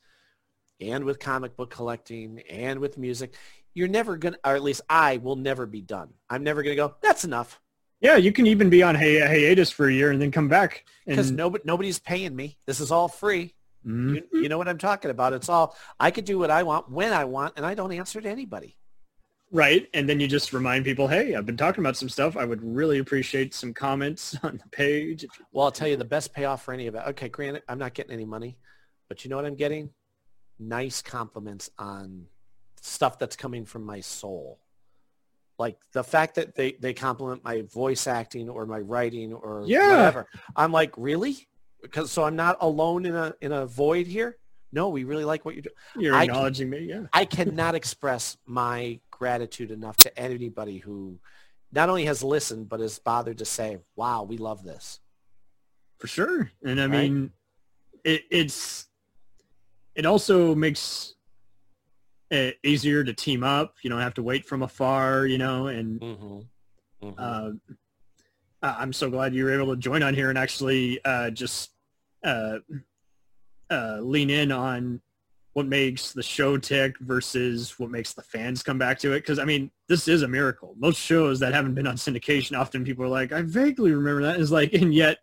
and 0.81 1.05
with 1.05 1.19
comic 1.21 1.57
book 1.57 1.71
collecting 1.71 2.41
and 2.51 2.81
with 2.81 2.97
music, 2.99 3.35
you're 3.75 3.89
never 3.89 4.17
gonna, 4.17 4.37
or 4.45 4.55
at 4.55 4.63
least 4.63 4.83
I 4.89 5.17
will 5.19 5.37
never 5.37 5.67
be 5.67 5.81
done. 5.81 6.11
I'm 6.31 6.43
never 6.43 6.63
gonna 6.63 6.77
go. 6.77 6.95
That's 7.03 7.25
enough 7.25 7.61
Yeah, 8.01 8.17
you 8.17 8.33
can 8.33 8.47
even 8.47 8.69
be 8.71 8.83
on 8.83 8.95
hi- 8.95 9.21
hiatus 9.27 9.71
for 9.71 9.87
a 9.89 9.93
year 9.93 10.11
and 10.11 10.21
then 10.21 10.31
come 10.31 10.49
back. 10.49 10.85
because 11.07 11.29
And 11.29 11.37
nobody 11.37 11.63
nobody's 11.65 11.99
paying 11.99 12.35
me. 12.37 12.59
This 12.67 12.81
is 12.81 12.91
all 12.91 13.09
free. 13.09 13.55
Mhm. 13.87 14.15
You, 14.33 14.43
you 14.43 14.49
know 14.49 14.59
what 14.59 14.69
I'm 14.69 14.79
talking 14.79 15.11
about. 15.11 15.33
It's 15.33 15.49
all 15.49 15.77
I 15.99 16.11
could 16.11 16.25
do 16.25 16.39
what 16.39 16.51
I 16.51 16.63
want 16.63 16.91
when 16.91 17.13
I 17.13 17.25
want, 17.25 17.55
and 17.57 17.65
I 17.67 17.75
don't 17.75 17.93
answer 17.93 18.21
to 18.21 18.29
anybody. 18.29 18.77
right, 19.55 19.87
and 19.93 20.09
then 20.09 20.19
you 20.19 20.27
just 20.27 20.53
remind 20.55 20.83
people, 20.85 21.07
hey, 21.09 21.35
I've 21.35 21.45
been 21.45 21.59
talking 21.59 21.83
about 21.85 21.97
some 21.97 22.09
stuff. 22.09 22.37
I 22.39 22.45
would 22.47 22.63
really 22.63 22.99
appreciate 23.01 23.53
some 23.55 23.75
comments 23.75 24.35
on 24.43 24.57
the 24.63 24.69
page. 24.71 25.27
Well, 25.53 25.67
I'll 25.67 25.73
tell 25.73 25.89
you 25.89 25.97
the 25.97 26.05
best 26.07 26.33
payoff 26.33 26.63
for 26.65 26.73
any 26.73 26.87
of 26.87 26.95
it. 26.95 27.03
Okay, 27.09 27.29
granted, 27.29 27.63
I'm 27.69 27.79
not 27.79 27.93
getting 27.93 28.13
any 28.13 28.25
money, 28.25 28.57
but 29.09 29.25
you 29.25 29.31
know 29.31 29.37
what 29.37 29.45
I'm 29.45 29.55
getting? 29.57 29.91
Nice 30.59 31.03
compliments 31.03 31.69
on 31.79 32.27
stuff 32.83 33.19
that's 33.19 33.37
coming 33.37 33.65
from 33.65 33.85
my 33.85 34.01
soul. 34.01 34.59
Like 35.59 35.79
the 35.93 36.03
fact 36.05 36.35
that 36.35 36.55
they, 36.57 36.73
they 36.73 36.93
compliment 36.93 37.45
my 37.45 37.63
voice 37.63 38.07
acting 38.07 38.49
or 38.51 38.67
my 38.67 38.81
writing 38.81 39.33
or 39.33 39.63
Yeah. 39.67 39.89
whatever. 39.89 40.27
I'm 40.57 40.73
like, 40.73 40.93
really? 40.97 41.49
Because 41.81 42.11
so 42.11 42.25
I'm 42.25 42.37
not 42.37 42.57
alone 42.61 43.07
in 43.07 43.15
a 43.17 43.35
in 43.41 43.53
a 43.53 43.67
void 43.67 44.07
here? 44.07 44.37
No, 44.73 44.89
we 44.89 45.05
really 45.05 45.25
like 45.25 45.45
what 45.45 45.55
you're 45.55 45.63
doing. 45.63 45.75
You're 45.97 46.15
I- 46.15 46.25
acknowledging 46.25 46.71
me, 46.71 46.81
yeah. 46.81 47.07
I 47.13 47.25
cannot 47.25 47.75
express 47.75 48.37
my 48.47 48.99
gratitude 49.11 49.71
enough 49.71 49.97
to 49.99 50.19
anybody 50.19 50.79
who 50.79 51.19
not 51.73 51.89
only 51.89 52.05
has 52.07 52.23
listened 52.23 52.69
but 52.69 52.81
has 52.81 52.99
bothered 52.99 53.39
to 53.39 53.45
say, 53.45 53.79
"Wow, 53.97 54.25
we 54.25 54.37
love 54.39 54.65
this." 54.65 54.99
for 55.99 56.09
sure. 56.09 56.51
And 56.65 56.81
I 56.81 56.87
Right. 56.87 56.91
mean, 57.13 57.33
it, 58.03 58.23
it's 58.29 58.87
it 59.95 60.05
also 60.05 60.53
makes 60.53 61.15
easier 62.63 63.05
to 63.05 63.13
team 63.13 63.45
up. 63.45 63.75
You 63.83 63.91
don't 63.91 64.01
have 64.01 64.15
to 64.15 64.23
wait 64.23 64.47
from 64.47 64.63
afar, 64.63 65.27
you 65.27 65.39
know. 65.39 65.67
And 65.67 66.01
Mm-hmm. 66.01 67.19
uh, 67.19 67.51
I- 68.63 68.83
I'm 68.83 68.93
so 68.93 69.11
glad 69.11 69.35
you 69.35 69.45
were 69.45 69.53
able 69.53 69.75
to 69.75 69.81
join 69.81 70.03
on 70.03 70.15
here 70.15 70.31
and 70.31 70.39
actually 70.39 71.05
uh, 71.05 71.31
just 71.31 71.71
uh, 72.25 72.59
uh, 73.71 73.99
lean 74.01 74.31
in 74.31 74.53
on 74.53 75.01
what 75.55 75.67
makes 75.67 76.13
the 76.13 76.23
show 76.23 76.57
tick 76.57 76.99
versus 77.01 77.79
what 77.79 77.91
makes 77.91 78.15
the 78.15 78.23
fans 78.23 78.63
come 78.63 78.79
back 78.79 78.99
to 79.01 79.13
it. 79.13 79.21
Because 79.21 79.39
I 79.39 79.45
mean, 79.45 79.71
this 79.89 80.09
is 80.09 80.23
a 80.23 80.29
miracle. 80.29 80.75
Most 80.79 80.99
shows 81.01 81.41
that 81.41 81.53
haven't 81.53 81.75
been 81.75 81.87
on 81.87 81.97
syndication, 81.97 82.59
often 82.59 82.85
people 82.85 83.05
are 83.05 83.09
like, 83.09 83.33
"I 83.33 83.43
vaguely 83.43 83.93
remember 83.93 84.23
that." 84.23 84.41
It's 84.41 84.51
like, 84.51 84.73
and 84.83 84.95
yet 84.95 85.19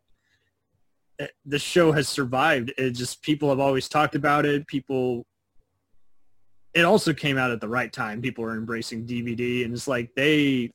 uh, 1.19 1.25
the 1.45 1.57
show 1.59 1.91
has 1.91 2.07
survived. 2.07 2.71
It 2.77 2.91
just 2.91 3.23
people 3.23 3.49
have 3.49 3.59
always 3.59 3.89
talked 3.89 4.15
about 4.15 4.45
it. 4.45 4.67
People. 4.67 5.25
It 6.73 6.83
also 6.83 7.13
came 7.13 7.37
out 7.37 7.51
at 7.51 7.61
the 7.61 7.67
right 7.67 7.91
time. 7.91 8.21
People 8.21 8.43
were 8.43 8.55
embracing 8.55 9.05
DVD, 9.05 9.65
and 9.65 9.73
it's 9.73 9.87
like 9.87 10.13
they 10.15 10.71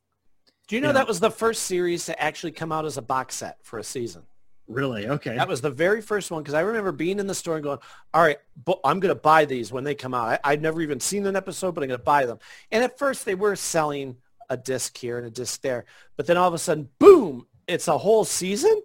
Do 0.69 0.77
you 0.77 0.81
know 0.81 0.93
that 0.93 1.07
was 1.07 1.21
the 1.21 1.31
first 1.31 1.65
series 1.65 2.07
to 2.07 2.21
actually 2.21 2.53
come 2.53 2.73
out 2.73 2.85
as 2.85 2.97
a 2.97 3.03
box 3.03 3.37
set 3.37 3.59
for 3.62 3.79
a 3.79 3.85
season? 3.85 4.23
really 4.66 5.07
okay. 5.09 5.37
That 5.37 5.49
was 5.49 5.61
the 5.61 5.71
very 5.71 6.01
first 6.01 6.31
one 6.31 6.43
because 6.43 6.55
I 6.55 6.61
remember 6.61 6.93
being 6.93 7.19
in 7.19 7.27
the 7.27 7.35
store 7.35 7.57
and 7.57 7.65
going, 7.65 7.79
"All 8.12 8.23
right, 8.23 8.39
bu- 8.57 8.81
I'm 8.85 9.01
going 9.01 9.15
to 9.15 9.21
buy 9.21 9.45
these 9.45 9.73
when 9.73 9.85
they 9.85 9.95
come 9.95 10.15
out." 10.15 10.29
I, 10.29 10.53
I'd 10.53 10.62
never 10.62 10.81
even 10.81 11.01
seen 11.01 11.27
an 11.27 11.37
episode, 11.37 11.75
but 11.75 11.83
I'm 11.83 11.89
going 11.89 12.01
to 12.01 12.05
buy 12.05 12.27
them. 12.27 12.39
And 12.71 12.83
at 12.83 12.99
first, 12.99 13.25
they 13.25 13.35
were 13.35 13.57
selling 13.57 14.16
a 14.51 14.57
disc 14.57 14.97
here 14.97 15.19
and 15.19 15.27
a 15.27 15.31
disc 15.31 15.61
there, 15.62 15.85
but 16.16 16.27
then 16.27 16.37
all 16.37 16.49
of 16.49 16.55
a 16.55 16.59
sudden, 16.59 16.89
boom! 16.99 17.47
It's 17.66 17.89
a 17.89 17.99
whole 17.99 18.25
season, 18.25 18.81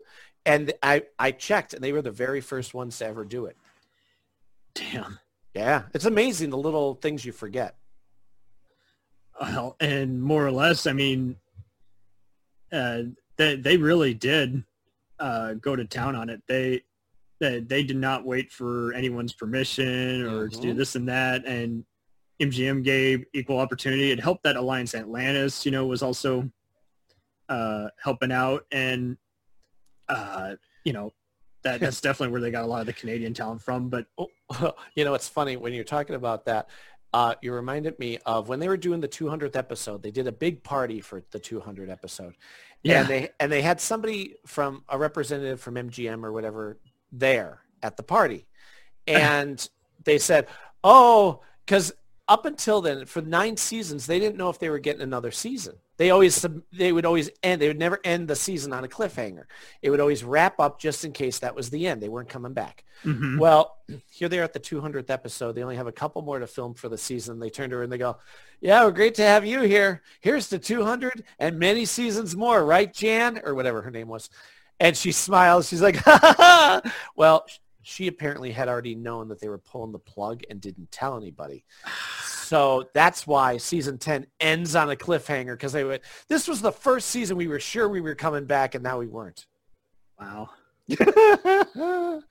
and 0.45 0.73
I 0.83 1.03
I 1.17 1.31
checked, 1.31 1.73
and 1.73 1.83
they 1.83 1.91
were 1.91 2.01
the 2.01 2.11
very 2.11 2.41
first 2.41 2.73
ones 2.73 2.97
to 2.99 3.05
ever 3.05 3.25
do 3.25 3.45
it. 3.45 3.57
Damn. 4.73 5.19
Yeah, 5.53 5.83
it's 5.93 6.05
amazing 6.05 6.51
the 6.51 6.57
little 6.57 6.95
things 6.95 7.25
you 7.25 7.31
forget. 7.31 7.75
Well, 9.39 9.75
and 9.79 10.21
more 10.21 10.45
or 10.45 10.51
less, 10.51 10.85
I 10.85 10.93
mean, 10.93 11.37
uh, 12.71 13.03
they 13.37 13.55
they 13.55 13.77
really 13.77 14.13
did 14.13 14.63
uh, 15.17 15.53
go 15.53 15.75
to 15.75 15.85
town 15.85 16.15
on 16.15 16.29
it. 16.29 16.41
They 16.47 16.81
they 17.39 17.61
they 17.61 17.83
did 17.83 17.97
not 17.97 18.25
wait 18.25 18.51
for 18.51 18.93
anyone's 18.93 19.33
permission 19.33 20.25
or 20.25 20.49
to 20.49 20.59
do 20.59 20.73
Mhm. 20.73 20.77
this 20.77 20.95
and 20.95 21.07
that. 21.09 21.45
And 21.45 21.85
MGM 22.41 22.83
gave 22.83 23.25
equal 23.33 23.59
opportunity. 23.59 24.11
It 24.11 24.19
helped 24.19 24.43
that 24.43 24.55
Alliance 24.55 24.93
Atlantis, 24.95 25.65
you 25.65 25.71
know, 25.71 25.85
was 25.85 26.01
also 26.01 26.49
uh, 27.49 27.89
helping 28.01 28.31
out, 28.31 28.65
and 28.71 29.17
uh, 30.09 30.55
you 30.83 30.93
know, 30.93 31.11
that 31.63 31.79
that's 31.81 32.01
definitely 32.01 32.31
where 32.31 32.41
they 32.41 32.51
got 32.51 32.63
a 32.63 32.67
lot 32.67 32.81
of 32.81 32.87
the 32.87 32.93
Canadian 32.93 33.33
talent 33.33 33.61
from. 33.61 33.89
But 33.89 34.05
you 34.95 35.05
know, 35.05 35.13
it's 35.13 35.27
funny 35.27 35.57
when 35.57 35.73
you're 35.73 35.83
talking 35.83 36.15
about 36.15 36.45
that. 36.45 36.69
Uh, 37.11 37.33
you 37.41 37.51
reminded 37.51 37.97
me 37.97 38.19
of 38.25 38.49
when 38.49 38.59
they 38.59 38.67
were 38.67 38.77
doing 38.77 39.01
the 39.01 39.07
200th 39.07 39.55
episode. 39.55 40.03
They 40.03 40.11
did 40.11 40.27
a 40.27 40.31
big 40.31 40.61
party 40.63 41.01
for 41.01 41.23
the 41.31 41.39
200 41.39 41.89
episode, 41.89 42.35
Yeah. 42.83 42.99
and 43.01 43.09
they 43.09 43.29
and 43.39 43.51
they 43.51 43.63
had 43.63 43.81
somebody 43.81 44.35
from 44.45 44.83
a 44.89 44.97
representative 44.97 45.59
from 45.59 45.73
MGM 45.75 46.23
or 46.23 46.31
whatever 46.31 46.77
there 47.11 47.61
at 47.81 47.97
the 47.97 48.03
party, 48.03 48.45
and 49.07 49.67
they 50.03 50.19
said, 50.19 50.47
"Oh, 50.83 51.41
because 51.65 51.91
up 52.29 52.45
until 52.45 52.79
then, 52.79 53.05
for 53.05 53.21
nine 53.21 53.57
seasons, 53.57 54.05
they 54.05 54.19
didn't 54.19 54.37
know 54.37 54.49
if 54.49 54.59
they 54.59 54.69
were 54.69 54.79
getting 54.79 55.01
another 55.01 55.31
season. 55.31 55.75
They 55.97 56.11
always 56.11 56.45
they 56.71 56.93
would 56.93 57.05
always 57.05 57.29
end. 57.43 57.61
They 57.61 57.67
would 57.67 57.77
never 57.79 57.99
end 58.05 58.29
the 58.29 58.35
season 58.35 58.71
on 58.71 58.85
a 58.85 58.87
cliffhanger. 58.87 59.43
It 59.81 59.89
would 59.89 59.99
always 59.99 60.23
wrap 60.23 60.57
up 60.59 60.79
just 60.79 61.03
in 61.03 61.11
case 61.11 61.39
that 61.39 61.55
was 61.55 61.69
the 61.69 61.87
end. 61.87 62.01
They 62.01 62.07
weren't 62.07 62.29
coming 62.29 62.53
back. 62.53 62.85
Mhm. 63.03 63.37
Well, 63.39 63.77
here 64.09 64.29
they 64.29 64.39
are 64.39 64.43
at 64.43 64.53
the 64.53 64.61
200th 64.61 65.09
episode. 65.09 65.53
They 65.53 65.63
only 65.63 65.75
have 65.75 65.87
a 65.87 65.91
couple 65.91 66.21
more 66.21 66.39
to 66.39 66.47
film 66.47 66.73
for 66.75 66.87
the 66.87 66.97
season. 66.97 67.39
They 67.39 67.49
turn 67.49 67.69
to 67.71 67.77
her 67.77 67.83
and 67.83 67.91
they 67.91 67.97
go, 67.97 68.17
"Yeah, 68.61 68.85
we're 68.85 68.91
great 68.91 69.15
to 69.15 69.23
have 69.23 69.45
you 69.45 69.61
here. 69.63 70.03
Here's 70.21 70.47
to 70.49 70.59
200 70.59 71.23
and 71.39 71.59
many 71.59 71.83
seasons 71.85 72.35
more, 72.35 72.63
right, 72.63 72.93
Jan 72.93 73.41
or 73.43 73.53
whatever 73.55 73.81
her 73.81 73.91
name 73.91 74.07
was." 74.07 74.29
And 74.79 74.95
she 74.95 75.11
smiles. 75.11 75.67
She's 75.67 75.81
like, 75.81 75.95
ha, 76.05 76.17
ha, 76.21 76.35
ha. 76.37 76.93
"Well, 77.17 77.45
she 77.89 78.07
apparently 78.07 78.51
had 78.51 78.69
already 78.69 78.95
known 78.95 79.27
that 79.29 79.39
they 79.41 79.49
were 79.49 79.57
pulling 79.57 79.91
the 79.91 79.99
plug 79.99 80.43
and 80.49 80.61
didn't 80.61 80.91
tell 80.91 81.17
anybody." 81.17 81.65
So 82.49 82.89
that's 82.95 83.27
why 83.27 83.57
season 83.57 83.99
10 83.99 84.25
ends 84.39 84.75
on 84.75 84.89
a 84.89 84.95
cliffhanger 84.95 85.53
because 85.53 85.71
they 85.71 85.83
went, 85.83 86.01
this 86.29 86.47
was 86.47 86.61
the 86.63 86.71
first 86.71 87.09
season 87.09 87.37
we 87.37 87.47
were 87.47 87.59
sure 87.59 87.87
we 87.87 88.01
were 88.01 88.15
coming 88.15 88.45
back 88.45 88.73
and 88.73 88.83
now 88.83 88.97
we 88.97 89.05
weren't. 89.05 89.45
Wow. 90.19 90.49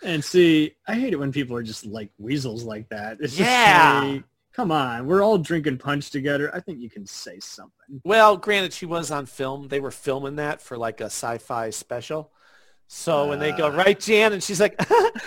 and 0.02 0.24
see, 0.24 0.74
I 0.89 0.94
hate 0.97 1.12
it 1.12 1.20
when 1.20 1.30
people 1.30 1.56
are 1.56 1.62
just 1.62 1.86
like 1.86 2.10
weasels 2.18 2.64
like 2.64 2.89
that. 2.89 3.18
It's 3.20 3.36
just 3.36 3.48
Yeah. 3.48 4.01
like, 4.02 4.24
come 4.52 4.72
on, 4.72 5.06
we're 5.06 5.22
all 5.22 5.39
drinking 5.39 5.78
punch 5.78 6.10
together. 6.10 6.52
I 6.52 6.59
think 6.59 6.80
you 6.80 6.90
can 6.90 7.06
say 7.06 7.39
something. 7.39 8.01
Well, 8.05 8.36
granted, 8.36 8.72
she 8.72 8.86
was 8.86 9.12
on 9.12 9.24
film. 9.26 9.68
They 9.68 9.78
were 9.78 9.93
filming 9.93 10.35
that 10.36 10.60
for 10.60 10.76
like 10.76 11.01
a 11.01 11.05
sci-fi 11.05 11.70
special. 11.70 12.32
So 12.89 13.28
when 13.28 13.39
they 13.39 13.52
go, 13.52 13.66
uh. 13.69 13.70
right, 13.70 13.98
Jan? 13.98 14.32
And 14.32 14.43
she's 14.43 14.60
like, 14.60 14.81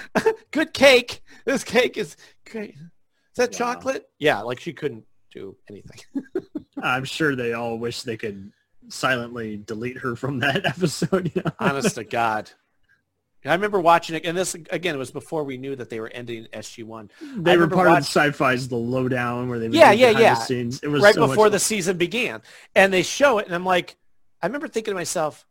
good 0.52 0.74
cake. 0.74 1.22
This 1.46 1.64
cake 1.64 1.96
is 1.96 2.18
great. 2.50 2.72
Is 2.72 3.38
that 3.38 3.54
chocolate? 3.54 4.10
Yeah, 4.20 4.42
like 4.42 4.60
she 4.60 4.74
couldn't 4.74 5.06
do 5.32 5.56
anything. 5.70 6.24
I'm 6.84 7.06
sure 7.06 7.36
they 7.36 7.54
all 7.54 7.78
wish 7.78 8.02
they 8.02 8.18
could 8.18 8.52
silently 8.90 9.58
delete 9.58 9.98
her 10.00 10.16
from 10.16 10.40
that 10.40 10.66
episode. 10.66 11.32
You 11.34 11.44
know? 11.46 11.52
Honest 11.60 11.96
to 11.96 12.04
God. 12.04 12.50
I 13.44 13.54
remember 13.54 13.80
watching 13.80 14.16
it, 14.16 14.26
and 14.26 14.38
this, 14.38 14.54
again, 14.54 14.94
it 14.94 15.00
was 15.00 15.10
before 15.10 15.44
we 15.44 15.58
knew 15.58 15.76
that 15.76 15.90
they 15.90 16.00
were 16.00 16.10
ending 16.10 16.46
SG-1. 16.54 17.10
They 17.38 17.54
I 17.54 17.58
were 17.58 17.68
part 17.68 17.88
watch- 17.88 18.00
of 18.00 18.06
sci-fi's 18.06 18.68
The 18.68 18.76
Lowdown 18.76 19.50
where 19.50 19.58
they 19.58 19.68
yeah, 19.70 19.92
yeah, 19.92 20.12
yeah. 20.12 20.36
the 20.36 20.42
scenes. 20.42 20.80
It 20.84 20.90
was 20.90 21.02
right 21.02 21.16
so 21.16 21.26
before 21.26 21.50
the 21.50 21.58
season 21.58 21.98
began, 21.98 22.44
and 22.76 22.94
they 22.94 23.02
show 23.02 23.40
it, 23.40 23.48
and 23.48 23.56
I'm 23.56 23.66
like, 23.66 23.98
I 24.44 24.46
remember 24.46 24.68
thinking 24.68 24.92
to 24.92 24.96
myself, 24.96 25.48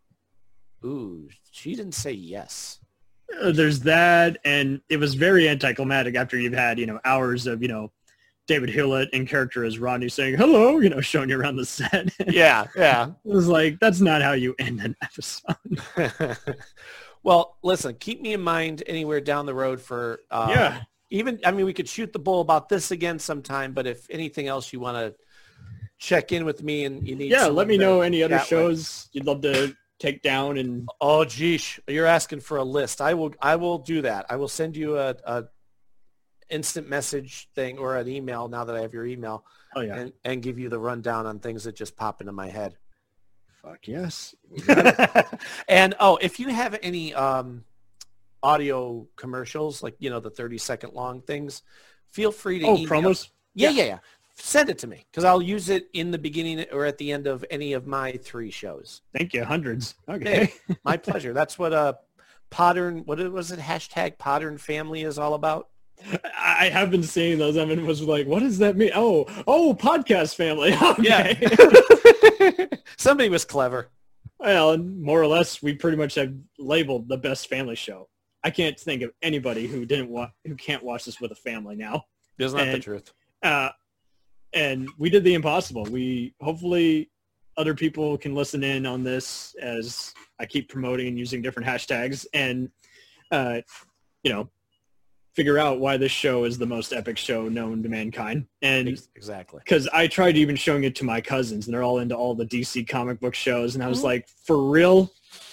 "Ooh, 0.84 1.28
she 1.50 1.74
didn't 1.74 1.94
say 1.94 2.12
yes." 2.12 2.78
Uh, 3.40 3.52
there's 3.52 3.80
that 3.80 4.38
and 4.44 4.80
it 4.88 4.96
was 4.96 5.14
very 5.14 5.48
anticlimactic 5.48 6.16
after 6.16 6.36
you've 6.36 6.52
had 6.52 6.80
you 6.80 6.86
know 6.86 6.98
hours 7.04 7.46
of 7.46 7.62
you 7.62 7.68
know 7.68 7.88
david 8.48 8.68
hewlett 8.68 9.08
in 9.12 9.24
character 9.24 9.64
as 9.64 9.78
rodney 9.78 10.08
saying 10.08 10.36
hello 10.36 10.80
you 10.80 10.90
know 10.90 11.00
showing 11.00 11.28
you 11.28 11.38
around 11.38 11.54
the 11.54 11.64
set 11.64 12.12
Yeah, 12.26 12.66
yeah. 12.74 13.04
it 13.24 13.32
was 13.32 13.46
like 13.46 13.78
that's 13.78 14.00
not 14.00 14.20
how 14.20 14.32
you 14.32 14.56
end 14.58 14.80
an 14.80 14.96
episode 15.00 16.36
well, 17.22 17.58
listen, 17.62 17.94
keep 17.94 18.20
me 18.20 18.32
in 18.32 18.40
mind 18.40 18.82
anywhere 18.86 19.20
down 19.20 19.46
the 19.46 19.54
road 19.54 19.80
for 19.80 20.20
uh, 20.30 20.48
Yeah. 20.50 20.80
Even 21.10 21.40
I 21.44 21.50
mean, 21.50 21.66
we 21.66 21.72
could 21.72 21.88
shoot 21.88 22.12
the 22.12 22.20
bull 22.20 22.40
about 22.40 22.68
this 22.68 22.92
again 22.92 23.18
sometime, 23.18 23.72
but 23.72 23.86
if 23.86 24.06
anything 24.10 24.46
else 24.46 24.72
you 24.72 24.78
want 24.78 24.96
to 24.96 25.14
check 25.98 26.30
in 26.30 26.44
with 26.44 26.62
me 26.62 26.84
and 26.84 27.06
you 27.06 27.16
need, 27.16 27.30
yeah 27.30 27.46
let 27.46 27.66
me 27.66 27.76
know 27.76 28.00
any 28.00 28.22
other 28.22 28.38
shows 28.38 29.08
you'd 29.12 29.26
love 29.26 29.42
to 29.42 29.74
take 30.00 30.22
down 30.22 30.56
and 30.58 30.88
Oh, 31.00 31.20
geesh, 31.24 31.78
you're 31.86 32.06
asking 32.06 32.40
for 32.40 32.56
a 32.56 32.64
list. 32.64 33.00
I 33.00 33.14
will. 33.14 33.32
I 33.40 33.54
will 33.56 33.78
do 33.78 34.02
that. 34.02 34.26
I 34.28 34.36
will 34.36 34.48
send 34.48 34.76
you 34.76 34.98
a, 34.98 35.14
a 35.24 35.44
instant 36.48 36.88
message 36.88 37.48
thing 37.54 37.78
or 37.78 37.96
an 37.96 38.08
email 38.08 38.48
now 38.48 38.64
that 38.64 38.74
I 38.74 38.80
have 38.80 38.92
your 38.92 39.06
email. 39.06 39.44
Oh 39.76 39.82
yeah. 39.82 39.94
and, 39.96 40.12
and 40.24 40.42
give 40.42 40.58
you 40.58 40.68
the 40.68 40.80
rundown 40.80 41.26
on 41.26 41.38
things 41.38 41.62
that 41.62 41.76
just 41.76 41.96
pop 41.96 42.20
into 42.20 42.32
my 42.32 42.48
head. 42.48 42.74
fuck 43.62 43.86
yes 43.86 44.34
and 45.68 45.94
oh, 46.00 46.16
if 46.20 46.40
you 46.40 46.48
have 46.48 46.76
any 46.82 47.14
um, 47.14 47.62
audio 48.42 49.06
commercials, 49.16 49.80
like 49.82 49.94
you 50.00 50.10
know 50.10 50.18
the 50.18 50.30
thirty 50.30 50.58
second 50.58 50.92
long 50.94 51.20
things, 51.22 51.62
feel 52.08 52.32
free 52.32 52.58
to 52.60 52.66
Oh, 52.66 52.76
email- 52.76 52.88
promos? 52.88 53.28
Yeah, 53.54 53.70
yeah, 53.70 53.84
yeah. 53.84 53.98
Send 54.40 54.70
it 54.70 54.78
to 54.78 54.86
me 54.86 55.04
because 55.10 55.24
I'll 55.24 55.42
use 55.42 55.68
it 55.68 55.88
in 55.92 56.10
the 56.10 56.18
beginning 56.18 56.64
or 56.72 56.84
at 56.86 56.98
the 56.98 57.12
end 57.12 57.26
of 57.26 57.44
any 57.50 57.72
of 57.74 57.86
my 57.86 58.12
three 58.12 58.50
shows. 58.50 59.02
thank 59.16 59.34
you 59.34 59.44
hundreds 59.44 59.94
okay 60.08 60.46
Hey, 60.68 60.76
my 60.84 60.96
pleasure. 60.96 61.32
That's 61.32 61.58
what 61.58 61.72
uh, 61.72 61.92
Pottern. 62.50 63.04
What 63.06 63.18
was 63.30 63.52
it? 63.52 63.60
Hashtag 63.60 64.18
Pottern 64.18 64.58
Family 64.58 65.02
is 65.02 65.18
all 65.18 65.34
about. 65.34 65.68
i 66.34 66.70
have 66.70 66.90
been 66.90 67.02
seeing 67.02 67.38
those 67.38 67.58
evan 67.58 67.84
was 67.86 68.00
like 68.02 68.26
what 68.26 68.40
does 68.40 68.56
that 68.56 68.74
mean 68.74 68.90
oh 68.94 69.26
oh 69.46 69.74
podcast 69.78 70.34
family 70.34 70.74
okay. 70.82 71.36
Yeah. 72.40 72.66
Somebody 72.96 73.28
was 73.28 73.44
clever. 73.44 73.88
Well, 74.38 74.70
and 74.72 75.02
more 75.02 75.20
or 75.20 75.26
less, 75.26 75.62
we 75.62 75.74
pretty 75.74 75.98
much 75.98 76.14
have 76.14 76.32
labeled 76.58 77.08
the 77.08 77.18
best 77.18 77.48
family 77.48 77.74
show. 77.76 78.08
I 78.42 78.48
can't 78.48 78.80
think 78.80 79.02
of 79.02 79.10
anybody 79.20 79.66
who 79.66 79.84
didn't 79.84 80.08
want 80.08 80.30
who 80.46 80.54
can't 80.54 80.82
watch 80.82 81.04
this 81.04 81.20
with 81.20 81.30
a 81.32 81.34
family 81.36 81.76
now. 81.76 82.04
Isn't 82.38 82.56
that 82.58 82.72
the 82.72 82.78
truth? 82.78 83.12
Uh, 83.42 83.68
and 84.52 84.88
we 84.98 85.10
did 85.10 85.24
the 85.24 85.34
impossible. 85.34 85.84
We 85.84 86.34
hopefully 86.40 87.10
other 87.56 87.74
people 87.74 88.16
can 88.16 88.34
listen 88.34 88.62
in 88.62 88.86
on 88.86 89.02
this 89.04 89.54
as 89.60 90.14
I 90.38 90.46
keep 90.46 90.68
promoting 90.68 91.08
and 91.08 91.18
using 91.18 91.42
different 91.42 91.68
hashtags. 91.68 92.26
And 92.32 92.70
uh, 93.30 93.60
you 94.24 94.32
know, 94.32 94.48
figure 95.34 95.58
out 95.58 95.78
why 95.78 95.96
this 95.96 96.12
show 96.12 96.44
is 96.44 96.58
the 96.58 96.66
most 96.66 96.92
epic 96.92 97.16
show 97.16 97.48
known 97.48 97.82
to 97.82 97.88
mankind. 97.88 98.46
And 98.62 98.88
exactly. 99.14 99.60
because 99.64 99.88
I 99.92 100.06
tried 100.08 100.36
even 100.36 100.56
showing 100.56 100.84
it 100.84 100.94
to 100.96 101.04
my 101.04 101.20
cousins, 101.20 101.66
and 101.66 101.74
they're 101.74 101.82
all 101.84 101.98
into 102.00 102.16
all 102.16 102.34
the 102.34 102.44
DC 102.46 102.88
comic 102.88 103.20
book 103.20 103.34
shows, 103.34 103.74
and 103.76 103.84
I 103.84 103.88
was 103.88 104.00
Mhm. 104.00 104.04
like, 104.04 104.28
for 104.44 104.68
real, 104.70 105.12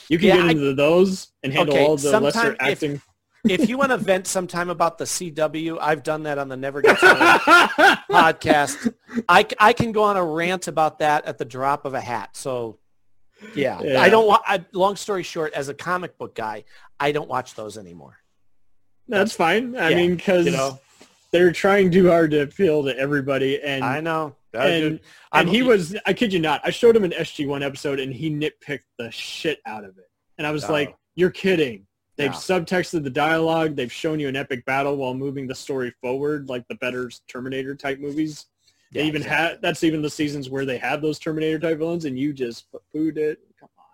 you 0.10 0.18
can 0.18 0.28
Yeah, 0.30 0.36
get 0.38 0.46
I- 0.46 0.52
into 0.52 0.74
those 0.74 1.28
and 1.44 1.54
handle 1.54 1.76
Okay, 1.76 1.86
all 1.86 1.98
the 1.98 2.20
lesser 2.20 2.40
sometime 2.40 2.54
if- 2.54 2.62
acting. 2.74 3.02
If 3.46 3.70
you 3.70 3.78
want 3.78 3.92
to 3.92 3.98
vent 3.98 4.28
sometime 4.28 4.70
about 4.70 4.98
the 4.98 5.06
CW, 5.06 5.78
I've 5.82 6.04
done 6.04 6.24
that 6.24 6.38
on 6.38 6.48
the 6.50 6.58
Never 6.58 6.82
Gets 6.82 7.04
Old 7.04 7.18
podcast. 7.18 8.94
I, 9.30 9.46
I 9.60 9.74
can 9.74 9.92
go 9.92 10.04
on 10.04 10.18
a 10.18 10.24
rant 10.26 10.68
about 10.68 11.00
that 11.00 11.26
at 11.26 11.38
the 11.38 11.46
drop 11.46 11.86
of 11.86 11.94
a 11.94 12.02
hat. 12.02 12.36
So, 12.36 12.78
yeah, 13.56 13.80
Yeah. 13.82 14.02
I 14.02 14.10
don't 14.10 14.28
want. 14.28 14.42
Long 14.74 14.96
story 14.96 15.24
short, 15.24 15.54
as 15.54 15.70
a 15.70 15.74
comic 15.74 16.18
book 16.18 16.36
guy, 16.36 16.64
I 17.00 17.12
don't 17.12 17.30
watch 17.30 17.54
those 17.56 17.78
anymore. 17.78 18.18
That's 19.08 19.34
fine. 19.34 19.76
I 19.78 19.90
Yeah, 19.90 19.96
mean, 19.96 20.16
because 20.16 20.46
you 20.46 20.52
know. 20.52 20.80
they're 21.32 21.52
trying 21.52 21.92
too 21.92 22.10
hard 22.10 22.32
to 22.32 22.42
appeal 22.42 22.84
to 22.86 22.98
everybody, 22.98 23.62
and 23.62 23.84
I 23.84 24.02
know. 24.02 24.36
And, 24.54 25.00
and 25.32 25.48
he 25.48 25.62
was, 25.62 25.96
I 26.08 26.14
kid 26.14 26.34
you 26.34 26.40
not, 26.40 26.62
I 26.64 26.72
showed 26.72 26.96
him 26.96 27.04
an 27.04 27.12
SG1 27.12 27.64
episode 27.64 28.00
and 28.00 28.12
he 28.12 28.32
nitpicked 28.32 28.80
the 28.98 29.12
shit 29.12 29.60
out 29.68 29.84
of 29.84 30.00
it. 30.00 30.10
And 30.40 30.48
I 30.48 30.52
was 30.52 30.66
Oh. 30.66 30.72
like, 30.72 30.96
you're 31.14 31.30
kidding. 31.30 31.86
They've 32.18 32.32
No. 32.32 32.38
subtexted 32.38 33.04
the 33.04 33.10
dialogue. 33.10 33.76
They've 33.76 33.92
shown 33.92 34.20
you 34.20 34.28
an 34.28 34.36
epic 34.36 34.66
battle 34.66 34.98
while 34.98 35.14
moving 35.14 35.48
the 35.48 35.56
story 35.56 35.94
forward, 36.02 36.50
like 36.50 36.68
the 36.68 36.76
better 36.76 37.10
Terminator 37.28 37.76
type 37.76 38.00
movies. 38.00 38.48
Yeah, 38.92 39.02
they 39.04 39.08
even 39.08 39.22
exactly. 39.22 39.48
had, 39.56 39.62
that's 39.62 39.84
even 39.84 40.02
the 40.02 40.10
seasons 40.10 40.50
where 40.50 40.66
they 40.66 40.78
have 40.78 41.02
those 41.02 41.20
Terminator 41.20 41.60
type 41.60 41.78
villains 41.78 42.06
and 42.06 42.18
you 42.18 42.34
just 42.34 42.66
pooed 42.96 43.18
it. 43.18 43.40
Come 43.60 43.70
on. 43.78 43.86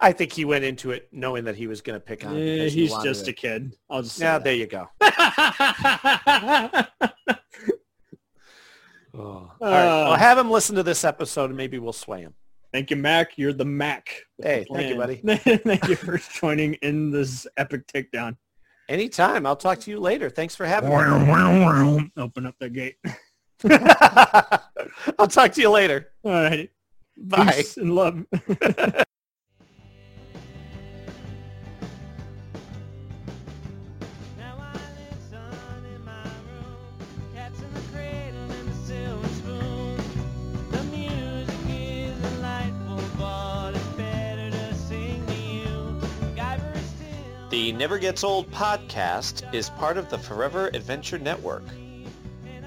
I 0.00 0.12
think 0.12 0.32
he 0.32 0.44
went 0.44 0.64
into 0.64 0.90
it 0.92 1.08
knowing 1.12 1.44
that 1.44 1.56
he 1.56 1.66
was 1.66 1.80
going 1.82 1.98
to 1.98 2.04
pick 2.04 2.24
on. 2.24 2.36
it 2.36 2.60
Eh, 2.60 2.68
he 2.68 2.82
he's 2.82 2.94
just 3.02 3.26
it. 3.28 3.30
a 3.30 3.32
kid. 3.34 3.72
I'll 3.90 4.02
just 4.02 4.16
say 4.16 4.24
Yeah, 4.24 4.38
there 4.38 4.54
you 4.54 4.66
go. 4.66 4.88
Oh. 9.14 9.18
All 9.18 9.50
right. 9.60 9.84
Well, 9.86 10.12
Uh, 10.12 10.16
have 10.16 10.36
him 10.36 10.50
listen 10.50 10.76
to 10.76 10.82
this 10.82 11.02
episode, 11.04 11.46
and 11.50 11.56
maybe 11.56 11.78
we'll 11.78 11.94
sway 11.94 12.20
him. 12.20 12.34
Thank 12.72 12.90
you, 12.90 12.96
Mac. 12.96 13.38
You're 13.38 13.52
the 13.52 13.64
Mac. 13.64 14.10
Hey, 14.42 14.66
the 14.68 14.74
thank 14.74 14.90
you, 14.90 14.96
buddy. 14.96 15.16
thank 15.58 15.88
you 15.88 15.96
for 15.96 16.18
joining 16.18 16.74
in 16.74 17.10
this 17.10 17.46
epic 17.56 17.86
takedown. 17.86 18.36
Anytime. 18.88 19.46
I'll 19.46 19.56
talk 19.56 19.80
to 19.80 19.90
you 19.90 19.98
later. 19.98 20.30
Thanks 20.30 20.54
for 20.54 20.66
having 20.66 20.90
me. 20.90 20.96
Open 22.16 22.46
up 22.46 22.54
the 22.60 22.68
gate. 22.68 22.96
I'll 25.18 25.26
talk 25.26 25.52
to 25.52 25.60
you 25.60 25.70
later. 25.70 26.12
All 26.24 26.30
right. 26.30 26.70
Bye. 27.16 27.52
Peace 27.52 27.76
and 27.76 27.94
love. 27.94 28.24
The 47.56 47.72
Never 47.72 47.96
Gets 47.98 48.22
Old 48.22 48.50
podcast 48.50 49.54
is 49.54 49.70
part 49.70 49.96
of 49.96 50.10
the 50.10 50.18
Forever 50.18 50.68
Adventure 50.74 51.18
Network. 51.18 51.62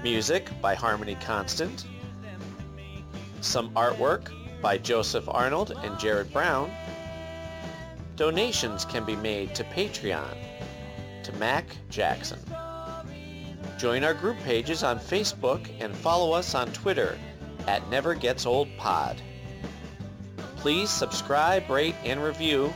Music 0.02 0.50
by 0.60 0.74
Harmony 0.74 1.16
Constant. 1.24 1.86
Some 3.40 3.70
artwork 3.74 4.32
by 4.60 4.78
Joseph 4.78 5.28
Arnold 5.28 5.78
and 5.84 5.96
Jared 5.96 6.32
Brown. 6.32 6.72
Donations 8.16 8.84
can 8.84 9.04
be 9.04 9.14
made 9.14 9.54
to 9.54 9.62
Patreon 9.62 10.36
to 11.22 11.32
Mac 11.34 11.66
Jackson. 11.88 12.40
Join 13.78 14.02
our 14.02 14.14
group 14.14 14.38
pages 14.40 14.82
on 14.82 14.98
Facebook 14.98 15.70
and 15.78 15.94
follow 15.94 16.32
us 16.32 16.56
on 16.56 16.66
Twitter 16.72 17.16
at 17.68 17.88
Never 17.90 18.16
Gets 18.16 18.44
Old 18.44 18.66
Pod. 18.76 19.22
Please 20.56 20.90
subscribe, 20.90 21.70
rate, 21.70 21.94
and 22.02 22.20
review. 22.20 22.74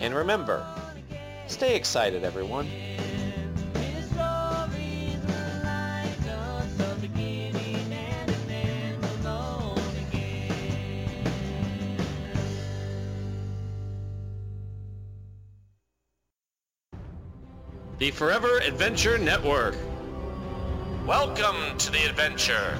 And 0.00 0.16
remember, 0.16 0.66
stay 1.46 1.76
excited, 1.76 2.24
everyone. 2.24 2.68
The 18.04 18.10
Forever 18.10 18.58
Adventure 18.58 19.16
Network. 19.16 19.76
Welcome 21.06 21.78
to 21.78 21.90
the 21.90 22.04
adventure. 22.04 22.78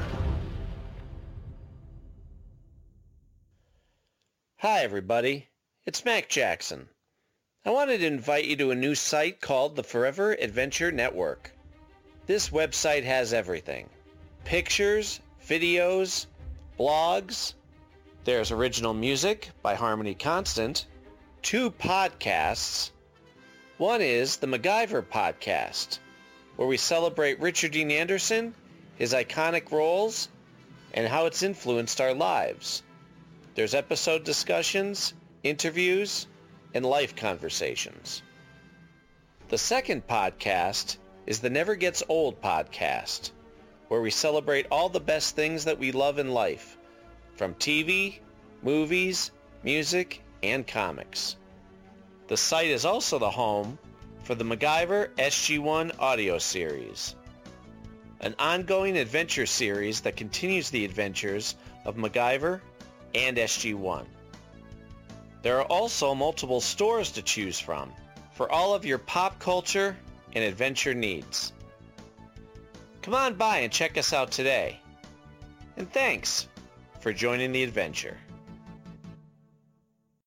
Hi, 4.58 4.80
everybody. 4.80 5.48
It's 5.86 6.04
Mac 6.04 6.28
Jackson. 6.28 6.88
I 7.66 7.70
wanted 7.70 8.00
to 8.00 8.06
invite 8.06 8.44
you 8.44 8.56
to 8.56 8.72
a 8.72 8.74
new 8.74 8.94
site 8.94 9.40
called 9.40 9.74
the 9.74 9.82
Forever 9.82 10.32
Adventure 10.32 10.92
Network. 10.92 11.50
This 12.26 12.50
website 12.50 13.04
has 13.04 13.32
everything. 13.32 13.88
Pictures, 14.44 15.20
videos, 15.48 16.26
blogs. 16.78 17.54
There's 18.24 18.50
original 18.50 18.92
music 18.92 19.48
by 19.62 19.76
Harmony 19.76 20.14
Constant. 20.14 20.84
Two 21.40 21.70
podcasts. 21.70 22.90
One 23.78 24.02
is 24.02 24.36
the 24.36 24.46
MacGyver 24.46 25.02
Podcast, 25.02 26.00
where 26.56 26.68
we 26.68 26.76
celebrate 26.76 27.40
Richard 27.40 27.72
Dean 27.72 27.90
Anderson, 27.90 28.54
his 28.96 29.14
iconic 29.14 29.72
roles, 29.72 30.28
and 30.92 31.08
how 31.08 31.24
it's 31.24 31.42
influenced 31.42 31.98
our 31.98 32.12
lives. 32.12 32.82
There's 33.54 33.74
episode 33.74 34.22
discussions, 34.22 35.14
interviews, 35.42 36.26
and 36.74 36.84
life 36.84 37.16
conversations. 37.16 38.22
The 39.48 39.58
second 39.58 40.06
podcast 40.06 40.98
is 41.26 41.38
the 41.38 41.50
Never 41.50 41.76
Gets 41.76 42.02
Old 42.08 42.42
podcast, 42.42 43.30
where 43.88 44.00
we 44.00 44.10
celebrate 44.10 44.66
all 44.70 44.88
the 44.88 45.00
best 45.00 45.36
things 45.36 45.64
that 45.64 45.78
we 45.78 45.92
love 45.92 46.18
in 46.18 46.32
life, 46.32 46.76
from 47.36 47.54
TV, 47.54 48.18
movies, 48.62 49.30
music, 49.62 50.20
and 50.42 50.66
comics. 50.66 51.36
The 52.26 52.36
site 52.36 52.70
is 52.70 52.84
also 52.84 53.18
the 53.18 53.30
home 53.30 53.78
for 54.24 54.34
the 54.34 54.44
MacGyver 54.44 55.08
SG-1 55.16 55.98
audio 56.00 56.38
series, 56.38 57.14
an 58.20 58.34
ongoing 58.38 58.96
adventure 58.96 59.46
series 59.46 60.00
that 60.00 60.16
continues 60.16 60.70
the 60.70 60.84
adventures 60.84 61.54
of 61.84 61.96
MacGyver 61.96 62.60
and 63.14 63.36
SG-1. 63.36 64.06
There 65.44 65.58
are 65.58 65.66
also 65.66 66.14
multiple 66.14 66.62
stores 66.62 67.10
to 67.12 67.20
choose 67.20 67.60
from 67.60 67.92
for 68.32 68.50
all 68.50 68.74
of 68.74 68.86
your 68.86 68.96
pop 68.96 69.38
culture 69.38 69.94
and 70.32 70.42
adventure 70.42 70.94
needs. 70.94 71.52
Come 73.02 73.12
on 73.12 73.34
by 73.34 73.58
and 73.58 73.70
check 73.70 73.98
us 73.98 74.14
out 74.14 74.30
today. 74.30 74.80
And 75.76 75.92
thanks 75.92 76.48
for 76.98 77.12
joining 77.12 77.52
the 77.52 77.62
adventure. 77.62 78.16